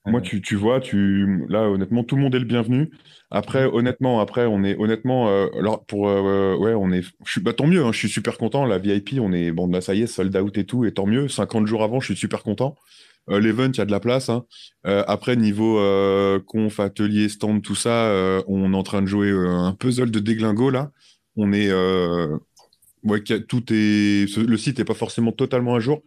Moi, 0.07 0.21
tu, 0.21 0.43
tu, 0.43 0.55
vois, 0.55 0.81
tu, 0.81 1.47
là, 1.49 1.71
honnêtement, 1.71 2.05
tout 2.05 2.17
le 2.17 2.23
monde 2.23 2.35
est 2.35 2.39
le 2.39 2.45
bienvenu. 2.45 2.91
Après, 3.31 3.65
honnêtement, 3.65 4.21
après, 4.21 4.45
on 4.45 4.63
est, 4.63 4.77
honnêtement, 4.79 5.31
euh, 5.31 5.49
alors, 5.59 5.87
pour, 5.87 6.09
euh, 6.09 6.55
ouais, 6.57 6.75
on 6.75 6.93
est, 6.93 7.01
je 7.25 7.31
suis, 7.31 7.41
bah, 7.41 7.55
tant 7.55 7.67
mieux, 7.67 7.83
hein, 7.83 7.91
je 7.91 7.99
suis 8.01 8.11
super 8.11 8.37
content. 8.37 8.67
La 8.67 8.77
VIP, 8.77 9.19
on 9.19 9.33
est, 9.33 9.51
bon, 9.51 9.67
bah, 9.67 9.81
ça 9.81 9.95
y 9.95 10.03
est, 10.03 10.07
sold 10.07 10.37
out 10.37 10.59
et 10.59 10.67
tout, 10.67 10.85
et 10.85 10.93
tant 10.93 11.07
mieux. 11.07 11.29
50 11.29 11.67
jours 11.67 11.83
avant, 11.83 12.01
je 12.01 12.07
suis 12.07 12.17
super 12.17 12.43
content. 12.43 12.77
Euh, 13.31 13.41
L'event, 13.41 13.71
il 13.73 13.79
y 13.79 13.81
a 13.81 13.87
de 13.87 13.91
la 13.91 14.01
place. 14.01 14.29
Hein. 14.29 14.45
Euh, 14.87 15.03
après, 15.07 15.37
niveau 15.37 15.81
conf, 16.47 16.81
atelier, 16.81 17.31
stand, 17.31 17.63
tout 17.63 17.75
ça, 17.75 18.43
on 18.47 18.75
est 18.75 18.77
en 18.77 18.83
train 18.83 19.01
de 19.01 19.07
jouer 19.07 19.31
un 19.31 19.73
puzzle 19.73 20.11
de 20.11 20.21
déglingo, 20.21 20.69
là. 20.69 20.91
On 21.37 21.55
est, 21.55 21.73
ouais, 23.05 23.23
tout 23.23 23.65
est, 23.73 24.37
le 24.37 24.57
site 24.59 24.79
n'est 24.79 24.85
pas 24.85 24.93
forcément 24.93 25.33
totalement 25.33 25.75
à 25.75 25.81
jour, 25.81 26.03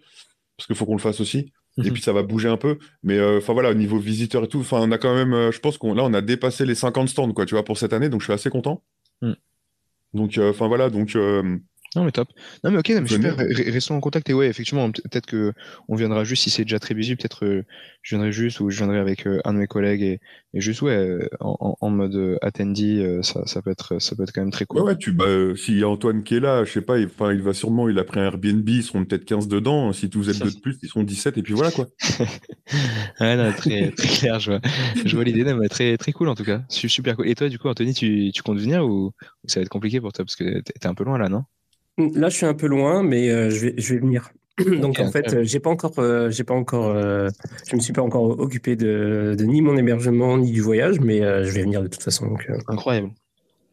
parce 0.56 0.68
qu'il 0.68 0.76
faut 0.76 0.86
qu'on 0.86 0.96
le 0.96 1.02
fasse 1.02 1.20
aussi 1.20 1.52
et 1.78 1.88
mhm. 1.88 1.94
puis 1.94 2.02
ça 2.02 2.14
va 2.14 2.24
bouger 2.24 2.50
un 2.50 2.58
peu. 2.58 2.78
Mais 3.04 3.18
euh, 3.18 3.38
enfin 3.38 3.54
voilà, 3.54 3.72
au 3.72 3.76
niveau 3.76 3.98
visiteur 4.00 4.44
et 4.44 4.48
tout, 4.48 4.60
enfin 4.60 4.80
on 4.82 4.92
a 4.92 4.98
quand 4.98 5.14
même, 5.14 5.34
euh, 5.34 5.52
je 5.52 5.60
pense 5.60 5.78
qu'on 5.78 5.94
là 5.94 6.04
on 6.04 6.14
a 6.14 6.22
dépassé 6.22 6.66
les 6.66 6.76
50 6.76 7.10
stands 7.10 7.32
quoi, 7.34 7.46
tu 7.46 7.56
vois, 7.56 7.64
pour 7.64 7.78
cette 7.78 7.94
année, 7.94 8.10
donc 8.10 8.22
je 8.22 8.26
suis 8.26 8.34
assez 8.34 8.50
content. 8.50 8.84
Mm. 9.22 9.34
Donc 10.14 10.38
euh, 10.38 10.52
enfin 10.52 10.68
voilà, 10.68 10.90
donc 10.90 11.18
non, 11.98 12.04
mais 12.04 12.12
top. 12.12 12.30
Non, 12.64 12.70
mais 12.70 12.78
ok, 12.78 12.90
mais 12.90 13.08
super. 13.08 13.36
Restons 13.36 13.96
en 13.96 14.00
contact. 14.00 14.30
Et 14.30 14.34
ouais, 14.36 14.46
effectivement, 14.48 14.92
peut-être 14.92 15.26
que 15.26 15.52
on 15.88 15.96
viendra 15.96 16.24
juste 16.24 16.44
si 16.44 16.52
c'est 16.52 16.62
déjà 16.62 16.78
très 16.78 16.94
visible. 16.94 17.18
Peut-être 17.18 17.44
euh, 17.44 17.66
je 18.04 18.16
viendrai 18.16 18.32
juste 18.32 18.60
ou 18.60 18.70
je 18.70 18.78
viendrai 18.78 19.00
avec 19.00 19.26
euh, 19.26 19.42
un 19.46 19.54
de 19.54 19.58
mes 19.58 19.66
collègues 19.66 20.04
et, 20.04 20.20
et 20.54 20.62
juste, 20.62 20.84
ouais, 20.84 20.96
euh, 20.96 21.28
en, 21.40 21.76
en 21.82 21.90
mode 21.90 22.38
attendee, 22.44 23.04
ça, 23.24 23.48
ça, 23.48 23.64
peut 23.64 23.72
être, 23.72 23.98
ça 24.00 24.16
peut 24.16 24.22
être 24.22 24.32
quand 24.32 24.42
même 24.42 24.52
très 24.52 24.66
cool. 24.66 24.82
Ouais, 24.82 24.88
ouais 24.90 24.98
tu, 24.98 25.12
bah, 25.12 25.26
s'il 25.56 25.80
y 25.80 25.84
a 25.84 25.90
Antoine 25.90 26.24
qui 26.24 26.36
est 26.36 26.40
là, 26.40 26.66
je 26.66 26.72
sais 26.72 26.82
pas, 26.82 27.00
il, 27.00 27.10
il 27.32 27.42
va 27.42 27.54
sûrement, 27.54 27.90
il 27.90 27.98
a 27.98 28.04
pris 28.04 28.20
un 28.20 28.26
Airbnb, 28.26 28.70
ils 28.70 28.84
seront 28.84 29.04
peut-être 29.04 29.26
15 29.26 29.48
dedans. 29.48 29.92
Si 29.92 30.08
vous 30.14 30.30
êtes 30.30 30.40
deux 30.40 30.52
de 30.52 30.60
plus, 30.60 30.78
ils 30.84 30.90
seront 30.90 31.02
17 31.02 31.40
et 31.40 31.42
puis 31.42 31.54
voilà, 31.54 31.72
quoi. 31.72 31.88
ouais, 33.22 33.38
non, 33.38 33.52
très, 33.54 33.90
très 33.90 34.08
clair, 34.08 34.40
je 34.40 34.52
vois, 34.52 34.62
je 35.04 35.16
vois 35.16 35.24
l'idée, 35.24 35.52
mais 35.56 35.68
très, 35.68 35.98
très 35.98 36.12
cool 36.12 36.30
en 36.30 36.36
tout 36.36 36.46
cas. 36.46 36.62
Super 36.70 37.16
cool. 37.16 37.28
Et 37.28 37.34
toi, 37.34 37.50
du 37.50 37.58
coup, 37.58 37.68
Anthony, 37.68 37.96
tu, 37.96 38.32
tu 38.32 38.44
comptes 38.44 38.60
venir 38.60 38.86
ou 38.86 39.14
ça 39.46 39.60
va 39.60 39.64
être 39.64 39.70
compliqué 39.70 40.00
pour 40.00 40.14
toi 40.14 40.26
parce 40.26 40.36
que 40.36 40.62
t'es 40.62 40.88
un 40.88 40.94
peu 40.94 41.04
loin 41.04 41.18
là, 41.18 41.28
non? 41.28 41.44
Là, 41.98 42.30
je 42.30 42.36
suis 42.36 42.46
un 42.46 42.54
peu 42.54 42.68
loin, 42.68 43.04
mais 43.04 43.30
euh, 43.30 43.50
je, 43.50 43.68
vais, 43.68 43.74
je 43.78 43.94
vais 43.94 44.00
venir. 44.00 44.32
Donc 44.82 45.00
en 45.00 45.12
fait, 45.12 45.44
j'ai 45.44 45.60
pas 45.60 45.70
encore, 45.70 46.00
euh, 46.00 46.32
j'ai 46.32 46.44
pas 46.44 46.56
encore, 46.56 46.88
euh, 46.88 47.30
je 47.70 47.76
me 47.76 47.82
suis 47.82 47.94
pas 47.94 48.02
encore 48.02 48.40
occupé 48.40 48.76
de, 48.76 49.36
de, 49.38 49.46
ni 49.46 49.62
mon 49.62 49.78
hébergement 49.78 50.38
ni 50.38 50.52
du 50.52 50.62
voyage, 50.62 51.00
mais 51.00 51.20
je 51.20 51.52
vais 51.52 51.62
venir 51.62 51.84
de 51.84 51.88
toute 51.88 52.02
façon. 52.02 52.28
Donc, 52.28 52.50
Incroyable. 52.68 53.12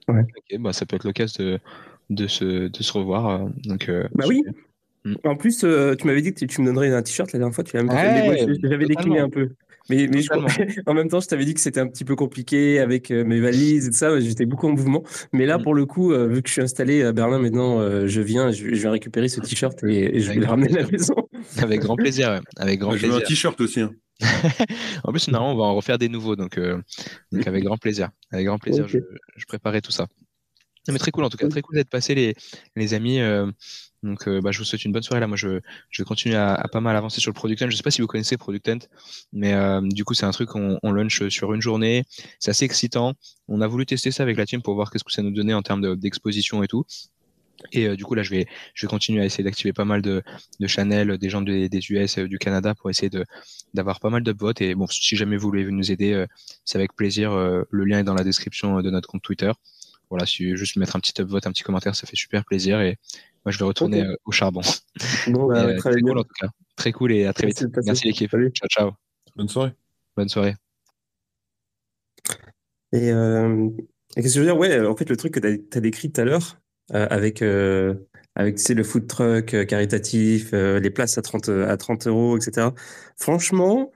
Ouais. 0.08 0.20
Ok, 0.20 0.60
bah 0.60 0.74
ça 0.74 0.84
peut 0.84 0.96
être 0.96 1.04
l'occasion 1.04 1.42
de, 1.42 1.58
de 2.10 2.26
se, 2.26 2.68
de 2.68 2.82
se 2.82 2.92
revoir. 2.92 3.46
donc. 3.64 3.90
bah 4.14 4.24
oui. 4.28 4.42
Mm. 5.04 5.14
En 5.24 5.36
plus, 5.36 5.58
tu 5.58 6.06
m'avais 6.06 6.22
dit 6.22 6.32
que 6.32 6.44
tu 6.44 6.60
me 6.60 6.66
donnerais 6.66 6.92
un 6.92 7.02
t-shirt 7.02 7.32
la 7.32 7.38
dernière 7.38 7.54
fois. 7.54 7.64
Tu 7.64 7.76
j'avais 8.62 8.86
décliné 8.86 9.18
un 9.18 9.30
peu. 9.30 9.50
Mais, 9.90 10.08
mais 10.08 10.22
en 10.86 10.94
même 10.94 11.08
temps, 11.08 11.20
je 11.20 11.28
t'avais 11.28 11.44
dit 11.44 11.54
que 11.54 11.60
c'était 11.60 11.80
un 11.80 11.86
petit 11.86 12.04
peu 12.04 12.16
compliqué 12.16 12.80
avec 12.80 13.10
euh, 13.10 13.24
mes 13.24 13.40
valises 13.40 13.86
et 13.86 13.90
tout 13.90 13.96
ça. 13.96 14.18
J'étais 14.18 14.46
beaucoup 14.46 14.66
en 14.66 14.70
mouvement. 14.70 15.02
Mais 15.32 15.46
là, 15.46 15.58
mm. 15.58 15.62
pour 15.62 15.74
le 15.74 15.84
coup, 15.84 16.12
euh, 16.12 16.26
vu 16.26 16.42
que 16.42 16.48
je 16.48 16.54
suis 16.54 16.62
installé 16.62 17.02
à 17.02 17.12
Berlin 17.12 17.38
maintenant, 17.38 17.80
euh, 17.80 18.06
je 18.06 18.20
viens, 18.20 18.50
je, 18.50 18.66
vais 18.66 18.88
récupérer 18.88 19.28
ce 19.28 19.40
t-shirt 19.40 19.82
et, 19.84 20.20
je 20.20 20.32
vais 20.32 20.40
le 20.40 20.46
ramener 20.46 20.72
à 20.78 20.82
la 20.82 20.88
maison. 20.88 21.14
Avec 21.58 21.80
grand 21.80 21.96
plaisir. 21.96 22.40
Avec 22.56 22.80
grand 22.80 22.96
je 22.96 23.06
veux 23.06 23.14
un 23.14 23.20
t-shirt 23.20 23.60
aussi. 23.60 23.80
Hein. 23.80 23.92
en 25.04 25.10
plus, 25.10 25.28
normalement, 25.28 25.54
on 25.54 25.58
va 25.58 25.64
en 25.64 25.74
refaire 25.74 25.98
des 25.98 26.08
nouveaux. 26.08 26.36
Donc, 26.36 26.58
donc 26.58 27.46
avec 27.46 27.64
grand 27.64 27.76
plaisir. 27.76 28.10
Avec 28.30 28.46
grand 28.46 28.58
plaisir, 28.58 28.86
je, 28.86 28.98
je, 29.36 29.44
préparais 29.44 29.80
tout 29.80 29.90
ça. 29.90 30.06
mais 30.88 30.98
très 30.98 31.10
cool 31.10 31.24
en 31.24 31.28
tout 31.28 31.36
cas, 31.36 31.48
très 31.48 31.62
cool 31.62 31.74
d'être 31.74 31.90
passé 31.90 32.14
les, 32.14 32.34
les 32.76 32.94
amis. 32.94 33.18
Donc, 34.04 34.28
euh, 34.28 34.42
bah, 34.42 34.52
je 34.52 34.58
vous 34.58 34.64
souhaite 34.64 34.84
une 34.84 34.92
bonne 34.92 35.02
soirée. 35.02 35.20
Là, 35.20 35.26
moi, 35.26 35.36
je, 35.36 35.60
je 35.90 36.02
vais 36.02 36.06
continuer 36.06 36.36
à, 36.36 36.62
pas 36.70 36.80
mal 36.80 36.94
avancer 36.94 37.20
sur 37.22 37.30
le 37.30 37.34
Product 37.34 37.58
Je 37.60 37.66
ne 37.66 37.70
sais 37.70 37.82
pas 37.82 37.90
si 37.90 38.02
vous 38.02 38.06
connaissez 38.06 38.36
Product 38.36 38.70
mais 39.32 39.54
euh, 39.54 39.80
du 39.80 40.04
coup, 40.04 40.12
c'est 40.12 40.26
un 40.26 40.30
truc 40.30 40.50
qu'on 40.50 40.78
on 40.82 41.08
sur 41.08 41.54
une 41.54 41.62
journée. 41.62 42.04
C'est 42.38 42.50
assez 42.50 42.66
excitant. 42.66 43.14
On 43.48 43.62
a 43.62 43.66
voulu 43.66 43.86
tester 43.86 44.10
ça 44.10 44.22
avec 44.22 44.36
la 44.36 44.44
team 44.44 44.62
pour 44.62 44.74
voir 44.74 44.90
qu'est-ce 44.90 45.04
que 45.04 45.12
ça 45.12 45.22
nous 45.22 45.30
donnait 45.30 45.54
en 45.54 45.62
termes 45.62 45.96
d'exposition 45.96 46.62
et 46.62 46.68
tout. 46.68 46.84
Et 47.72 47.86
euh, 47.86 47.96
du 47.96 48.04
coup, 48.04 48.14
là, 48.14 48.22
je 48.22 48.30
vais, 48.30 48.46
je 48.74 48.86
vais 48.86 48.90
continuer 48.90 49.22
à 49.22 49.24
essayer 49.24 49.42
d'activer 49.42 49.72
pas 49.72 49.86
mal 49.86 50.02
de, 50.02 50.22
de 50.60 50.66
channels, 50.66 51.16
des 51.16 51.30
gens 51.30 51.40
des 51.40 51.68
US, 51.90 52.18
du 52.18 52.38
Canada, 52.38 52.74
pour 52.74 52.90
essayer 52.90 53.08
de 53.08 53.24
d'avoir 53.72 54.00
pas 54.00 54.10
mal 54.10 54.22
d'upvotes. 54.22 54.60
Et 54.60 54.74
bon, 54.74 54.86
si 54.86 55.16
jamais 55.16 55.38
vous 55.38 55.48
voulez 55.48 55.64
nous 55.64 55.90
aider, 55.90 56.26
c'est 56.66 56.76
avec 56.76 56.94
plaisir. 56.94 57.32
le 57.34 57.84
lien 57.84 58.00
est 58.00 58.04
dans 58.04 58.14
la 58.14 58.24
description 58.24 58.82
de 58.82 58.90
notre 58.90 59.08
compte 59.08 59.22
Twitter. 59.22 59.50
Voilà, 60.10 60.26
si 60.26 60.56
juste 60.56 60.76
mettre 60.76 60.96
un 60.96 61.00
petit 61.00 61.20
upvote, 61.20 61.46
un 61.46 61.52
petit 61.52 61.62
commentaire, 61.62 61.94
ça 61.94 62.06
fait 62.06 62.16
super 62.16 62.44
plaisir. 62.44 62.80
Et 62.80 62.98
moi, 63.44 63.52
je 63.52 63.58
vais 63.58 63.64
retourner 63.64 64.02
euh, 64.02 64.16
au 64.24 64.32
charbon. 64.32 64.62
Bon, 65.28 65.46
bah, 65.48 65.64
euh, 65.64 65.76
très, 65.78 66.00
cool 66.00 66.18
en 66.18 66.24
tout 66.24 66.34
cas. 66.40 66.48
Très 66.76 66.92
cool 66.92 67.12
et 67.12 67.26
à 67.26 67.32
très 67.32 67.48
vite. 67.48 67.64
Merci 67.84 68.06
l'équipe. 68.06 68.30
Ciao, 68.30 68.68
ciao. 68.68 68.90
Bonne 69.36 69.48
soirée. 69.48 69.72
Bonne 70.16 70.28
soirée. 70.28 70.54
Et, 72.92 73.10
euh, 73.10 73.68
qu'est-ce 74.14 74.28
que 74.28 74.34
je 74.34 74.40
veux 74.40 74.46
dire? 74.46 74.56
Ouais, 74.56 74.86
en 74.86 74.96
fait, 74.96 75.08
le 75.08 75.16
truc 75.16 75.34
que 75.34 75.40
tu 75.40 75.76
as, 75.76 75.80
décrit 75.80 76.12
tout 76.12 76.20
à 76.20 76.24
l'heure, 76.24 76.60
avec, 76.92 77.42
avec 77.42 78.68
le 78.68 78.84
food 78.84 79.08
truck 79.08 79.66
caritatif, 79.66 80.52
les 80.52 80.90
places 80.90 81.18
à 81.18 81.22
30, 81.22 81.48
à 81.48 81.76
30 81.76 82.06
euros, 82.06 82.36
etc. 82.36 82.68
Franchement, 83.16 83.90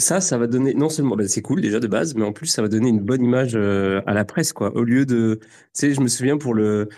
ça, 0.00 0.20
ça 0.20 0.38
va 0.38 0.46
donner, 0.46 0.74
non 0.74 0.88
seulement, 0.88 1.16
bah, 1.16 1.28
c'est 1.28 1.42
cool 1.42 1.60
déjà 1.60 1.80
de 1.80 1.86
base, 1.86 2.14
mais 2.14 2.24
en 2.24 2.32
plus, 2.32 2.46
ça 2.46 2.62
va 2.62 2.68
donner 2.68 2.88
une 2.88 3.00
bonne 3.00 3.22
image 3.22 3.54
à 3.54 4.14
la 4.14 4.24
presse, 4.24 4.52
quoi. 4.52 4.74
Au 4.76 4.82
lieu 4.82 5.06
de, 5.06 5.38
tu 5.40 5.48
sais, 5.72 5.94
je 5.94 6.00
me 6.00 6.08
souviens 6.08 6.38
pour 6.38 6.54
le, 6.54 6.88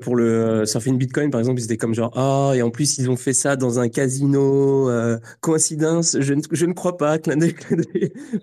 pour 0.00 0.16
le 0.16 0.24
euh, 0.24 0.66
surfing 0.66 0.98
Bitcoin, 0.98 1.30
par 1.30 1.40
exemple, 1.40 1.60
ils 1.60 1.64
étaient 1.64 1.76
comme 1.76 1.94
genre 1.94 2.12
ah 2.16 2.52
et 2.54 2.62
en 2.62 2.70
plus 2.70 2.98
ils 2.98 3.08
ont 3.10 3.16
fait 3.16 3.32
ça 3.32 3.56
dans 3.56 3.78
un 3.78 3.88
casino. 3.88 4.90
Euh, 4.90 5.18
coïncidence 5.40 6.16
je 6.20 6.34
ne, 6.34 6.42
je 6.50 6.66
ne 6.66 6.72
crois 6.72 6.96
pas. 6.96 7.18
Clin 7.18 7.36
d'œil, 7.36 7.54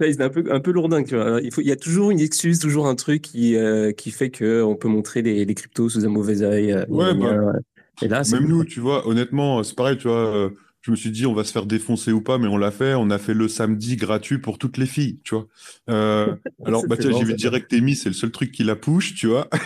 ils 0.01 0.21
un 0.21 0.29
peu 0.29 0.43
un 0.49 0.59
peu 0.59 0.71
lourdin. 0.71 1.03
Tu 1.03 1.15
vois. 1.15 1.39
Il 1.41 1.53
faut 1.53 1.61
il 1.61 1.67
y 1.67 1.71
a 1.71 1.75
toujours 1.75 2.11
une 2.11 2.19
excuse, 2.19 2.59
toujours 2.59 2.87
un 2.87 2.95
truc 2.95 3.21
qui 3.21 3.55
euh, 3.55 3.91
qui 3.91 4.11
fait 4.11 4.29
que 4.29 4.63
on 4.63 4.75
peut 4.75 4.87
montrer 4.87 5.21
les, 5.21 5.45
les 5.45 5.53
cryptos 5.53 5.89
sous 5.89 6.05
un 6.05 6.09
mauvais 6.09 6.41
œil. 6.41 6.73
ouais, 6.89 7.13
bah, 7.13 7.53
et 8.01 8.07
là, 8.07 8.21
même 8.31 8.47
nous, 8.47 8.63
tu 8.63 8.79
vois, 8.79 9.07
honnêtement, 9.07 9.63
c'est 9.63 9.75
pareil, 9.75 9.97
tu 9.97 10.07
vois 10.07 10.51
je 10.81 10.91
me 10.91 10.95
suis 10.95 11.11
dit 11.11 11.25
on 11.25 11.33
va 11.33 11.43
se 11.43 11.51
faire 11.51 11.65
défoncer 11.65 12.11
ou 12.11 12.21
pas, 12.21 12.37
mais 12.37 12.47
on 12.47 12.57
l'a 12.57 12.71
fait. 12.71 12.93
On 12.93 13.09
a 13.09 13.17
fait 13.17 13.33
le 13.33 13.47
samedi 13.47 13.95
gratuit 13.95 14.37
pour 14.37 14.57
toutes 14.57 14.77
les 14.77 14.85
filles, 14.85 15.19
tu 15.23 15.35
vois. 15.35 15.47
Euh, 15.89 16.35
alors, 16.65 16.85
bah, 16.87 16.95
tiens, 16.97 17.11
j'ai 17.17 17.25
vu 17.25 17.33
direct 17.33 17.71
Amy, 17.73 17.95
c'est 17.95 18.09
le 18.09 18.15
seul 18.15 18.31
truc 18.31 18.51
qui 18.51 18.63
la 18.63 18.75
push, 18.75 19.15
tu 19.15 19.27
vois. 19.27 19.49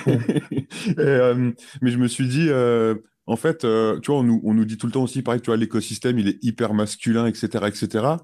Euh, 0.98 1.52
mais 1.82 1.92
je 1.92 1.98
me 1.98 2.08
suis 2.08 2.28
dit, 2.28 2.48
euh, 2.50 2.96
en 3.26 3.36
fait, 3.36 3.60
tu 3.60 4.12
vois, 4.12 4.20
on 4.20 4.24
nous, 4.24 4.42
on 4.44 4.54
nous 4.54 4.66
dit 4.66 4.78
tout 4.78 4.88
le 4.88 4.92
temps 4.92 5.04
aussi, 5.04 5.22
pareil, 5.22 5.42
tu 5.42 5.48
vois, 5.48 5.58
l'écosystème, 5.58 6.18
il 6.18 6.28
est 6.28 6.38
hyper 6.42 6.74
masculin, 6.74 7.28
etc., 7.28 7.66
etc. 7.68 8.16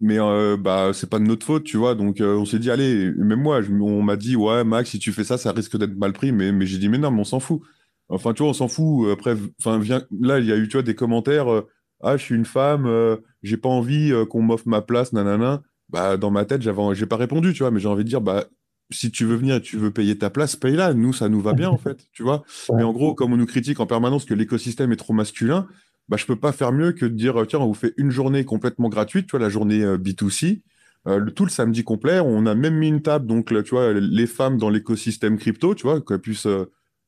mais 0.00 0.18
bah 0.58 0.90
c'est 0.92 1.08
pas 1.08 1.18
de 1.18 1.24
notre 1.24 1.46
faute, 1.46 1.64
tu 1.64 1.76
vois. 1.76 1.94
Donc 1.94 2.18
on 2.20 2.44
s'est 2.44 2.58
dit 2.58 2.70
allez, 2.70 3.12
même 3.16 3.40
moi, 3.40 3.60
on 3.80 4.02
m'a 4.02 4.16
dit 4.16 4.36
ouais 4.36 4.64
Max, 4.64 4.90
si 4.90 4.98
tu 4.98 5.12
fais 5.12 5.24
ça, 5.24 5.38
ça 5.38 5.52
risque 5.52 5.76
d'être 5.78 5.96
mal 5.96 6.12
pris. 6.12 6.32
Mais, 6.32 6.52
mais 6.52 6.66
j'ai 6.66 6.78
dit 6.78 6.88
mais 6.88 6.98
non, 6.98 7.10
mais 7.10 7.20
on 7.20 7.24
s'en 7.24 7.40
fout. 7.40 7.62
Enfin, 8.08 8.32
tu 8.34 8.42
vois, 8.42 8.50
on 8.50 8.54
s'en 8.54 8.68
fout. 8.68 9.10
Après, 9.10 9.36
enfin, 9.60 9.80
là, 10.20 10.38
il 10.38 10.46
y 10.46 10.52
a 10.52 10.56
eu, 10.56 10.68
tu 10.68 10.76
vois, 10.76 10.82
des 10.82 10.94
commentaires. 10.94 11.52
Euh, 11.52 11.68
ah, 12.02 12.16
je 12.16 12.22
suis 12.22 12.34
une 12.34 12.44
femme, 12.44 12.86
euh, 12.86 13.16
j'ai 13.42 13.56
pas 13.56 13.68
envie 13.68 14.12
euh, 14.12 14.24
qu'on 14.26 14.42
m'offre 14.42 14.68
ma 14.68 14.82
place, 14.82 15.12
nanana. 15.12 15.62
Bah, 15.88 16.16
dans 16.16 16.30
ma 16.30 16.44
tête, 16.44 16.62
j'avais, 16.62 16.94
j'ai 16.94 17.06
pas 17.06 17.16
répondu, 17.16 17.52
tu 17.52 17.60
vois, 17.60 17.70
mais 17.70 17.80
j'ai 17.80 17.88
envie 17.88 18.04
de 18.04 18.08
dire, 18.08 18.20
bah, 18.20 18.44
si 18.90 19.10
tu 19.10 19.24
veux 19.24 19.36
venir 19.36 19.56
et 19.56 19.62
tu 19.62 19.76
veux 19.76 19.90
payer 19.90 20.16
ta 20.16 20.30
place, 20.30 20.56
paye-la. 20.56 20.94
Nous, 20.94 21.12
ça 21.12 21.28
nous 21.28 21.40
va 21.40 21.52
bien, 21.52 21.68
en 21.68 21.78
fait, 21.78 22.06
tu 22.12 22.22
vois. 22.22 22.44
Mais 22.72 22.82
en 22.82 22.92
gros, 22.92 23.14
comme 23.14 23.32
on 23.32 23.36
nous 23.36 23.46
critique 23.46 23.80
en 23.80 23.86
permanence 23.86 24.24
que 24.24 24.34
l'écosystème 24.34 24.92
est 24.92 24.96
trop 24.96 25.12
masculin, 25.12 25.66
bah, 26.08 26.16
je 26.16 26.26
peux 26.26 26.36
pas 26.36 26.52
faire 26.52 26.72
mieux 26.72 26.92
que 26.92 27.06
de 27.06 27.14
dire, 27.14 27.44
tiens, 27.48 27.58
on 27.58 27.66
vous 27.66 27.74
fait 27.74 27.94
une 27.96 28.10
journée 28.10 28.44
complètement 28.44 28.88
gratuite, 28.88 29.26
tu 29.26 29.32
vois, 29.32 29.40
la 29.40 29.48
journée 29.48 29.80
B2C. 29.96 30.62
le, 31.06 31.30
tout 31.30 31.44
le 31.44 31.50
samedi 31.50 31.82
complet, 31.82 32.20
on 32.20 32.46
a 32.46 32.54
même 32.54 32.76
mis 32.76 32.88
une 32.88 33.02
table, 33.02 33.26
donc 33.26 33.52
tu 33.64 33.70
vois, 33.70 33.92
les 33.92 34.26
femmes 34.28 34.58
dans 34.58 34.70
l'écosystème 34.70 35.38
crypto, 35.38 35.74
tu 35.74 35.82
vois, 35.82 36.00
qu'elles 36.00 36.20
puissent 36.20 36.48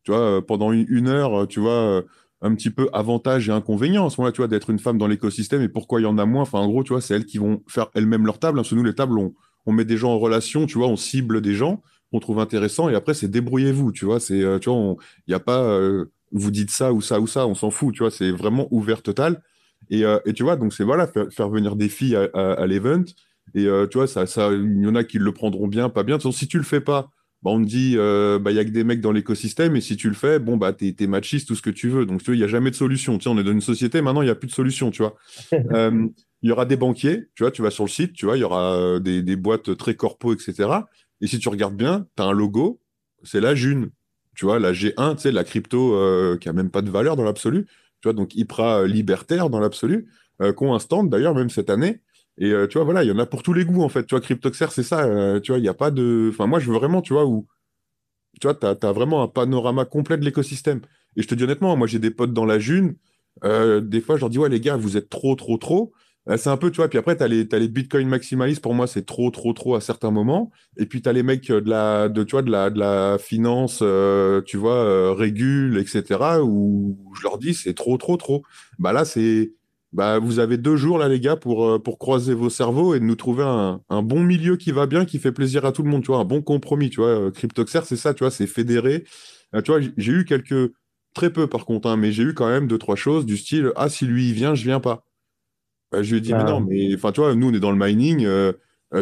tu 0.08 0.12
vois, 0.12 0.38
euh, 0.38 0.40
pendant 0.40 0.72
une, 0.72 1.06
heure, 1.06 1.42
euh, 1.42 1.46
tu 1.46 1.60
vois, 1.60 1.72
euh, 1.72 2.02
un 2.40 2.54
petit 2.54 2.70
peu 2.70 2.88
avantage 2.94 3.50
et 3.50 3.52
inconvénient 3.52 4.06
à 4.06 4.10
ce 4.10 4.18
moment-là, 4.18 4.32
tu 4.32 4.40
vois, 4.40 4.48
d'être 4.48 4.70
une 4.70 4.78
femme 4.78 4.96
dans 4.96 5.06
l'écosystème 5.06 5.60
et 5.60 5.68
pourquoi 5.68 6.00
il 6.00 6.04
y 6.04 6.06
en 6.06 6.16
a 6.16 6.24
moins. 6.24 6.40
Enfin, 6.42 6.60
en 6.60 6.66
gros, 6.66 6.82
tu 6.82 6.94
vois, 6.94 7.02
c'est 7.02 7.12
elles 7.14 7.26
qui 7.26 7.36
vont 7.36 7.62
faire 7.68 7.88
elles-mêmes 7.94 8.24
leur 8.24 8.38
table. 8.38 8.58
Hein, 8.58 8.62
nous, 8.72 8.82
les 8.82 8.94
tables, 8.94 9.18
on, 9.18 9.34
on, 9.66 9.72
met 9.72 9.84
des 9.84 9.98
gens 9.98 10.12
en 10.12 10.18
relation, 10.18 10.64
tu 10.64 10.78
vois, 10.78 10.86
on 10.86 10.96
cible 10.96 11.42
des 11.42 11.52
gens 11.52 11.82
qu'on 12.10 12.20
trouve 12.20 12.38
intéressants 12.38 12.88
et 12.88 12.94
après, 12.94 13.12
c'est 13.12 13.28
débrouillez-vous, 13.28 13.92
tu 13.92 14.06
vois. 14.06 14.18
C'est, 14.18 14.42
tu 14.60 14.70
vois, 14.70 14.96
il 15.26 15.30
n'y 15.30 15.34
a 15.34 15.40
pas, 15.40 15.78
vous 16.32 16.50
dites 16.50 16.70
ça 16.70 16.94
ou 16.94 17.02
ça 17.02 17.20
ou 17.20 17.26
ça, 17.26 17.46
on 17.46 17.54
s'en 17.54 17.70
fout, 17.70 17.94
tu 17.94 18.02
vois, 18.02 18.10
c'est 18.10 18.30
vraiment 18.30 18.66
ouvert 18.70 19.02
total. 19.02 19.42
Et, 19.90 20.04
et, 20.24 20.32
tu 20.32 20.42
vois, 20.42 20.56
donc 20.56 20.72
c'est 20.72 20.84
voilà, 20.84 21.06
faire, 21.06 21.50
venir 21.50 21.76
des 21.76 21.90
filles 21.90 22.16
à, 22.16 22.52
à, 22.52 22.66
l'event. 22.66 23.04
Et 23.54 23.68
tu 23.90 23.98
vois, 23.98 24.06
ça, 24.06 24.24
ça, 24.24 24.50
il 24.54 24.82
y 24.82 24.86
en 24.86 24.94
a 24.94 25.04
qui 25.04 25.18
le 25.18 25.32
prendront 25.32 25.66
bien, 25.66 25.90
pas 25.90 26.02
bien. 26.02 26.16
De 26.16 26.22
toute 26.22 26.30
façon, 26.30 26.38
si 26.38 26.48
tu 26.48 26.56
le 26.56 26.64
fais 26.64 26.80
pas, 26.80 27.10
bah, 27.42 27.52
on 27.52 27.62
te 27.62 27.68
dit, 27.68 27.94
euh, 27.96 28.38
bah, 28.40 28.50
il 28.50 28.56
y 28.56 28.58
a 28.58 28.64
que 28.64 28.70
des 28.70 28.82
mecs 28.82 29.00
dans 29.00 29.12
l'écosystème, 29.12 29.76
et 29.76 29.80
si 29.80 29.96
tu 29.96 30.08
le 30.08 30.14
fais, 30.14 30.40
bon, 30.40 30.56
bah, 30.56 30.72
t'es, 30.72 30.94
machiste, 31.06 31.46
tout 31.46 31.54
ce 31.54 31.62
que 31.62 31.70
tu 31.70 31.88
veux. 31.88 32.04
Donc, 32.04 32.20
tu 32.20 32.26
vois, 32.26 32.34
il 32.34 32.38
n'y 32.38 32.44
a 32.44 32.48
jamais 32.48 32.70
de 32.70 32.74
solution. 32.76 33.16
Tu 33.16 33.24
sais, 33.24 33.30
on 33.30 33.38
est 33.38 33.44
dans 33.44 33.52
une 33.52 33.60
société, 33.60 34.02
maintenant, 34.02 34.22
il 34.22 34.26
n'y 34.26 34.30
a 34.30 34.34
plus 34.34 34.48
de 34.48 34.52
solution, 34.52 34.90
tu 34.90 35.02
vois. 35.02 35.16
Euh, 35.72 36.08
il 36.42 36.48
y 36.48 36.52
aura 36.52 36.64
des 36.64 36.76
banquiers, 36.76 37.26
tu 37.34 37.42
vois, 37.42 37.50
tu 37.50 37.62
vas 37.62 37.70
sur 37.70 37.84
le 37.84 37.90
site, 37.90 38.12
tu 38.12 38.24
vois, 38.24 38.36
il 38.36 38.40
y 38.40 38.44
aura 38.44 38.74
euh, 38.74 39.00
des, 39.00 39.22
des, 39.22 39.36
boîtes 39.36 39.76
très 39.76 39.94
corpo, 39.94 40.32
etc. 40.32 40.68
Et 41.20 41.26
si 41.26 41.38
tu 41.38 41.48
regardes 41.48 41.76
bien, 41.76 42.06
tu 42.16 42.22
as 42.22 42.26
un 42.26 42.32
logo, 42.32 42.80
c'est 43.24 43.40
la 43.40 43.54
June. 43.54 43.90
Tu 44.36 44.44
vois, 44.44 44.58
la 44.58 44.72
G1, 44.72 45.16
tu 45.16 45.22
sais, 45.22 45.32
la 45.32 45.42
crypto 45.42 45.98
qui 46.38 46.48
a 46.48 46.52
même 46.52 46.70
pas 46.70 46.80
de 46.80 46.90
valeur 46.90 47.16
dans 47.16 47.24
l'absolu. 47.24 47.66
Tu 48.00 48.04
vois, 48.04 48.12
donc 48.12 48.36
Hypra 48.36 48.86
libertaire 48.86 49.50
dans 49.50 49.58
l'absolu, 49.58 50.08
qu'on 50.56 50.74
un 50.74 50.78
stand 50.78 51.10
d'ailleurs, 51.10 51.34
même 51.34 51.50
cette 51.50 51.70
année. 51.70 52.00
Et 52.38 52.52
euh, 52.52 52.66
tu 52.68 52.78
vois, 52.78 52.84
voilà, 52.84 53.02
il 53.02 53.08
y 53.08 53.12
en 53.12 53.18
a 53.18 53.26
pour 53.26 53.42
tous 53.42 53.52
les 53.52 53.64
goûts, 53.64 53.82
en 53.82 53.88
fait. 53.88 54.06
Tu 54.06 54.14
vois, 54.14 54.20
Cryptoxer, 54.20 54.66
c'est 54.70 54.82
ça. 54.82 55.04
Euh, 55.04 55.40
tu 55.40 55.52
vois, 55.52 55.58
il 55.58 55.62
n'y 55.62 55.68
a 55.68 55.74
pas 55.74 55.90
de. 55.90 56.30
Enfin, 56.32 56.46
moi, 56.46 56.60
je 56.60 56.70
veux 56.70 56.76
vraiment, 56.78 57.02
tu 57.02 57.12
vois, 57.12 57.26
où. 57.26 57.46
Tu 58.40 58.46
vois, 58.46 58.54
tu 58.54 58.66
as, 58.66 58.92
vraiment 58.92 59.22
un 59.22 59.28
panorama 59.28 59.84
complet 59.84 60.16
de 60.16 60.24
l'écosystème. 60.24 60.80
Et 61.16 61.22
je 61.22 61.28
te 61.28 61.34
dis 61.34 61.44
honnêtement, 61.44 61.76
moi, 61.76 61.88
j'ai 61.88 61.98
des 61.98 62.10
potes 62.10 62.32
dans 62.32 62.46
la 62.46 62.58
June. 62.58 62.94
Euh, 63.44 63.80
des 63.80 64.00
fois, 64.00 64.16
je 64.16 64.20
leur 64.20 64.30
dis, 64.30 64.38
ouais, 64.38 64.48
les 64.48 64.60
gars, 64.60 64.76
vous 64.76 64.96
êtes 64.96 65.08
trop, 65.10 65.34
trop, 65.34 65.58
trop. 65.58 65.92
c'est 66.36 66.50
un 66.50 66.56
peu, 66.56 66.70
tu 66.70 66.76
vois, 66.76 66.88
puis 66.88 66.98
après, 66.98 67.16
tu 67.16 67.24
as, 67.24 67.28
les 67.28 67.68
Bitcoin 67.68 68.08
maximalistes. 68.08 68.62
Pour 68.62 68.74
moi, 68.74 68.86
c'est 68.86 69.06
trop, 69.06 69.30
trop, 69.30 69.52
trop 69.52 69.74
à 69.74 69.80
certains 69.80 70.12
moments. 70.12 70.52
Et 70.76 70.86
puis, 70.86 71.02
tu 71.02 71.08
as 71.08 71.12
les 71.12 71.24
mecs 71.24 71.48
de 71.48 71.68
la, 71.68 72.08
de, 72.08 72.22
tu 72.22 72.32
vois, 72.32 72.42
de 72.42 72.50
la, 72.50 72.70
de 72.70 72.78
la 72.78 73.18
finance, 73.18 73.82
tu 74.46 74.56
vois, 74.56 75.14
régule, 75.16 75.78
etc., 75.78 76.40
où 76.42 76.96
je 77.18 77.22
leur 77.24 77.38
dis, 77.38 77.54
c'est 77.54 77.74
trop, 77.74 77.98
trop, 77.98 78.16
trop. 78.16 78.44
Bah 78.78 78.92
là, 78.92 79.04
c'est 79.04 79.52
bah, 79.92 80.18
vous 80.18 80.38
avez 80.38 80.58
deux 80.58 80.76
jours 80.76 80.98
là, 80.98 81.08
les 81.08 81.20
gars, 81.20 81.36
pour, 81.36 81.66
euh, 81.66 81.78
pour 81.78 81.98
croiser 81.98 82.34
vos 82.34 82.50
cerveaux 82.50 82.94
et 82.94 83.00
de 83.00 83.04
nous 83.04 83.16
trouver 83.16 83.44
un, 83.44 83.80
un, 83.88 84.02
bon 84.02 84.22
milieu 84.22 84.56
qui 84.56 84.70
va 84.70 84.86
bien, 84.86 85.04
qui 85.04 85.18
fait 85.18 85.32
plaisir 85.32 85.64
à 85.64 85.72
tout 85.72 85.82
le 85.82 85.90
monde, 85.90 86.02
tu 86.02 86.08
vois, 86.08 86.18
un 86.18 86.24
bon 86.24 86.42
compromis, 86.42 86.90
tu 86.90 87.00
vois. 87.00 87.08
Euh, 87.08 87.30
Cryptoxer, 87.30 87.80
c'est 87.84 87.96
ça, 87.96 88.12
tu 88.12 88.24
vois, 88.24 88.30
c'est 88.30 88.46
fédéré. 88.46 89.04
Euh, 89.54 89.62
tu 89.62 89.70
vois, 89.70 89.80
j'ai 89.80 90.12
eu 90.12 90.24
quelques, 90.26 90.72
très 91.14 91.32
peu 91.32 91.46
par 91.46 91.64
contre, 91.64 91.88
hein, 91.88 91.96
mais 91.96 92.12
j'ai 92.12 92.22
eu 92.22 92.34
quand 92.34 92.48
même 92.48 92.66
deux, 92.68 92.78
trois 92.78 92.96
choses 92.96 93.24
du 93.24 93.36
style, 93.38 93.72
ah, 93.76 93.88
si 93.88 94.06
lui 94.06 94.28
il 94.28 94.34
vient, 94.34 94.54
je 94.54 94.64
viens 94.64 94.80
pas. 94.80 95.04
Bah, 95.90 96.02
je 96.02 96.10
lui 96.10 96.18
ai 96.18 96.20
dit, 96.20 96.34
mais 96.34 96.44
non, 96.44 96.60
mais 96.60 96.94
enfin, 96.94 97.12
tu 97.12 97.20
vois, 97.20 97.34
nous 97.34 97.48
on 97.48 97.54
est 97.54 97.60
dans 97.60 97.72
le 97.72 97.78
mining, 97.78 98.18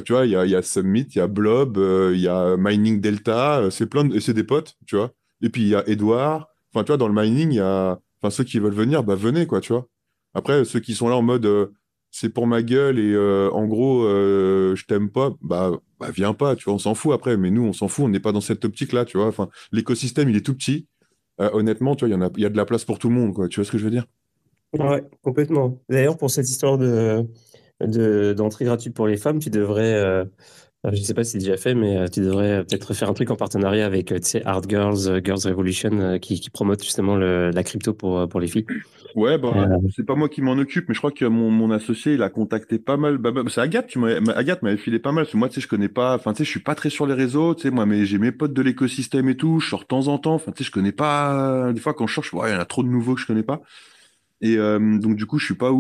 tu 0.04 0.12
vois, 0.12 0.24
il 0.24 0.32
y 0.32 0.36
a, 0.36 0.46
y 0.46 0.54
a, 0.54 0.62
Summit, 0.62 1.08
il 1.10 1.18
y 1.18 1.20
a 1.20 1.26
Blob, 1.26 1.78
il 2.14 2.20
y 2.20 2.28
a 2.28 2.56
Mining 2.56 3.00
Delta, 3.00 3.68
c'est 3.70 3.86
plein 3.86 4.04
de, 4.04 4.20
c'est 4.20 4.34
des 4.34 4.44
potes, 4.44 4.76
tu 4.86 4.96
vois. 4.96 5.12
Et 5.42 5.50
puis 5.50 5.62
il 5.62 5.68
y 5.68 5.74
a 5.74 5.86
Edouard, 5.88 6.48
enfin, 6.72 6.84
tu 6.84 6.88
vois, 6.88 6.96
dans 6.96 7.08
le 7.08 7.14
mining, 7.14 7.50
il 7.50 7.56
y 7.56 7.60
a, 7.60 7.98
enfin, 8.22 8.30
ceux 8.30 8.44
qui 8.44 8.60
veulent 8.60 8.72
venir, 8.72 9.02
bah, 9.02 9.16
venez, 9.16 9.46
quoi, 9.46 9.60
tu 9.60 9.72
vois. 9.72 9.88
Après, 10.36 10.66
ceux 10.66 10.80
qui 10.80 10.94
sont 10.94 11.08
là 11.08 11.16
en 11.16 11.22
mode 11.22 11.46
euh, 11.46 11.72
c'est 12.10 12.28
pour 12.28 12.46
ma 12.46 12.62
gueule 12.62 12.98
et 12.98 13.14
euh, 13.14 13.50
en 13.52 13.66
gros, 13.66 14.04
euh, 14.04 14.76
je 14.76 14.84
t'aime 14.84 15.10
pas, 15.10 15.32
bah, 15.40 15.72
bah, 15.98 16.10
viens 16.14 16.34
pas, 16.34 16.56
tu 16.56 16.64
vois, 16.64 16.74
on 16.74 16.78
s'en 16.78 16.94
fout 16.94 17.14
après. 17.14 17.38
Mais 17.38 17.50
nous, 17.50 17.62
on 17.62 17.72
s'en 17.72 17.88
fout, 17.88 18.04
on 18.04 18.08
n'est 18.08 18.20
pas 18.20 18.32
dans 18.32 18.42
cette 18.42 18.62
optique-là, 18.64 19.06
tu 19.06 19.16
vois. 19.16 19.28
Enfin, 19.28 19.48
l'écosystème, 19.72 20.28
il 20.28 20.36
est 20.36 20.44
tout 20.44 20.54
petit. 20.54 20.86
honnêtement, 21.38 21.96
tu 21.96 22.06
vois, 22.06 22.14
il 22.14 22.42
y, 22.42 22.44
a, 22.44 22.48
de 22.50 22.56
la 22.56 22.66
place 22.66 22.84
pour 22.84 22.98
tout 22.98 23.08
le 23.08 23.14
monde, 23.14 23.32
quoi. 23.32 23.48
Tu 23.48 23.60
vois 23.60 23.64
ce 23.64 23.72
que 23.72 23.78
je 23.78 23.84
veux 23.84 23.90
dire? 23.90 24.04
Ouais, 24.78 25.02
complètement. 25.22 25.80
D'ailleurs, 25.88 26.18
pour 26.18 26.30
cette 26.30 26.48
histoire 26.48 26.76
de 26.78 27.26
d'entrée 28.34 28.64
gratuite 28.64 28.94
pour 28.94 29.06
les 29.06 29.18
femmes, 29.18 29.38
tu 29.38 29.50
devrais 29.50 30.24
je 30.92 31.00
ne 31.00 31.04
sais 31.04 31.14
pas 31.14 31.24
si 31.24 31.32
c'est 31.32 31.38
déjà 31.38 31.56
fait, 31.56 31.74
mais 31.74 31.96
euh, 31.96 32.08
tu 32.08 32.20
devrais 32.20 32.64
peut-être 32.64 32.94
faire 32.94 33.08
un 33.08 33.14
truc 33.14 33.30
en 33.30 33.36
partenariat 33.36 33.86
avec 33.86 34.12
euh, 34.12 34.18
Hard 34.44 34.66
Girls, 34.68 35.20
Girls 35.24 35.40
Revolution, 35.44 36.18
qui, 36.18 36.40
qui 36.40 36.50
promote 36.50 36.82
justement 36.82 37.16
le, 37.16 37.50
la 37.50 37.62
crypto 37.62 37.92
pour, 37.92 38.28
pour 38.28 38.40
les 38.40 38.46
filles. 38.46 38.66
Ouais, 39.14 39.38
bah, 39.38 39.68
c'est 39.96 40.04
pas 40.04 40.14
moi 40.14 40.28
qui 40.28 40.42
m'en 40.42 40.52
occupe, 40.52 40.88
mais 40.88 40.94
je 40.94 41.00
crois 41.00 41.10
que 41.10 41.24
mon, 41.24 41.50
mon 41.50 41.70
associé, 41.70 42.14
il 42.14 42.22
a 42.22 42.28
contacté 42.28 42.78
pas 42.78 42.96
mal. 42.96 43.18
Bah, 43.18 43.30
bah, 43.30 43.42
c'est 43.48 43.60
Agathe, 43.60 43.86
tu 43.86 43.98
Agathe 44.06 44.62
m'avait 44.62 44.76
filé 44.76 44.98
pas 44.98 45.12
mal, 45.12 45.24
parce 45.24 45.32
que 45.32 45.38
moi, 45.38 45.48
tu 45.48 45.54
sais, 45.54 45.60
je 45.60 45.68
connais 45.68 45.88
pas, 45.88 46.14
enfin, 46.14 46.32
tu 46.32 46.38
sais, 46.38 46.44
je 46.44 46.50
suis 46.50 46.60
pas 46.60 46.74
très 46.74 46.90
sur 46.90 47.06
les 47.06 47.14
réseaux, 47.14 47.54
tu 47.54 47.62
sais, 47.62 47.70
moi, 47.70 47.86
mais 47.86 48.04
j'ai 48.04 48.18
mes 48.18 48.32
potes 48.32 48.52
de 48.52 48.62
l'écosystème 48.62 49.28
et 49.28 49.36
tout, 49.36 49.58
je 49.60 49.70
sors 49.70 49.80
de 49.80 49.86
temps 49.86 50.08
en 50.08 50.18
temps, 50.18 50.34
enfin, 50.34 50.52
tu 50.52 50.62
sais, 50.62 50.68
je 50.68 50.72
connais 50.72 50.92
pas, 50.92 51.72
des 51.72 51.80
fois, 51.80 51.94
quand 51.94 52.06
je 52.06 52.20
ouais, 52.20 52.50
il 52.50 52.52
y 52.52 52.56
en 52.56 52.60
a 52.60 52.64
trop 52.66 52.82
de 52.82 52.88
nouveaux 52.88 53.14
que 53.14 53.20
je 53.20 53.26
connais 53.26 53.42
pas. 53.42 53.62
Et 54.42 54.56
donc, 54.56 55.16
du 55.16 55.24
coup, 55.24 55.38
je 55.38 55.46
suis 55.46 55.54
pas 55.54 55.72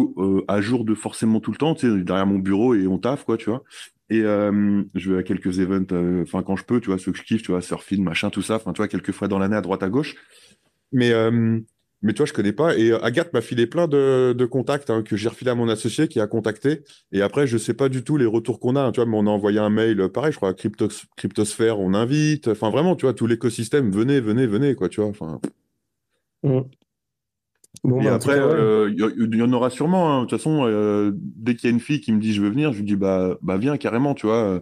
à 0.48 0.60
jour 0.62 0.86
de 0.86 0.94
forcément 0.94 1.40
tout 1.40 1.50
le 1.50 1.58
temps, 1.58 1.74
tu 1.74 1.90
sais, 1.90 2.02
derrière 2.02 2.26
mon 2.26 2.38
bureau 2.38 2.74
et 2.74 2.86
on 2.86 2.96
taffe, 2.96 3.24
quoi, 3.24 3.36
tu 3.36 3.50
vois. 3.50 3.62
Et 4.08 4.22
euh, 4.22 4.82
je 4.94 5.12
vais 5.12 5.18
à 5.18 5.22
quelques 5.22 5.58
events, 5.58 5.92
euh, 5.92 6.22
enfin 6.22 6.42
quand 6.42 6.56
je 6.56 6.64
peux, 6.64 6.80
tu 6.80 6.90
vois, 6.90 6.98
ceux 6.98 7.12
que 7.12 7.18
je 7.18 7.24
kiffe, 7.24 7.42
tu 7.42 7.50
vois, 7.50 7.60
surfing, 7.60 8.02
machin, 8.04 8.30
tout 8.30 8.42
ça, 8.42 8.56
enfin 8.56 8.72
tu 8.72 8.78
vois, 8.78 8.88
quelques 8.88 9.12
fois 9.12 9.26
dans 9.28 9.38
l'année 9.38 9.56
à 9.56 9.60
droite 9.60 9.82
à 9.82 9.88
gauche. 9.88 10.14
Mais 10.92 11.12
euh, 11.12 11.58
mais 12.02 12.12
toi, 12.12 12.26
je 12.26 12.32
connais 12.32 12.52
pas. 12.52 12.76
Et 12.76 12.92
Agathe 12.92 13.32
m'a 13.32 13.40
filé 13.40 13.66
plein 13.66 13.88
de, 13.88 14.34
de 14.36 14.44
contacts 14.44 14.90
hein, 14.90 15.02
que 15.02 15.16
j'ai 15.16 15.28
refilé 15.28 15.50
à 15.50 15.54
mon 15.54 15.68
associé 15.68 16.08
qui 16.08 16.20
a 16.20 16.26
contacté. 16.26 16.84
Et 17.10 17.22
après, 17.22 17.46
je 17.46 17.58
sais 17.58 17.74
pas 17.74 17.88
du 17.88 18.04
tout 18.04 18.16
les 18.16 18.26
retours 18.26 18.60
qu'on 18.60 18.76
a. 18.76 18.80
Hein, 18.82 18.92
tu 18.92 19.00
vois, 19.00 19.10
mais 19.10 19.16
on 19.16 19.26
a 19.26 19.30
envoyé 19.30 19.58
un 19.58 19.70
mail, 19.70 20.08
pareil, 20.10 20.30
je 20.32 20.36
crois, 20.36 20.50
à 20.50 20.54
Cryptos, 20.54 21.06
Cryptosphère, 21.16 21.80
on 21.80 21.94
invite. 21.94 22.48
Enfin, 22.48 22.70
vraiment, 22.70 22.96
tu 22.96 23.06
vois, 23.06 23.14
tout 23.14 23.26
l'écosystème, 23.26 23.90
venez, 23.90 24.20
venez, 24.20 24.46
venez, 24.46 24.74
quoi, 24.74 24.88
tu 24.88 25.00
vois. 25.00 25.10
Enfin. 25.10 25.40
Mmh 26.42 26.60
et 27.84 28.04
bah, 28.04 28.14
après, 28.14 28.38
euh, 28.38 28.90
il 28.90 29.36
y, 29.36 29.42
en 29.42 29.52
aura 29.52 29.70
sûrement. 29.70 30.10
Hein. 30.10 30.22
De 30.22 30.26
toute 30.26 30.38
façon, 30.38 30.64
euh, 30.64 31.12
dès 31.14 31.54
qu'il 31.54 31.68
y 31.68 31.72
a 31.72 31.74
une 31.74 31.80
fille 31.80 32.00
qui 32.00 32.12
me 32.12 32.20
dit 32.20 32.32
je 32.32 32.42
veux 32.42 32.50
venir, 32.50 32.72
je 32.72 32.78
lui 32.78 32.84
dis 32.84 32.96
bah, 32.96 33.36
bah 33.42 33.56
viens 33.56 33.76
carrément, 33.76 34.14
tu 34.14 34.26
vois. 34.26 34.60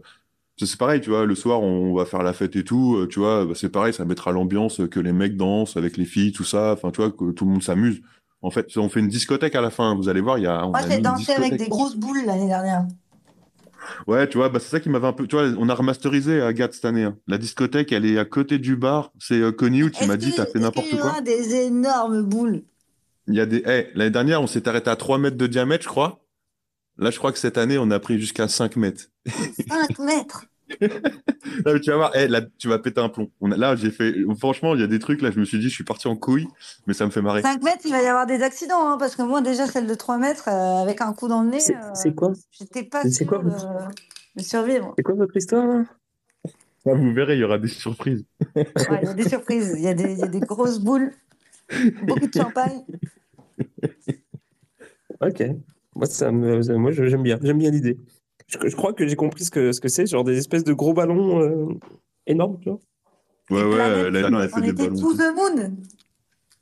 C'est 0.57 0.79
pareil, 0.79 1.01
tu 1.01 1.11
vois. 1.11 1.27
Le 1.27 1.35
soir, 1.35 1.63
on 1.63 1.95
va 1.95 2.05
faire 2.05 2.23
la 2.23 2.33
fête 2.33 2.55
et 2.55 2.65
tout, 2.65 2.97
euh, 2.97 3.09
tu 3.09 3.19
vois. 3.19 3.45
Bah, 3.45 3.53
c'est 3.55 3.71
pareil, 3.71 3.93
ça 3.93 4.05
mettra 4.05 4.31
l'ambiance 4.31 4.81
que 4.89 5.01
les 5.01 5.13
mecs 5.13 5.37
dansent 5.37 5.77
avec 5.77 5.97
les 5.97 6.05
filles, 6.05 6.33
tout 6.33 6.45
ça. 6.45 6.73
Enfin, 6.73 6.91
tu 6.91 7.01
vois, 7.01 7.11
que 7.11 7.33
tout 7.33 7.45
le 7.45 7.51
monde 7.51 7.63
s'amuse. 7.63 8.03
En 8.41 8.51
fait, 8.51 8.77
on 8.77 8.89
fait 8.89 9.01
une 9.01 9.09
discothèque 9.09 9.55
à 9.55 9.61
la 9.61 9.71
fin. 9.71 9.97
Vous 9.97 10.09
allez 10.09 10.21
voir, 10.21 10.39
il 10.39 10.45
y 10.45 10.47
a. 10.47 10.67
Moi, 10.67 10.81
j'ai 10.89 10.99
dansé 10.99 11.33
avec 11.33 11.57
des 11.57 11.69
grosses 11.69 11.97
boules 11.97 12.25
l'année 12.27 12.47
dernière. 12.47 12.87
Ouais, 14.07 14.29
tu 14.29 14.39
vois, 14.39 14.49
bah, 14.49 14.61
c'est 14.61 14.71
ça 14.71 14.81
qui 14.81 14.89
m'avait 14.89 15.07
un 15.07 15.13
peu. 15.13 15.27
Tu 15.27 15.37
vois, 15.37 15.47
on 15.59 15.69
a 15.69 15.75
remasterisé 15.75 16.41
Agathe 16.41 16.73
cette 16.73 16.85
année. 16.85 17.05
Hein. 17.05 17.17
La 17.27 17.39
discothèque, 17.39 17.93
elle 17.93 18.07
est 18.07 18.19
à 18.19 18.25
côté 18.25 18.59
du 18.59 18.77
bar. 18.77 19.13
C'est 19.19 19.41
euh, 19.41 19.53
Connie 19.53 19.91
qui 19.91 20.07
m'a 20.07 20.17
dit, 20.17 20.33
t'as 20.35 20.47
fait 20.47 20.59
n'importe 20.59 20.91
quoi. 20.91 21.21
des 21.21 21.55
énormes 21.55 22.23
boules. 22.23 22.63
Il 23.27 23.35
y 23.35 23.41
a 23.41 23.47
des. 23.47 23.63
Hey, 23.65 23.89
L'année 23.95 24.11
dernière, 24.11 24.43
on 24.43 24.47
s'est 24.47 24.69
arrêté 24.69 24.91
à 24.91 24.97
3 24.97 25.19
mètres 25.19 25.37
de 25.37 25.47
diamètre, 25.47 25.85
je 25.85 25.89
crois. 25.89 26.25
Là, 26.99 27.11
je 27.11 27.19
crois 27.19 27.33
que 27.33 27.39
cette 27.39 27.59
année, 27.59 27.79
on 27.79 27.91
a 27.91 27.99
pris 27.99 28.19
jusqu'à 28.21 28.49
5 28.49 28.77
mètres. 28.77 29.05
5 29.27 29.99
mètres 29.99 30.47
tu 31.83 31.91
vas 31.91 31.97
voir, 31.97 32.13
eh, 32.15 32.27
là, 32.27 32.41
tu 32.59 32.69
vas 32.69 32.79
péter 32.79 33.01
un 33.01 33.09
plomb. 33.09 33.31
On 33.41 33.49
là, 33.49 33.77
j'ai 33.77 33.91
fait. 33.91 34.15
Franchement, 34.39 34.75
il 34.75 34.81
y 34.81 34.85
a 34.85 34.87
des 34.87 34.99
trucs, 34.99 35.21
là, 35.21 35.31
je 35.31 35.39
me 35.39 35.45
suis 35.45 35.59
dit, 35.59 35.69
je 35.69 35.75
suis 35.75 35.85
parti 35.85 36.09
en 36.09 36.17
couille, 36.17 36.47
mais 36.87 36.95
ça 36.95 37.05
me 37.05 37.11
fait 37.11 37.23
marrer. 37.23 37.43
5 37.43 37.63
mètres, 37.63 37.83
il 37.85 37.91
va 37.91 38.03
y 38.03 38.07
avoir 38.07 38.27
des 38.27 38.43
accidents, 38.43 38.89
hein, 38.89 38.97
parce 38.99 39.15
que 39.15 39.23
moi, 39.23 39.43
déjà, 39.43 39.67
celle 39.67 39.87
de 39.87 39.95
3 39.95 40.19
mètres, 40.19 40.49
euh, 40.49 40.83
avec 40.83 41.01
un 41.01 41.13
coup 41.13 41.29
dans 41.29 41.43
le 41.43 41.51
nez. 41.51 41.61
C'est 41.61 41.77
euh, 41.77 42.13
quoi? 42.13 42.33
J'étais 42.51 42.85
pas 42.85 43.09
sûre 43.09 43.27
quoi 43.27 43.43
de, 43.43 44.43
survivre. 44.43 44.95
C'est 44.97 45.03
quoi 45.03 45.15
votre 45.15 45.37
histoire 45.37 45.67
là? 45.67 45.85
Ah, 46.87 46.93
vous 46.95 47.13
verrez, 47.15 47.35
il 47.35 47.41
y 47.41 47.45
aura 47.45 47.59
des 47.59 47.69
surprises. 47.69 48.25
Ouais, 48.55 48.67
il 49.03 49.07
y 49.07 49.11
a 49.11 49.15
des 49.15 49.29
surprises, 49.29 49.75
y, 49.79 49.85
il 49.85 50.19
y 50.19 50.23
a 50.23 50.27
des 50.29 50.41
grosses 50.41 50.81
boules, 50.81 51.13
beaucoup 52.03 52.27
de 52.27 52.33
champagne. 52.35 52.85
Ok. 55.21 55.43
Moi, 55.97 56.07
ça 56.07 56.33
me, 56.33 56.77
moi 56.77 56.91
je- 56.91 57.05
j'aime 57.05 57.23
bien. 57.23 57.39
J'aime 57.43 57.59
bien 57.59 57.71
l'idée. 57.71 57.99
Je, 58.47 58.59
je 58.67 58.77
crois 58.77 58.93
que 58.93 59.07
j'ai 59.07 59.17
compris 59.17 59.45
ce 59.45 59.51
que 59.51 59.73
ce 59.73 59.81
que 59.81 59.89
c'est, 59.89 60.07
genre 60.07 60.25
des 60.25 60.37
espèces 60.39 60.65
de 60.65 60.73
gros 60.73 60.93
ballons 60.93 61.41
euh, 61.41 61.67
énormes, 62.27 62.59
tu 62.61 62.69
vois. 62.71 62.81
Ouais, 63.51 63.63
ouais, 63.65 64.11
planètes. 64.11 64.13
la 64.13 64.45
elle 64.45 64.49
fait 64.51 64.57
On 64.57 64.61
des 64.63 64.69
était 64.71 64.89
ballons. 64.89 65.01
to 65.01 65.15
the 65.15 65.35
moon. 65.35 65.77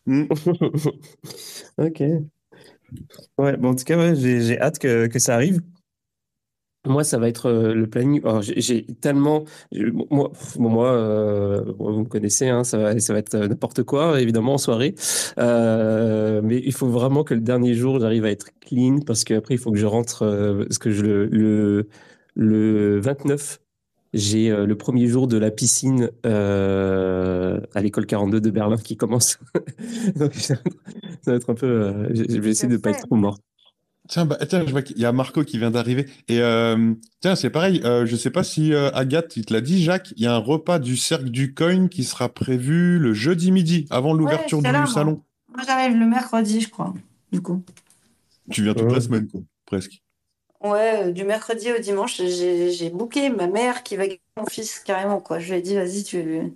Hmm. 0.06 0.26
Ok. 1.78 2.02
Ouais, 3.38 3.56
bon, 3.56 3.70
en 3.70 3.74
tout 3.74 3.84
cas, 3.84 3.96
ouais, 3.96 4.14
j'ai 4.14 4.40
j'ai 4.42 4.60
hâte 4.60 4.78
que, 4.78 5.06
que 5.06 5.18
ça 5.18 5.34
arrive. 5.34 5.60
Moi, 6.84 7.04
ça 7.04 7.16
va 7.18 7.28
être 7.28 7.46
euh, 7.46 7.74
le 7.74 7.86
planning. 7.88 8.20
Alors, 8.24 8.42
j'ai- 8.42 8.60
j'ai 8.60 8.84
tellement. 9.00 9.44
Moi, 10.10 10.30
pff, 10.32 10.58
bon, 10.58 10.68
moi 10.68 10.90
euh, 10.92 11.62
bon, 11.74 11.92
vous 11.92 12.00
me 12.00 12.04
connaissez, 12.06 12.48
hein, 12.48 12.64
ça 12.64 12.76
va, 12.76 12.98
ça 12.98 13.12
va 13.12 13.20
être 13.20 13.34
euh, 13.36 13.46
n'importe 13.46 13.84
quoi, 13.84 14.20
évidemment, 14.20 14.54
en 14.54 14.58
soirée. 14.58 14.96
Euh, 15.38 16.40
mais 16.42 16.58
il 16.64 16.72
faut 16.72 16.88
vraiment 16.88 17.22
que 17.22 17.34
le 17.34 17.40
dernier 17.40 17.74
jour, 17.74 18.00
j'arrive 18.00 18.24
à 18.24 18.30
être 18.32 18.46
clean 18.60 18.98
parce 19.06 19.22
qu'après, 19.22 19.54
il 19.54 19.58
faut 19.58 19.70
que 19.70 19.78
je 19.78 19.86
rentre. 19.86 20.22
euh, 20.22 20.64
parce 20.64 20.78
que 20.78 20.90
je, 20.90 21.02
le, 21.06 21.26
le, 21.26 21.88
le 22.34 22.98
29, 23.00 23.60
j'ai 24.12 24.50
euh, 24.50 24.66
le 24.66 24.76
premier 24.76 25.06
jour 25.06 25.28
de 25.28 25.38
la 25.38 25.52
piscine 25.52 26.10
euh, 26.26 27.60
à 27.74 27.80
l'école 27.80 28.06
42 28.06 28.40
de 28.40 28.50
Berlin 28.50 28.76
qui 28.76 28.96
commence. 28.96 29.38
Donc, 30.16 30.34
ça 30.34 30.56
va 31.26 31.34
être 31.34 31.50
un 31.50 31.54
peu. 31.54 31.66
euh, 31.66 32.08
je 32.14 32.24
je 32.28 32.40
vais 32.40 32.50
essayer 32.50 32.68
de 32.68 32.74
ne 32.74 32.78
pas 32.78 32.90
être 32.90 33.06
trop 33.06 33.16
mort. 33.16 33.38
Tiens, 34.08 34.26
bah, 34.26 34.36
tiens, 34.48 34.64
je 34.66 34.70
vois 34.72 34.82
qu'il 34.82 34.98
y 34.98 35.04
a 35.04 35.12
Marco 35.12 35.44
qui 35.44 35.58
vient 35.58 35.70
d'arriver. 35.70 36.06
Et 36.28 36.40
euh, 36.40 36.92
tiens, 37.20 37.36
c'est 37.36 37.50
pareil. 37.50 37.80
Euh, 37.84 38.04
je 38.04 38.16
sais 38.16 38.30
pas 38.30 38.42
si 38.42 38.74
euh, 38.74 38.90
Agathe, 38.92 39.36
il 39.36 39.46
te 39.46 39.52
l'a 39.54 39.60
dit, 39.60 39.82
Jacques. 39.82 40.12
Il 40.16 40.22
y 40.22 40.26
a 40.26 40.34
un 40.34 40.38
repas 40.38 40.78
du 40.80 40.96
cercle 40.96 41.30
du 41.30 41.54
coin 41.54 41.88
qui 41.88 42.02
sera 42.04 42.28
prévu 42.28 42.98
le 42.98 43.14
jeudi 43.14 43.52
midi, 43.52 43.86
avant 43.90 44.12
l'ouverture 44.12 44.60
du 44.60 44.64
là, 44.70 44.86
salon. 44.86 45.22
Moi, 45.48 45.62
j'arrive 45.66 45.96
le 45.96 46.06
mercredi, 46.06 46.60
je 46.60 46.68
crois, 46.68 46.94
du 47.30 47.40
coup. 47.40 47.64
Tu 48.50 48.62
viens 48.62 48.74
toute 48.74 48.88
Ouais. 48.88 48.94
la 48.94 49.00
semaine, 49.00 49.28
quoi, 49.28 49.40
presque. 49.66 50.02
Ouais, 50.60 51.08
euh, 51.08 51.10
du 51.12 51.24
mercredi 51.24 51.72
au 51.72 51.78
dimanche, 51.78 52.18
j'ai 52.18 52.70
j'ai 52.70 52.88
booké 52.90 53.30
ma 53.30 53.48
mère 53.48 53.82
qui 53.82 53.96
va 53.96 54.06
garder 54.06 54.22
mon 54.36 54.46
fils 54.46 54.78
carrément, 54.78 55.20
quoi. 55.20 55.40
Je 55.40 55.52
lui 55.52 55.58
ai 55.58 55.62
dit, 55.62 55.74
vas-y, 55.74 56.04
tu. 56.04 56.54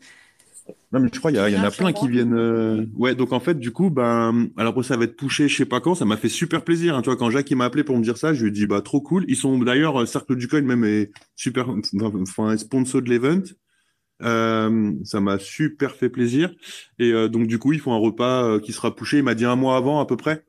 Non, 0.92 1.00
mais 1.00 1.08
je 1.12 1.18
crois 1.18 1.30
qu'il 1.32 1.40
y, 1.40 1.52
y 1.52 1.56
en 1.56 1.64
a 1.64 1.70
plein 1.70 1.92
qui 1.92 2.08
viennent. 2.08 2.34
euh, 2.34 2.86
Ouais, 2.96 3.14
donc 3.14 3.32
en 3.32 3.40
fait, 3.40 3.58
du 3.58 3.72
coup, 3.72 3.90
ben, 3.90 4.48
alors 4.56 4.84
ça 4.84 4.96
va 4.96 5.04
être 5.04 5.16
poussé, 5.16 5.48
je 5.48 5.56
sais 5.56 5.64
pas 5.66 5.80
quand, 5.80 5.94
ça 5.94 6.04
m'a 6.04 6.16
fait 6.16 6.28
super 6.28 6.62
plaisir. 6.64 6.96
hein. 6.96 7.02
Tu 7.02 7.06
vois, 7.10 7.16
quand 7.16 7.30
Jacques 7.30 7.50
m'a 7.52 7.64
appelé 7.66 7.84
pour 7.84 7.96
me 7.98 8.02
dire 8.02 8.16
ça, 8.16 8.32
je 8.34 8.42
lui 8.42 8.48
ai 8.48 8.52
dit, 8.52 8.66
bah, 8.66 8.80
trop 8.82 9.00
cool. 9.00 9.24
Ils 9.28 9.36
sont 9.36 9.58
d'ailleurs, 9.58 10.00
euh, 10.02 10.06
Cercle 10.06 10.36
du 10.36 10.48
Coin 10.48 10.62
même 10.62 10.84
est 10.84 11.10
super, 11.34 11.68
enfin, 12.22 12.56
sponsor 12.56 13.02
de 13.02 13.08
l'event. 13.10 13.42
Euh, 14.22 14.92
ça 15.04 15.20
m'a 15.20 15.38
super 15.38 15.94
fait 15.94 16.08
plaisir. 16.08 16.54
Et 16.98 17.12
euh, 17.12 17.28
donc, 17.28 17.46
du 17.46 17.58
coup, 17.58 17.72
ils 17.72 17.80
font 17.80 17.92
un 17.92 17.98
repas 17.98 18.58
qui 18.60 18.72
sera 18.72 18.94
poussé. 18.94 19.18
Il 19.18 19.24
m'a 19.24 19.34
dit 19.34 19.44
un 19.44 19.56
mois 19.56 19.76
avant, 19.76 20.00
à 20.00 20.06
peu 20.06 20.16
près. 20.16 20.44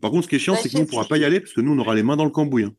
Par 0.00 0.10
contre, 0.10 0.24
ce 0.24 0.28
qui 0.28 0.36
est 0.36 0.38
chiant, 0.38 0.54
Bah, 0.54 0.60
c'est 0.62 0.68
que 0.70 0.76
nous, 0.76 0.82
on 0.82 0.84
je- 0.86 0.90
pourra 0.90 1.04
pas 1.04 1.18
y 1.18 1.24
aller 1.24 1.40
parce 1.40 1.52
que 1.52 1.60
nous, 1.60 1.72
on 1.72 1.78
aura 1.78 1.94
les 1.94 2.02
mains 2.02 2.16
dans 2.16 2.24
le 2.24 2.30
cambouis. 2.30 2.64
hein. 2.64 2.72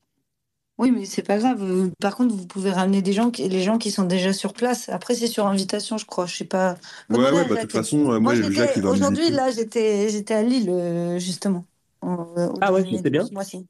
Oui, 0.81 0.91
mais 0.91 1.05
c'est 1.05 1.23
pas 1.23 1.39
grave. 1.39 1.61
Euh, 1.63 1.91
Par 2.01 2.15
contre, 2.17 2.35
vous 2.35 2.47
pouvez 2.47 2.71
ramener 2.71 3.01
des 3.03 3.13
gens, 3.13 3.31
qui... 3.31 3.47
les 3.47 3.61
gens 3.63 3.79
qui 3.79 3.91
sont 3.91 4.05
déjà 4.05 4.33
sur 4.33 4.53
place. 4.53 4.89
Après, 4.89 5.15
c'est 5.15 5.27
sur 5.27 5.47
invitation, 5.47 5.97
je 5.99 6.05
crois. 6.07 6.25
Je 6.27 6.35
sais 6.37 6.45
pas. 6.45 6.77
Ouais, 7.09 7.29
Demandez 7.29 7.29
ouais, 7.31 7.43
à 7.43 7.47
bah, 7.47 7.55
de 7.55 7.61
Jacques. 7.61 7.61
toute 7.61 7.71
façon, 7.73 8.11
euh, 8.11 8.19
moi, 8.19 8.33
Moi, 8.39 8.49
Jacques, 8.51 8.75
j'étais 8.75 8.77
il 8.77 8.83
va 8.83 8.93
me 8.93 8.99
aujourd'hui, 9.01 9.29
là, 9.31 9.51
j'étais 9.51 10.09
j'étais 10.09 10.33
à 10.35 10.43
Lille, 10.43 10.69
euh, 10.71 11.19
justement. 11.19 11.65
au- 12.01 12.07
au 12.07 12.61
Ah 12.61 12.71
ouais, 12.73 12.83
c'était 12.85 13.09
de 13.11 13.11
bien. 13.11 13.23
ce 13.23 13.33
mois-ci. 13.33 13.67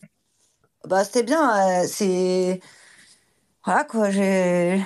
Bah, 0.86 1.04
c'était 1.06 1.24
bien. 1.24 1.84
euh, 1.84 1.88
c'est. 1.88 2.62
Voilà, 3.66 3.84
quoi. 3.86 4.10
J'ai. 4.12 4.82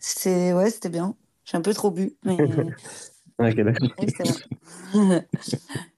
C'est... 0.00 0.52
Ouais, 0.54 0.70
c'était 0.70 0.90
bien. 0.90 1.16
J'ai 1.44 1.56
un 1.58 1.62
peu 1.62 1.74
trop 1.74 1.90
bu, 1.92 2.16
mais. 2.24 2.74
Ok, 3.38 3.56
d'accord. 3.62 3.96
Oui, 3.98 4.08
c'était 4.08 4.24
bien. 4.24 4.40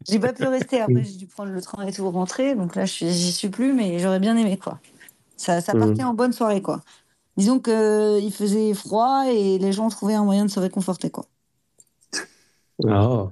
J'ai 0.09 0.21
pas 0.21 0.33
pu 0.33 0.47
rester. 0.47 0.81
Après, 0.81 1.05
j'ai 1.05 1.17
dû 1.17 1.27
prendre 1.29 1.53
le 1.53 1.63
train 1.63 1.87
et 1.87 1.93
tout, 1.93 2.11
rentrer. 2.11 2.55
Donc 2.57 2.77
là, 2.77 2.85
je 2.87 2.93
suis... 2.93 3.11
j'y 3.13 3.33
suis 3.33 3.49
plus, 3.51 3.73
mais 3.73 3.99
j'aurais 4.01 4.21
bien 4.21 4.37
aimé, 4.37 4.59
quoi. 4.59 4.83
Ça, 5.39 5.63
ça 5.63 5.73
Mhm. 5.75 5.81
partait 5.81 6.05
en 6.05 6.13
bonne 6.15 6.33
soirée, 6.35 6.61
quoi. 6.63 6.83
Disons 7.39 7.61
qu'il 7.61 8.33
faisait 8.33 8.75
froid 8.75 9.25
et 9.29 9.59
les 9.59 9.73
gens 9.73 9.89
trouvaient 9.89 10.15
un 10.15 10.25
moyen 10.25 10.45
de 10.45 10.51
se 10.51 10.61
réconforter, 10.61 11.11
quoi. 11.11 11.27
Ah. 12.89 13.31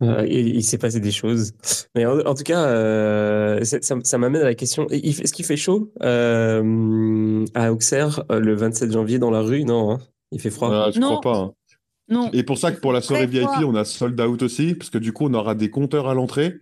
Euh, 0.00 0.24
il 0.28 0.54
il 0.56 0.62
s'est 0.62 0.78
passé 0.78 1.00
des 1.00 1.10
choses. 1.10 1.52
Mais 1.96 2.06
en, 2.06 2.20
en 2.20 2.34
tout 2.34 2.44
cas, 2.44 2.64
euh, 2.66 3.64
ça, 3.64 4.18
m'amène 4.18 4.42
à 4.42 4.44
la 4.44 4.54
question. 4.54 4.86
Est-ce 4.90 5.32
qu'il 5.32 5.44
fait 5.44 5.56
chaud 5.56 5.92
euh, 6.02 7.44
à 7.54 7.72
Auxerre 7.72 8.22
euh, 8.30 8.38
le 8.38 8.54
27 8.54 8.92
janvier 8.92 9.18
dans 9.18 9.30
la 9.32 9.40
rue? 9.40 9.64
Non, 9.64 9.90
hein 9.92 9.98
il 10.30 10.40
fait 10.40 10.50
froid. 10.50 10.70
Ah, 10.72 10.90
je 10.92 11.00
Non. 11.00 11.18
crois 11.18 11.32
pas. 11.32 11.38
hein. 11.40 11.52
Non. 12.10 12.30
Et 12.32 12.42
pour 12.44 12.58
ça 12.58 12.70
que 12.72 12.80
pour 12.80 12.92
la 12.92 13.00
soirée 13.00 13.26
VIP, 13.26 13.42
froid. 13.42 13.64
on 13.64 13.74
a 13.74 13.84
sold 13.84 14.18
out 14.20 14.42
aussi, 14.42 14.74
parce 14.74 14.88
que 14.90 14.98
du 14.98 15.12
coup, 15.12 15.26
on 15.26 15.34
aura 15.34 15.54
des 15.54 15.68
compteurs 15.70 16.08
à 16.08 16.14
l'entrée. 16.14 16.54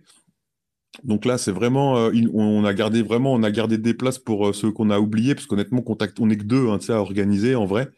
Donc 1.03 1.25
là, 1.25 1.37
c'est 1.37 1.51
vraiment, 1.51 1.97
euh, 1.97 2.11
on 2.33 2.65
a 2.65 2.73
gardé 2.73 3.01
vraiment, 3.01 3.33
on 3.33 3.43
a 3.43 3.51
gardé 3.51 3.77
des 3.77 3.93
places 3.93 4.19
pour 4.19 4.47
euh, 4.47 4.53
ceux 4.53 4.71
qu'on 4.71 4.89
a 4.89 4.99
oubliés, 4.99 5.35
parce 5.35 5.47
qu'honnêtement, 5.47 5.81
contact, 5.81 6.19
on 6.19 6.29
est 6.29 6.37
que 6.37 6.43
deux, 6.43 6.69
hein, 6.69 6.79
à 6.89 6.93
organiser 6.93 7.55
en 7.55 7.65
vrai. 7.65 7.89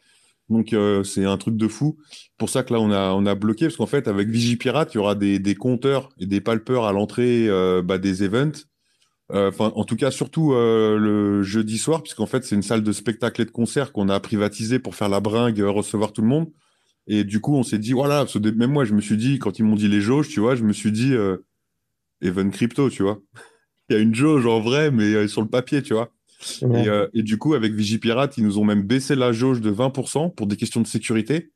Donc 0.48 0.72
euh, 0.72 1.04
c'est 1.04 1.24
un 1.24 1.36
truc 1.36 1.56
de 1.56 1.68
fou. 1.68 1.96
Pour 2.36 2.50
ça 2.50 2.62
que 2.62 2.72
là, 2.72 2.80
on 2.80 2.90
a, 2.90 3.12
on 3.12 3.24
a 3.26 3.34
bloqué, 3.34 3.66
parce 3.66 3.76
qu'en 3.76 3.86
fait, 3.86 4.08
avec 4.08 4.28
Vigipirate, 4.28 4.94
il 4.94 4.98
y 4.98 5.00
aura 5.00 5.14
des, 5.14 5.54
compteurs 5.54 6.10
et 6.18 6.26
des 6.26 6.40
palpeurs 6.40 6.84
à 6.84 6.92
l'entrée 6.92 7.48
bah, 7.84 7.98
des 7.98 8.24
events. 8.24 8.66
Enfin, 9.32 9.72
en 9.76 9.84
tout 9.84 9.94
cas, 9.94 10.10
surtout 10.10 10.52
le 10.52 11.42
jeudi 11.44 11.78
soir, 11.78 12.02
puisqu'en 12.02 12.26
fait, 12.26 12.44
c'est 12.44 12.56
une 12.56 12.62
salle 12.62 12.82
de 12.82 12.90
spectacle 12.90 13.42
et 13.42 13.44
de 13.44 13.50
concert 13.50 13.92
qu'on 13.92 14.08
a 14.08 14.18
privatisée 14.18 14.80
pour 14.80 14.96
faire 14.96 15.08
la 15.08 15.20
bringue, 15.20 15.60
recevoir 15.60 16.12
tout 16.12 16.22
le 16.22 16.28
monde. 16.28 16.50
Et 17.06 17.22
du 17.22 17.40
coup, 17.40 17.54
on 17.54 17.62
s'est 17.62 17.78
dit, 17.78 17.92
voilà, 17.92 18.26
même 18.56 18.72
moi, 18.72 18.84
je 18.84 18.94
me 18.94 19.00
suis 19.00 19.16
dit, 19.16 19.38
quand 19.38 19.60
ils 19.60 19.64
m'ont 19.64 19.76
dit 19.76 19.88
les 19.88 20.00
jauges, 20.00 20.28
tu 20.28 20.40
vois, 20.40 20.56
je 20.56 20.64
me 20.64 20.72
suis 20.72 20.90
dit, 20.90 21.14
Even 22.22 22.50
Crypto, 22.50 22.90
tu 22.90 23.02
vois. 23.02 23.20
Il 23.88 23.96
y 23.96 23.98
a 23.98 24.02
une 24.02 24.14
jauge 24.14 24.46
en 24.46 24.60
vrai, 24.60 24.90
mais 24.90 25.14
euh, 25.14 25.28
sur 25.28 25.42
le 25.42 25.48
papier, 25.48 25.82
tu 25.82 25.94
vois. 25.94 26.12
Ouais. 26.62 26.84
Et, 26.84 26.88
euh, 26.88 27.08
et 27.12 27.22
du 27.22 27.38
coup, 27.38 27.54
avec 27.54 27.72
Vigipirate, 27.72 28.38
ils 28.38 28.44
nous 28.44 28.58
ont 28.58 28.64
même 28.64 28.82
baissé 28.82 29.14
la 29.14 29.32
jauge 29.32 29.60
de 29.60 29.70
20% 29.70 30.34
pour 30.34 30.46
des 30.46 30.56
questions 30.56 30.80
de 30.80 30.86
sécurité. 30.86 31.50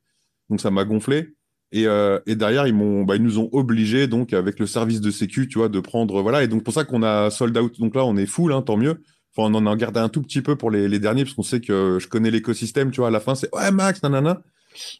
Donc, 0.49 0.61
ça 0.61 0.69
m'a 0.71 0.85
gonflé. 0.85 1.35
Et, 1.71 1.87
euh, 1.87 2.19
et 2.27 2.35
derrière, 2.35 2.67
ils 2.67 2.73
m'ont, 2.73 3.03
bah, 3.03 3.15
ils 3.15 3.23
nous 3.23 3.39
ont 3.39 3.49
obligés, 3.51 4.07
donc, 4.07 4.33
avec 4.33 4.59
le 4.59 4.67
service 4.67 5.01
de 5.01 5.11
sécu, 5.11 5.47
tu 5.47 5.57
vois, 5.57 5.69
de 5.69 5.79
prendre, 5.79 6.21
voilà. 6.21 6.43
Et 6.43 6.47
donc, 6.47 6.63
pour 6.63 6.73
ça 6.73 6.83
qu'on 6.83 7.03
a 7.03 7.29
sold 7.29 7.57
out. 7.57 7.79
Donc 7.79 7.95
là, 7.95 8.05
on 8.05 8.15
est 8.17 8.25
full, 8.25 8.53
hein, 8.53 8.61
tant 8.61 8.77
mieux. 8.77 9.01
Enfin, 9.35 9.51
on 9.51 9.55
en 9.55 9.65
a 9.65 9.75
gardé 9.75 9.99
un 9.99 10.09
tout 10.09 10.21
petit 10.21 10.41
peu 10.41 10.55
pour 10.55 10.71
les, 10.71 10.87
les 10.87 10.99
derniers, 10.99 11.23
parce 11.23 11.35
qu'on 11.35 11.43
sait 11.43 11.61
que 11.61 11.97
je 11.99 12.07
connais 12.07 12.31
l'écosystème, 12.31 12.91
tu 12.91 13.01
vois, 13.01 13.07
à 13.07 13.11
la 13.11 13.19
fin, 13.19 13.35
c'est, 13.35 13.53
ouais, 13.55 13.71
Max, 13.71 14.03
nanana. 14.03 14.41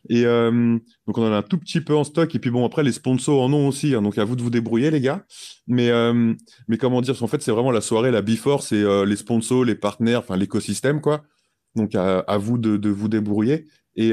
Et 0.09 0.25
euh, 0.25 0.77
donc, 1.07 1.17
on 1.17 1.23
en 1.27 1.31
a 1.31 1.37
un 1.37 1.41
tout 1.41 1.57
petit 1.57 1.81
peu 1.81 1.95
en 1.95 2.03
stock. 2.03 2.33
Et 2.35 2.39
puis, 2.39 2.49
bon, 2.49 2.65
après, 2.65 2.83
les 2.83 2.91
sponsors 2.91 3.41
en 3.41 3.51
ont 3.53 3.67
aussi. 3.67 3.95
hein, 3.95 4.01
donc, 4.01 4.17
à 4.17 4.23
vous 4.25 4.35
de 4.35 4.41
vous 4.41 4.49
débrouiller, 4.49 4.91
les 4.91 5.01
gars. 5.01 5.25
Mais, 5.67 5.89
euh, 5.89 6.33
mais 6.67 6.77
comment 6.77 7.01
dire, 7.01 7.21
en 7.21 7.27
fait, 7.27 7.41
c'est 7.41 7.51
vraiment 7.51 7.71
la 7.71 7.81
soirée, 7.81 8.11
la 8.11 8.21
before, 8.21 8.63
c'est 8.63 8.81
euh, 8.83 9.05
les 9.05 9.15
sponsors, 9.15 9.63
les 9.65 9.75
partenaires, 9.75 10.19
enfin, 10.19 10.37
l'écosystème, 10.37 11.01
quoi. 11.01 11.23
Donc, 11.75 11.95
à, 11.95 12.19
à 12.19 12.37
vous 12.37 12.57
de, 12.57 12.89
vous 12.89 13.07
débrouiller. 13.09 13.67
Et, 13.95 14.09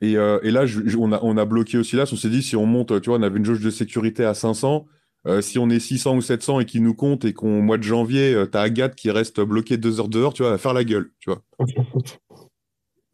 et, 0.00 0.14
là, 0.14 0.64
on, 0.98 1.12
a, 1.12 1.20
on 1.22 1.36
a 1.36 1.44
bloqué 1.44 1.78
aussi 1.78 1.96
là. 1.96 2.04
On 2.10 2.16
s'est 2.16 2.30
dit, 2.30 2.42
si 2.42 2.56
on 2.56 2.66
monte, 2.66 3.00
tu 3.00 3.10
vois, 3.10 3.18
on 3.18 3.22
avait 3.22 3.38
une 3.38 3.44
jauge 3.44 3.60
de 3.60 3.70
sécurité 3.70 4.24
à 4.24 4.34
500. 4.34 4.86
euh, 5.26 5.40
si 5.40 5.58
on 5.58 5.70
est 5.70 5.78
600 5.78 6.16
ou 6.16 6.20
700 6.20 6.60
et 6.60 6.64
qu'ils 6.64 6.82
nous 6.82 6.94
comptent 6.94 7.24
et 7.24 7.32
qu'au 7.32 7.46
mois 7.46 7.78
de 7.78 7.84
janvier, 7.84 8.34
euh, 8.34 8.46
t'as 8.46 8.62
Agathe 8.62 8.96
qui 8.96 9.10
reste 9.10 9.40
bloquée 9.40 9.76
deux 9.76 10.00
heures 10.00 10.08
dehors, 10.08 10.32
tu 10.34 10.42
vois, 10.42 10.50
va 10.50 10.58
faire 10.58 10.74
la 10.74 10.82
gueule, 10.84 11.12
tu 11.20 11.30
vois. 11.30 11.42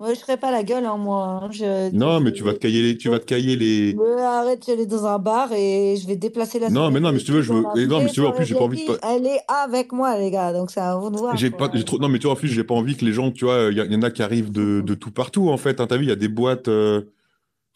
Ouais, 0.01 0.15
je 0.15 0.21
ferai 0.21 0.37
pas 0.37 0.53
la 0.53 0.63
gueule, 0.63 0.85
hein, 0.87 0.97
moi. 0.97 1.41
hein. 1.43 1.51
Je- 1.51 1.91
Non, 1.91 2.21
mais 2.21 2.33
tu 2.33 2.45
vas 2.45 2.53
te 2.53 2.59
cailler 2.59 2.83
les, 2.83 2.97
tu 2.97 3.09
vas 3.09 3.19
te 3.19 3.25
cailler 3.25 3.57
les, 3.57 3.97
arrête, 4.21 4.63
je 4.63 4.67
vais 4.67 4.73
aller 4.75 4.87
dans 4.87 5.07
un 5.07 5.19
bar 5.19 5.53
et 5.53 5.97
je 6.01 6.07
vais 6.07 6.15
déplacer 6.17 6.61
la 6.61 6.71
Non, 6.71 6.91
mais 6.91 7.01
non, 7.01 7.13
mais 7.13 7.19
si 7.19 7.25
tu 7.25 7.33
veux, 7.33 7.43
je 7.43 7.53
veux- 7.53 7.65
et 7.83 7.87
non, 7.87 8.01
mais 8.01 8.09
si 8.09 8.15
tu 8.15 8.21
veux, 8.21 8.27
en 8.27 8.33
plus, 8.33 8.45
j'ai 8.47 8.55
pas 8.55 8.65
envie 8.65 8.77
de. 8.85 8.99
Elle 9.03 9.27
est 9.27 9.41
avec 9.49 9.93
moi, 9.93 10.17
les 10.19 10.31
gars, 10.31 10.53
donc 10.53 10.71
c'est 10.71 10.81
à 10.81 10.97
vous 10.97 11.11
de 11.11 11.19
voir. 11.19 11.37
J'ai 11.37 11.51
quoi. 11.51 11.59
pas, 11.69 11.71
j'ai 11.77 11.85
trop, 11.85 11.99
non, 11.99 12.09
mais 12.09 12.19
tu 12.19 12.25
vois, 12.27 12.35
en 12.35 12.37
plus, 12.37 12.49
j'ai 12.49 12.63
pas 12.65 12.75
envie 12.75 12.97
que 12.97 13.05
les 13.05 13.13
gens, 13.13 13.33
tu 13.33 13.45
vois, 13.45 13.71
il 13.73 13.77
y, 13.79 13.97
en 13.97 14.03
a 14.03 14.11
qui 14.11 14.23
arrivent 14.23 14.53
de, 14.53 14.83
de 14.87 14.95
tout 14.95 15.11
partout, 15.11 15.49
en 15.49 15.57
fait. 15.57 15.81
Hein, 15.81 15.87
T'as 15.89 15.97
vu, 15.97 16.05
il 16.05 16.09
y 16.09 16.13
a 16.13 16.17
des 16.17 16.29
boîtes, 16.29 16.69
euh, 16.69 17.03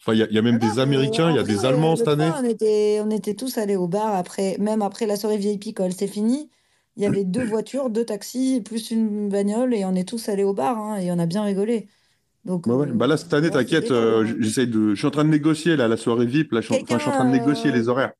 enfin, 0.01 0.13
il 0.13 0.19
y 0.19 0.23
a, 0.23 0.27
il 0.29 0.35
y 0.35 0.39
a 0.39 0.41
même 0.41 0.55
Ah 0.55 0.59
des 0.59 0.79
Américains, 0.79 1.29
il 1.31 1.35
y 1.35 1.39
a 1.39 1.43
des 1.43 1.55
vrai, 1.55 1.67
Allemands 1.69 1.91
le 1.91 1.97
cette 1.97 2.07
année. 2.09 2.31
On 2.39 2.43
était, 2.45 3.01
on 3.03 3.09
était 3.11 3.35
tous 3.35 3.57
allés 3.57 3.75
au 3.75 3.87
bar 3.87 4.15
après, 4.15 4.57
même 4.59 4.81
après 4.81 5.07
la 5.07 5.17
soirée 5.17 5.37
VIP, 5.37 5.73
quand 5.73 5.85
elle 5.85 5.93
s'est 5.93 6.07
finie. 6.07 6.49
Il 6.95 7.03
y 7.03 7.05
avait 7.07 7.23
deux 7.25 7.43
voitures, 7.43 7.89
deux 7.89 8.05
taxis, 8.05 8.61
plus 8.61 8.91
une 8.91 9.29
bagnole, 9.29 9.73
et 9.73 9.85
on 9.85 9.95
est 9.95 10.07
tous 10.07 10.29
allés 10.29 10.43
au 10.43 10.53
bar, 10.53 10.77
hein, 10.77 10.97
et 10.97 11.11
on 11.11 11.19
a 11.19 11.25
bien 11.25 11.43
rigolé. 11.43 11.87
Donc, 12.45 12.67
Bah 12.67 12.75
ouais. 12.75 12.87
euh, 12.87 12.93
Bah 12.93 13.07
là, 13.07 13.17
cette 13.17 13.33
année, 13.33 13.47
c'est 13.47 13.53
t'inquiète, 13.53 13.91
euh, 13.91 14.23
de, 14.23 14.41
je 14.41 14.95
suis 14.95 15.07
en 15.07 15.11
train 15.11 15.23
de 15.23 15.29
négocier, 15.29 15.75
là, 15.75 15.87
la 15.87 15.97
soirée 15.97 16.25
VIP, 16.25 16.51
là, 16.51 16.61
je 16.61 16.65
suis 16.67 16.75
en, 16.75 16.81
enfin, 16.83 16.97
je 16.97 17.03
suis 17.03 17.09
en 17.09 17.13
train 17.13 17.25
de 17.25 17.31
négocier 17.31 17.71
euh, 17.71 17.73
les 17.73 17.87
horaires. 17.89 18.11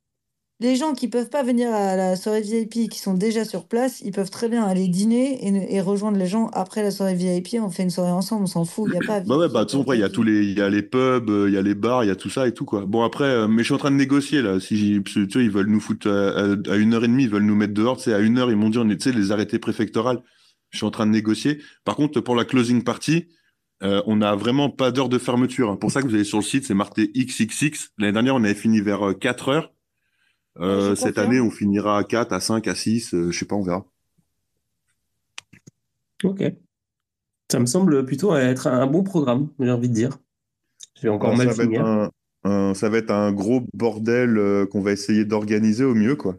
les 0.59 0.75
gens 0.77 0.93
qui 0.93 1.09
peuvent 1.09 1.29
pas 1.29 1.43
venir 1.43 1.73
à 1.73 1.95
la 1.97 2.15
soirée 2.15 2.41
VIP, 2.41 2.89
qui 2.89 2.99
sont 2.99 3.13
déjà 3.15 3.43
sur 3.43 3.67
place, 3.67 3.99
ils 4.01 4.11
peuvent 4.11 4.29
très 4.31 4.47
bien 4.47 4.63
aller 4.63 4.87
dîner 4.87 5.45
et, 5.45 5.75
et 5.75 5.81
rejoindre 5.81 6.17
les 6.17 6.27
gens 6.27 6.47
après 6.53 6.83
la 6.83 6.91
soirée 6.91 7.15
VIP. 7.15 7.55
On 7.61 7.69
fait 7.69 7.83
une 7.83 7.89
soirée 7.89 8.11
ensemble, 8.11 8.43
on 8.43 8.47
s'en 8.47 8.63
fout. 8.63 8.85
Il 8.91 8.93
y 8.93 8.97
a 8.97 9.01
pas. 9.01 9.19
bah 9.19 9.37
ouais, 9.37 9.49
bah 9.49 9.65
de 9.65 9.69
toute 9.69 9.81
façon, 9.83 9.93
il 9.93 9.99
y 9.99 10.03
a 10.03 10.09
tous 10.09 10.23
les, 10.23 10.45
il 10.45 10.57
y 10.57 10.61
a 10.61 10.69
les 10.69 10.83
pubs, 10.83 11.29
il 11.47 11.53
y 11.53 11.57
a 11.57 11.61
les 11.61 11.75
bars, 11.75 12.03
il 12.05 12.07
y 12.07 12.11
a 12.11 12.15
tout 12.15 12.29
ça 12.29 12.47
et 12.47 12.53
tout 12.53 12.65
quoi. 12.65 12.85
Bon 12.85 13.03
après, 13.03 13.25
euh, 13.25 13.47
mais 13.49 13.59
je 13.59 13.65
suis 13.65 13.73
en 13.73 13.77
train 13.77 13.91
de 13.91 13.97
négocier 13.97 14.41
là. 14.41 14.59
Si 14.61 15.01
tu 15.05 15.29
sais, 15.29 15.39
ils 15.43 15.51
veulent 15.51 15.67
nous 15.67 15.81
foutre 15.81 16.07
à, 16.09 16.71
à, 16.71 16.75
une 16.77 16.93
heure 16.93 17.03
et 17.03 17.07
demie, 17.09 17.23
ils 17.23 17.29
veulent 17.29 17.43
nous 17.43 17.55
mettre 17.55 17.73
dehors. 17.73 17.99
Sais, 17.99 18.13
à 18.13 18.19
une 18.19 18.37
heure, 18.37 18.49
ils 18.51 18.55
m'ont 18.57 18.69
dit, 18.69 18.77
on 18.77 18.89
est, 18.89 18.97
tu 18.97 19.11
sais, 19.11 19.15
les 19.17 19.31
arrêtés 19.31 19.59
préfectorales. 19.59 20.21
Je 20.69 20.77
suis 20.77 20.85
en 20.85 20.91
train 20.91 21.05
de 21.05 21.11
négocier. 21.11 21.61
Par 21.83 21.95
contre, 21.95 22.21
pour 22.21 22.35
la 22.35 22.45
closing 22.45 22.83
party, 22.83 23.27
euh, 23.81 24.01
on 24.05 24.17
n'a 24.17 24.35
vraiment 24.35 24.69
pas 24.69 24.91
d'heure 24.91 25.09
de 25.09 25.17
fermeture. 25.17 25.69
Hein. 25.69 25.77
Pour 25.77 25.91
ça 25.91 26.01
que 26.01 26.07
vous 26.07 26.15
allez 26.15 26.23
sur 26.23 26.37
le 26.37 26.43
site, 26.43 26.65
c'est 26.65 26.73
marqué 26.73 27.11
XXX. 27.15 27.89
L'année 27.97 28.13
dernière, 28.13 28.35
on 28.35 28.43
avait 28.43 28.53
fini 28.53 28.81
vers 28.81 29.17
4 29.19 29.49
heures. 29.49 29.73
Euh, 30.59 30.95
cette 30.95 31.17
année, 31.17 31.39
on 31.39 31.49
finira 31.49 31.97
à 31.97 32.03
4, 32.03 32.31
à 32.31 32.39
5, 32.39 32.67
à 32.67 32.75
6, 32.75 33.13
euh, 33.13 33.31
je 33.31 33.37
sais 33.37 33.45
pas, 33.45 33.55
on 33.55 33.63
verra. 33.63 33.85
Ok. 36.23 36.43
Ça 37.51 37.59
me 37.59 37.65
semble 37.65 38.05
plutôt 38.05 38.35
être 38.35 38.67
un 38.67 38.87
bon 38.87 39.03
programme, 39.03 39.49
j'ai 39.59 39.71
envie 39.71 39.89
de 39.89 39.93
dire. 39.93 40.17
J'ai 41.01 41.09
encore 41.09 41.35
mal 41.35 41.53
ça, 41.53 41.65
va 41.65 42.11
un, 42.43 42.73
ça 42.73 42.89
va 42.89 42.97
être 42.97 43.11
un 43.11 43.31
gros 43.31 43.61
bordel 43.73 44.37
euh, 44.37 44.65
qu'on 44.65 44.81
va 44.81 44.91
essayer 44.91 45.25
d'organiser 45.25 45.83
au 45.83 45.95
mieux, 45.95 46.15
quoi. 46.15 46.37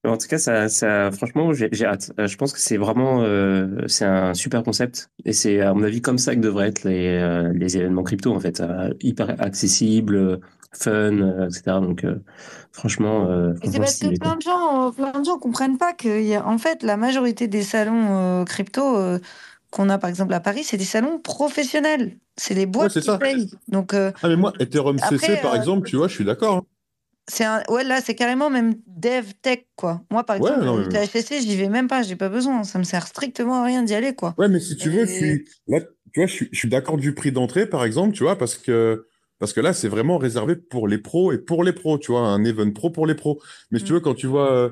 en 0.05 0.17
tout 0.17 0.27
cas, 0.27 0.37
ça, 0.37 0.69
ça 0.69 1.11
franchement, 1.11 1.53
j'ai 1.53 1.85
hâte. 1.85 2.11
je 2.17 2.35
pense 2.35 2.53
que 2.53 2.59
c'est 2.59 2.77
vraiment 2.77 3.23
c'est 3.87 4.05
un 4.05 4.33
super 4.33 4.63
concept. 4.63 5.09
Et 5.25 5.33
c'est, 5.33 5.61
à 5.61 5.73
mon 5.73 5.83
avis, 5.83 6.01
comme 6.01 6.17
ça 6.17 6.35
que 6.35 6.41
devraient 6.41 6.67
être 6.67 6.83
les, 6.83 7.51
les 7.53 7.77
événements 7.77 8.03
crypto, 8.03 8.33
en 8.33 8.39
fait. 8.39 8.61
hyper 9.01 9.41
accessible, 9.41 10.39
fun, 10.73 10.91
euh, 10.91 11.47
etc. 11.47 11.63
Donc, 11.81 12.03
euh, 12.03 12.15
franchement. 12.71 13.27
Euh, 13.29 13.53
c'est 13.63 13.79
parce 13.79 13.99
que 13.99 14.17
plein 14.17 14.35
de 14.35 14.41
gens, 14.41 14.91
plein 14.91 15.19
de 15.19 15.25
gens 15.25 15.37
comprennent 15.37 15.77
pas 15.77 15.93
que, 15.93 16.21
y 16.21 16.35
a, 16.35 16.45
en 16.45 16.57
fait, 16.57 16.83
la 16.83 16.97
majorité 16.97 17.47
des 17.47 17.63
salons 17.63 18.43
crypto 18.45 18.97
qu'on 19.71 19.89
a 19.89 19.97
par 19.97 20.09
exemple 20.09 20.33
à 20.33 20.39
Paris, 20.39 20.63
c'est 20.63 20.77
des 20.77 20.83
salons 20.83 21.19
professionnels. 21.19 22.17
C'est 22.35 22.53
les 22.53 22.65
boîtes 22.65 22.99
qui 22.99 23.17
payent. 23.17 23.49
Donc, 23.67 23.93
ah 23.93 24.13
mais 24.23 24.35
moi, 24.35 24.53
Ethereum 24.59 24.97
CC 24.97 25.37
par 25.41 25.55
exemple, 25.55 25.87
tu 25.87 25.95
vois, 25.95 26.07
je 26.07 26.13
suis 26.13 26.25
d'accord. 26.25 26.57
Hein. 26.57 26.63
C'est 27.29 27.45
un... 27.45 27.63
ouais 27.69 27.83
là 27.83 28.01
c'est 28.01 28.15
carrément 28.15 28.49
même 28.49 28.75
dev 28.87 29.25
tech 29.41 29.59
quoi. 29.75 30.01
Moi 30.11 30.23
par 30.25 30.35
exemple 30.37 30.89
THC 30.89 31.41
j'y 31.41 31.55
vais 31.55 31.69
même 31.69 31.87
pas, 31.87 32.03
j'ai 32.03 32.15
pas 32.15 32.29
besoin, 32.29 32.63
ça 32.63 32.79
me 32.79 32.83
sert 32.83 33.07
strictement 33.07 33.61
à 33.61 33.65
rien 33.65 33.83
d'y 33.83 33.93
aller 33.93 34.13
quoi. 34.13 34.33
Ouais 34.37 34.49
mais 34.49 34.59
si 34.59 34.75
tu 34.75 34.89
veux, 34.89 35.05
je 35.05 35.11
suis 35.11 35.45
là 35.67 35.79
tu 36.13 36.19
vois 36.19 36.27
je 36.27 36.45
suis, 36.51 36.69
d'accord 36.69 36.97
du 36.97 37.13
prix 37.13 37.31
d'entrée 37.31 37.65
par 37.65 37.85
exemple, 37.85 38.13
tu 38.13 38.23
vois 38.23 38.37
parce 38.37 38.55
que 38.55 39.07
parce 39.43 39.51
que 39.51 39.59
là, 39.59 39.73
c'est 39.73 39.89
vraiment 39.89 40.17
réservé 40.17 40.55
pour 40.55 40.87
les 40.87 40.97
pros 40.97 41.33
et 41.33 41.37
pour 41.37 41.65
les 41.65 41.73
pros, 41.73 41.97
tu 41.97 42.13
vois, 42.13 42.21
un 42.21 42.45
event 42.45 42.71
pro 42.71 42.89
pour 42.89 43.05
les 43.05 43.13
pros. 43.13 43.41
Mais 43.71 43.79
si 43.79 43.83
tu 43.83 43.91
mm. 43.91 43.95
veux, 43.95 43.99
quand 43.99 44.13
tu 44.13 44.25
vois, 44.25 44.53
euh, 44.53 44.69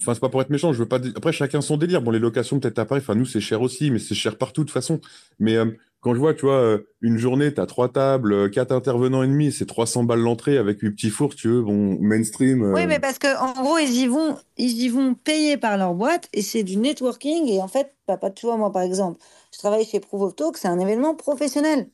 enfin, 0.00 0.14
c'est 0.14 0.20
pas 0.20 0.28
pour 0.28 0.40
être 0.40 0.50
méchant, 0.50 0.72
je 0.72 0.78
veux 0.78 0.86
pas. 0.86 1.00
Après, 1.16 1.32
chacun 1.32 1.60
son 1.60 1.76
délire. 1.76 2.00
Bon, 2.00 2.12
les 2.12 2.20
locations 2.20 2.60
peut-être 2.60 2.78
à 2.78 2.84
Paris, 2.84 3.00
enfin, 3.02 3.16
nous, 3.16 3.26
c'est 3.26 3.40
cher 3.40 3.60
aussi, 3.60 3.90
mais 3.90 3.98
c'est 3.98 4.14
cher 4.14 4.38
partout 4.38 4.62
de 4.62 4.66
toute 4.66 4.74
façon. 4.74 5.00
Mais 5.40 5.56
euh, 5.56 5.66
quand 6.02 6.14
je 6.14 6.18
vois, 6.18 6.34
tu 6.34 6.46
vois, 6.46 6.56
euh, 6.56 6.78
une 7.00 7.16
journée, 7.16 7.54
tu 7.54 7.60
as 7.60 7.66
trois 7.66 7.88
tables, 7.88 8.50
quatre 8.50 8.72
intervenants 8.72 9.22
et 9.22 9.28
demi, 9.28 9.52
c'est 9.52 9.66
300 9.66 10.02
balles 10.02 10.18
l'entrée 10.18 10.58
avec 10.58 10.80
huit 10.80 10.90
petits 10.90 11.10
fours, 11.10 11.36
tu 11.36 11.48
veux, 11.48 11.62
bon, 11.62 11.96
mainstream. 12.00 12.72
Oui, 12.74 12.86
mais 12.86 12.98
parce 12.98 13.20
que 13.20 13.40
en 13.40 13.52
gros, 13.52 13.78
ils 13.78 13.92
y 13.92 14.06
vont, 14.08 14.36
ils 14.56 14.82
y 14.82 14.88
vont 14.88 15.14
payer 15.14 15.56
par 15.56 15.78
leur 15.78 15.94
boîte 15.94 16.28
et 16.32 16.42
c'est 16.42 16.64
du 16.64 16.76
networking. 16.76 17.48
Et 17.48 17.62
en 17.62 17.68
fait, 17.68 17.94
papa, 18.06 18.30
tu 18.30 18.46
vois, 18.46 18.56
moi, 18.56 18.72
par 18.72 18.82
exemple, 18.82 19.20
je 19.52 19.58
travaille 19.58 19.84
chez 19.84 20.00
Proof 20.00 20.22
of 20.22 20.34
Talk, 20.34 20.56
c'est 20.56 20.66
un 20.66 20.80
événement 20.80 21.14
professionnel. 21.14 21.88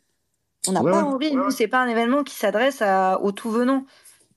On 0.67 0.73
n'a 0.73 0.83
pas 0.83 1.05
envie, 1.05 1.31
nous, 1.33 1.51
c'est 1.51 1.69
pas 1.69 1.83
un 1.83 1.89
événement 1.89 2.25
qui 2.25 2.35
s'adresse 2.35 2.83
aux 3.23 3.33
tout 3.33 3.51
venants. 3.51 3.85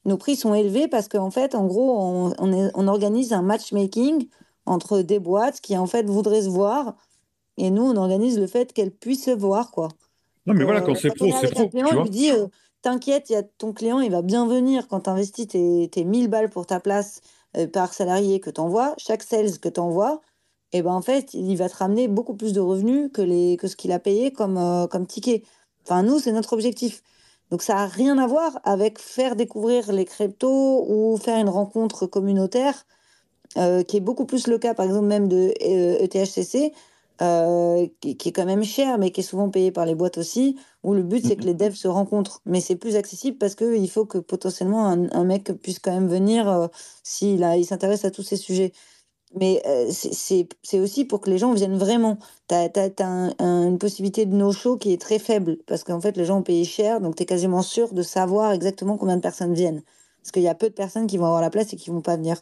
Nos 0.04 0.18
prix 0.18 0.36
sont 0.36 0.54
élevés 0.54 0.90
parce 0.90 1.08
qu'en 1.08 1.32
fait, 1.32 1.56
en 1.56 1.66
gros, 1.66 1.98
on, 1.98 2.34
on, 2.40 2.88
organise 2.88 3.32
un 3.34 3.42
matchmaking 3.42 4.28
entre 4.66 5.02
des 5.02 5.20
boîtes 5.20 5.62
qui, 5.62 5.78
en 5.78 5.88
fait, 5.88 6.04
voudraient 6.04 6.42
se 6.42 6.50
voir. 6.50 6.96
Et 7.62 7.70
nous, 7.70 7.84
on 7.84 7.96
organise 7.96 8.40
le 8.40 8.48
fait 8.48 8.74
qu'elles 8.74 8.92
puissent 8.92 9.26
se 9.26 9.32
voir, 9.32 9.70
quoi. 9.70 9.90
Non, 10.48 10.56
mais 10.56 10.64
voilà, 10.64 10.82
quand 10.82 10.96
c'est 10.96 11.14
pro, 11.14 11.28
c'est 11.40 11.52
pro. 11.52 11.70
Client, 11.70 11.88
tu 11.88 11.94
vois. 11.94 12.04
lui 12.04 12.10
dit 12.10 12.32
euh, 12.32 12.48
T'inquiète, 12.82 13.30
y 13.30 13.36
a 13.36 13.44
ton 13.44 13.72
client, 13.72 14.00
il 14.00 14.12
va 14.12 14.24
bien 14.24 14.48
venir 14.48 14.88
quand 14.88 15.02
tu 15.02 15.10
investis 15.12 15.48
tes, 15.48 15.88
tes 15.92 16.04
1000 16.04 16.28
balles 16.28 16.50
pour 16.50 16.66
ta 16.66 16.80
place 16.80 17.22
euh, 17.56 17.68
par 17.68 17.94
salarié 17.94 18.40
que 18.40 18.50
tu 18.50 18.60
envoies. 18.60 18.96
Chaque 18.98 19.22
sales 19.22 19.60
que 19.60 19.70
tu 19.70 19.80
envoies, 19.80 20.22
et 20.74 20.80
eh 20.80 20.82
ben, 20.82 20.92
en 20.92 21.02
fait, 21.04 21.36
il 21.36 21.56
va 21.58 21.70
te 21.70 21.76
ramener 21.76 22.08
beaucoup 22.08 22.34
plus 22.34 22.54
de 22.54 22.60
revenus 22.60 23.12
que, 23.14 23.22
les, 23.22 23.58
que 23.58 23.68
ce 23.68 23.76
qu'il 23.76 23.92
a 23.92 24.00
payé 24.00 24.32
comme, 24.32 24.58
euh, 24.58 24.88
comme 24.88 25.06
ticket. 25.06 25.44
Enfin, 25.84 26.02
nous, 26.02 26.18
c'est 26.18 26.32
notre 26.32 26.54
objectif. 26.54 27.04
Donc, 27.52 27.62
ça 27.62 27.76
n'a 27.76 27.86
rien 27.86 28.18
à 28.18 28.26
voir 28.26 28.60
avec 28.64 28.98
faire 28.98 29.36
découvrir 29.36 29.92
les 29.92 30.06
cryptos 30.06 30.86
ou 30.90 31.18
faire 31.18 31.38
une 31.38 31.50
rencontre 31.50 32.08
communautaire, 32.08 32.86
euh, 33.58 33.84
qui 33.84 33.98
est 33.98 34.02
beaucoup 34.02 34.26
plus 34.26 34.48
le 34.48 34.58
cas, 34.58 34.74
par 34.74 34.86
exemple, 34.88 35.08
même 35.08 35.28
de 35.28 35.54
ETHCC, 35.60 36.74
euh, 37.22 37.84
euh, 37.84 37.88
qui, 38.00 38.30
est 38.30 38.32
quand 38.32 38.46
même 38.46 38.64
cher, 38.64 38.98
mais 38.98 39.12
qui 39.12 39.22
est 39.22 39.24
souvent 39.24 39.50
payé 39.50 39.72
par 39.72 39.86
les 39.86 39.96
boîtes 39.96 40.18
aussi, 40.18 40.58
où 40.84 40.94
le 40.94 41.04
but, 41.04 41.26
c'est 41.26 41.36
que 41.36 41.44
les 41.44 41.54
devs 41.54 41.76
se 41.76 41.88
rencontrent. 41.88 42.42
Mais 42.46 42.62
c'est 42.62 42.76
plus 42.76 42.96
accessible 42.96 43.38
parce 43.38 43.56
qu'il 43.56 43.90
faut 43.90 44.06
que 44.06 44.18
potentiellement 44.18 44.88
un, 44.88 45.24
mec 45.24 45.52
puisse 45.62 45.80
quand 45.80 45.92
même 45.92 46.08
venir 46.08 46.70
s'il 47.04 47.42
il 47.58 47.66
s'intéresse 47.66 48.06
à 48.06 48.12
tous 48.12 48.24
ces 48.24 48.38
sujets. 48.38 48.74
Mais 49.36 49.62
c'est 49.92 50.80
aussi 50.80 51.06
pour 51.06 51.22
que 51.22 51.30
les 51.30 51.38
gens 51.38 51.54
viennent 51.54 51.78
vraiment. 51.78 52.18
Tu 52.48 52.56
as, 52.56 52.92
une 53.40 53.78
possibilité 53.78 54.26
de 54.26 54.36
no-show 54.36 54.78
qui 54.78 54.92
est 54.94 55.02
très 55.02 55.20
faible, 55.20 55.58
parce 55.68 55.84
qu'en 55.84 56.02
fait, 56.02 56.18
les 56.18 56.26
gens 56.26 56.40
ont 56.40 56.44
payé 56.44 56.66
cher, 56.66 57.02
donc 57.02 57.16
tu 57.16 57.24
es 57.24 57.26
quasiment 57.26 57.62
sûr 57.62 57.94
de 57.94 58.02
savoir 58.02 58.52
exactement 58.52 58.98
combien 58.98 59.16
de 59.16 59.22
personnes 59.22 59.54
viennent. 59.54 59.84
Parce 60.22 60.32
qu'il 60.32 60.44
y 60.44 60.50
a 60.50 60.56
peu 60.56 60.70
de 60.70 60.76
personnes 60.76 61.08
qui 61.08 61.18
vont 61.18 61.26
avoir 61.26 61.42
la 61.42 61.50
place 61.50 61.74
et 61.74 61.78
qui 61.78 61.90
vont 61.90 62.02
pas 62.02 62.18
venir. 62.18 62.42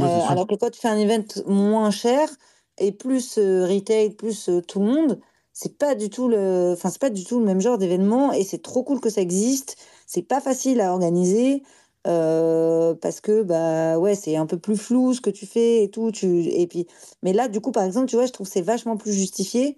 alors 0.00 0.46
que 0.46 0.54
quand 0.56 0.70
tu 0.70 0.80
fais 0.80 0.88
un 0.88 0.98
event 0.98 1.24
moins 1.46 1.90
cher, 1.90 2.28
et 2.80 2.92
plus 2.92 3.38
retail, 3.38 4.10
plus 4.10 4.50
tout 4.66 4.80
le 4.80 4.86
monde, 4.86 5.20
c'est 5.52 5.76
pas 5.78 5.94
du 5.94 6.10
tout 6.10 6.28
le, 6.28 6.72
enfin 6.72 6.90
c'est 6.90 7.00
pas 7.00 7.10
du 7.10 7.24
tout 7.24 7.38
le 7.38 7.44
même 7.44 7.60
genre 7.60 7.78
d'événement, 7.78 8.32
et 8.32 8.44
c'est 8.44 8.62
trop 8.62 8.82
cool 8.82 9.00
que 9.00 9.10
ça 9.10 9.20
existe. 9.20 9.76
C'est 10.06 10.22
pas 10.22 10.40
facile 10.40 10.80
à 10.80 10.92
organiser. 10.92 11.62
Euh, 12.06 12.94
parce 12.94 13.20
que 13.20 13.42
bah 13.42 13.98
ouais 13.98 14.14
c'est 14.14 14.34
un 14.36 14.46
peu 14.46 14.56
plus 14.58 14.78
flou 14.78 15.12
ce 15.12 15.20
que 15.20 15.28
tu 15.28 15.44
fais 15.44 15.84
et 15.84 15.90
tout 15.90 16.10
tu 16.10 16.44
et 16.44 16.66
puis 16.66 16.86
mais 17.22 17.34
là 17.34 17.46
du 17.46 17.60
coup 17.60 17.72
par 17.72 17.82
exemple 17.84 18.06
tu 18.06 18.16
vois 18.16 18.24
je 18.24 18.32
trouve 18.32 18.48
c'est 18.48 18.62
vachement 18.62 18.96
plus 18.96 19.12
justifié 19.12 19.76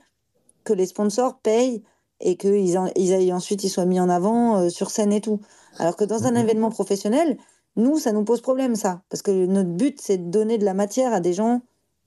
que 0.62 0.72
les 0.72 0.86
sponsors 0.86 1.40
payent 1.40 1.82
et 2.20 2.36
qu'ils 2.36 2.78
ils 2.94 3.32
ensuite 3.32 3.64
ils 3.64 3.70
soient 3.70 3.86
mis 3.86 3.98
en 3.98 4.08
avant 4.08 4.60
euh, 4.60 4.68
sur 4.68 4.90
scène 4.90 5.12
et 5.12 5.20
tout 5.20 5.40
alors 5.80 5.96
que 5.96 6.04
dans 6.04 6.26
un 6.26 6.30
mmh 6.30 6.36
événement 6.36 6.70
professionnel 6.70 7.36
nous 7.74 7.98
ça 7.98 8.12
nous 8.12 8.22
pose 8.22 8.40
problème 8.40 8.76
ça 8.76 9.02
parce 9.08 9.22
que 9.22 9.46
notre 9.46 9.70
but 9.70 10.00
c'est 10.00 10.18
de 10.18 10.30
donner 10.30 10.58
de 10.58 10.64
la 10.64 10.74
matière 10.74 11.12
à 11.12 11.18
des 11.18 11.32
gens 11.32 11.62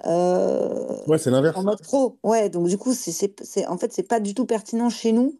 euh, 0.05 0.97
ouais 1.07 1.17
c'est 1.17 1.31
l'inverse 1.31 1.57
en 1.57 1.63
mode 1.63 1.81
pro 1.81 2.17
ouais 2.22 2.49
donc 2.49 2.67
du 2.67 2.77
coup 2.77 2.93
c'est 2.93 3.65
en 3.67 3.77
fait 3.77 3.93
c'est 3.93 4.03
pas 4.03 4.19
du 4.19 4.34
tout 4.34 4.45
pertinent 4.45 4.89
chez 4.89 5.13
nous 5.13 5.39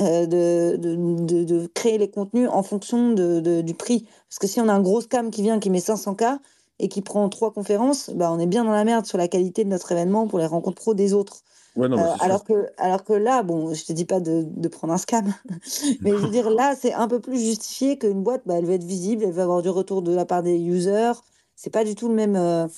euh, 0.00 0.26
de, 0.26 0.76
de, 0.76 1.42
de, 1.42 1.66
créer 1.74 1.98
les 1.98 2.08
contenus 2.08 2.48
en 2.52 2.62
fonction 2.62 3.10
de, 3.14 3.62
du 3.62 3.74
prix. 3.74 4.06
Parce 4.28 4.38
que 4.38 4.46
si 4.46 4.60
on 4.60 4.68
a 4.68 4.72
un 4.72 4.80
gros 4.80 5.00
scam 5.00 5.32
qui 5.32 5.42
vient, 5.42 5.58
qui 5.58 5.70
met 5.70 5.80
500K 5.80 6.38
et 6.78 6.88
qui 6.88 7.02
prend 7.02 7.28
trois 7.28 7.52
conférences, 7.52 8.08
bah 8.10 8.30
on 8.32 8.38
est 8.38 8.46
bien 8.46 8.62
dans 8.62 8.70
la 8.70 8.84
merde 8.84 9.06
sur 9.06 9.18
la 9.18 9.26
qualité 9.26 9.64
de 9.64 9.70
notre 9.70 9.90
événement 9.90 10.28
pour 10.28 10.38
les 10.38 10.46
rencontres 10.46 10.80
pro 10.80 10.94
des 10.94 11.14
autres. 11.14 11.42
Ouais, 11.74 11.88
non, 11.88 11.98
euh, 11.98 12.12
alors, 12.20 12.44
que, 12.44 12.68
alors 12.76 13.02
que 13.02 13.12
là, 13.12 13.42
bon, 13.42 13.74
je 13.74 13.84
te 13.84 13.92
dis 13.92 14.04
pas 14.04 14.20
de, 14.20 14.44
de 14.46 14.68
prendre 14.68 14.92
un 14.92 14.98
scam, 14.98 15.34
mais 16.02 16.10
je 16.10 16.16
veux 16.16 16.30
dire, 16.30 16.48
là, 16.48 16.76
c'est 16.80 16.92
un 16.92 17.08
peu 17.08 17.18
plus 17.18 17.40
justifié 17.40 17.98
qu'une 17.98 18.22
boîte, 18.22 18.42
bah, 18.46 18.54
elle 18.58 18.66
va 18.66 18.74
être 18.74 18.84
visible, 18.84 19.24
elle 19.24 19.32
va 19.32 19.42
avoir 19.42 19.62
du 19.62 19.68
retour 19.68 20.02
de 20.02 20.14
la 20.14 20.24
part 20.24 20.44
des 20.44 20.60
users. 20.60 21.14
C'est 21.56 21.70
pas 21.70 21.82
du 21.82 21.96
tout 21.96 22.06
le 22.08 22.14
même. 22.14 22.36
Euh, 22.36 22.68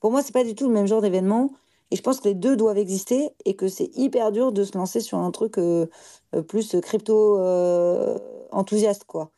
pour 0.00 0.10
moi, 0.10 0.22
c'est 0.22 0.32
pas 0.32 0.44
du 0.44 0.54
tout 0.54 0.66
le 0.66 0.74
même 0.74 0.86
genre 0.86 1.02
d'événement. 1.02 1.52
Et 1.90 1.96
je 1.96 2.02
pense 2.02 2.20
que 2.20 2.28
les 2.28 2.34
deux 2.34 2.56
doivent 2.56 2.78
exister 2.78 3.30
et 3.44 3.54
que 3.54 3.68
c'est 3.68 3.90
hyper 3.96 4.32
dur 4.32 4.52
de 4.52 4.64
se 4.64 4.76
lancer 4.76 5.00
sur 5.00 5.18
un 5.18 5.30
truc 5.30 5.58
euh, 5.58 5.86
euh, 6.34 6.42
plus 6.42 6.76
crypto 6.80 7.38
euh, 7.40 8.16
enthousiaste, 8.52 9.04
quoi. 9.04 9.32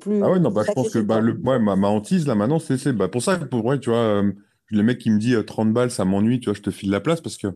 plus 0.00 0.22
ah 0.22 0.30
ouais, 0.30 0.40
non, 0.40 0.50
bah, 0.50 0.62
je 0.66 0.72
pense 0.72 0.90
que 0.90 1.00
bah, 1.00 1.20
le, 1.20 1.32
ouais, 1.32 1.58
ma, 1.58 1.76
ma, 1.76 1.88
hantise, 1.88 2.26
là, 2.26 2.34
maintenant, 2.34 2.58
c'est 2.58 2.92
bah, 2.92 3.08
pour 3.08 3.22
ça 3.22 3.36
que, 3.36 3.44
pour 3.44 3.62
vrai, 3.62 3.78
tu 3.78 3.90
vois, 3.90 4.22
le 4.70 4.82
mec 4.82 4.98
qui 4.98 5.10
me 5.10 5.18
dit 5.18 5.34
30 5.44 5.72
balles, 5.72 5.90
ça 5.90 6.04
m'ennuie, 6.04 6.40
tu 6.40 6.46
vois, 6.46 6.54
je 6.54 6.62
te 6.62 6.70
file 6.70 6.90
la 6.90 7.00
place 7.00 7.20
parce 7.20 7.36
que 7.36 7.48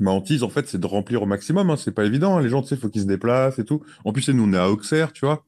ma 0.00 0.10
hantise, 0.10 0.42
en 0.42 0.48
fait, 0.48 0.66
c'est 0.66 0.80
de 0.80 0.86
remplir 0.86 1.22
au 1.22 1.26
maximum. 1.26 1.68
Hein, 1.68 1.76
c'est 1.76 1.92
pas 1.92 2.06
évident. 2.06 2.38
Hein, 2.38 2.42
les 2.42 2.48
gens, 2.48 2.62
tu 2.62 2.68
sais, 2.68 2.74
il 2.76 2.80
faut 2.80 2.88
qu'ils 2.88 3.02
se 3.02 3.06
déplacent 3.06 3.58
et 3.58 3.64
tout. 3.64 3.82
En 4.06 4.12
plus, 4.12 4.26
nous, 4.30 4.44
on 4.44 4.52
est 4.54 4.58
à 4.58 4.70
Auxerre, 4.70 5.12
tu 5.12 5.26
vois. 5.26 5.44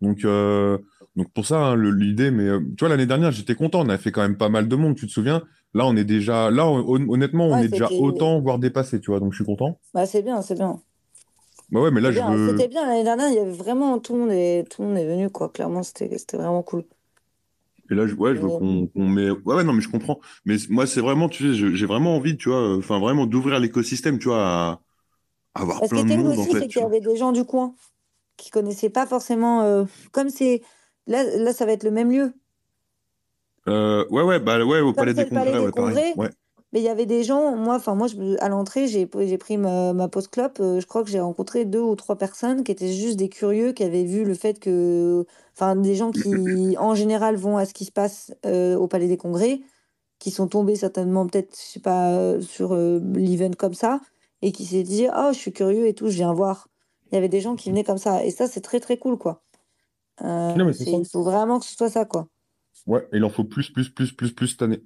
Donc, 0.00 0.20
donc 1.16 1.32
pour 1.34 1.44
ça, 1.44 1.58
hein, 1.58 1.76
l'idée, 1.76 2.30
mais 2.30 2.46
tu 2.76 2.84
vois, 2.84 2.88
l'année 2.88 3.06
dernière, 3.06 3.32
j'étais 3.32 3.56
content. 3.56 3.80
On 3.84 3.88
a 3.88 3.98
fait 3.98 4.12
quand 4.12 4.22
même 4.22 4.36
pas 4.36 4.48
mal 4.48 4.68
de 4.68 4.76
monde, 4.76 4.94
tu 4.94 5.08
te 5.08 5.12
souviens? 5.12 5.42
Là, 5.74 5.86
on 5.86 5.96
est 5.96 6.04
déjà, 6.04 6.50
là, 6.50 6.66
honnêtement, 6.66 7.46
on 7.46 7.58
est 7.58 7.68
déjà 7.68 7.88
autant, 7.92 8.40
voire 8.40 8.58
dépassé, 8.58 9.00
tu 9.00 9.10
vois, 9.10 9.20
donc 9.20 9.32
je 9.32 9.36
suis 9.36 9.44
content. 9.44 9.78
Bah, 9.94 10.06
c'est 10.06 10.22
bien, 10.22 10.42
c'est 10.42 10.56
bien. 10.56 10.80
Bah 11.70 11.80
ouais, 11.80 11.92
mais 11.92 12.00
là, 12.00 12.10
je 12.10 12.20
veux. 12.20 12.50
C'était 12.50 12.68
bien 12.68 12.84
l'année 12.86 13.04
dernière, 13.04 13.28
il 13.28 13.34
y 13.34 13.38
avait 13.38 13.52
vraiment 13.52 13.98
tout 14.00 14.14
le 14.14 14.20
monde 14.20 14.32
est, 14.32 14.68
tout 14.68 14.82
le 14.82 14.88
monde 14.88 14.98
est 14.98 15.06
venu, 15.06 15.30
quoi. 15.30 15.48
Clairement, 15.48 15.84
c'était 15.84 16.36
vraiment 16.36 16.62
cool. 16.62 16.84
Et 17.90 17.94
là, 17.94 18.06
je, 18.06 18.14
ouais, 18.14 18.34
je 18.34 18.40
veux 18.40 18.48
qu'on 18.48 19.08
met. 19.08 19.30
Ouais, 19.30 19.54
ouais, 19.54 19.64
non, 19.64 19.72
mais 19.72 19.80
je 19.80 19.88
comprends. 19.88 20.18
Mais 20.44 20.56
moi, 20.68 20.86
c'est 20.86 21.00
vraiment, 21.00 21.28
tu 21.28 21.54
sais, 21.54 21.74
j'ai 21.74 21.86
vraiment 21.86 22.16
envie, 22.16 22.36
tu 22.36 22.48
vois, 22.48 22.76
enfin, 22.76 22.98
vraiment 22.98 23.26
d'ouvrir 23.26 23.60
l'écosystème, 23.60 24.18
tu 24.18 24.28
vois, 24.28 24.42
à, 24.42 24.80
avoir 25.54 25.78
Parce 25.78 25.90
plein 25.90 26.04
de 26.04 26.14
monde, 26.16 26.38
aussi, 26.38 26.40
en 26.40 26.44
fait. 26.52 26.60
c'est 26.60 26.68
qu'il 26.68 26.82
y 26.82 26.84
avait 26.84 27.00
des 27.00 27.16
gens 27.16 27.30
du 27.30 27.44
coin 27.44 27.74
qui 28.36 28.50
connaissaient 28.50 28.90
pas 28.90 29.06
forcément. 29.06 29.62
Euh, 29.62 29.84
comme 30.10 30.30
c'est 30.30 30.62
Là, 31.06 31.24
là, 31.24 31.52
ça 31.52 31.66
va 31.66 31.72
être 31.72 31.82
le 31.82 31.90
même 31.90 32.10
lieu. 32.10 32.32
Euh, 33.68 34.06
ouais, 34.10 34.22
ouais, 34.22 34.40
bah, 34.40 34.64
ouais, 34.64 34.80
au 34.80 34.92
Palais 34.92 35.14
des 35.14 35.24
le 35.24 35.30
Palais 35.30 35.50
Congrès, 35.52 35.66
des. 35.66 35.72
Congrès, 35.72 36.14
Ouais. 36.16 36.30
mais 36.72 36.80
il 36.80 36.84
y 36.84 36.88
avait 36.88 37.06
des 37.06 37.24
gens, 37.24 37.56
moi, 37.56 37.76
enfin, 37.76 37.94
moi, 37.94 38.06
je- 38.06 38.36
à 38.40 38.48
l'entrée, 38.48 38.86
j'ai, 38.88 39.06
pris 39.06 39.56
ma, 39.58 39.92
ma 39.92 40.08
pause 40.08 40.28
clope. 40.28 40.58
euh, 40.60 40.80
je 40.80 40.86
crois 40.86 41.04
que 41.04 41.10
j'ai 41.10 41.20
rencontré 41.20 41.64
deux 41.64 41.80
ou 41.80 41.94
trois 41.96 42.16
personnes 42.16 42.64
qui 42.64 42.72
étaient 42.72 42.92
juste 42.92 43.16
des 43.16 43.28
curieux, 43.28 43.72
qui 43.72 43.84
avaient 43.84 44.04
vu 44.04 44.24
le 44.24 44.34
fait 44.34 44.58
que, 44.58 45.26
enfin, 45.54 45.76
des 45.76 45.94
gens 45.94 46.10
qui, 46.10 46.20
en 46.78 46.94
général, 46.94 47.36
vont 47.36 47.56
à 47.56 47.66
ce 47.66 47.74
qui 47.74 47.84
se 47.84 47.92
passe 47.92 48.32
euh, 48.46 48.76
au 48.76 48.88
Palais 48.88 49.08
des 49.08 49.16
Congrès, 49.18 49.60
qui 50.18 50.30
sont 50.30 50.48
tombés 50.48 50.76
certainement, 50.76 51.26
peut-être, 51.26 51.54
je 51.56 51.72
sais 51.72 51.80
pas, 51.80 52.40
sur 52.40 52.72
euh, 52.72 53.00
l'event 53.14 53.50
comme 53.58 53.74
ça, 53.74 54.00
et 54.42 54.52
qui 54.52 54.64
s'est 54.64 54.82
dit, 54.82 55.06
oh, 55.14 55.30
je 55.32 55.38
suis 55.38 55.52
curieux 55.52 55.86
et 55.86 55.94
tout, 55.94 56.08
je 56.08 56.16
viens 56.16 56.32
voir. 56.32 56.68
Il 57.10 57.14
y 57.14 57.18
avait 57.18 57.28
des 57.28 57.40
gens 57.40 57.56
qui 57.56 57.70
venaient 57.70 57.84
comme 57.84 57.98
ça, 57.98 58.24
et 58.24 58.30
ça, 58.30 58.46
c'est 58.46 58.60
très, 58.60 58.80
très 58.80 58.96
cool, 58.96 59.18
quoi. 59.18 59.42
Euh, 60.22 60.54
il 60.86 61.06
faut 61.10 61.22
vraiment 61.22 61.58
que 61.58 61.66
ce 61.66 61.74
soit 61.74 61.90
ça, 61.90 62.04
quoi. 62.04 62.28
Ouais, 62.86 63.06
il 63.12 63.22
en 63.24 63.30
faut 63.30 63.44
plus, 63.44 63.70
plus, 63.70 63.88
plus, 63.90 64.12
plus, 64.12 64.32
plus 64.32 64.48
cette 64.48 64.62
année. 64.62 64.82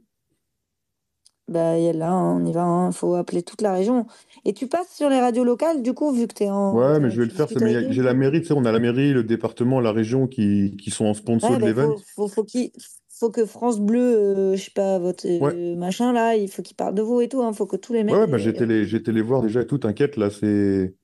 Bah, 1.47 1.79
y 1.79 1.89
a 1.89 1.93
là, 1.93 2.11
hein, 2.11 2.41
on 2.41 2.47
y 2.47 2.53
va, 2.53 2.89
il 2.91 2.95
faut 2.97 3.15
appeler 3.17 3.43
toute 3.43 3.61
la 3.61 3.75
région. 3.75 4.07
Et 4.47 4.55
tu 4.55 4.67
passes 4.67 4.89
sur 4.95 5.11
les 5.11 5.21
radios 5.21 5.45
locales, 5.45 5.83
du 5.83 5.93
coup, 5.93 6.11
vu 6.11 6.27
que 6.27 6.33
tu 6.33 6.45
es 6.45 6.51
en. 6.51 6.75
Ouais, 6.75 6.99
mais 7.01 7.09
t'as- 7.09 7.15
je 7.15 7.21
vais 7.21 7.27
tu 7.29 7.33
le 7.33 7.37
faire. 7.37 7.49
c'est- 7.49 7.55
discutes 7.57 7.63
mais 7.63 7.75
avec 7.75 7.83
y 7.83 7.87
a- 7.87 7.89
eux. 7.91 7.93
j'ai 7.93 8.03
la 8.03 8.15
mairie, 8.15 8.41
tu 8.41 8.47
sais, 8.49 8.55
on 8.55 8.65
a 8.65 8.73
la 8.73 8.79
mairie, 8.79 9.13
le 9.13 9.25
département, 9.25 9.79
la 9.81 9.93
région 9.93 10.27
qui, 10.27 10.75
qui 10.81 10.91
sont 10.91 11.05
en 11.05 11.13
sponsor 11.15 11.51
Ouais, 11.51 11.57
de 11.57 11.61
bah, 11.61 11.67
l'event. 11.67 11.97
faut, 11.97 12.03
faut, 12.17 12.29
faut 12.29 12.45
qu'il 12.45 12.71
faut 13.11 13.31
que 13.31 13.45
France 13.45 13.79
Bleu, 13.79 14.01
euh, 14.01 14.57
je 14.57 14.63
sais 14.65 14.71
pas, 14.75 14.99
votre 14.99 15.27
euh, 15.27 15.39
Ouais. 15.39 15.77
machin 15.77 16.15
là, 16.15 16.35
il 16.35 16.51
faut 16.51 16.63
qu'il 16.63 16.77
parle 16.77 16.95
de 16.95 17.03
vous 17.03 17.21
et 17.21 17.29
tout. 17.29 17.47
Il 17.47 17.55
faut 17.55 17.67
que 17.67 17.77
tous 17.77 17.93
les 17.93 18.05
mecs. 18.05 18.15
Ouais, 18.15 18.21
ouais, 18.23 18.27
bah, 18.27 18.39
les- 18.39 18.43
j'ai 18.43 18.51
été 18.51 18.65
les, 18.65 18.95
été 18.95 19.13
les 19.13 19.23
voir 19.23 19.43
déjà 19.43 19.61
et 19.61 19.67
tout, 19.67 19.77
t'inquiète, 19.77 20.17
là, 20.17 20.31
c'est, 20.31 20.95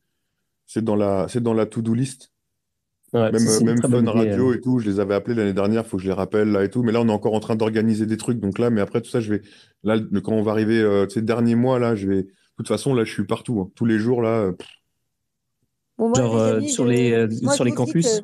c'est 0.66 0.82
dans 0.82 0.96
la, 0.96 1.28
c'est 1.28 1.42
dans 1.42 1.52
la 1.54 1.66
to-do 1.66 1.92
list. 1.92 2.29
Ouais, 3.12 3.32
Même, 3.32 3.42
même 3.64 3.82
Fun 3.82 4.04
Radio 4.10 4.50
euh. 4.50 4.54
et 4.56 4.60
tout, 4.60 4.78
je 4.78 4.88
les 4.88 5.00
avais 5.00 5.14
appelés 5.14 5.34
l'année 5.34 5.52
dernière, 5.52 5.84
faut 5.86 5.96
que 5.96 6.02
je 6.04 6.08
les 6.08 6.14
rappelle 6.14 6.52
là 6.52 6.62
et 6.62 6.70
tout. 6.70 6.82
Mais 6.84 6.92
là, 6.92 7.00
on 7.00 7.08
est 7.08 7.12
encore 7.12 7.34
en 7.34 7.40
train 7.40 7.56
d'organiser 7.56 8.06
des 8.06 8.16
trucs. 8.16 8.38
Donc 8.38 8.58
là, 8.60 8.70
mais 8.70 8.80
après 8.80 9.00
tout 9.00 9.10
ça, 9.10 9.20
je 9.20 9.34
vais. 9.34 9.42
Là, 9.82 9.98
quand 10.22 10.32
on 10.32 10.42
va 10.42 10.52
arriver 10.52 10.80
euh, 10.80 11.08
ces 11.08 11.20
derniers 11.22 11.56
mois, 11.56 11.78
là, 11.80 11.96
je 11.96 12.06
vais. 12.08 12.22
De 12.22 12.28
toute 12.56 12.68
façon, 12.68 12.94
là, 12.94 13.02
je 13.04 13.12
suis 13.12 13.24
partout. 13.26 13.60
hein. 13.60 13.70
Tous 13.74 13.84
les 13.84 13.98
jours, 13.98 14.22
là. 14.22 14.28
euh, 14.42 14.52
pff, 14.52 14.68
Bon, 15.98 16.08
moi, 16.10 16.18
Genre 16.18 16.34
les 16.36 16.40
euh, 16.42 16.56
amis, 16.56 16.68
sur 16.70 16.84
les, 16.84 17.12
euh, 17.12 17.28
moi, 17.42 17.54
sur 17.54 17.64
les 17.64 17.70
quitte, 17.72 17.76
campus. 17.78 18.06
euh, 18.06 18.20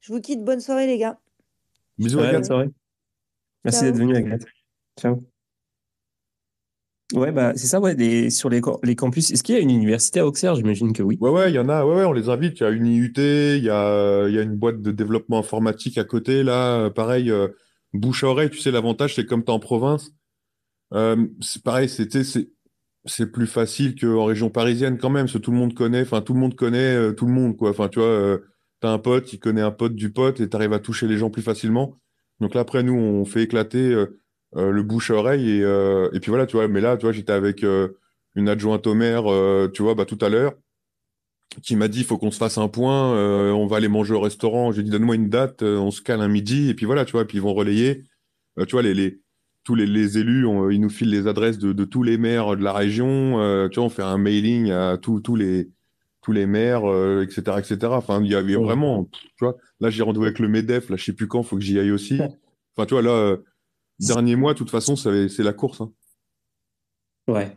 je 0.00 0.12
vous 0.12 0.20
quitte. 0.20 0.44
Bonne 0.44 0.60
soirée, 0.60 0.86
les 0.86 0.98
gars. 0.98 1.18
Bisous, 1.98 2.18
Ouais, 2.18 2.24
Agathe. 2.26 2.34
bonne 2.40 2.44
soirée. 2.44 2.68
Merci 3.64 3.84
d'être 3.84 3.96
venu, 3.96 4.14
Agathe. 4.14 4.44
Ciao. 5.00 5.24
Ouais, 7.14 7.32
bah, 7.32 7.52
c'est 7.56 7.66
ça, 7.66 7.80
ouais, 7.80 7.94
les- 7.94 8.28
sur 8.28 8.50
les, 8.50 8.60
les 8.82 8.94
campus. 8.94 9.30
Est-ce 9.30 9.42
qu'il 9.42 9.54
y 9.54 9.58
a 9.58 9.60
une 9.62 9.70
université 9.70 10.20
à 10.20 10.26
Auxerre? 10.26 10.54
J'imagine 10.56 10.92
que 10.92 11.02
oui. 11.02 11.16
Ouais, 11.20 11.30
ouais, 11.30 11.50
il 11.50 11.54
y 11.54 11.58
en 11.58 11.68
a. 11.70 11.84
Ouais, 11.86 11.96
ouais, 11.96 12.04
on 12.04 12.12
les 12.12 12.28
invite. 12.28 12.60
Il 12.60 12.62
y 12.64 12.66
a 12.66 12.70
une 12.70 12.86
IUT, 12.86 13.56
il 13.56 13.64
y 13.64 13.70
a, 13.70 14.28
y 14.28 14.38
a 14.38 14.42
une 14.42 14.56
boîte 14.56 14.82
de 14.82 14.90
développement 14.90 15.38
informatique 15.38 15.96
à 15.96 16.04
côté. 16.04 16.42
Là, 16.42 16.80
euh, 16.80 16.90
pareil, 16.90 17.30
euh, 17.30 17.48
bouche 17.94 18.24
à 18.24 18.28
oreille. 18.28 18.50
Tu 18.50 18.58
sais, 18.58 18.70
l'avantage, 18.70 19.14
c'est 19.14 19.24
comme 19.24 19.42
tu 19.42 19.50
es 19.50 19.54
en 19.54 19.58
province. 19.58 20.10
euh, 20.94 21.26
c'est 21.40 21.62
pareil, 21.62 21.88
c'était, 21.88 22.24
c'est, 22.24 22.50
c'est 23.06 23.32
plus 23.32 23.46
facile 23.48 23.94
qu'en 24.00 24.24
région 24.26 24.50
parisienne 24.50 24.98
quand 24.98 25.10
même, 25.10 25.26
parce 25.26 25.34
que 25.34 25.38
tout 25.38 25.52
le 25.52 25.58
monde 25.58 25.74
connaît, 25.74 26.02
enfin, 26.02 26.22
tout 26.22 26.34
le 26.34 26.40
monde 26.40 26.54
connaît 26.56 26.96
euh, 26.96 27.12
tout 27.12 27.26
le 27.26 27.32
monde, 27.32 27.56
quoi. 27.56 27.70
Enfin, 27.70 27.88
tu 27.88 28.00
vois, 28.00 28.38
t'as 28.80 28.92
un 28.92 28.98
pote, 28.98 29.32
il 29.32 29.38
connaît 29.40 29.62
un 29.62 29.72
pote 29.72 29.94
du 29.94 30.12
pote 30.12 30.40
et 30.40 30.48
t'arrives 30.48 30.72
à 30.74 30.80
toucher 30.80 31.08
les 31.08 31.18
gens 31.18 31.30
plus 31.30 31.42
facilement. 31.42 31.96
Donc 32.40 32.54
là, 32.54 32.62
après, 32.62 32.82
nous, 32.82 32.94
on 32.94 33.24
fait 33.24 33.42
éclater 33.44 33.94
le 34.54 34.82
bouche 34.82 35.10
à 35.10 35.14
oreille 35.14 35.50
et, 35.58 35.62
euh, 35.64 36.08
et 36.12 36.20
puis 36.20 36.30
voilà, 36.30 36.46
tu 36.46 36.56
vois. 36.56 36.68
Mais 36.68 36.80
là, 36.80 36.96
tu 36.96 37.02
vois, 37.06 37.12
j'étais 37.12 37.32
avec 37.32 37.64
euh, 37.64 37.88
une 38.34 38.48
adjointe 38.48 38.86
au 38.86 38.94
maire, 38.94 39.30
euh, 39.30 39.68
tu 39.72 39.82
vois, 39.82 39.94
bah, 39.94 40.04
tout 40.04 40.18
à 40.22 40.28
l'heure, 40.28 40.54
qui 41.62 41.76
m'a 41.76 41.88
dit, 41.88 42.00
il 42.00 42.04
faut 42.04 42.18
qu'on 42.18 42.30
se 42.30 42.38
fasse 42.38 42.58
un 42.58 42.68
point, 42.68 43.14
euh, 43.14 43.50
on 43.52 43.66
va 43.66 43.78
aller 43.78 43.88
manger 43.88 44.14
au 44.14 44.20
restaurant. 44.20 44.70
J'ai 44.72 44.82
dit, 44.82 44.90
donne-moi 44.90 45.14
une 45.16 45.28
date, 45.30 45.62
euh, 45.62 45.78
on 45.78 45.90
se 45.90 46.02
cale 46.02 46.20
un 46.20 46.28
midi, 46.28 46.68
et 46.68 46.74
puis 46.74 46.86
voilà, 46.86 47.04
tu 47.04 47.12
vois, 47.12 47.22
et 47.22 47.24
puis 47.24 47.38
ils 47.38 47.42
vont 47.42 47.54
relayer. 47.54 48.04
Euh, 48.58 48.64
tu 48.64 48.72
vois, 48.72 48.82
les, 48.82 48.94
les, 48.94 49.20
tous 49.64 49.74
les, 49.74 49.86
les 49.86 50.18
élus, 50.18 50.46
on- 50.46 50.70
ils 50.70 50.80
nous 50.80 50.90
filent 50.90 51.10
les 51.10 51.26
adresses 51.26 51.58
de, 51.58 51.72
de 51.72 51.84
tous 51.84 52.02
les 52.02 52.18
maires 52.18 52.56
de 52.56 52.62
la 52.62 52.72
région. 52.72 53.40
euh, 53.40 53.68
tu 53.68 53.76
vois, 53.76 53.86
on 53.86 53.88
fait 53.90 54.02
un 54.02 54.18
mailing 54.18 54.70
à 54.70 54.98
tous 54.98 55.20
tous 55.20 55.36
les, 55.36 55.70
tous 56.22 56.32
les 56.32 56.46
maires, 56.46 56.84
euh, 56.90 57.22
etc., 57.24 57.58
etc. 57.60 57.96
Enfin, 57.96 58.20
il 58.22 58.30
y 58.30 58.34
avait 58.34 58.56
vraiment, 58.56 59.08
tu 59.12 59.44
vois, 59.44 59.56
là, 59.80 59.90
j'ai 59.90 60.02
rendez-vous 60.02 60.24
avec 60.26 60.38
le 60.38 60.48
MEDEF, 60.48 60.90
là, 60.90 60.96
je 60.96 61.04
sais 61.04 61.12
plus 61.14 61.26
quand, 61.28 61.42
faut 61.42 61.56
que 61.56 61.62
j'y 61.62 61.78
aille 61.78 61.92
aussi. 61.92 62.20
Enfin, 62.76 62.86
tu 62.86 62.94
vois, 62.94 63.02
là, 63.02 63.10
euh, 63.10 63.36
dernier 64.00 64.36
mois, 64.36 64.52
de 64.52 64.58
toute 64.58 64.70
façon, 64.70 64.96
c'est 64.96 65.38
la 65.38 65.52
course. 65.52 65.80
hein. 65.80 65.92
Ouais. 67.26 67.56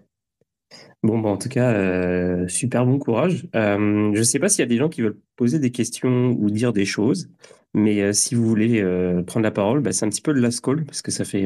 Bon, 1.03 1.19
bah, 1.19 1.29
en 1.29 1.37
tout 1.37 1.49
cas, 1.49 1.73
euh, 1.73 2.47
super 2.47 2.85
bon 2.85 2.99
courage. 2.99 3.47
Euh, 3.55 4.11
je 4.13 4.19
ne 4.19 4.23
sais 4.23 4.39
pas 4.39 4.49
s'il 4.49 4.59
y 4.59 4.63
a 4.63 4.67
des 4.67 4.77
gens 4.77 4.89
qui 4.89 5.01
veulent 5.01 5.19
poser 5.35 5.59
des 5.59 5.71
questions 5.71 6.35
ou 6.39 6.49
dire 6.49 6.73
des 6.73 6.85
choses, 6.85 7.29
mais 7.73 8.01
euh, 8.01 8.13
si 8.13 8.35
vous 8.35 8.45
voulez 8.45 8.81
prendre 9.25 9.43
la 9.43 9.51
parole, 9.51 9.81
bah, 9.81 9.91
c'est 9.91 10.05
un 10.05 10.09
petit 10.09 10.21
peu 10.21 10.31
le 10.31 10.41
last 10.41 10.61
call, 10.61 10.85
parce 10.85 11.01
que 11.01 11.11
ça 11.11 11.25
fait 11.25 11.45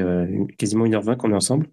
quasiment 0.58 0.86
1h20 0.86 1.18
qu'on 1.18 1.32
est 1.32 1.36
ensemble. 1.36 1.68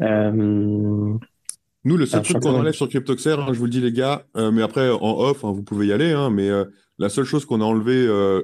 Nous, 0.00 1.96
le 1.96 2.06
seul 2.06 2.22
truc 2.22 2.40
qu'on 2.40 2.54
enlève 2.54 2.74
sur 2.74 2.88
CryptoXer, 2.88 3.38
hein, 3.38 3.52
je 3.52 3.58
vous 3.58 3.66
le 3.66 3.70
dis, 3.70 3.80
les 3.80 3.92
gars, 3.92 4.26
mais 4.34 4.62
après, 4.62 4.90
en 4.90 5.18
off, 5.18 5.44
hein, 5.44 5.52
vous 5.52 5.62
pouvez 5.62 5.88
y 5.88 5.92
aller, 5.92 6.14
mais 6.32 6.50
la 6.98 7.08
seule 7.08 7.24
chose 7.24 7.44
qu'on 7.44 7.60
a 7.60 7.64
enlevé, 7.64 8.06
euh, 8.06 8.42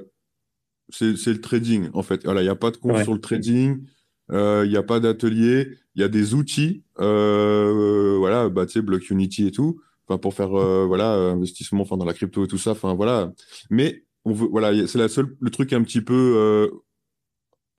c'est 0.89 1.11
le 1.27 1.41
trading, 1.41 1.89
en 1.93 2.03
fait. 2.03 2.23
Voilà, 2.23 2.41
il 2.41 2.45
n'y 2.45 2.49
a 2.49 2.55
pas 2.55 2.71
de 2.71 2.77
Ouais. 2.83 3.03
sur 3.03 3.13
le 3.13 3.19
trading, 3.19 3.83
euh, 4.31 4.63
il 4.65 4.69
n'y 4.71 4.77
a 4.77 4.83
pas 4.83 4.99
d'atelier, 4.99 5.69
il 5.95 6.01
y 6.01 6.03
a 6.03 6.07
des 6.09 6.33
outils, 6.33 6.83
euh, 6.99 8.15
voilà, 8.17 8.49
bah, 8.49 8.65
tu 8.65 8.73
sais, 8.73 8.81
Block 8.81 9.09
Unity 9.09 9.47
et 9.47 9.51
tout, 9.51 9.79
pour 10.21 10.33
faire, 10.33 10.53
euh, 10.59 10.85
voilà, 10.85 11.13
euh, 11.15 11.31
investissement, 11.33 11.81
enfin, 11.81 11.97
dans 11.97 12.05
la 12.05 12.13
crypto 12.13 12.43
et 12.45 12.47
tout 12.47 12.57
ça, 12.59 12.71
enfin, 12.71 12.93
voilà. 12.93 13.31
Mais, 13.69 14.03
on 14.25 14.33
veut, 14.33 14.47
voilà, 14.49 14.85
c'est 14.87 14.99
la 14.99 15.07
seule, 15.09 15.35
le 15.39 15.49
truc 15.49 15.73
un 15.73 15.83
petit 15.83 16.01
peu, 16.01 16.13
euh, 16.37 16.69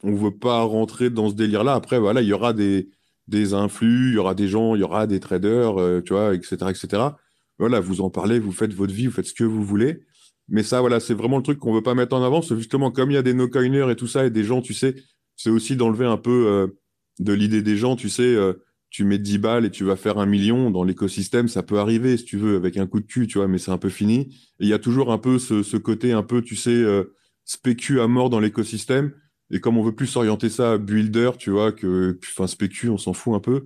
on 0.02 0.14
veut 0.14 0.36
pas 0.36 0.62
rentrer 0.62 1.10
dans 1.10 1.28
ce 1.30 1.34
délire-là. 1.34 1.74
Après, 1.74 1.98
voilà, 1.98 2.20
il 2.22 2.28
y 2.28 2.32
aura 2.32 2.52
des, 2.52 2.90
des 3.28 3.54
influx, 3.54 4.10
il 4.10 4.14
y 4.14 4.18
aura 4.18 4.34
des 4.34 4.48
gens, 4.48 4.74
il 4.74 4.80
y 4.80 4.84
aura 4.84 5.06
des 5.06 5.20
traders, 5.20 5.80
euh, 5.80 6.02
tu 6.02 6.12
vois, 6.12 6.34
etc., 6.34 6.56
etc. 6.70 7.02
Voilà, 7.58 7.80
vous 7.80 8.00
en 8.00 8.10
parlez, 8.10 8.38
vous 8.40 8.52
faites 8.52 8.74
votre 8.74 8.92
vie, 8.92 9.06
vous 9.06 9.12
faites 9.12 9.26
ce 9.26 9.34
que 9.34 9.44
vous 9.44 9.62
voulez. 9.64 10.00
Mais 10.48 10.62
ça, 10.62 10.80
voilà, 10.80 11.00
c'est 11.00 11.14
vraiment 11.14 11.38
le 11.38 11.42
truc 11.42 11.58
qu'on 11.58 11.72
veut 11.72 11.82
pas 11.82 11.94
mettre 11.94 12.14
en 12.14 12.22
avant. 12.22 12.42
C'est 12.42 12.56
justement, 12.56 12.90
comme 12.90 13.10
il 13.10 13.14
y 13.14 13.18
a 13.18 13.22
des 13.22 13.34
no-coiners 13.34 13.90
et 13.90 13.96
tout 13.96 14.06
ça, 14.06 14.26
et 14.26 14.30
des 14.30 14.44
gens, 14.44 14.60
tu 14.60 14.74
sais, 14.74 14.94
c'est 15.36 15.50
aussi 15.50 15.76
d'enlever 15.76 16.06
un 16.06 16.18
peu 16.18 16.46
euh, 16.46 16.66
de 17.18 17.32
l'idée 17.32 17.62
des 17.62 17.76
gens, 17.76 17.96
tu 17.96 18.08
sais, 18.08 18.22
euh, 18.22 18.54
tu 18.90 19.04
mets 19.04 19.18
10 19.18 19.38
balles 19.38 19.64
et 19.64 19.70
tu 19.70 19.84
vas 19.84 19.96
faire 19.96 20.18
un 20.18 20.26
million 20.26 20.70
dans 20.70 20.84
l'écosystème, 20.84 21.48
ça 21.48 21.62
peut 21.62 21.78
arriver, 21.78 22.16
si 22.16 22.24
tu 22.24 22.36
veux, 22.36 22.56
avec 22.56 22.76
un 22.76 22.86
coup 22.86 23.00
de 23.00 23.06
cul, 23.06 23.26
tu 23.26 23.38
vois, 23.38 23.48
mais 23.48 23.58
c'est 23.58 23.72
un 23.72 23.78
peu 23.78 23.88
fini. 23.88 24.20
Et 24.60 24.64
il 24.64 24.68
y 24.68 24.72
a 24.72 24.78
toujours 24.78 25.10
un 25.10 25.18
peu 25.18 25.38
ce, 25.38 25.76
côté 25.76 26.12
un 26.12 26.22
peu, 26.22 26.42
tu 26.42 26.56
sais, 26.56 26.70
euh, 26.70 27.16
spécu 27.44 28.00
à 28.00 28.06
mort 28.06 28.30
dans 28.30 28.40
l'écosystème. 28.40 29.12
Et 29.50 29.60
comme 29.60 29.78
on 29.78 29.82
veut 29.82 29.94
plus 29.94 30.06
s'orienter 30.06 30.48
ça 30.48 30.72
à 30.72 30.78
builder, 30.78 31.32
tu 31.38 31.50
vois, 31.50 31.72
que, 31.72 32.18
enfin, 32.22 32.46
spécu, 32.46 32.88
on 32.88 32.98
s'en 32.98 33.12
fout 33.12 33.34
un 33.34 33.40
peu. 33.40 33.64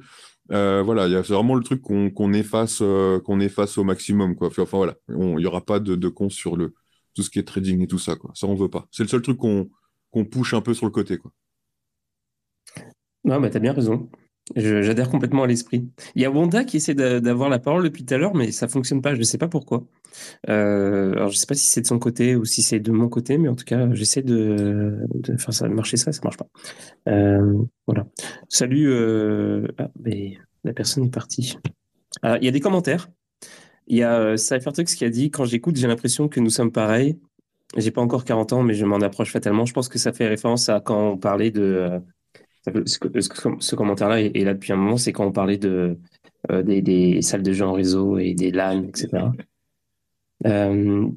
Euh, 0.51 0.83
voilà, 0.83 1.09
c'est 1.25 1.35
vraiment 1.35 1.55
le 1.55 1.63
truc 1.63 1.83
qu'on 1.83 2.33
efface, 2.33 2.79
euh, 2.83 3.21
efface 3.41 3.77
au 3.79 3.85
maximum, 3.85 4.35
quoi. 4.35 4.49
Enfin, 4.49 4.65
voilà, 4.79 4.95
il 5.09 5.41
y 5.41 5.47
aura 5.47 5.61
pas 5.65 5.79
de, 5.81 5.95
de 5.95 6.09
cons 6.09 6.31
sur 6.31 6.57
le 6.57 6.75
tout 7.15 7.23
ce 7.23 7.31
qui 7.31 7.39
est 7.39 7.43
trading 7.45 7.83
et 7.83 7.87
tout 7.87 7.99
ça, 7.99 8.17
quoi. 8.17 8.31
Ça, 8.35 8.47
on 8.47 8.55
veut 8.55 8.71
pas. 8.71 8.87
C'est 8.91 9.03
le 9.03 9.09
seul 9.09 9.23
truc 9.23 9.39
qu'on 9.39 9.69
qu'on 10.11 10.25
push 10.25 10.55
un 10.55 10.63
peu 10.63 10.73
sur 10.75 10.87
le 10.87 10.93
côté, 10.93 11.19
quoi. 11.19 11.33
Non, 13.25 13.41
bah, 13.41 13.51
t'as 13.51 13.59
bien 13.61 13.73
raison. 13.73 14.11
J'adhère 14.57 15.11
complètement 15.11 15.43
à 15.43 15.47
l'esprit. 15.47 15.89
Il 16.15 16.23
y 16.23 16.25
a 16.25 16.31
Wanda 16.31 16.65
qui 16.65 16.79
essaie 16.79 16.95
d'a- 16.95 17.21
d'avoir 17.21 17.49
la 17.51 17.59
parole 17.59 17.83
depuis 17.85 18.05
tout 18.05 18.15
à 18.15 18.19
l'heure, 18.19 18.35
mais 18.35 18.51
ça 18.53 18.67
fonctionne 18.69 19.03
pas. 19.03 19.15
Je 19.15 19.19
ne 19.19 19.25
sais 19.25 19.39
pas 19.39 19.49
pourquoi. 19.49 19.85
Euh, 20.49 21.13
alors, 21.13 21.29
je 21.31 21.37
sais 21.37 21.47
pas 21.47 21.55
si 21.55 21.67
c'est 21.69 21.83
de 21.83 21.87
son 21.87 21.99
côté 21.99 22.37
ou 22.37 22.45
si 22.45 22.63
c'est 22.63 22.81
de 22.81 22.91
mon 22.93 23.09
côté, 23.09 23.39
mais 23.39 23.49
en 23.49 23.55
tout 23.55 23.65
cas, 23.65 23.89
j'essaie 23.93 24.23
de, 24.23 24.99
de 25.15 25.37
faire 25.37 25.53
ça 25.53 25.69
marcher 25.69 25.97
ça, 25.97 26.13
ça 26.13 26.21
marche 26.25 26.37
pas. 26.39 26.47
Euh, 27.09 27.55
voilà. 27.87 28.07
Salut. 28.49 28.89
euh, 28.91 29.67
Ah, 29.79 29.91
mais 30.05 30.39
la 30.65 30.73
personne 30.73 31.05
est 31.05 31.11
partie. 31.15 31.59
Ah, 32.23 32.39
Il 32.41 32.45
y 32.45 32.49
a 32.49 32.53
des 32.53 32.61
commentaires. 32.61 33.09
Il 33.87 33.97
y 33.99 34.03
a 34.03 34.37
Cyphertux 34.37 34.85
qui 34.85 35.05
a 35.05 35.11
dit 35.11 35.31
Quand 35.31 35.45
j'écoute, 35.45 35.77
j'ai 35.77 35.87
l'impression 35.89 36.29
que 36.29 36.41
nous 36.41 36.51
sommes 36.51 36.73
pareils. 36.73 37.19
J'ai 37.77 37.91
pas 37.91 38.01
encore 38.03 38.25
40 38.25 38.53
ans, 38.55 38.63
mais 38.63 38.75
je 38.75 38.85
m'en 38.87 38.97
approche 39.01 39.33
fatalement. 39.33 39.67
Je 39.67 39.75
pense 39.75 39.89
que 39.89 39.99
ça 39.99 40.13
fait 40.13 40.27
référence 40.29 40.69
à 40.71 40.81
quand 40.81 41.13
on 41.13 41.19
parlait 41.19 41.51
de. 41.51 42.01
Ce, 42.87 43.75
commentaire-là 43.75 44.21
est, 44.21 44.45
là 44.45 44.55
depuis 44.55 44.73
un 44.73 44.77
moment, 44.77 44.97
c'est 44.97 45.13
quand 45.13 45.27
on 45.27 45.33
parlait 45.33 45.59
de, 45.59 45.99
euh, 46.51 46.63
des, 46.63 46.83
des 46.83 47.23
salles 47.23 47.43
de 47.43 47.53
jeux 47.53 47.65
en 47.67 47.73
réseau 47.73 48.19
et 48.19 48.35
des 48.35 48.51
LAN, 48.51 48.85
etc. 48.85 49.09
Euh, 50.47 51.09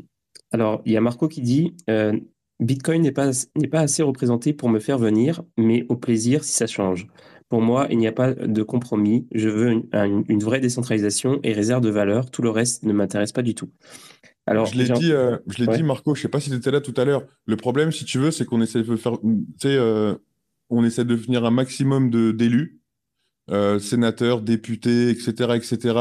alors, 0.52 0.82
il 0.86 0.92
y 0.92 0.98
a 0.98 1.02
Marco 1.02 1.28
qui 1.28 1.42
dit 1.42 1.76
euh, 1.90 2.18
Bitcoin 2.60 3.02
n'est 3.02 3.12
pas, 3.12 3.32
n'est 3.56 3.68
pas 3.68 3.82
assez 3.82 4.04
représenté 4.04 4.54
pour 4.54 4.70
me 4.70 4.80
faire 4.80 4.98
venir, 4.98 5.44
mais 5.58 5.86
au 5.90 5.96
plaisir 5.96 6.44
si 6.44 6.52
ça 6.54 6.68
change. 6.68 7.08
Pour 7.50 7.62
moi, 7.62 7.88
il 7.90 7.98
n'y 7.98 8.08
a 8.08 8.12
pas 8.14 8.34
de 8.34 8.64
compromis. 8.64 9.28
Je 9.34 9.50
veux 9.50 9.72
une, 9.72 9.88
une- 9.94 10.24
une 10.30 10.40
vraie 10.44 10.62
décentralisation 10.62 11.40
et 11.44 11.52
réserve 11.54 11.82
de 11.82 11.90
valeur. 11.90 12.32
Tout 12.32 12.42
le 12.42 12.50
reste 12.50 12.84
ne 12.84 12.94
m'intéresse 12.94 13.34
pas 13.34 13.42
du 13.42 13.56
tout. 13.56 13.70
Alors, 14.46 14.68
je 14.68 14.78
l'ai 14.78 14.86
dit, 14.90 15.10
je 15.10 15.58
l'ai 15.62 15.68
Ouais. 15.68 15.78
dit, 15.78 15.84
Marco, 15.84 16.16
je 16.16 16.22
sais 16.22 16.28
pas 16.30 16.40
si 16.40 16.50
tu 16.50 16.56
étais 16.56 16.72
là 16.72 16.82
tout 16.82 16.94
à 16.98 17.04
l'heure. 17.06 17.26
Le 17.46 17.56
problème, 17.58 17.92
si 17.92 18.06
tu 18.06 18.20
veux, 18.20 18.32
c'est 18.32 18.46
qu'on 18.46 18.62
essaie 18.62 18.82
de 18.84 18.96
faire, 18.96 19.20
tu 19.20 19.28
sais, 19.60 19.78
on 20.72 20.84
essaie 20.84 21.04
de 21.04 21.16
devenir 21.16 21.46
un 21.46 21.52
maximum 21.52 22.10
d'élus, 22.10 22.82
euh, 23.50 23.80
sénateurs, 23.80 24.42
députés, 24.42 25.10
etc., 25.10 25.54
etc. 25.56 26.00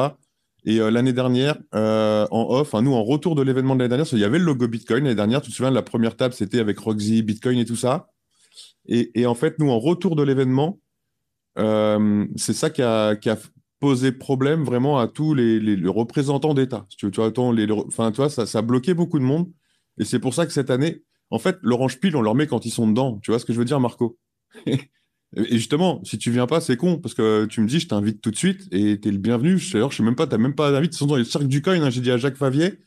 Et 0.65 0.79
l'année 0.79 1.15
dernière, 1.15 1.57
en 1.73 2.47
off, 2.51 2.75
nous, 2.75 2.93
en 2.93 3.03
retour 3.03 3.35
de 3.35 3.43
l'événement 3.43 3.75
de 3.75 3.81
l'année 3.81 3.97
dernière, 3.97 4.07
il 4.13 4.19
y 4.19 4.25
avait 4.25 4.39
le 4.39 4.45
logo 4.45 4.69
Bitcoin 4.69 5.05
l'année 5.05 5.17
dernière. 5.17 5.41
Tu 5.41 5.51
te 5.51 5.57
souviens, 5.57 5.71
la 5.71 5.83
première 5.83 6.17
table, 6.17 6.35
c'était 6.35 6.61
avec 6.61 6.79
Roxy, 6.79 7.23
Bitcoin 7.23 7.59
et 7.59 7.65
tout 7.65 7.77
ça. 7.77 8.09
Et, 8.87 9.25
en 9.25 9.35
fait, 9.35 9.59
nous, 9.59 9.71
en 9.71 9.79
retour 9.79 10.17
de 10.17 10.23
l'événement, 10.23 10.79
c'est 11.57 12.53
ça 12.53 12.69
qui 12.69 12.83
a, 12.83 13.17
posé 13.81 14.13
problème 14.13 14.63
vraiment 14.63 14.99
à 14.99 15.09
tous 15.09 15.33
les, 15.33 15.89
représentants 15.89 16.53
d'État. 16.53 16.87
Tu, 16.99 17.09
vois, 17.09 17.33
les, 17.55 17.73
enfin, 17.73 18.13
tu 18.13 18.17
vois 18.17 18.29
ça, 18.29 18.45
ça 18.45 18.59
a 18.59 18.63
bloqué 18.63 18.93
beaucoup 18.93 19.19
de 19.19 19.25
monde. 19.25 19.51
Et 19.99 20.05
c'est 20.05 20.19
pour 20.19 20.35
ça 20.35 20.47
que 20.47 20.53
cette 20.53 20.71
année, 20.71 21.03
en 21.31 21.39
fait, 21.39 21.59
l'orange 21.63 21.99
pile, 22.01 22.17
on 22.17 22.23
leur 22.23 22.35
met 22.35 22.47
quand 22.47 22.67
ils 22.67 22.71
sont 22.71 22.89
dedans. 22.89 23.19
Tu 23.23 23.31
vois 23.31 23.39
ce 23.39 23.45
que 23.45 23.53
je 23.53 23.59
veux 23.59 23.65
dire, 23.65 23.81
Marco? 23.81 24.19
Et 24.67 25.59
justement, 25.59 26.03
si 26.05 26.19
tu 26.19 26.31
viens 26.31 26.47
pas, 26.47 26.61
c'est 26.61 26.77
con, 26.77 26.99
parce 26.99 27.15
que 27.15 27.47
tu 27.47 27.61
me 27.61 27.69
dis, 27.69 27.79
je 27.79 27.87
t'invite 27.87 28.21
tout 28.21 28.33
de 28.33 28.37
suite, 28.37 28.67
et 28.73 29.01
tu 29.01 29.09
es 29.09 29.13
le 29.13 29.19
bienvenu. 29.19 29.61
D'ailleurs, 29.73 29.93
je 29.93 29.99
sais 29.99 30.03
même 30.03 30.17
pas, 30.17 30.27
tu 30.27 30.37
même 30.37 30.55
pas 30.55 30.73
d'invite. 30.73 30.93
Sont 30.95 31.07
dans 31.07 31.17
le 31.17 31.25
cercle 31.25 31.47
du 31.47 31.63
coin, 31.63 31.81
hein, 31.81 31.91
j'ai 31.91 32.01
dit 32.01 32.11
à 32.11 32.17
Jacques 32.17 32.37
Favier, 32.37 32.81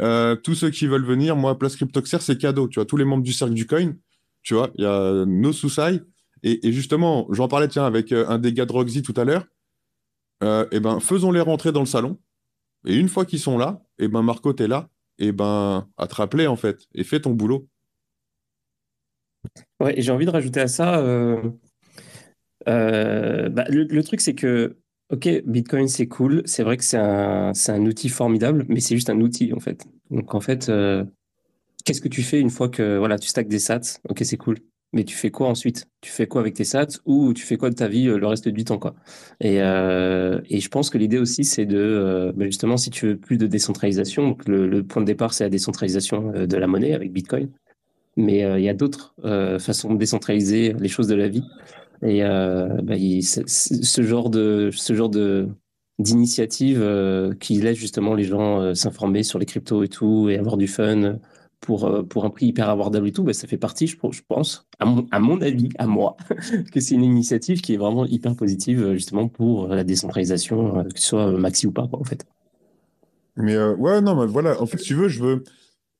euh, 0.00 0.34
tous 0.34 0.56
ceux 0.56 0.70
qui 0.70 0.88
veulent 0.88 1.04
venir, 1.04 1.36
moi, 1.36 1.56
Place 1.56 1.76
Cryptoxer, 1.76 2.18
c'est 2.20 2.36
cadeau. 2.36 2.66
Tu 2.66 2.80
vois, 2.80 2.84
tous 2.84 2.96
les 2.96 3.04
membres 3.04 3.22
du 3.22 3.32
cercle 3.32 3.54
du 3.54 3.66
coin, 3.66 3.92
tu 4.42 4.54
vois, 4.54 4.70
il 4.74 4.82
y 4.82 4.86
a 4.86 5.24
nos 5.24 5.52
sous 5.52 5.70
et, 6.46 6.68
et, 6.68 6.72
justement, 6.72 7.26
j'en 7.30 7.48
parlais, 7.48 7.68
tiens, 7.68 7.86
avec 7.86 8.12
euh, 8.12 8.26
un 8.28 8.38
des 8.38 8.52
gars 8.52 8.66
de 8.66 8.72
Roxy 8.72 9.02
tout 9.02 9.14
à 9.16 9.24
l'heure. 9.24 9.46
Euh, 10.42 10.66
et 10.72 10.80
ben, 10.80 11.00
faisons-les 11.00 11.40
rentrer 11.40 11.72
dans 11.72 11.80
le 11.80 11.86
salon. 11.86 12.18
Et 12.86 12.96
une 12.96 13.08
fois 13.08 13.24
qu'ils 13.24 13.40
sont 13.40 13.56
là, 13.56 13.82
et 13.98 14.08
ben, 14.08 14.22
Marco, 14.22 14.52
t'es 14.52 14.68
là, 14.68 14.90
et 15.18 15.32
ben, 15.32 15.88
à 15.96 16.06
te 16.06 16.14
rappeler, 16.14 16.46
en 16.46 16.56
fait, 16.56 16.86
et 16.94 17.02
fais 17.02 17.20
ton 17.20 17.30
boulot. 17.30 17.66
Ouais, 19.80 19.94
j'ai 19.98 20.12
envie 20.12 20.26
de 20.26 20.30
rajouter 20.30 20.60
à 20.60 20.68
ça, 20.68 21.00
euh, 22.68 23.48
bah, 23.48 23.64
le, 23.68 24.02
truc, 24.02 24.20
c'est 24.20 24.34
que, 24.34 24.76
OK, 25.10 25.28
Bitcoin, 25.46 25.88
c'est 25.88 26.06
cool. 26.06 26.42
C'est 26.46 26.62
vrai 26.62 26.76
que 26.76 26.84
c'est 26.84 26.96
un, 26.96 27.86
outil 27.86 28.08
formidable, 28.08 28.64
mais 28.68 28.80
c'est 28.80 28.94
juste 28.94 29.10
un 29.10 29.20
outil, 29.20 29.52
en 29.52 29.60
fait. 29.60 29.86
Donc, 30.10 30.34
en 30.34 30.40
fait, 30.40 30.68
euh, 30.68 31.04
qu'est-ce 31.84 32.00
que 32.00 32.08
tu 32.08 32.22
fais 32.22 32.40
une 32.40 32.50
fois 32.50 32.68
que 32.68 32.98
voilà, 32.98 33.18
tu 33.18 33.28
stacks 33.28 33.48
des 33.48 33.58
sats? 33.58 33.98
OK, 34.08 34.20
c'est 34.24 34.36
cool. 34.36 34.58
Mais 34.92 35.02
tu 35.02 35.16
fais 35.16 35.32
quoi 35.32 35.48
ensuite? 35.48 35.88
Tu 36.02 36.10
fais 36.12 36.28
quoi 36.28 36.40
avec 36.40 36.54
tes 36.54 36.62
sats 36.62 36.86
ou 37.04 37.34
tu 37.34 37.44
fais 37.44 37.56
quoi 37.56 37.68
de 37.68 37.74
ta 37.74 37.88
vie 37.88 38.06
euh, 38.06 38.16
le 38.16 38.26
reste 38.28 38.48
du 38.48 38.64
temps 38.64 38.78
et, 39.40 39.58
je 39.58 40.68
pense 40.68 40.88
que 40.88 40.98
l'idée 40.98 41.18
aussi, 41.18 41.44
c'est 41.44 41.66
de, 41.66 42.32
bah, 42.36 42.44
justement, 42.46 42.76
si 42.76 42.90
tu 42.90 43.06
veux 43.06 43.16
plus 43.16 43.36
de 43.36 43.46
décentralisation, 43.46 44.36
le 44.46 44.82
point 44.82 45.02
de 45.02 45.06
départ, 45.06 45.34
c'est 45.34 45.44
la 45.44 45.50
décentralisation 45.50 46.46
de 46.46 46.56
la 46.56 46.66
monnaie 46.68 46.94
avec 46.94 47.12
Bitcoin. 47.12 47.50
Mais 48.16 48.40
il 48.40 48.62
y 48.62 48.68
a 48.68 48.74
d'autres 48.74 49.14
façons 49.58 49.92
de 49.92 49.98
décentraliser 49.98 50.74
les 50.74 50.88
choses 50.88 51.08
de 51.08 51.14
la 51.14 51.28
vie. 51.28 51.44
Et 52.04 52.22
euh, 52.22 52.68
bah, 52.82 52.94
ce 52.98 54.02
genre 54.02 54.30
de 54.30 54.70
ce 54.72 54.94
genre 54.94 55.08
de 55.08 55.48
d'initiative 55.98 56.80
euh, 56.82 57.34
qui 57.34 57.54
laisse 57.60 57.78
justement 57.78 58.14
les 58.14 58.24
gens 58.24 58.60
euh, 58.60 58.74
s'informer 58.74 59.22
sur 59.22 59.38
les 59.38 59.46
cryptos 59.46 59.84
et 59.84 59.88
tout 59.88 60.28
et 60.28 60.36
avoir 60.36 60.56
du 60.56 60.66
fun 60.66 61.18
pour, 61.60 62.06
pour 62.08 62.26
un 62.26 62.30
prix 62.30 62.46
hyper 62.46 62.68
abordable 62.68 63.08
et 63.08 63.12
tout, 63.12 63.22
bah, 63.22 63.32
ça 63.32 63.46
fait 63.46 63.56
partie, 63.56 63.86
je, 63.86 63.96
pense, 63.96 64.66
à 64.80 64.84
mon, 64.84 65.06
à 65.12 65.18
mon, 65.18 65.40
avis, 65.40 65.70
à 65.78 65.86
moi, 65.86 66.16
que 66.72 66.80
c'est 66.80 66.94
une 66.94 67.04
initiative 67.04 67.62
qui 67.62 67.72
est 67.72 67.78
vraiment 67.78 68.04
hyper 68.04 68.36
positive 68.36 68.92
justement 68.92 69.28
pour 69.28 69.68
la 69.68 69.82
décentralisation, 69.82 70.84
que 70.84 71.00
ce 71.00 71.06
soit 71.06 71.30
maxi 71.32 71.66
ou 71.66 71.72
pas, 71.72 71.88
en 71.90 72.04
fait. 72.04 72.26
Mais 73.36 73.56
ouais, 73.56 74.02
non, 74.02 74.14
mais 74.14 74.26
voilà, 74.26 74.60
en 74.60 74.66
fait, 74.66 74.76
si 74.76 74.88
tu 74.88 74.94
veux, 74.94 75.08
je 75.08 75.22
veux, 75.22 75.44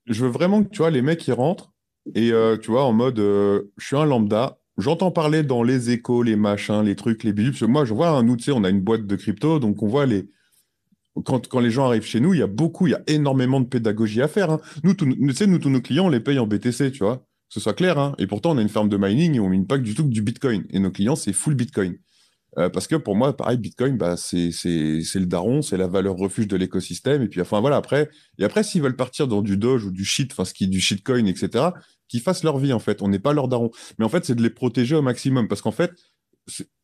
je 0.04 0.24
veux 0.24 0.30
vraiment 0.30 0.62
que 0.62 0.68
tu 0.68 0.78
vois, 0.78 0.90
les 0.90 1.00
mecs 1.00 1.20
qui 1.20 1.32
rentrent 1.32 1.72
et 2.14 2.32
tu 2.60 2.70
vois, 2.70 2.84
en 2.84 2.92
mode, 2.92 3.18
je 3.18 3.86
suis 3.86 3.96
un 3.96 4.04
lambda, 4.04 4.58
J'entends 4.76 5.12
parler 5.12 5.44
dans 5.44 5.62
les 5.62 5.90
échos, 5.90 6.24
les 6.24 6.34
machins, 6.34 6.82
les 6.82 6.96
trucs, 6.96 7.22
les 7.22 7.32
bidules. 7.32 7.68
moi, 7.68 7.84
je 7.84 7.94
vois, 7.94 8.08
un 8.08 8.24
nous, 8.24 8.36
tu 8.36 8.44
sais, 8.44 8.52
on 8.52 8.64
a 8.64 8.70
une 8.70 8.80
boîte 8.80 9.06
de 9.06 9.16
crypto, 9.16 9.60
donc 9.60 9.82
on 9.82 9.86
voit 9.86 10.06
les. 10.06 10.28
Quand, 11.24 11.60
les 11.60 11.70
gens 11.70 11.86
arrivent 11.86 12.04
chez 12.04 12.18
nous, 12.18 12.34
il 12.34 12.40
y 12.40 12.42
a 12.42 12.48
beaucoup, 12.48 12.88
il 12.88 12.90
y 12.90 12.94
a 12.94 13.02
énormément 13.06 13.60
de 13.60 13.66
pédagogie 13.66 14.20
à 14.20 14.26
faire. 14.26 14.50
Hein. 14.50 14.60
Nous, 14.82 14.94
tous 14.94 15.06
nos 15.06 15.80
clients, 15.80 16.06
on 16.06 16.08
les 16.08 16.18
paye 16.18 16.40
en 16.40 16.46
BTC, 16.48 16.90
tu 16.90 17.04
vois. 17.04 17.18
Que 17.18 17.54
ce 17.54 17.60
soit 17.60 17.74
clair. 17.74 18.00
Hein. 18.00 18.16
Et 18.18 18.26
pourtant, 18.26 18.50
on 18.50 18.58
a 18.58 18.62
une 18.62 18.68
ferme 18.68 18.88
de 18.88 18.96
mining 18.96 19.36
et 19.36 19.40
on 19.40 19.48
mine 19.48 19.64
pas 19.64 19.78
du 19.78 19.94
tout 19.94 20.02
que 20.02 20.08
du 20.08 20.22
Bitcoin. 20.22 20.64
Et 20.70 20.80
nos 20.80 20.90
clients, 20.90 21.14
c'est 21.14 21.32
full 21.32 21.54
Bitcoin. 21.54 21.98
Euh, 22.58 22.68
parce 22.68 22.86
que 22.86 22.96
pour 22.96 23.16
moi, 23.16 23.36
pareil, 23.36 23.58
Bitcoin, 23.58 23.96
bah, 23.96 24.16
c'est 24.16 24.50
le 24.64 25.26
daron, 25.26 25.62
c'est 25.62 25.76
la 25.76 25.88
valeur 25.88 26.16
refuge 26.16 26.46
de 26.48 26.56
l'écosystème. 26.56 27.22
Et 27.22 27.28
puis, 27.28 27.40
enfin, 27.40 27.60
voilà, 27.60 27.76
après, 27.76 28.10
et 28.38 28.44
après, 28.44 28.62
s'ils 28.62 28.82
veulent 28.82 28.96
partir 28.96 29.28
dans 29.28 29.42
du 29.42 29.56
Doge 29.56 29.84
ou 29.84 29.90
du 29.90 30.04
shit, 30.04 30.32
enfin, 30.32 30.44
ce 30.44 30.54
qui 30.54 30.64
est 30.64 30.68
du 30.68 30.80
shitcoin, 30.80 31.26
etc., 31.26 31.70
qu'ils 32.08 32.20
fassent 32.20 32.44
leur 32.44 32.58
vie, 32.58 32.72
en 32.72 32.78
fait. 32.78 33.02
On 33.02 33.08
n'est 33.08 33.18
pas 33.18 33.32
leur 33.32 33.48
daron. 33.48 33.70
Mais 33.98 34.04
en 34.04 34.08
fait, 34.08 34.24
c'est 34.24 34.34
de 34.34 34.42
les 34.42 34.50
protéger 34.50 34.94
au 34.94 35.02
maximum. 35.02 35.48
Parce 35.48 35.62
qu'en 35.62 35.72
fait, 35.72 35.92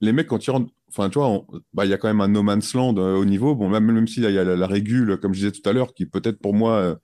les 0.01 0.13
mecs, 0.13 0.27
quand 0.27 0.45
ils 0.45 0.51
rentrent, 0.51 0.73
enfin, 0.89 1.09
tu 1.11 1.19
vois, 1.19 1.45
bah, 1.73 1.85
il 1.85 1.91
y 1.91 1.95
a 1.95 1.99
quand 1.99 2.09
même 2.09 2.21
un 2.21 2.29
no 2.29 2.43
man's 2.43 2.75
land 2.75 2.97
euh, 2.97 3.15
au 3.15 3.25
niveau. 3.25 3.55
Bon, 3.55 3.69
même, 3.69 3.85
même 3.85 4.09
s'il 4.09 4.25
y 4.25 4.39
a 4.39 4.45
la, 4.45 4.67
régule, 4.67 5.19
comme 5.19 5.35
je 5.35 5.41
disais 5.41 5.53
tout 5.53 5.69
à 5.69 5.73
l'heure, 5.73 5.95
qui 5.95 6.07
peut-être 6.07 6.41
pour 6.41 6.55
moi, 6.55 6.75
euh, 6.77 6.95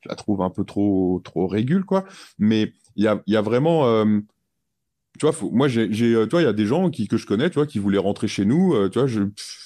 je 0.00 0.08
la 0.08 0.14
trouve 0.16 0.42
un 0.42 0.50
peu 0.50 0.64
trop, 0.64 1.20
trop 1.24 1.46
régule, 1.46 1.84
quoi. 1.84 2.04
Mais 2.38 2.72
il 2.96 3.04
y 3.04 3.08
a, 3.08 3.22
y 3.26 3.36
a 3.36 3.42
vraiment 3.42 4.04
tu 5.18 5.26
vois, 5.26 5.34
moi, 5.52 5.68
j'ai, 5.68 6.14
euh, 6.14 6.26
toi, 6.26 6.40
il 6.40 6.44
y 6.44 6.48
a 6.48 6.52
des 6.54 6.64
gens 6.64 6.90
qui, 6.90 7.06
que 7.06 7.16
je 7.18 7.26
connais, 7.26 7.50
tu 7.50 7.56
vois, 7.56 7.66
qui 7.66 7.78
voulaient 7.78 7.98
rentrer 7.98 8.28
chez 8.28 8.44
nous. 8.46 8.74
Euh, 8.74 8.88
tu 8.88 8.98
vois, 8.98 9.06
je, 9.06 9.22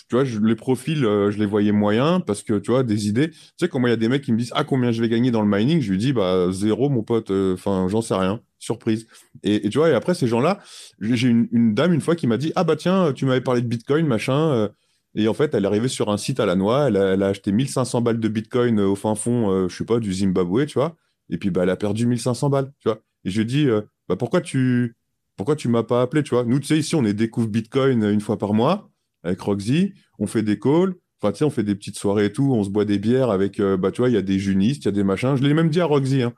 tu 0.08 0.16
vois, 0.16 0.24
les 0.24 0.56
profils, 0.56 1.04
euh, 1.04 1.30
je 1.30 1.38
les 1.38 1.46
voyais 1.46 1.72
moyens 1.72 2.20
parce 2.26 2.42
que, 2.42 2.58
tu 2.58 2.72
vois, 2.72 2.82
des 2.82 3.08
idées. 3.08 3.30
Tu 3.30 3.38
sais, 3.60 3.68
quand 3.68 3.78
moi, 3.78 3.88
il 3.88 3.92
y 3.92 3.94
a 3.94 3.96
des 3.96 4.08
mecs 4.08 4.22
qui 4.22 4.32
me 4.32 4.38
disent, 4.38 4.52
ah, 4.56 4.64
combien 4.64 4.90
je 4.90 5.00
vais 5.00 5.08
gagner 5.08 5.30
dans 5.30 5.42
le 5.42 5.48
mining, 5.48 5.80
je 5.80 5.90
lui 5.92 5.98
dis, 5.98 6.12
bah, 6.12 6.48
zéro, 6.50 6.88
mon 6.88 7.02
pote. 7.02 7.30
Enfin, 7.30 7.86
j'en 7.88 8.02
sais 8.02 8.14
rien. 8.14 8.40
Surprise. 8.58 9.06
Et, 9.44 9.68
tu 9.68 9.78
vois, 9.78 9.90
et 9.90 9.94
après, 9.94 10.14
ces 10.14 10.26
gens-là, 10.26 10.58
j'ai 11.00 11.28
une, 11.28 11.48
une, 11.52 11.74
dame 11.74 11.92
une 11.92 12.00
fois 12.00 12.16
qui 12.16 12.26
m'a 12.26 12.38
dit, 12.38 12.52
ah, 12.56 12.64
bah, 12.64 12.74
tiens, 12.74 13.12
tu 13.12 13.24
m'avais 13.24 13.40
parlé 13.40 13.62
de 13.62 13.68
Bitcoin, 13.68 14.06
machin. 14.06 14.68
et 15.14 15.28
en 15.28 15.34
fait, 15.34 15.54
elle 15.54 15.64
est 15.64 15.68
arrivée 15.68 15.88
sur 15.88 16.10
un 16.10 16.16
site 16.16 16.40
à 16.40 16.46
la 16.46 16.56
noix. 16.56 16.88
Elle 16.88 16.96
a, 16.96 17.12
elle 17.14 17.22
a 17.22 17.28
acheté 17.28 17.52
1500 17.52 18.00
balles 18.00 18.20
de 18.20 18.28
Bitcoin 18.28 18.80
au 18.80 18.96
fin 18.96 19.14
fond, 19.14 19.68
je 19.68 19.76
sais 19.76 19.84
pas, 19.84 20.00
du 20.00 20.12
Zimbabwe, 20.12 20.66
tu 20.66 20.74
vois. 20.78 20.96
Et 21.30 21.38
puis, 21.38 21.50
bah, 21.50 21.62
elle 21.62 21.70
a 21.70 21.76
perdu 21.76 22.06
1500 22.06 22.50
balles, 22.50 22.72
tu 22.80 22.88
vois. 22.88 22.98
Et 23.24 23.30
je 23.30 23.38
lui 23.38 23.46
dis, 23.46 23.68
bah, 24.08 24.16
pourquoi 24.16 24.40
tu 24.40 24.96
pourquoi 25.36 25.56
tu 25.56 25.68
m'as 25.68 25.82
pas 25.82 26.02
appelé, 26.02 26.22
tu 26.22 26.34
vois? 26.34 26.44
Nous, 26.44 26.58
tu 26.58 26.66
sais, 26.66 26.78
ici, 26.78 26.94
on 26.94 27.04
est 27.04 27.14
découvre 27.14 27.48
Bitcoin 27.48 28.04
une 28.04 28.20
fois 28.20 28.38
par 28.38 28.54
mois 28.54 28.90
avec 29.22 29.40
Roxy, 29.40 29.92
on 30.18 30.26
fait 30.26 30.42
des 30.42 30.58
calls, 30.58 30.94
enfin, 31.20 31.32
tu 31.32 31.38
sais, 31.38 31.44
on 31.44 31.50
fait 31.50 31.62
des 31.62 31.74
petites 31.74 31.98
soirées 31.98 32.26
et 32.26 32.32
tout, 32.32 32.52
on 32.54 32.64
se 32.64 32.70
boit 32.70 32.84
des 32.84 32.98
bières 32.98 33.30
avec, 33.30 33.60
euh, 33.60 33.76
bah, 33.76 33.90
tu 33.90 34.00
vois, 34.00 34.08
il 34.08 34.14
y 34.14 34.18
a 34.18 34.22
des 34.22 34.38
junistes, 34.38 34.84
il 34.84 34.86
y 34.86 34.88
a 34.88 34.92
des 34.92 35.04
machins. 35.04 35.36
Je 35.36 35.42
l'ai 35.42 35.54
même 35.54 35.68
dit 35.68 35.80
à 35.80 35.86
Roxy. 35.86 36.22
Hein. 36.22 36.32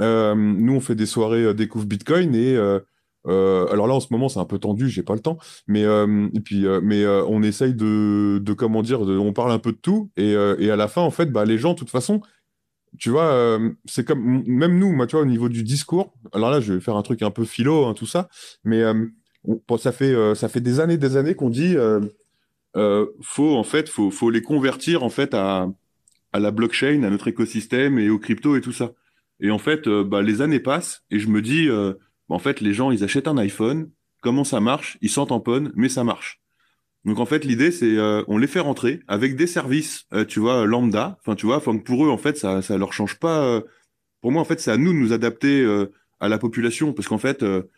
Euh, 0.00 0.34
nous, 0.34 0.74
on 0.74 0.80
fait 0.80 0.94
des 0.94 1.06
soirées 1.06 1.44
euh, 1.44 1.54
découvre 1.54 1.86
Bitcoin 1.86 2.34
et 2.34 2.56
alors 3.24 3.86
là, 3.86 3.94
en 3.94 4.00
ce 4.00 4.06
moment, 4.10 4.30
c'est 4.30 4.40
un 4.40 4.46
peu 4.46 4.58
tendu, 4.58 4.88
j'ai 4.88 5.02
pas 5.02 5.12
le 5.12 5.20
temps, 5.20 5.36
mais 5.66 5.84
puis, 6.44 6.64
mais 6.82 7.06
on 7.06 7.42
essaye 7.42 7.74
de, 7.74 8.40
de, 8.42 8.52
comment 8.54 8.80
dire, 8.82 9.02
on 9.02 9.34
parle 9.34 9.52
un 9.52 9.58
peu 9.58 9.72
de 9.72 9.76
tout 9.76 10.10
et, 10.16 10.30
et 10.30 10.70
à 10.70 10.76
la 10.76 10.88
fin, 10.88 11.02
en 11.02 11.10
fait, 11.10 11.26
bah, 11.26 11.44
les 11.44 11.58
gens, 11.58 11.74
de 11.74 11.78
toute 11.78 11.90
façon, 11.90 12.22
tu 12.98 13.10
vois, 13.10 13.26
euh, 13.32 13.70
c'est 13.86 14.04
comme 14.04 14.42
même 14.46 14.78
nous, 14.78 14.92
moi, 14.92 15.06
tu 15.06 15.12
vois, 15.12 15.22
au 15.22 15.26
niveau 15.26 15.48
du 15.48 15.62
discours. 15.62 16.12
Alors 16.32 16.50
là, 16.50 16.60
je 16.60 16.74
vais 16.74 16.80
faire 16.80 16.96
un 16.96 17.02
truc 17.02 17.22
un 17.22 17.30
peu 17.30 17.44
philo, 17.44 17.86
hein, 17.86 17.94
tout 17.94 18.06
ça, 18.06 18.28
mais 18.64 18.82
euh, 18.82 19.06
ça 19.78 19.92
fait 19.92 20.12
euh, 20.12 20.34
ça 20.34 20.48
fait 20.48 20.60
des 20.60 20.80
années, 20.80 20.98
des 20.98 21.16
années 21.16 21.34
qu'on 21.34 21.50
dit, 21.50 21.76
faut 23.20 23.56
en 23.56 23.64
fait, 23.64 23.88
faut 23.88 24.30
les 24.30 24.42
convertir 24.42 25.02
en 25.02 25.10
fait 25.10 25.34
à 25.34 25.68
à 26.32 26.40
la 26.40 26.50
blockchain, 26.50 27.02
à 27.04 27.10
notre 27.10 27.28
écosystème 27.28 27.98
et 27.98 28.10
aux 28.10 28.18
crypto 28.18 28.56
et 28.56 28.60
tout 28.60 28.72
ça. 28.72 28.92
Et 29.40 29.50
en 29.50 29.58
fait, 29.58 29.88
bah, 29.88 30.20
les 30.20 30.42
années 30.42 30.60
passent 30.60 31.04
et 31.10 31.18
je 31.18 31.28
me 31.28 31.40
dis, 31.40 31.68
bah, 31.68 31.94
en 32.28 32.38
fait, 32.38 32.60
les 32.60 32.74
gens, 32.74 32.90
ils 32.90 33.04
achètent 33.04 33.28
un 33.28 33.38
iPhone, 33.38 33.90
comment 34.20 34.44
ça 34.44 34.60
marche? 34.60 34.98
Ils 35.00 35.10
s'en 35.10 35.26
tamponnent, 35.26 35.72
mais 35.74 35.88
ça 35.88 36.04
marche. 36.04 36.40
Donc 37.04 37.18
en 37.20 37.26
fait, 37.26 37.44
l'idée 37.44 37.70
c'est 37.70 37.96
euh, 37.96 38.22
on 38.28 38.38
les 38.38 38.46
fait 38.46 38.60
rentrer 38.60 39.00
avec 39.08 39.36
des 39.36 39.46
services, 39.46 40.06
euh, 40.12 40.24
tu 40.24 40.40
vois, 40.40 40.66
lambda. 40.66 41.18
Enfin, 41.20 41.34
tu 41.36 41.46
vois, 41.46 41.56
enfin 41.56 41.76
pour 41.78 42.04
eux 42.04 42.10
en 42.10 42.18
fait 42.18 42.36
ça 42.36 42.62
ça 42.62 42.76
leur 42.78 42.92
change 42.92 43.18
pas. 43.18 43.42
Euh, 43.42 43.60
pour 44.20 44.32
moi 44.32 44.42
en 44.42 44.44
fait, 44.44 44.60
c'est 44.60 44.70
à 44.70 44.76
nous 44.76 44.92
de 44.92 44.98
nous 44.98 45.12
adapter 45.12 45.64
à 46.20 46.28
la 46.28 46.38
population 46.38 46.92
parce 46.92 47.08
qu'en 47.08 47.18
fait 47.18 47.42
eux 47.42 47.70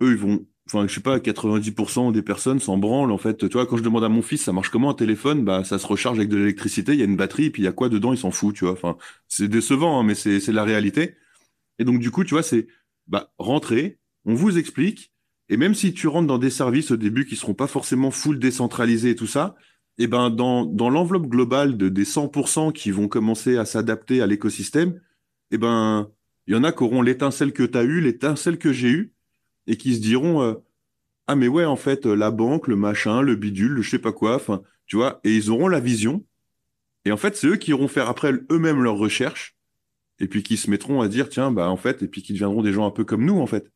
ils 0.00 0.16
vont 0.16 0.46
enfin 0.66 0.86
je 0.86 0.94
sais 0.94 1.00
pas 1.00 1.18
90% 1.18 2.12
des 2.12 2.22
personnes 2.22 2.60
s'en 2.60 2.78
branlent 2.78 3.10
en 3.12 3.18
fait. 3.18 3.48
Tu 3.48 3.52
vois, 3.52 3.66
quand 3.66 3.76
je 3.76 3.82
demande 3.82 4.04
à 4.04 4.08
mon 4.08 4.22
fils 4.22 4.42
ça 4.44 4.52
marche 4.52 4.70
comment 4.70 4.90
un 4.90 4.94
téléphone, 4.94 5.44
bah 5.44 5.64
ça 5.64 5.78
se 5.78 5.86
recharge 5.86 6.18
avec 6.18 6.28
de 6.30 6.36
l'électricité, 6.36 6.92
il 6.92 6.98
y 6.98 7.02
a 7.02 7.06
une 7.06 7.16
batterie, 7.16 7.50
puis 7.50 7.62
il 7.62 7.64
y 7.64 7.68
a 7.68 7.72
quoi 7.72 7.88
dedans, 7.88 8.12
il 8.12 8.18
s'en 8.18 8.30
fout, 8.30 8.54
tu 8.54 8.64
vois. 8.64 8.72
Enfin, 8.74 8.96
c'est 9.28 9.48
décevant 9.48 10.00
hein, 10.00 10.04
mais 10.04 10.14
c'est 10.14 10.40
c'est 10.40 10.52
la 10.52 10.64
réalité. 10.64 11.16
Et 11.78 11.84
donc 11.84 11.98
du 12.00 12.10
coup, 12.10 12.24
tu 12.24 12.34
vois, 12.34 12.42
c'est 12.42 12.68
bah 13.08 13.32
rentrer, 13.38 13.98
on 14.24 14.34
vous 14.34 14.58
explique 14.58 15.13
et 15.48 15.56
même 15.56 15.74
si 15.74 15.92
tu 15.92 16.08
rentres 16.08 16.26
dans 16.26 16.38
des 16.38 16.50
services 16.50 16.90
au 16.90 16.96
début 16.96 17.26
qui 17.26 17.36
seront 17.36 17.54
pas 17.54 17.66
forcément 17.66 18.10
full 18.10 18.38
décentralisés 18.38 19.10
et 19.10 19.16
tout 19.16 19.26
ça, 19.26 19.54
et 19.96 20.04
eh 20.04 20.06
ben 20.08 20.28
dans, 20.28 20.64
dans 20.64 20.90
l'enveloppe 20.90 21.28
globale 21.28 21.76
de, 21.76 21.88
des 21.88 22.04
100% 22.04 22.72
qui 22.72 22.90
vont 22.90 23.06
commencer 23.06 23.56
à 23.58 23.64
s'adapter 23.64 24.22
à 24.22 24.26
l'écosystème, 24.26 25.00
et 25.50 25.54
eh 25.54 25.58
ben 25.58 26.10
il 26.46 26.54
y 26.54 26.56
en 26.56 26.64
a 26.64 26.72
qui 26.72 26.82
auront 26.82 27.00
l'étincelle 27.00 27.52
que 27.52 27.62
tu 27.62 27.78
as 27.78 27.84
eue, 27.84 28.00
l'étincelle 28.00 28.58
que 28.58 28.72
j'ai 28.72 28.88
eue, 28.88 29.12
et 29.66 29.76
qui 29.76 29.94
se 29.94 30.00
diront 30.00 30.42
euh, 30.42 30.54
ah 31.28 31.36
mais 31.36 31.48
ouais 31.48 31.64
en 31.64 31.76
fait 31.76 32.06
la 32.06 32.30
banque, 32.30 32.66
le 32.66 32.76
machin, 32.76 33.22
le 33.22 33.36
bidule, 33.36 33.72
le 33.72 33.82
je 33.82 33.90
sais 33.90 33.98
pas 34.00 34.12
quoi, 34.12 34.34
enfin 34.36 34.62
tu 34.86 34.96
vois, 34.96 35.20
et 35.24 35.34
ils 35.36 35.50
auront 35.50 35.68
la 35.68 35.80
vision. 35.80 36.24
Et 37.04 37.12
en 37.12 37.16
fait 37.16 37.36
c'est 37.36 37.46
eux 37.46 37.56
qui 37.56 37.70
iront 37.70 37.88
faire 37.88 38.08
après 38.08 38.32
eux-mêmes 38.50 38.82
leurs 38.82 38.98
recherches, 38.98 39.56
et 40.18 40.26
puis 40.26 40.42
qui 40.42 40.56
se 40.56 40.70
mettront 40.70 41.02
à 41.02 41.08
dire 41.08 41.28
tiens 41.28 41.52
bah 41.52 41.68
en 41.68 41.76
fait, 41.76 42.02
et 42.02 42.08
puis 42.08 42.22
qui 42.22 42.32
deviendront 42.32 42.62
des 42.62 42.72
gens 42.72 42.86
un 42.86 42.90
peu 42.90 43.04
comme 43.04 43.24
nous 43.24 43.38
en 43.38 43.46
fait. 43.46 43.70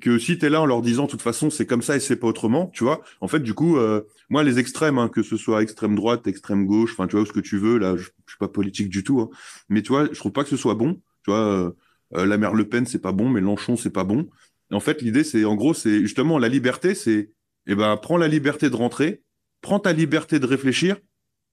Que 0.00 0.18
si 0.18 0.38
tu 0.38 0.46
es 0.46 0.50
là 0.50 0.60
en 0.60 0.66
leur 0.66 0.82
disant 0.82 1.06
de 1.06 1.10
toute 1.10 1.22
façon 1.22 1.50
c'est 1.50 1.66
comme 1.66 1.82
ça 1.82 1.96
et 1.96 2.00
c'est 2.00 2.16
pas 2.16 2.26
autrement, 2.26 2.66
tu 2.68 2.84
vois. 2.84 3.02
En 3.20 3.28
fait, 3.28 3.40
du 3.40 3.54
coup, 3.54 3.78
euh, 3.78 4.02
moi 4.28 4.44
les 4.44 4.58
extrêmes, 4.58 4.98
hein, 4.98 5.08
que 5.08 5.22
ce 5.22 5.36
soit 5.36 5.62
extrême 5.62 5.94
droite, 5.94 6.26
extrême 6.26 6.66
gauche, 6.66 6.92
enfin 6.92 7.06
tu 7.06 7.16
vois 7.16 7.26
ce 7.26 7.32
que 7.32 7.40
tu 7.40 7.58
veux, 7.58 7.78
là, 7.78 7.96
je, 7.96 8.04
suis 8.04 8.38
pas 8.38 8.48
politique 8.48 8.90
du 8.90 9.02
tout, 9.02 9.20
hein, 9.20 9.30
mais 9.68 9.82
tu 9.82 9.88
vois, 9.88 10.06
je 10.12 10.18
trouve 10.18 10.32
pas 10.32 10.44
que 10.44 10.50
ce 10.50 10.56
soit 10.56 10.74
bon. 10.74 11.00
Tu 11.24 11.30
vois, 11.30 11.40
euh, 11.40 11.70
euh 12.16 12.26
la 12.26 12.38
mère 12.38 12.54
Le 12.54 12.68
Pen 12.68 12.86
c'est 12.86 12.98
pas 13.00 13.12
bon, 13.12 13.28
Mélenchon 13.28 13.76
c'est 13.76 13.90
pas 13.90 14.04
bon. 14.04 14.28
En 14.70 14.80
fait, 14.80 15.00
l'idée 15.02 15.24
c'est 15.24 15.44
en 15.44 15.54
gros 15.54 15.74
c'est 15.74 16.00
justement 16.00 16.38
la 16.38 16.48
liberté, 16.48 16.94
c'est 16.94 17.32
eh 17.66 17.74
ben 17.74 17.96
prends 17.96 18.18
la 18.18 18.28
liberté 18.28 18.70
de 18.70 18.76
rentrer, 18.76 19.22
prends 19.62 19.80
ta 19.80 19.92
liberté 19.92 20.38
de 20.38 20.46
réfléchir, 20.46 20.98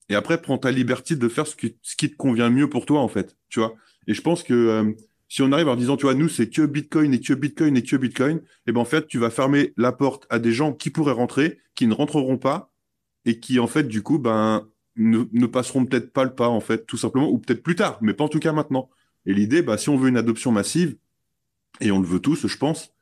et 0.09 0.15
après 0.15 0.41
prends 0.41 0.57
ta 0.57 0.71
liberté 0.71 1.15
de 1.15 1.29
faire 1.29 1.47
ce 1.47 1.55
qui, 1.55 1.73
te 1.73 2.15
convient 2.15 2.49
mieux 2.49 2.69
pour 2.69 2.85
toi 2.85 2.99
en 2.99 3.07
fait, 3.07 3.37
tu 3.49 3.59
vois. 3.59 3.75
Et 4.07 4.13
je 4.13 4.21
pense 4.21 4.43
que 4.43 4.95
si 5.27 5.41
on 5.41 5.51
arrive 5.51 5.67
en 5.67 5.75
disant, 5.75 5.97
tu 5.97 6.03
vois, 6.03 6.13
nous, 6.13 6.29
c'est 6.29 6.49
que 6.49 6.61
Bitcoin 6.61 7.13
et 7.13 7.19
que 7.19 7.33
Bitcoin 7.33 7.75
et 7.77 7.83
que 7.83 7.95
Bitcoin, 7.95 8.41
eh 8.67 8.71
ben, 8.71 8.79
en 8.79 8.85
fait, 8.85 9.07
tu 9.07 9.17
vas 9.17 9.29
fermer 9.29 9.73
la 9.77 9.91
porte 9.91 10.27
à 10.29 10.39
des 10.39 10.51
gens 10.51 10.73
qui 10.73 10.89
pourraient 10.89 11.13
rentrer, 11.13 11.59
qui 11.73 11.87
ne 11.87 11.93
rentreront 11.93 12.37
pas 12.37 12.71
et 13.25 13.39
qui, 13.39 13.59
en 13.59 13.67
fait, 13.67 13.83
du 13.83 14.03
coup, 14.03 14.19
ben, 14.19 14.67
ne, 14.95 15.45
passeront 15.47 15.85
peut-être 15.85 16.13
pas 16.13 16.23
le 16.23 16.35
pas, 16.35 16.47
en 16.47 16.59
fait, 16.59 16.85
tout 16.85 16.97
simplement, 16.97 17.29
ou 17.29 17.39
peut-être 17.39 17.63
plus 17.63 17.75
tard, 17.75 17.97
mais 18.01 18.13
pas 18.13 18.23
en 18.23 18.29
tout 18.29 18.39
cas 18.39 18.53
maintenant. 18.53 18.89
Et 19.25 19.33
l'idée, 19.33 19.61
bah, 19.61 19.77
si 19.77 19.89
on 19.89 19.97
veut 19.97 20.09
une 20.09 20.17
adoption 20.17 20.51
massive, 20.51 20.97
et 21.81 21.91
on 21.91 21.99
le 21.99 22.07
veut 22.07 22.19
tous, 22.19 22.47
je 22.47 22.57
pense, 22.57 22.93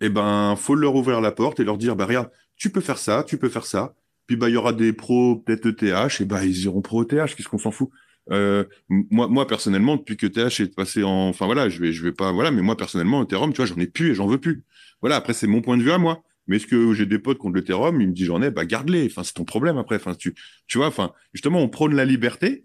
eh 0.00 0.08
ben, 0.08 0.56
faut 0.56 0.74
leur 0.74 0.94
ouvrir 0.96 1.20
la 1.20 1.32
porte 1.32 1.60
et 1.60 1.64
leur 1.64 1.78
dire, 1.78 1.96
bah, 1.96 2.06
regarde, 2.06 2.30
tu 2.56 2.70
peux 2.70 2.80
faire 2.80 2.98
ça, 2.98 3.24
tu 3.24 3.38
peux 3.38 3.48
faire 3.48 3.66
ça. 3.66 3.94
Puis, 4.26 4.36
bah, 4.36 4.48
il 4.48 4.54
y 4.54 4.56
aura 4.56 4.72
des 4.72 4.92
pros, 4.92 5.36
peut-être 5.36 5.66
ETH, 5.66 6.20
et 6.20 6.24
bah, 6.24 6.44
ils 6.44 6.64
iront 6.64 6.82
pro 6.82 7.04
ETH, 7.04 7.34
qu'est-ce 7.34 7.48
qu'on 7.48 7.58
s'en 7.58 7.70
fout? 7.70 7.90
Euh, 8.30 8.64
moi, 8.88 9.26
moi 9.28 9.46
personnellement, 9.46 9.96
depuis 9.96 10.16
que 10.16 10.26
TH 10.26 10.60
est 10.60 10.74
passé 10.74 11.02
en, 11.02 11.28
enfin 11.28 11.46
voilà, 11.46 11.68
je 11.68 11.80
vais, 11.80 11.92
je 11.92 12.02
vais 12.02 12.12
pas, 12.12 12.32
voilà, 12.32 12.50
mais 12.50 12.62
moi 12.62 12.76
personnellement, 12.76 13.22
Ethereum, 13.22 13.52
tu 13.52 13.56
vois, 13.56 13.66
j'en 13.66 13.76
ai 13.76 13.86
plus 13.86 14.10
et 14.12 14.14
j'en 14.14 14.26
veux 14.26 14.38
plus. 14.38 14.62
Voilà, 15.00 15.16
après 15.16 15.32
c'est 15.32 15.46
mon 15.46 15.60
point 15.60 15.76
de 15.76 15.82
vue 15.82 15.92
à 15.92 15.98
moi. 15.98 16.22
Mais 16.48 16.56
est-ce 16.56 16.66
que 16.66 16.92
j'ai 16.92 17.06
des 17.06 17.18
potes 17.20 17.38
contre 17.38 17.56
l'Ethereum, 17.56 18.00
ils 18.00 18.08
me 18.08 18.12
disent 18.12 18.26
j'en 18.26 18.42
ai, 18.42 18.50
bah 18.50 18.64
garde-les. 18.64 19.06
Enfin, 19.06 19.22
c'est 19.22 19.34
ton 19.34 19.44
problème 19.44 19.78
après. 19.78 19.96
Enfin, 19.96 20.14
tu, 20.14 20.34
tu 20.66 20.78
vois, 20.78 20.88
enfin, 20.88 21.12
justement, 21.32 21.60
on 21.60 21.68
prône 21.68 21.94
la 21.94 22.04
liberté 22.04 22.64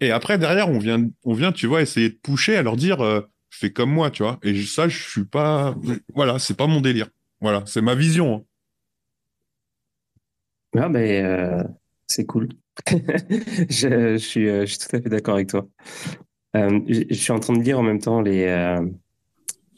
et 0.00 0.10
après 0.10 0.38
derrière, 0.38 0.68
on 0.68 0.78
vient, 0.78 1.08
on 1.24 1.34
vient, 1.34 1.52
tu 1.52 1.66
vois, 1.66 1.82
essayer 1.82 2.10
de 2.10 2.18
pousser 2.22 2.56
à 2.56 2.62
leur 2.62 2.76
dire, 2.76 3.00
euh, 3.00 3.20
fais 3.50 3.72
comme 3.72 3.90
moi, 3.90 4.10
tu 4.10 4.22
vois. 4.22 4.38
Et 4.42 4.62
ça, 4.62 4.88
je 4.88 4.98
suis 4.98 5.24
pas, 5.24 5.74
voilà, 6.14 6.38
c'est 6.38 6.56
pas 6.56 6.66
mon 6.66 6.80
délire. 6.80 7.08
Voilà, 7.40 7.62
c'est 7.66 7.80
ma 7.80 7.94
vision. 7.94 8.34
Hein. 8.34 8.44
Ah, 10.76 10.88
mais 10.88 11.22
euh, 11.22 11.62
c'est 12.06 12.26
cool. 12.26 12.48
je, 12.86 14.16
suis, 14.18 14.48
euh, 14.48 14.66
je, 14.66 14.66
suis, 14.66 14.78
tout 14.78 14.96
à 14.96 15.00
fait 15.00 15.08
d'accord 15.08 15.34
avec 15.34 15.48
toi. 15.48 15.66
Euh, 16.56 16.80
je, 16.88 17.14
suis 17.14 17.32
en 17.32 17.38
train 17.38 17.54
de 17.54 17.62
lire 17.62 17.78
en 17.78 17.82
même 17.82 18.00
temps 18.00 18.20
les, 18.20 18.44
euh, 18.44 18.84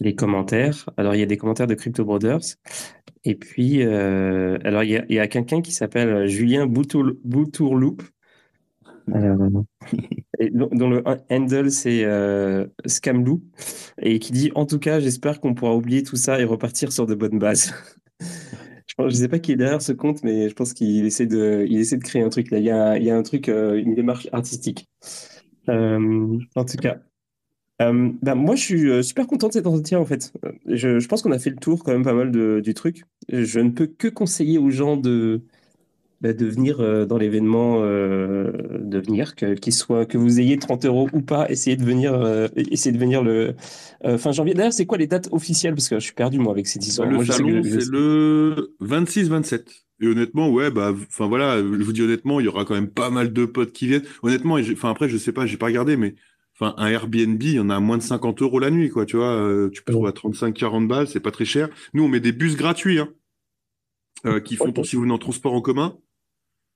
les 0.00 0.14
commentaires. 0.14 0.88
Alors, 0.96 1.14
il 1.14 1.20
y 1.20 1.22
a 1.22 1.26
des 1.26 1.36
commentaires 1.36 1.66
de 1.66 1.74
Crypto 1.74 2.04
Brothers. 2.04 2.56
Et 3.24 3.34
puis, 3.34 3.82
alors, 3.82 4.82
il 4.84 5.04
y 5.08 5.18
a, 5.18 5.28
quelqu'un 5.28 5.60
qui 5.60 5.72
s'appelle 5.72 6.26
Julien 6.26 6.66
Boutourloup. 6.66 7.96
dont 9.08 10.88
le 10.90 11.02
handle 11.30 11.70
c'est 11.70 12.04
Scamlou 12.86 13.42
et 14.02 14.18
qui 14.18 14.32
dit 14.32 14.50
en 14.56 14.66
tout 14.66 14.80
cas 14.80 14.98
j'espère 14.98 15.40
qu'on 15.40 15.54
pourra 15.54 15.76
oublier 15.76 16.02
tout 16.02 16.16
ça 16.16 16.40
et 16.40 16.44
repartir 16.44 16.90
sur 16.90 17.06
de 17.06 17.14
bonnes 17.14 17.38
bases 17.38 17.72
ne 19.04 19.10
sais 19.10 19.28
pas 19.28 19.38
qui 19.38 19.52
est 19.52 19.56
derrière 19.56 19.82
ce 19.82 19.92
compte, 19.92 20.22
mais 20.22 20.48
je 20.48 20.54
pense 20.54 20.72
qu'il 20.72 21.04
essaie 21.04 21.26
de, 21.26 21.96
créer 21.98 22.22
un 22.22 22.28
truc. 22.28 22.50
Là, 22.50 22.58
il 22.58 22.64
y 23.04 23.10
a, 23.10 23.16
un 23.16 23.22
truc, 23.22 23.48
euh, 23.48 23.76
une 23.76 23.94
démarche 23.94 24.28
artistique. 24.32 24.86
Euh, 25.68 26.38
en 26.54 26.64
tout 26.64 26.76
cas, 26.78 26.98
euh, 27.82 28.10
ben, 28.22 28.34
moi, 28.34 28.54
je 28.54 28.62
suis 28.62 29.04
super 29.04 29.26
content 29.26 29.48
de 29.48 29.52
cet 29.52 29.66
entretien 29.66 29.98
en 29.98 30.06
fait. 30.06 30.32
Je, 30.66 30.98
je 30.98 31.08
pense 31.08 31.22
qu'on 31.22 31.32
a 31.32 31.38
fait 31.38 31.50
le 31.50 31.56
tour 31.56 31.84
quand 31.84 31.92
même 31.92 32.04
pas 32.04 32.14
mal 32.14 32.30
de, 32.30 32.60
du 32.64 32.72
truc. 32.74 33.04
Je 33.28 33.60
ne 33.60 33.70
peux 33.70 33.86
que 33.86 34.08
conseiller 34.08 34.58
aux 34.58 34.70
gens 34.70 34.96
de 34.96 35.42
bah, 36.22 36.32
de 36.32 36.46
venir 36.46 36.80
euh, 36.80 37.04
dans 37.04 37.18
l'événement, 37.18 37.80
euh, 37.82 38.50
de 38.80 38.98
venir, 38.98 39.34
que, 39.34 39.54
qu'il 39.54 39.74
soit, 39.74 40.06
que 40.06 40.16
vous 40.16 40.40
ayez 40.40 40.56
30 40.56 40.86
euros 40.86 41.10
ou 41.12 41.20
pas, 41.20 41.50
essayez 41.50 41.76
de 41.76 41.84
venir, 41.84 42.14
euh, 42.14 42.48
essayez 42.56 42.92
de 42.92 42.98
venir 42.98 43.22
le 43.22 43.54
fin 44.16 44.32
janvier. 44.32 44.54
D'ailleurs, 44.54 44.72
c'est 44.72 44.86
quoi 44.86 44.96
les 44.96 45.06
dates 45.06 45.28
officielles? 45.32 45.74
Parce 45.74 45.90
que 45.90 45.96
je 45.96 46.04
suis 46.04 46.14
perdu 46.14 46.38
moi 46.38 46.52
avec 46.52 46.68
ces 46.68 46.78
histoires. 46.78 47.08
Le 47.10 47.22
salon, 47.24 47.62
c'est 47.62 47.90
le 47.90 48.74
26-27. 48.82 49.64
Et 50.00 50.06
honnêtement, 50.06 50.50
ouais, 50.50 50.70
bah, 50.70 50.94
enfin 51.08 51.26
voilà, 51.26 51.58
je 51.58 51.64
vous 51.64 51.92
dis 51.92 52.02
honnêtement, 52.02 52.40
il 52.40 52.46
y 52.46 52.48
aura 52.48 52.64
quand 52.64 52.74
même 52.74 52.90
pas 52.90 53.10
mal 53.10 53.32
de 53.32 53.44
potes 53.44 53.72
qui 53.72 53.86
viennent. 53.86 54.04
Honnêtement, 54.22 54.54
enfin 54.54 54.90
après, 54.90 55.10
je 55.10 55.18
sais 55.18 55.32
pas, 55.32 55.44
j'ai 55.44 55.56
pas 55.58 55.66
regardé, 55.66 55.98
mais 55.98 56.14
enfin 56.58 56.74
un 56.78 56.86
Airbnb, 56.86 57.42
il 57.42 57.54
y 57.54 57.60
en 57.60 57.68
a 57.68 57.76
à 57.76 57.80
moins 57.80 57.98
de 57.98 58.02
50 58.02 58.40
euros 58.40 58.58
la 58.58 58.70
nuit, 58.70 58.88
quoi. 58.88 59.04
Tu 59.04 59.16
vois, 59.16 59.68
tu 59.70 59.82
peux 59.82 59.92
trouver 59.92 60.08
à 60.08 60.12
35-40 60.12 60.86
balles, 60.86 61.08
c'est 61.08 61.20
pas 61.20 61.30
très 61.30 61.44
cher. 61.44 61.68
Nous, 61.92 62.04
on 62.04 62.08
met 62.08 62.20
des 62.20 62.32
bus 62.32 62.56
gratuits, 62.56 63.00
hein, 63.00 64.40
qui 64.40 64.56
font 64.56 64.72
pour 64.72 64.86
si 64.86 64.96
vous 64.96 65.02
venez 65.02 65.14
en 65.14 65.18
transport 65.18 65.52
en 65.52 65.60
commun. 65.60 65.98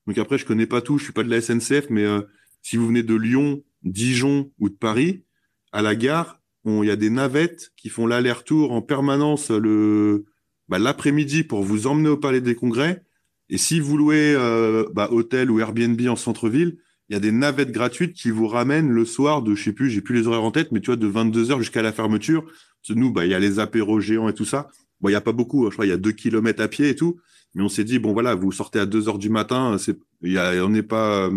Donc 0.07 0.19
après, 0.19 0.39
je 0.39 0.47
connais 0.47 0.67
pas 0.67 0.81
tout, 0.81 0.99
je 0.99 1.05
suis 1.05 1.13
pas 1.13 1.23
de 1.23 1.31
la 1.31 1.41
SNCF, 1.41 1.91
mais 1.91 2.05
euh, 2.05 2.23
si 2.63 2.77
vous 2.77 2.87
venez 2.87 3.03
de 3.03 3.15
Lyon, 3.15 3.63
Dijon 3.83 4.51
ou 4.59 4.69
de 4.69 4.75
Paris, 4.75 5.25
à 5.73 5.83
la 5.83 5.95
gare, 5.95 6.41
il 6.65 6.85
y 6.85 6.91
a 6.91 6.97
des 6.97 7.11
navettes 7.11 7.73
qui 7.77 7.89
font 7.89 8.07
l'aller-retour 8.07 8.73
en 8.73 8.83
permanence 8.83 9.51
le 9.51 10.27
bah, 10.69 10.79
l'après-midi 10.79 11.43
pour 11.43 11.63
vous 11.63 11.87
emmener 11.87 12.09
au 12.09 12.17
Palais 12.17 12.41
des 12.41 12.55
Congrès. 12.55 13.03
Et 13.49 13.59
si 13.59 13.81
vous 13.81 13.97
louez 13.97 14.35
euh, 14.37 14.89
bah, 14.93 15.09
hôtel 15.11 15.51
ou 15.51 15.59
Airbnb 15.59 16.01
en 16.07 16.17
centre-ville, 16.17 16.79
il 17.09 17.15
y 17.15 17.17
a 17.17 17.21
des 17.21 17.33
navettes 17.33 17.73
gratuites 17.73 18.13
qui 18.13 18.31
vous 18.31 18.47
ramènent 18.47 18.91
le 18.91 19.05
soir 19.05 19.43
de, 19.43 19.57
je 19.57 19.65
sais 19.65 19.73
plus, 19.73 19.91
j'ai 19.91 20.01
plus 20.01 20.15
les 20.15 20.29
horaires 20.29 20.45
en 20.45 20.53
tête, 20.53 20.71
mais 20.71 20.81
tu 20.81 20.87
vois, 20.87 20.97
de 20.97 21.11
22h 21.11 21.59
jusqu'à 21.59 21.83
la 21.83 21.93
fermeture. 21.93 22.45
nous, 22.91 23.11
bah, 23.11 23.27
il 23.27 23.33
y 23.33 23.35
a 23.35 23.41
les 23.41 23.59
apéros 23.59 23.99
géants 23.99 24.29
et 24.29 24.35
tout 24.35 24.45
ça. 24.45 24.69
Bon, 25.01 25.09
il 25.09 25.13
y 25.13 25.17
a 25.17 25.21
pas 25.21 25.33
beaucoup, 25.33 25.69
je 25.71 25.75
crois, 25.75 25.87
il 25.87 25.89
y 25.89 25.93
a 25.93 25.97
deux 25.97 26.13
kilomètres 26.13 26.63
à 26.63 26.69
pied 26.69 26.89
et 26.89 26.95
tout. 26.95 27.19
Mais 27.55 27.63
on 27.63 27.69
s'est 27.69 27.85
dit, 27.85 27.99
bon, 27.99 28.13
voilà, 28.13 28.35
vous 28.35 28.53
sortez 28.53 28.79
à 28.79 28.87
2 28.87 29.09
heures 29.09 29.19
du 29.19 29.31
matin, 29.31 29.77
c'est, 29.79 29.99
y 30.23 30.39
a, 30.39 30.65
on 30.65 30.69
n'est 30.69 30.83
pas, 30.83 31.31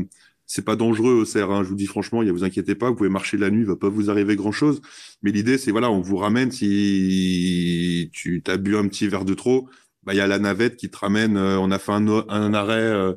c'est 0.46 0.64
pas 0.66 0.76
dangereux 0.76 1.14
au 1.14 1.26
CER, 1.26 1.50
hein, 1.52 1.64
je 1.64 1.70
vous 1.70 1.76
dis 1.76 1.88
franchement, 1.88 2.22
a, 2.22 2.32
vous 2.32 2.44
inquiétez 2.44 2.76
pas, 2.76 2.90
vous 2.90 2.96
pouvez 2.96 3.10
marcher 3.10 3.38
la 3.38 3.50
nuit, 3.50 3.62
il 3.62 3.68
va 3.68 3.76
pas 3.76 3.90
vous 3.90 4.10
arriver 4.10 4.36
grand 4.36 4.52
chose. 4.52 4.82
Mais 5.24 5.32
l'idée, 5.32 5.58
c'est, 5.58 5.72
voilà, 5.72 5.90
on 5.90 6.02
vous 6.02 6.18
ramène 6.18 6.52
si 6.52 8.10
tu 8.14 8.42
t'as 8.44 8.58
bu 8.58 8.76
un 8.78 8.88
petit 8.88 9.08
verre 9.08 9.26
de 9.26 9.34
trop, 9.34 9.70
bah, 10.04 10.14
il 10.14 10.18
y 10.18 10.22
a 10.22 10.28
la 10.28 10.40
navette 10.40 10.76
qui 10.76 10.90
te 10.90 10.98
ramène, 10.98 11.38
euh, 11.38 11.58
on 11.60 11.72
a 11.72 11.80
fait 11.80 11.94
un, 11.94 12.08
un 12.08 12.54
arrêt, 12.54 12.76
euh, 12.76 13.14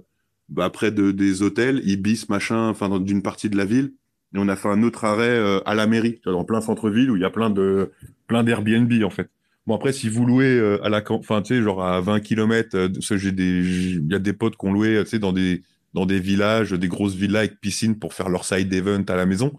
bah, 0.49 0.71
près 0.71 0.91
de, 0.93 1.11
des 1.11 1.43
hôtels, 1.43 1.83
Ibis, 1.85 2.27
machin, 2.29 2.69
enfin, 2.69 3.01
d'une 3.01 3.23
partie 3.23 3.51
de 3.51 3.57
la 3.57 3.65
ville. 3.65 3.95
Et 4.35 4.39
on 4.39 4.49
a 4.49 4.57
fait 4.57 4.69
un 4.69 4.83
autre 4.83 5.05
arrêt 5.05 5.29
euh, 5.29 5.61
à 5.67 5.75
la 5.75 5.87
mairie, 5.87 6.21
en 6.27 6.45
plein 6.45 6.61
centre-ville 6.61 7.11
où 7.11 7.17
il 7.17 7.23
y 7.23 7.25
a 7.25 7.31
plein 7.31 7.51
de, 7.51 7.93
plein 8.27 8.45
d'Airbnb, 8.45 8.93
en 9.03 9.11
fait. 9.11 9.31
Bon, 9.67 9.75
après, 9.75 9.93
si 9.93 10.09
vous 10.09 10.25
louez 10.25 10.47
euh, 10.47 10.85
à 10.85 10.89
la 10.89 11.03
enfin, 11.11 11.43
tu 11.43 11.57
sais, 11.57 11.63
genre 11.63 11.83
à 11.85 12.01
20 12.01 12.21
km, 12.21 12.77
euh, 12.77 12.89
j'ai 13.01 13.33
des, 13.33 13.61
il 13.97 14.09
y 14.11 14.15
a 14.15 14.19
des 14.21 14.33
potes 14.33 14.57
qui 14.57 14.65
ont 14.67 14.73
loué, 14.73 15.01
tu 15.03 15.11
sais, 15.11 15.19
dans 15.19 15.33
des, 15.33 15.63
dans 15.93 16.07
des 16.07 16.21
villages, 16.21 16.73
des 16.73 16.89
grosses 16.89 17.15
villas 17.15 17.41
avec 17.41 17.61
piscine 17.61 17.99
pour 17.99 18.15
faire 18.15 18.29
leur 18.29 18.45
side 18.45 18.73
event 18.73 19.05
à 19.09 19.17
la 19.17 19.27
maison. 19.27 19.53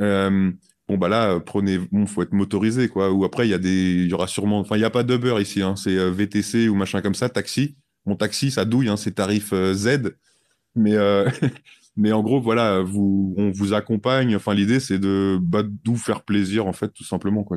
Euh, 0.00 0.52
bon, 0.88 0.98
bah 0.98 1.08
là, 1.08 1.40
prenez, 1.40 1.78
bon, 1.78 2.06
faut 2.06 2.22
être 2.22 2.32
motorisé, 2.32 2.88
quoi. 2.88 3.10
Ou 3.12 3.24
après, 3.24 3.46
il 3.48 3.50
y 3.50 3.54
a 3.54 3.58
des, 3.58 3.94
il 4.04 4.08
y 4.08 4.12
aura 4.14 4.28
sûrement, 4.28 4.60
enfin, 4.60 4.76
il 4.76 4.80
n'y 4.80 4.84
a 4.84 4.90
pas 4.90 5.02
d'Uber 5.02 5.40
ici, 5.40 5.62
hein, 5.62 5.74
c'est 5.76 5.96
euh, 5.96 6.10
VTC 6.10 6.68
ou 6.68 6.74
machin 6.76 7.02
comme 7.02 7.14
ça, 7.14 7.28
taxi. 7.28 7.76
Mon 8.06 8.16
taxi, 8.16 8.50
ça 8.52 8.64
douille, 8.64 8.88
hein, 8.88 8.96
c'est 8.96 9.12
tarif 9.16 9.52
Z. 9.72 10.14
Mais, 11.98 12.12
en 12.12 12.22
gros, 12.22 12.40
voilà, 12.40 12.82
on 12.84 13.50
vous 13.50 13.72
accompagne. 13.72 14.36
Enfin, 14.36 14.54
l'idée, 14.54 14.80
c'est 14.80 14.98
de, 14.98 15.38
bah, 15.40 15.62
d'où 15.64 15.96
faire 15.96 16.22
plaisir, 16.22 16.66
en 16.66 16.72
fait, 16.74 16.90
tout 16.90 17.04
simplement, 17.04 17.42
quoi. 17.42 17.56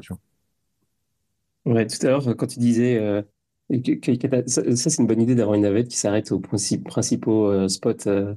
Ouais, 1.65 1.85
tout 1.85 1.97
à 2.05 2.09
l'heure, 2.09 2.35
quand 2.37 2.47
tu 2.47 2.59
disais, 2.59 2.97
euh, 2.97 3.21
ça, 4.47 4.63
c'est 4.75 5.01
une 5.01 5.07
bonne 5.07 5.21
idée 5.21 5.35
d'avoir 5.35 5.55
une 5.55 5.63
navette 5.63 5.89
qui 5.89 5.97
s'arrête 5.97 6.31
aux 6.31 6.39
principaux 6.39 7.47
euh, 7.47 7.67
spots 7.67 8.07
euh, 8.07 8.35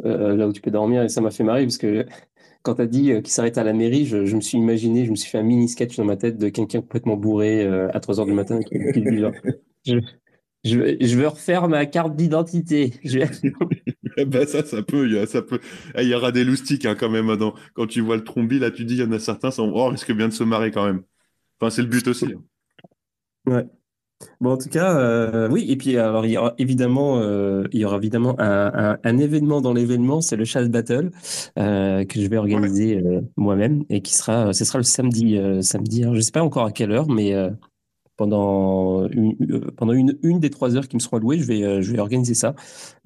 là 0.00 0.48
où 0.48 0.52
tu 0.52 0.60
peux 0.60 0.70
dormir. 0.70 1.02
Et 1.02 1.08
ça 1.08 1.20
m'a 1.20 1.30
fait 1.30 1.44
marrer 1.44 1.62
parce 1.62 1.78
que 1.78 2.06
quand 2.62 2.76
tu 2.76 2.82
as 2.82 2.86
dit 2.86 3.12
qu'il 3.22 3.28
s'arrête 3.28 3.58
à 3.58 3.64
la 3.64 3.72
mairie, 3.72 4.06
je, 4.06 4.34
me 4.34 4.40
suis 4.40 4.58
imaginé, 4.58 5.04
je 5.04 5.10
me 5.10 5.16
suis 5.16 5.30
fait 5.30 5.38
un 5.38 5.42
mini 5.42 5.68
sketch 5.68 5.96
dans 5.96 6.04
ma 6.04 6.16
tête 6.16 6.38
de 6.38 6.48
quelqu'un 6.48 6.80
complètement 6.80 7.16
bourré 7.16 7.64
à 7.64 8.00
3 8.00 8.20
heures 8.20 8.26
du 8.26 8.32
matin 8.32 8.60
qui, 8.62 8.78
dit 9.02 9.18
genre, 9.18 9.32
je, 9.84 9.98
je, 10.64 11.16
veux 11.16 11.28
refaire 11.28 11.68
ma 11.68 11.86
carte 11.86 12.16
d'identité. 12.16 12.94
ben 14.26 14.46
ça, 14.46 14.64
ça 14.64 14.82
peut, 14.82 15.26
ça 15.26 15.42
peut. 15.42 15.60
Eh, 15.96 16.02
il 16.02 16.08
y 16.08 16.14
aura 16.14 16.32
des 16.32 16.44
loustiques 16.44 16.86
hein, 16.86 16.96
quand 16.98 17.10
même. 17.10 17.36
Dans... 17.36 17.54
Quand 17.74 17.86
tu 17.86 18.00
vois 18.00 18.16
le 18.16 18.24
trombi, 18.24 18.58
là, 18.58 18.70
tu 18.70 18.84
dis, 18.84 18.94
il 18.94 19.00
y 19.00 19.04
en 19.04 19.12
a 19.12 19.18
certains, 19.18 19.50
ça 19.50 19.62
oh, 19.62 19.88
risque 19.88 20.12
bien 20.12 20.28
de 20.28 20.32
se 20.32 20.44
marrer 20.44 20.70
quand 20.70 20.86
même. 20.86 21.02
Enfin, 21.60 21.70
c'est 21.70 21.82
le 21.82 21.88
but 21.88 22.06
aussi. 22.06 22.26
Hein. 22.26 22.42
Ouais. 23.46 23.66
Bon, 24.40 24.52
en 24.52 24.56
tout 24.56 24.68
cas, 24.68 24.96
euh, 24.98 25.48
oui. 25.50 25.66
Et 25.68 25.76
puis, 25.76 25.96
alors, 25.98 26.26
il 26.26 26.32
y 26.32 26.36
aura 26.36 26.54
évidemment, 26.58 27.18
euh, 27.18 27.64
il 27.72 27.80
y 27.80 27.84
aura 27.84 27.96
évidemment 27.96 28.36
un, 28.38 28.98
un, 29.02 29.18
événement 29.18 29.60
dans 29.60 29.72
l'événement, 29.72 30.20
c'est 30.20 30.36
le 30.36 30.44
Chat 30.44 30.68
Battle 30.68 31.10
euh, 31.58 32.04
que 32.04 32.20
je 32.20 32.26
vais 32.28 32.36
organiser 32.36 33.02
moi-même 33.36 33.84
et 33.90 34.00
qui 34.00 34.14
sera, 34.14 34.52
ce 34.52 34.64
sera 34.64 34.78
le 34.78 34.84
samedi, 34.84 35.38
samedi. 35.62 36.04
je 36.12 36.20
sais 36.20 36.30
pas 36.32 36.42
encore 36.42 36.66
à 36.66 36.72
quelle 36.72 36.92
heure, 36.92 37.08
mais 37.08 37.34
pendant 38.16 39.06
une, 39.08 39.36
pendant 39.76 39.92
une, 39.92 40.18
une 40.22 40.40
des 40.40 40.50
trois 40.50 40.76
heures 40.76 40.88
qui 40.88 40.96
me 40.96 41.00
seront 41.00 41.16
allouées. 41.16 41.38
Je 41.38 41.44
vais, 41.44 41.82
je 41.82 41.92
vais 41.92 41.98
organiser 41.98 42.34
ça. 42.34 42.54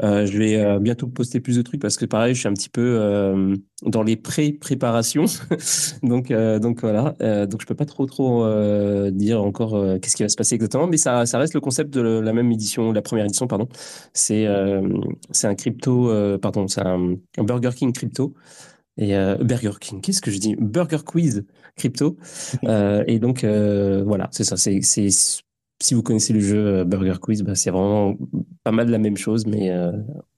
je 0.01 0.39
vais 0.39 0.79
bientôt 0.81 1.07
poster 1.07 1.41
plus 1.41 1.57
de 1.57 1.63
trucs 1.63 1.81
parce 1.81 1.97
que 1.97 2.05
pareil, 2.05 2.35
je 2.35 2.41
suis 2.41 2.49
un 2.49 2.53
petit 2.53 2.69
peu 2.69 3.57
dans 3.83 4.03
les 4.03 4.17
pré-préparations. 4.17 5.25
donc, 6.03 6.33
donc 6.33 6.81
voilà. 6.81 7.15
donc 7.47 7.61
je 7.61 7.67
peux 7.67 7.75
pas 7.75 7.85
trop 7.85 8.07
trop 8.07 8.47
dire 9.11 9.43
encore 9.43 10.01
qu'est-ce 10.01 10.17
qui 10.17 10.23
va 10.23 10.29
se 10.29 10.37
passer 10.37 10.55
exactement, 10.55 10.87
mais 10.87 10.97
ça, 10.97 11.27
ça 11.27 11.39
reste 11.39 11.55
le 11.55 11.61
concept 11.61 11.95
de 11.95 12.01
la 12.01 12.33
même 12.33 12.51
édition, 12.53 12.93
la 12.93 13.03
première 13.03 13.25
édition, 13.25 13.47
pardon. 13.47 13.69
C'est 14.13 14.47
c'est 15.31 15.47
un 15.47 15.55
crypto, 15.55 16.39
pardon, 16.39 16.69
c'est 16.69 16.83
un 16.83 17.17
Burger 17.39 17.71
King 17.75 17.93
crypto. 17.93 18.35
Et 18.99 19.15
euh, 19.15 19.37
Burger 19.37 19.73
King, 19.81 20.01
qu'est-ce 20.01 20.23
que 20.23 20.31
je 20.31 20.39
dis? 20.39 20.57
Burger 20.57 21.05
Quiz 21.05 21.45
crypto. 21.77 22.17
Euh, 22.65 23.05
et 23.07 23.19
donc 23.19 23.45
euh, 23.45 24.03
voilà, 24.05 24.29
c'est 24.33 24.45
ça. 24.45 24.57
C'est 24.57 24.81
si 24.83 25.95
vous 25.95 26.03
connaissez 26.03 26.33
le 26.33 26.41
jeu 26.41 26.85
Burger 26.85 27.17
Quiz, 27.21 27.43
bah, 27.43 27.55
c'est 27.55 27.71
vraiment 27.71 28.17
pas 28.65 28.73
mal 28.73 28.89
la 28.89 28.99
même 28.99 29.17
chose, 29.17 29.47
mais 29.47 29.71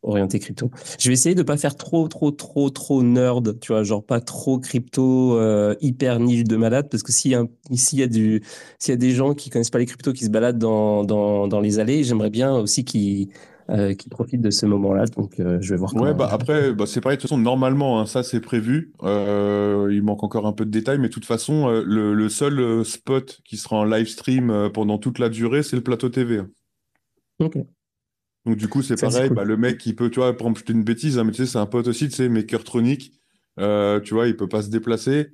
orienté 0.03 0.41
crypto. 0.41 0.71
Je 0.99 1.09
vais 1.09 1.13
essayer 1.15 1.35
de 1.35 1.43
pas 1.43 1.57
faire 1.57 1.77
trop, 1.77 2.09
trop, 2.09 2.33
trop, 2.33 2.71
trop 2.71 3.03
nerd, 3.03 3.59
tu 3.61 3.73
vois, 3.73 3.85
genre 3.85 4.05
pas 4.05 4.21
trop 4.21 4.59
crypto 4.59 5.41
hyper 5.81 6.19
niche 6.19 6.45
de 6.45 6.57
malade, 6.57 6.89
parce 6.91 7.05
que 7.05 7.13
s'il 7.13 7.31
y 7.31 7.35
a, 7.37 7.45
s'il 7.73 8.01
y 8.01 8.03
a 8.03 8.09
du, 8.09 8.43
s'il 8.81 8.93
y 8.93 8.95
a 8.95 8.99
des 8.99 9.13
gens 9.13 9.35
qui 9.35 9.49
connaissent 9.49 9.71
pas 9.71 9.79
les 9.79 9.87
cryptos 9.87 10.13
qui 10.13 10.25
se 10.25 10.31
baladent 10.31 10.59
dans, 10.59 11.05
dans, 11.05 11.47
dans 11.47 11.61
les 11.61 11.79
allées, 11.79 12.03
j'aimerais 12.03 12.31
bien 12.31 12.57
aussi 12.57 12.85
qu'ils 12.85 13.29
euh, 13.71 13.93
qui 13.95 14.09
profite 14.09 14.41
de 14.41 14.51
ce 14.51 14.65
moment-là. 14.65 15.05
Donc, 15.05 15.39
euh, 15.41 15.59
je 15.61 15.75
vais 15.75 15.79
voir. 15.79 15.95
Ouais, 15.95 16.15
bah 16.15 16.29
après, 16.31 16.73
bah, 16.73 16.87
c'est 16.87 17.03
pareil. 17.03 17.19
De 17.19 17.21
toute 17.21 17.29
façon, 17.29 17.41
normalement, 17.41 18.01
hein, 18.01 18.07
ça 18.07 18.23
c'est 18.23 18.41
prévu. 18.41 18.93
Euh, 19.03 19.91
il 19.93 20.03
manque 20.03 20.25
encore 20.25 20.47
un 20.47 20.55
peu 20.55 20.65
de 20.65 20.71
détails, 20.71 20.99
mais 20.99 21.09
de 21.09 21.13
toute 21.13 21.27
façon, 21.27 21.69
le, 21.69 22.15
le, 22.15 22.29
seul 22.31 22.83
spot 22.85 23.41
qui 23.45 23.59
sera 23.59 23.77
en 23.77 23.85
live 23.85 24.07
stream 24.07 24.71
pendant 24.73 24.97
toute 24.97 25.19
la 25.19 25.29
durée, 25.29 25.63
c'est 25.63 25.77
le 25.77 25.83
plateau 25.83 26.09
TV. 26.09 26.41
Ok. 27.41 27.59
Donc 28.47 28.57
du 28.57 28.69
coup, 28.69 28.81
c'est 28.81 28.99
pareil. 28.99 29.29
Bah, 29.29 29.45
le 29.45 29.59
mec, 29.59 29.85
il 29.85 29.95
peut, 29.95 30.09
tu 30.09 30.21
vois, 30.21 30.33
par 30.33 30.47
exemple, 30.47 30.63
je 30.67 30.73
une 30.73 30.83
bêtise, 30.85 31.19
hein, 31.19 31.25
mais 31.25 31.33
tu 31.33 31.45
sais, 31.45 31.53
c'est 31.53 31.59
un 31.59 31.67
pote 31.67 31.89
aussi, 31.89 32.09
tu 32.09 32.15
sais, 32.15 32.31
Makertronic. 32.31 33.13
tu 33.59 34.15
vois, 34.15 34.29
il 34.29 34.37
peut 34.37 34.49
pas 34.49 34.63
se 34.63 34.71
déplacer. 34.71 35.29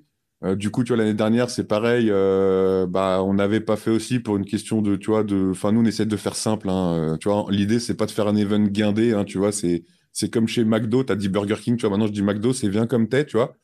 Euh, 0.45 0.57
du 0.57 0.71
coup, 0.71 0.85
tu 0.85 0.89
vois, 0.89 0.99
l'année 0.99 1.15
dernière, 1.15 1.49
c'est 1.49 1.65
pareil. 1.65 2.09
Euh, 2.11 2.87
bah, 2.87 3.23
on 3.23 3.35
n'avait 3.35 3.61
pas 3.61 3.77
fait 3.77 3.91
aussi 3.91 4.21
pour 4.21 4.37
une 4.37 4.45
question 4.45 4.83
de, 4.83 4.97
tu 4.97 5.11
vois, 5.11 5.25
de. 5.25 5.51
Enfin, 5.51 5.73
nous, 5.73 5.81
on 5.81 5.85
essaie 5.85 6.07
de 6.07 6.16
faire 6.16 6.37
simple. 6.37 6.69
Hein, 6.69 7.15
euh, 7.15 7.16
tu 7.16 7.29
vois, 7.29 7.47
l'idée, 7.51 7.81
c'est 7.81 7.95
pas 7.95 8.07
de 8.07 8.11
faire 8.11 8.29
un 8.29 8.37
event 8.37 8.61
guindé. 8.61 9.12
Hein, 9.15 9.25
tu 9.25 9.39
vois, 9.39 9.53
c'est 9.53 9.85
c'est 10.12 10.31
comme 10.31 10.47
chez 10.47 10.65
McDo. 10.65 11.03
Tu 11.05 11.12
as 11.12 11.16
dit 11.16 11.29
Burger 11.29 11.57
King. 11.57 11.77
Tu 11.77 11.83
vois, 11.83 11.91
maintenant, 11.91 12.07
je 12.07 12.12
dis 12.12 12.23
McDo, 12.23 12.53
c'est 12.53 12.69
bien 12.69 12.87
comme 12.87 13.09
t'es, 13.09 13.25
tu 13.25 13.37
vois. 13.37 13.57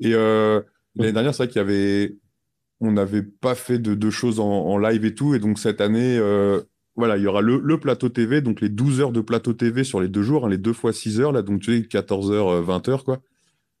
Et 0.00 0.12
l'année 0.12 1.12
dernière, 1.12 1.34
c'est 1.34 1.44
vrai 1.44 1.48
qu'il 1.48 1.58
y 1.58 1.64
avait, 1.64 2.16
on 2.80 2.92
n'avait 2.92 3.22
pas 3.22 3.54
fait 3.54 3.78
de, 3.78 4.10
choses 4.10 4.40
en, 4.40 4.78
live 4.78 5.04
et 5.04 5.14
tout. 5.14 5.34
Et 5.34 5.40
donc 5.40 5.58
cette 5.58 5.80
année, 5.80 6.18
voilà, 6.96 7.16
il 7.16 7.24
y 7.24 7.26
aura 7.26 7.42
le, 7.42 7.80
plateau 7.80 8.08
TV, 8.08 8.40
donc 8.40 8.60
les 8.60 8.68
12 8.68 9.00
heures 9.00 9.12
de 9.12 9.20
plateau 9.20 9.52
TV 9.52 9.84
sur 9.84 10.00
les 10.00 10.08
deux 10.08 10.22
jours, 10.22 10.46
hein, 10.46 10.48
les 10.48 10.58
deux 10.58 10.72
fois 10.72 10.92
6 10.92 11.20
heures 11.20 11.32
là, 11.32 11.42
donc 11.42 11.60
tu 11.62 11.82
sais, 11.82 11.86
14 11.86 12.30
heures, 12.32 12.62
20 12.62 12.88
heures 12.88 13.04
quoi. 13.04 13.20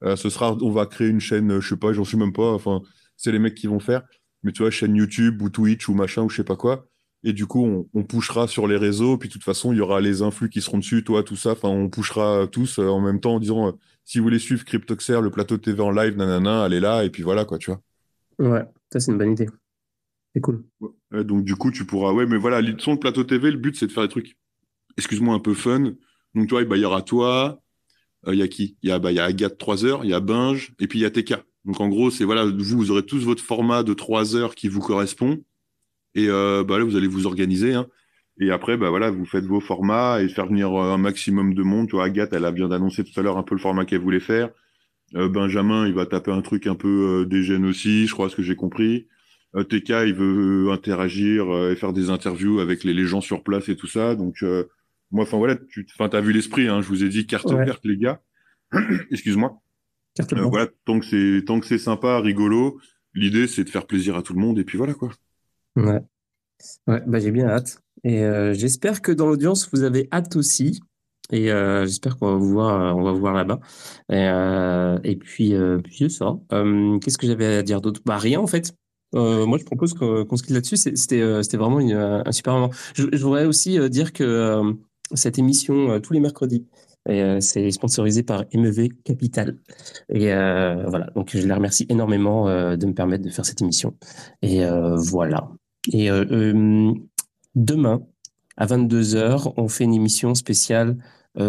Euh, 0.04 0.16
ce 0.16 0.30
sera, 0.30 0.56
on 0.60 0.70
va 0.70 0.86
créer 0.86 1.08
une 1.08 1.20
chaîne, 1.20 1.52
euh, 1.52 1.60
je 1.60 1.70
sais 1.70 1.76
pas, 1.76 1.92
j'en 1.92 2.04
suis 2.04 2.16
même 2.16 2.32
pas. 2.32 2.52
Enfin, 2.52 2.82
c'est 3.16 3.32
les 3.32 3.38
mecs 3.38 3.54
qui 3.54 3.66
vont 3.66 3.80
faire. 3.80 4.02
Mais 4.42 4.52
tu 4.52 4.62
vois, 4.62 4.70
chaîne 4.70 4.94
YouTube 4.94 5.42
ou 5.42 5.50
Twitch 5.50 5.88
ou 5.88 5.94
machin 5.94 6.22
ou 6.22 6.28
je 6.28 6.36
sais 6.36 6.44
pas 6.44 6.56
quoi. 6.56 6.86
Et 7.24 7.32
du 7.32 7.46
coup, 7.46 7.64
on, 7.64 7.88
on 7.94 8.04
pushera 8.04 8.46
sur 8.46 8.68
les 8.68 8.76
réseaux. 8.76 9.18
Puis 9.18 9.28
de 9.28 9.32
toute 9.32 9.42
façon, 9.42 9.72
il 9.72 9.78
y 9.78 9.80
aura 9.80 10.00
les 10.00 10.22
influx 10.22 10.48
qui 10.48 10.60
seront 10.60 10.78
dessus, 10.78 11.02
toi, 11.02 11.24
tout 11.24 11.34
ça. 11.36 11.52
Enfin, 11.52 11.68
on 11.68 11.88
pushera 11.88 12.46
tous 12.46 12.78
euh, 12.78 12.86
en 12.86 13.00
même 13.00 13.20
temps 13.20 13.34
en 13.34 13.40
disant 13.40 13.76
si 14.04 14.18
vous 14.18 14.24
voulez 14.24 14.38
suivre 14.38 14.64
Cryptoxer, 14.64 15.20
le 15.20 15.30
plateau 15.30 15.58
TV 15.58 15.82
en 15.82 15.90
live, 15.90 16.16
nanana, 16.16 16.62
allez 16.62 16.80
là. 16.80 17.04
Et 17.04 17.10
puis 17.10 17.22
voilà, 17.22 17.44
quoi, 17.44 17.58
tu 17.58 17.70
vois. 17.70 17.82
Ouais, 18.38 18.64
ça, 18.92 19.00
c'est 19.00 19.10
une 19.10 19.18
bonne 19.18 19.32
idée. 19.32 19.48
C'est 20.34 20.40
cool. 20.40 20.64
donc, 21.10 21.44
du 21.44 21.56
coup, 21.56 21.72
tu 21.72 21.84
pourras. 21.84 22.12
Ouais, 22.12 22.26
mais 22.26 22.36
voilà, 22.36 22.60
son 22.78 22.92
le 22.92 22.98
plateau 22.98 23.24
TV, 23.24 23.50
le 23.50 23.56
but, 23.58 23.76
c'est 23.76 23.86
de 23.88 23.92
faire 23.92 24.04
des 24.04 24.08
trucs, 24.08 24.36
excuse-moi, 24.96 25.34
un 25.34 25.40
peu 25.40 25.54
fun. 25.54 25.80
Donc, 26.34 26.46
tu 26.46 26.50
vois, 26.50 26.64
bah, 26.64 26.76
il 26.76 26.82
y 26.82 26.84
aura 26.84 27.02
toi, 27.02 27.60
il 28.28 28.34
euh, 28.34 28.34
y 28.36 28.42
a 28.42 28.48
qui? 28.48 28.76
Il 28.82 28.88
y 28.88 28.92
a, 28.92 28.98
bah, 28.98 29.12
y 29.12 29.18
a 29.18 29.24
Agathe 29.24 29.58
3 29.58 29.84
heures, 29.84 30.04
il 30.04 30.10
y 30.10 30.14
a 30.14 30.20
Binge, 30.20 30.72
et 30.80 30.86
puis 30.86 30.98
il 30.98 31.02
y 31.02 31.04
a 31.04 31.10
TK. 31.10 31.34
Donc 31.64 31.80
en 31.80 31.88
gros, 31.88 32.10
c'est 32.10 32.24
voilà, 32.24 32.44
vous, 32.44 32.76
vous 32.76 32.90
aurez 32.90 33.04
tous 33.04 33.24
votre 33.24 33.42
format 33.42 33.82
de 33.82 33.94
3 33.94 34.36
heures 34.36 34.54
qui 34.54 34.68
vous 34.68 34.80
correspond. 34.80 35.38
Et 36.14 36.28
euh, 36.28 36.64
bah, 36.64 36.78
là, 36.78 36.84
vous 36.84 36.96
allez 36.96 37.06
vous 37.06 37.26
organiser. 37.26 37.74
Hein. 37.74 37.86
Et 38.40 38.50
après, 38.50 38.76
bah, 38.76 38.90
voilà, 38.90 39.10
vous 39.10 39.24
faites 39.24 39.44
vos 39.44 39.60
formats 39.60 40.22
et 40.22 40.28
faire 40.28 40.46
venir 40.46 40.72
euh, 40.74 40.92
un 40.92 40.98
maximum 40.98 41.54
de 41.54 41.62
monde. 41.62 41.88
Tu 41.88 41.96
vois, 41.96 42.04
Agathe, 42.04 42.32
elle 42.32 42.44
a 42.44 42.52
bien 42.52 42.68
d'annoncer 42.68 43.04
tout 43.04 43.18
à 43.18 43.22
l'heure 43.22 43.38
un 43.38 43.42
peu 43.42 43.54
le 43.54 43.60
format 43.60 43.84
qu'elle 43.84 44.00
voulait 44.00 44.20
faire. 44.20 44.50
Benjamin, 45.14 45.86
il 45.86 45.94
va 45.94 46.04
taper 46.04 46.32
un 46.32 46.42
truc 46.42 46.66
un 46.66 46.74
peu 46.74 47.26
gènes 47.30 47.64
aussi, 47.64 48.06
je 48.06 48.12
crois, 48.12 48.28
ce 48.28 48.36
que 48.36 48.42
j'ai 48.42 48.56
compris. 48.56 49.06
TK, 49.54 49.88
il 50.06 50.12
veut 50.12 50.70
interagir 50.70 51.46
et 51.70 51.76
faire 51.76 51.94
des 51.94 52.10
interviews 52.10 52.60
avec 52.60 52.84
les, 52.84 52.92
les, 52.92 53.06
gens 53.06 53.22
sur 53.22 53.42
place 53.42 53.70
et 53.70 53.76
tout 53.76 53.86
ça. 53.86 54.14
Donc, 54.14 54.44
moi, 55.10 55.24
enfin 55.24 55.38
voilà, 55.38 55.56
tu 55.56 55.86
as 55.98 56.20
vu 56.20 56.32
l'esprit, 56.32 56.68
hein, 56.68 56.82
je 56.82 56.88
vous 56.88 57.02
ai 57.02 57.08
dit 57.08 57.26
carte 57.26 57.50
verte, 57.52 57.84
les 57.84 57.96
gars. 57.96 58.20
Excuse-moi. 59.10 59.60
Euh, 60.32 60.42
voilà, 60.42 60.68
tant 60.84 60.98
que 60.98 61.06
c'est 61.06 61.44
tant 61.44 61.60
que 61.60 61.66
c'est 61.66 61.78
sympa, 61.78 62.20
rigolo, 62.20 62.80
l'idée 63.14 63.46
c'est 63.46 63.64
de 63.64 63.70
faire 63.70 63.86
plaisir 63.86 64.16
à 64.16 64.22
tout 64.22 64.34
le 64.34 64.40
monde 64.40 64.58
et 64.58 64.64
puis 64.64 64.76
voilà 64.76 64.94
quoi. 64.94 65.10
Ouais. 65.76 66.00
Ouais, 66.88 67.02
bah, 67.06 67.20
j'ai 67.20 67.30
bien 67.30 67.48
hâte. 67.48 67.80
Et 68.02 68.24
euh, 68.24 68.52
j'espère 68.52 69.00
que 69.00 69.12
dans 69.12 69.26
l'audience, 69.26 69.68
vous 69.72 69.84
avez 69.84 70.08
hâte 70.12 70.34
aussi. 70.34 70.80
Et 71.30 71.52
euh, 71.52 71.84
j'espère 71.86 72.16
qu'on 72.16 72.32
va 72.32 72.36
vous 72.36 72.50
voir, 72.50 72.96
on 72.96 73.04
va 73.04 73.12
vous 73.12 73.20
voir 73.20 73.34
là-bas. 73.34 73.60
Et, 74.10 75.08
et 75.08 75.16
puis, 75.16 75.54
puis 75.84 76.10
ça. 76.10 76.36
Qu'est-ce 76.50 77.18
que 77.18 77.26
j'avais 77.26 77.56
à 77.58 77.62
dire 77.62 77.80
d'autre? 77.80 78.00
Bah 78.04 78.18
rien 78.18 78.40
en 78.40 78.46
fait. 78.48 78.74
moi, 79.12 79.56
je 79.58 79.64
propose 79.64 79.94
qu'on 79.94 80.36
se 80.36 80.42
quitte 80.42 80.54
là-dessus. 80.54 80.76
C'était, 80.76 81.42
c'était 81.42 81.56
vraiment 81.58 81.78
un 81.78 82.32
super 82.32 82.54
moment. 82.54 82.70
Je, 82.94 83.06
je 83.12 83.22
voudrais 83.22 83.44
aussi 83.44 83.78
dire 83.88 84.12
que 84.12 84.74
cette 85.14 85.38
émission 85.38 85.90
euh, 85.90 85.98
tous 86.00 86.12
les 86.12 86.20
mercredis. 86.20 86.66
Euh, 87.08 87.40
c'est 87.40 87.70
sponsorisé 87.70 88.22
par 88.22 88.44
MEV 88.52 88.88
Capital. 89.04 89.56
Et 90.12 90.32
euh, 90.32 90.84
voilà, 90.88 91.06
donc 91.14 91.30
je 91.32 91.46
les 91.46 91.54
remercie 91.54 91.86
énormément 91.88 92.46
de 92.76 92.86
me 92.86 92.92
permettre 92.92 93.24
de 93.24 93.30
faire 93.30 93.46
cette 93.46 93.62
émission. 93.62 93.94
Et 94.42 94.62
voilà. 94.96 95.48
Et 95.90 96.10
demain, 97.54 98.02
à 98.58 98.66
22h, 98.66 99.54
on 99.56 99.68
fait 99.68 99.84
une 99.84 99.94
émission 99.94 100.34
spéciale, 100.34 100.98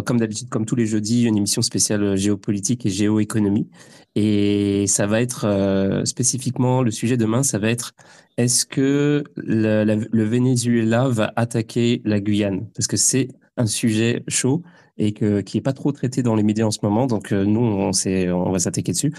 comme 0.05 0.17
d'habitude, 0.17 0.47
comme 0.47 0.65
tous 0.65 0.75
les 0.75 0.85
jeudis, 0.85 1.23
une 1.23 1.35
émission 1.35 1.61
spéciale 1.61 2.15
géopolitique 2.15 2.85
et 2.85 2.89
géoéconomie. 2.89 3.69
Et 4.15 4.85
ça 4.87 5.07
va 5.07 5.21
être 5.21 6.01
spécifiquement, 6.05 6.83
le 6.83 6.91
sujet 6.91 7.17
demain, 7.17 7.43
ça 7.43 7.59
va 7.59 7.69
être 7.69 7.95
est-ce 8.37 8.65
que 8.65 9.25
le 9.35 10.23
Venezuela 10.23 11.09
va 11.09 11.33
attaquer 11.35 12.01
la 12.05 12.21
Guyane? 12.21 12.69
Parce 12.73 12.87
que 12.87 12.95
c'est 12.95 13.27
un 13.59 13.67
sujet 13.67 14.23
chaud 14.27 14.63
et 14.97 15.13
que, 15.13 15.41
qui 15.41 15.57
est 15.57 15.61
pas 15.61 15.73
trop 15.73 15.91
traité 15.91 16.23
dans 16.23 16.35
les 16.35 16.43
médias 16.43 16.65
en 16.65 16.71
ce 16.71 16.79
moment. 16.81 17.05
Donc 17.05 17.31
euh, 17.31 17.45
nous, 17.45 17.61
on, 17.61 17.91
on 17.91 18.51
va 18.51 18.59
s'attaquer 18.59 18.93
dessus. 18.93 19.13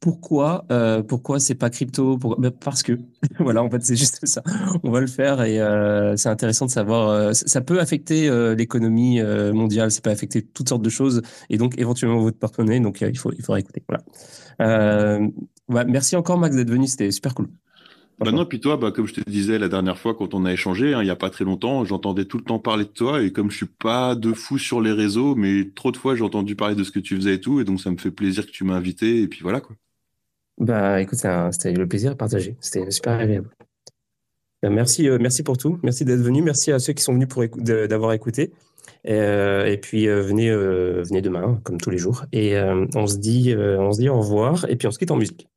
Pourquoi 0.00 0.64
euh, 0.72 1.02
Pourquoi 1.02 1.40
c'est 1.40 1.54
pas 1.54 1.68
crypto? 1.68 2.16
Ben, 2.16 2.50
Parce 2.50 2.82
que 2.82 2.98
voilà, 3.38 3.62
en 3.62 3.68
fait, 3.68 3.82
c'est 3.84 3.96
juste 3.96 4.24
ça. 4.26 4.42
On 4.82 4.90
va 4.90 5.00
le 5.00 5.06
faire 5.06 5.42
et 5.42 5.60
euh, 5.60 6.16
c'est 6.16 6.30
intéressant 6.30 6.64
de 6.64 6.70
savoir. 6.70 7.10
Euh, 7.10 7.32
ça 7.34 7.60
peut 7.60 7.80
affecter 7.80 8.30
l'économie 8.56 9.20
mondiale, 9.52 9.90
ça 9.90 10.00
peut 10.00 10.10
affecter 10.10 10.42
toutes 10.42 10.70
sortes 10.70 10.82
de 10.82 10.90
choses 10.90 11.20
et 11.50 11.58
donc 11.58 11.78
éventuellement 11.78 12.20
votre 12.20 12.38
porte-monnaie. 12.38 12.80
Donc 12.80 13.02
il 13.02 13.18
faut 13.18 13.32
il 13.32 13.44
faudra 13.44 13.60
écouter. 13.60 13.84
Voilà. 14.58 15.84
merci 15.84 16.16
encore 16.16 16.38
Max 16.38 16.56
d'être 16.56 16.70
venu, 16.70 16.86
c'était 16.86 17.10
super 17.10 17.34
cool. 17.34 17.48
Bah 18.20 18.32
non, 18.32 18.44
puis 18.44 18.60
toi, 18.60 18.76
bah, 18.76 18.92
comme 18.92 19.06
je 19.06 19.14
te 19.14 19.28
disais 19.28 19.58
la 19.58 19.68
dernière 19.68 19.98
fois 19.98 20.14
quand 20.14 20.34
on 20.34 20.44
a 20.44 20.52
échangé, 20.52 20.92
hein, 20.92 21.00
il 21.00 21.06
n'y 21.06 21.10
a 21.10 21.16
pas 21.16 21.30
très 21.30 21.44
longtemps, 21.44 21.84
j'entendais 21.84 22.26
tout 22.26 22.36
le 22.36 22.44
temps 22.44 22.58
parler 22.58 22.84
de 22.84 22.90
toi, 22.90 23.22
et 23.22 23.32
comme 23.32 23.50
je 23.50 23.56
suis 23.56 23.66
pas 23.66 24.14
de 24.14 24.34
fou 24.34 24.58
sur 24.58 24.80
les 24.82 24.92
réseaux, 24.92 25.34
mais 25.34 25.70
trop 25.74 25.90
de 25.90 25.96
fois 25.96 26.14
j'ai 26.14 26.22
entendu 26.22 26.54
parler 26.54 26.74
de 26.74 26.84
ce 26.84 26.90
que 26.90 26.98
tu 26.98 27.16
faisais 27.16 27.34
et 27.34 27.40
tout, 27.40 27.60
et 27.60 27.64
donc 27.64 27.80
ça 27.80 27.90
me 27.90 27.96
fait 27.96 28.10
plaisir 28.10 28.44
que 28.44 28.50
tu 28.50 28.64
m'as 28.64 28.74
invité, 28.74 29.22
et 29.22 29.26
puis 29.26 29.40
voilà 29.42 29.60
quoi. 29.60 29.74
Bah 30.58 31.00
écoute, 31.00 31.18
c'était 31.18 31.72
le 31.72 31.88
plaisir 31.88 32.10
de 32.10 32.16
partager, 32.16 32.56
c'était 32.60 32.90
super 32.90 33.18
agréable. 33.18 33.48
Bah, 34.62 34.68
merci, 34.68 35.08
euh, 35.08 35.18
merci 35.18 35.42
pour 35.42 35.56
tout, 35.56 35.78
merci 35.82 36.04
d'être 36.04 36.20
venu, 36.20 36.42
merci 36.42 36.70
à 36.72 36.78
ceux 36.78 36.92
qui 36.92 37.02
sont 37.02 37.14
venus 37.14 37.28
pour 37.28 37.44
d'avoir 37.56 38.12
écouté. 38.12 38.52
Euh, 39.08 39.64
et 39.64 39.78
puis 39.78 40.08
euh, 40.08 40.20
venez, 40.20 40.50
venez 40.50 41.22
demain, 41.22 41.58
comme 41.64 41.80
tous 41.80 41.90
les 41.90 41.98
jours. 41.98 42.26
Et 42.32 42.54
on 42.94 43.06
se 43.06 43.16
dit, 43.16 43.54
on 43.56 43.92
se 43.92 44.00
dit 44.00 44.08
au 44.08 44.18
revoir, 44.18 44.66
et 44.68 44.76
puis 44.76 44.86
on 44.86 44.90
se 44.90 44.98
quitte 44.98 45.10
en 45.10 45.16
musique. 45.16 45.49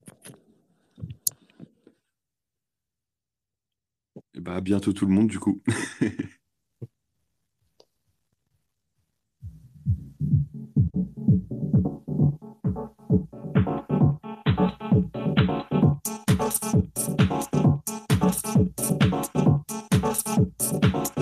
Eh 4.36 4.40
ben, 4.40 4.42
Et 4.42 4.54
bah, 4.54 4.62
bientôt 4.62 4.94
tout 4.94 5.06
le 5.06 5.14
monde, 5.14 5.28
du 5.28 5.40
coup. 5.40 5.62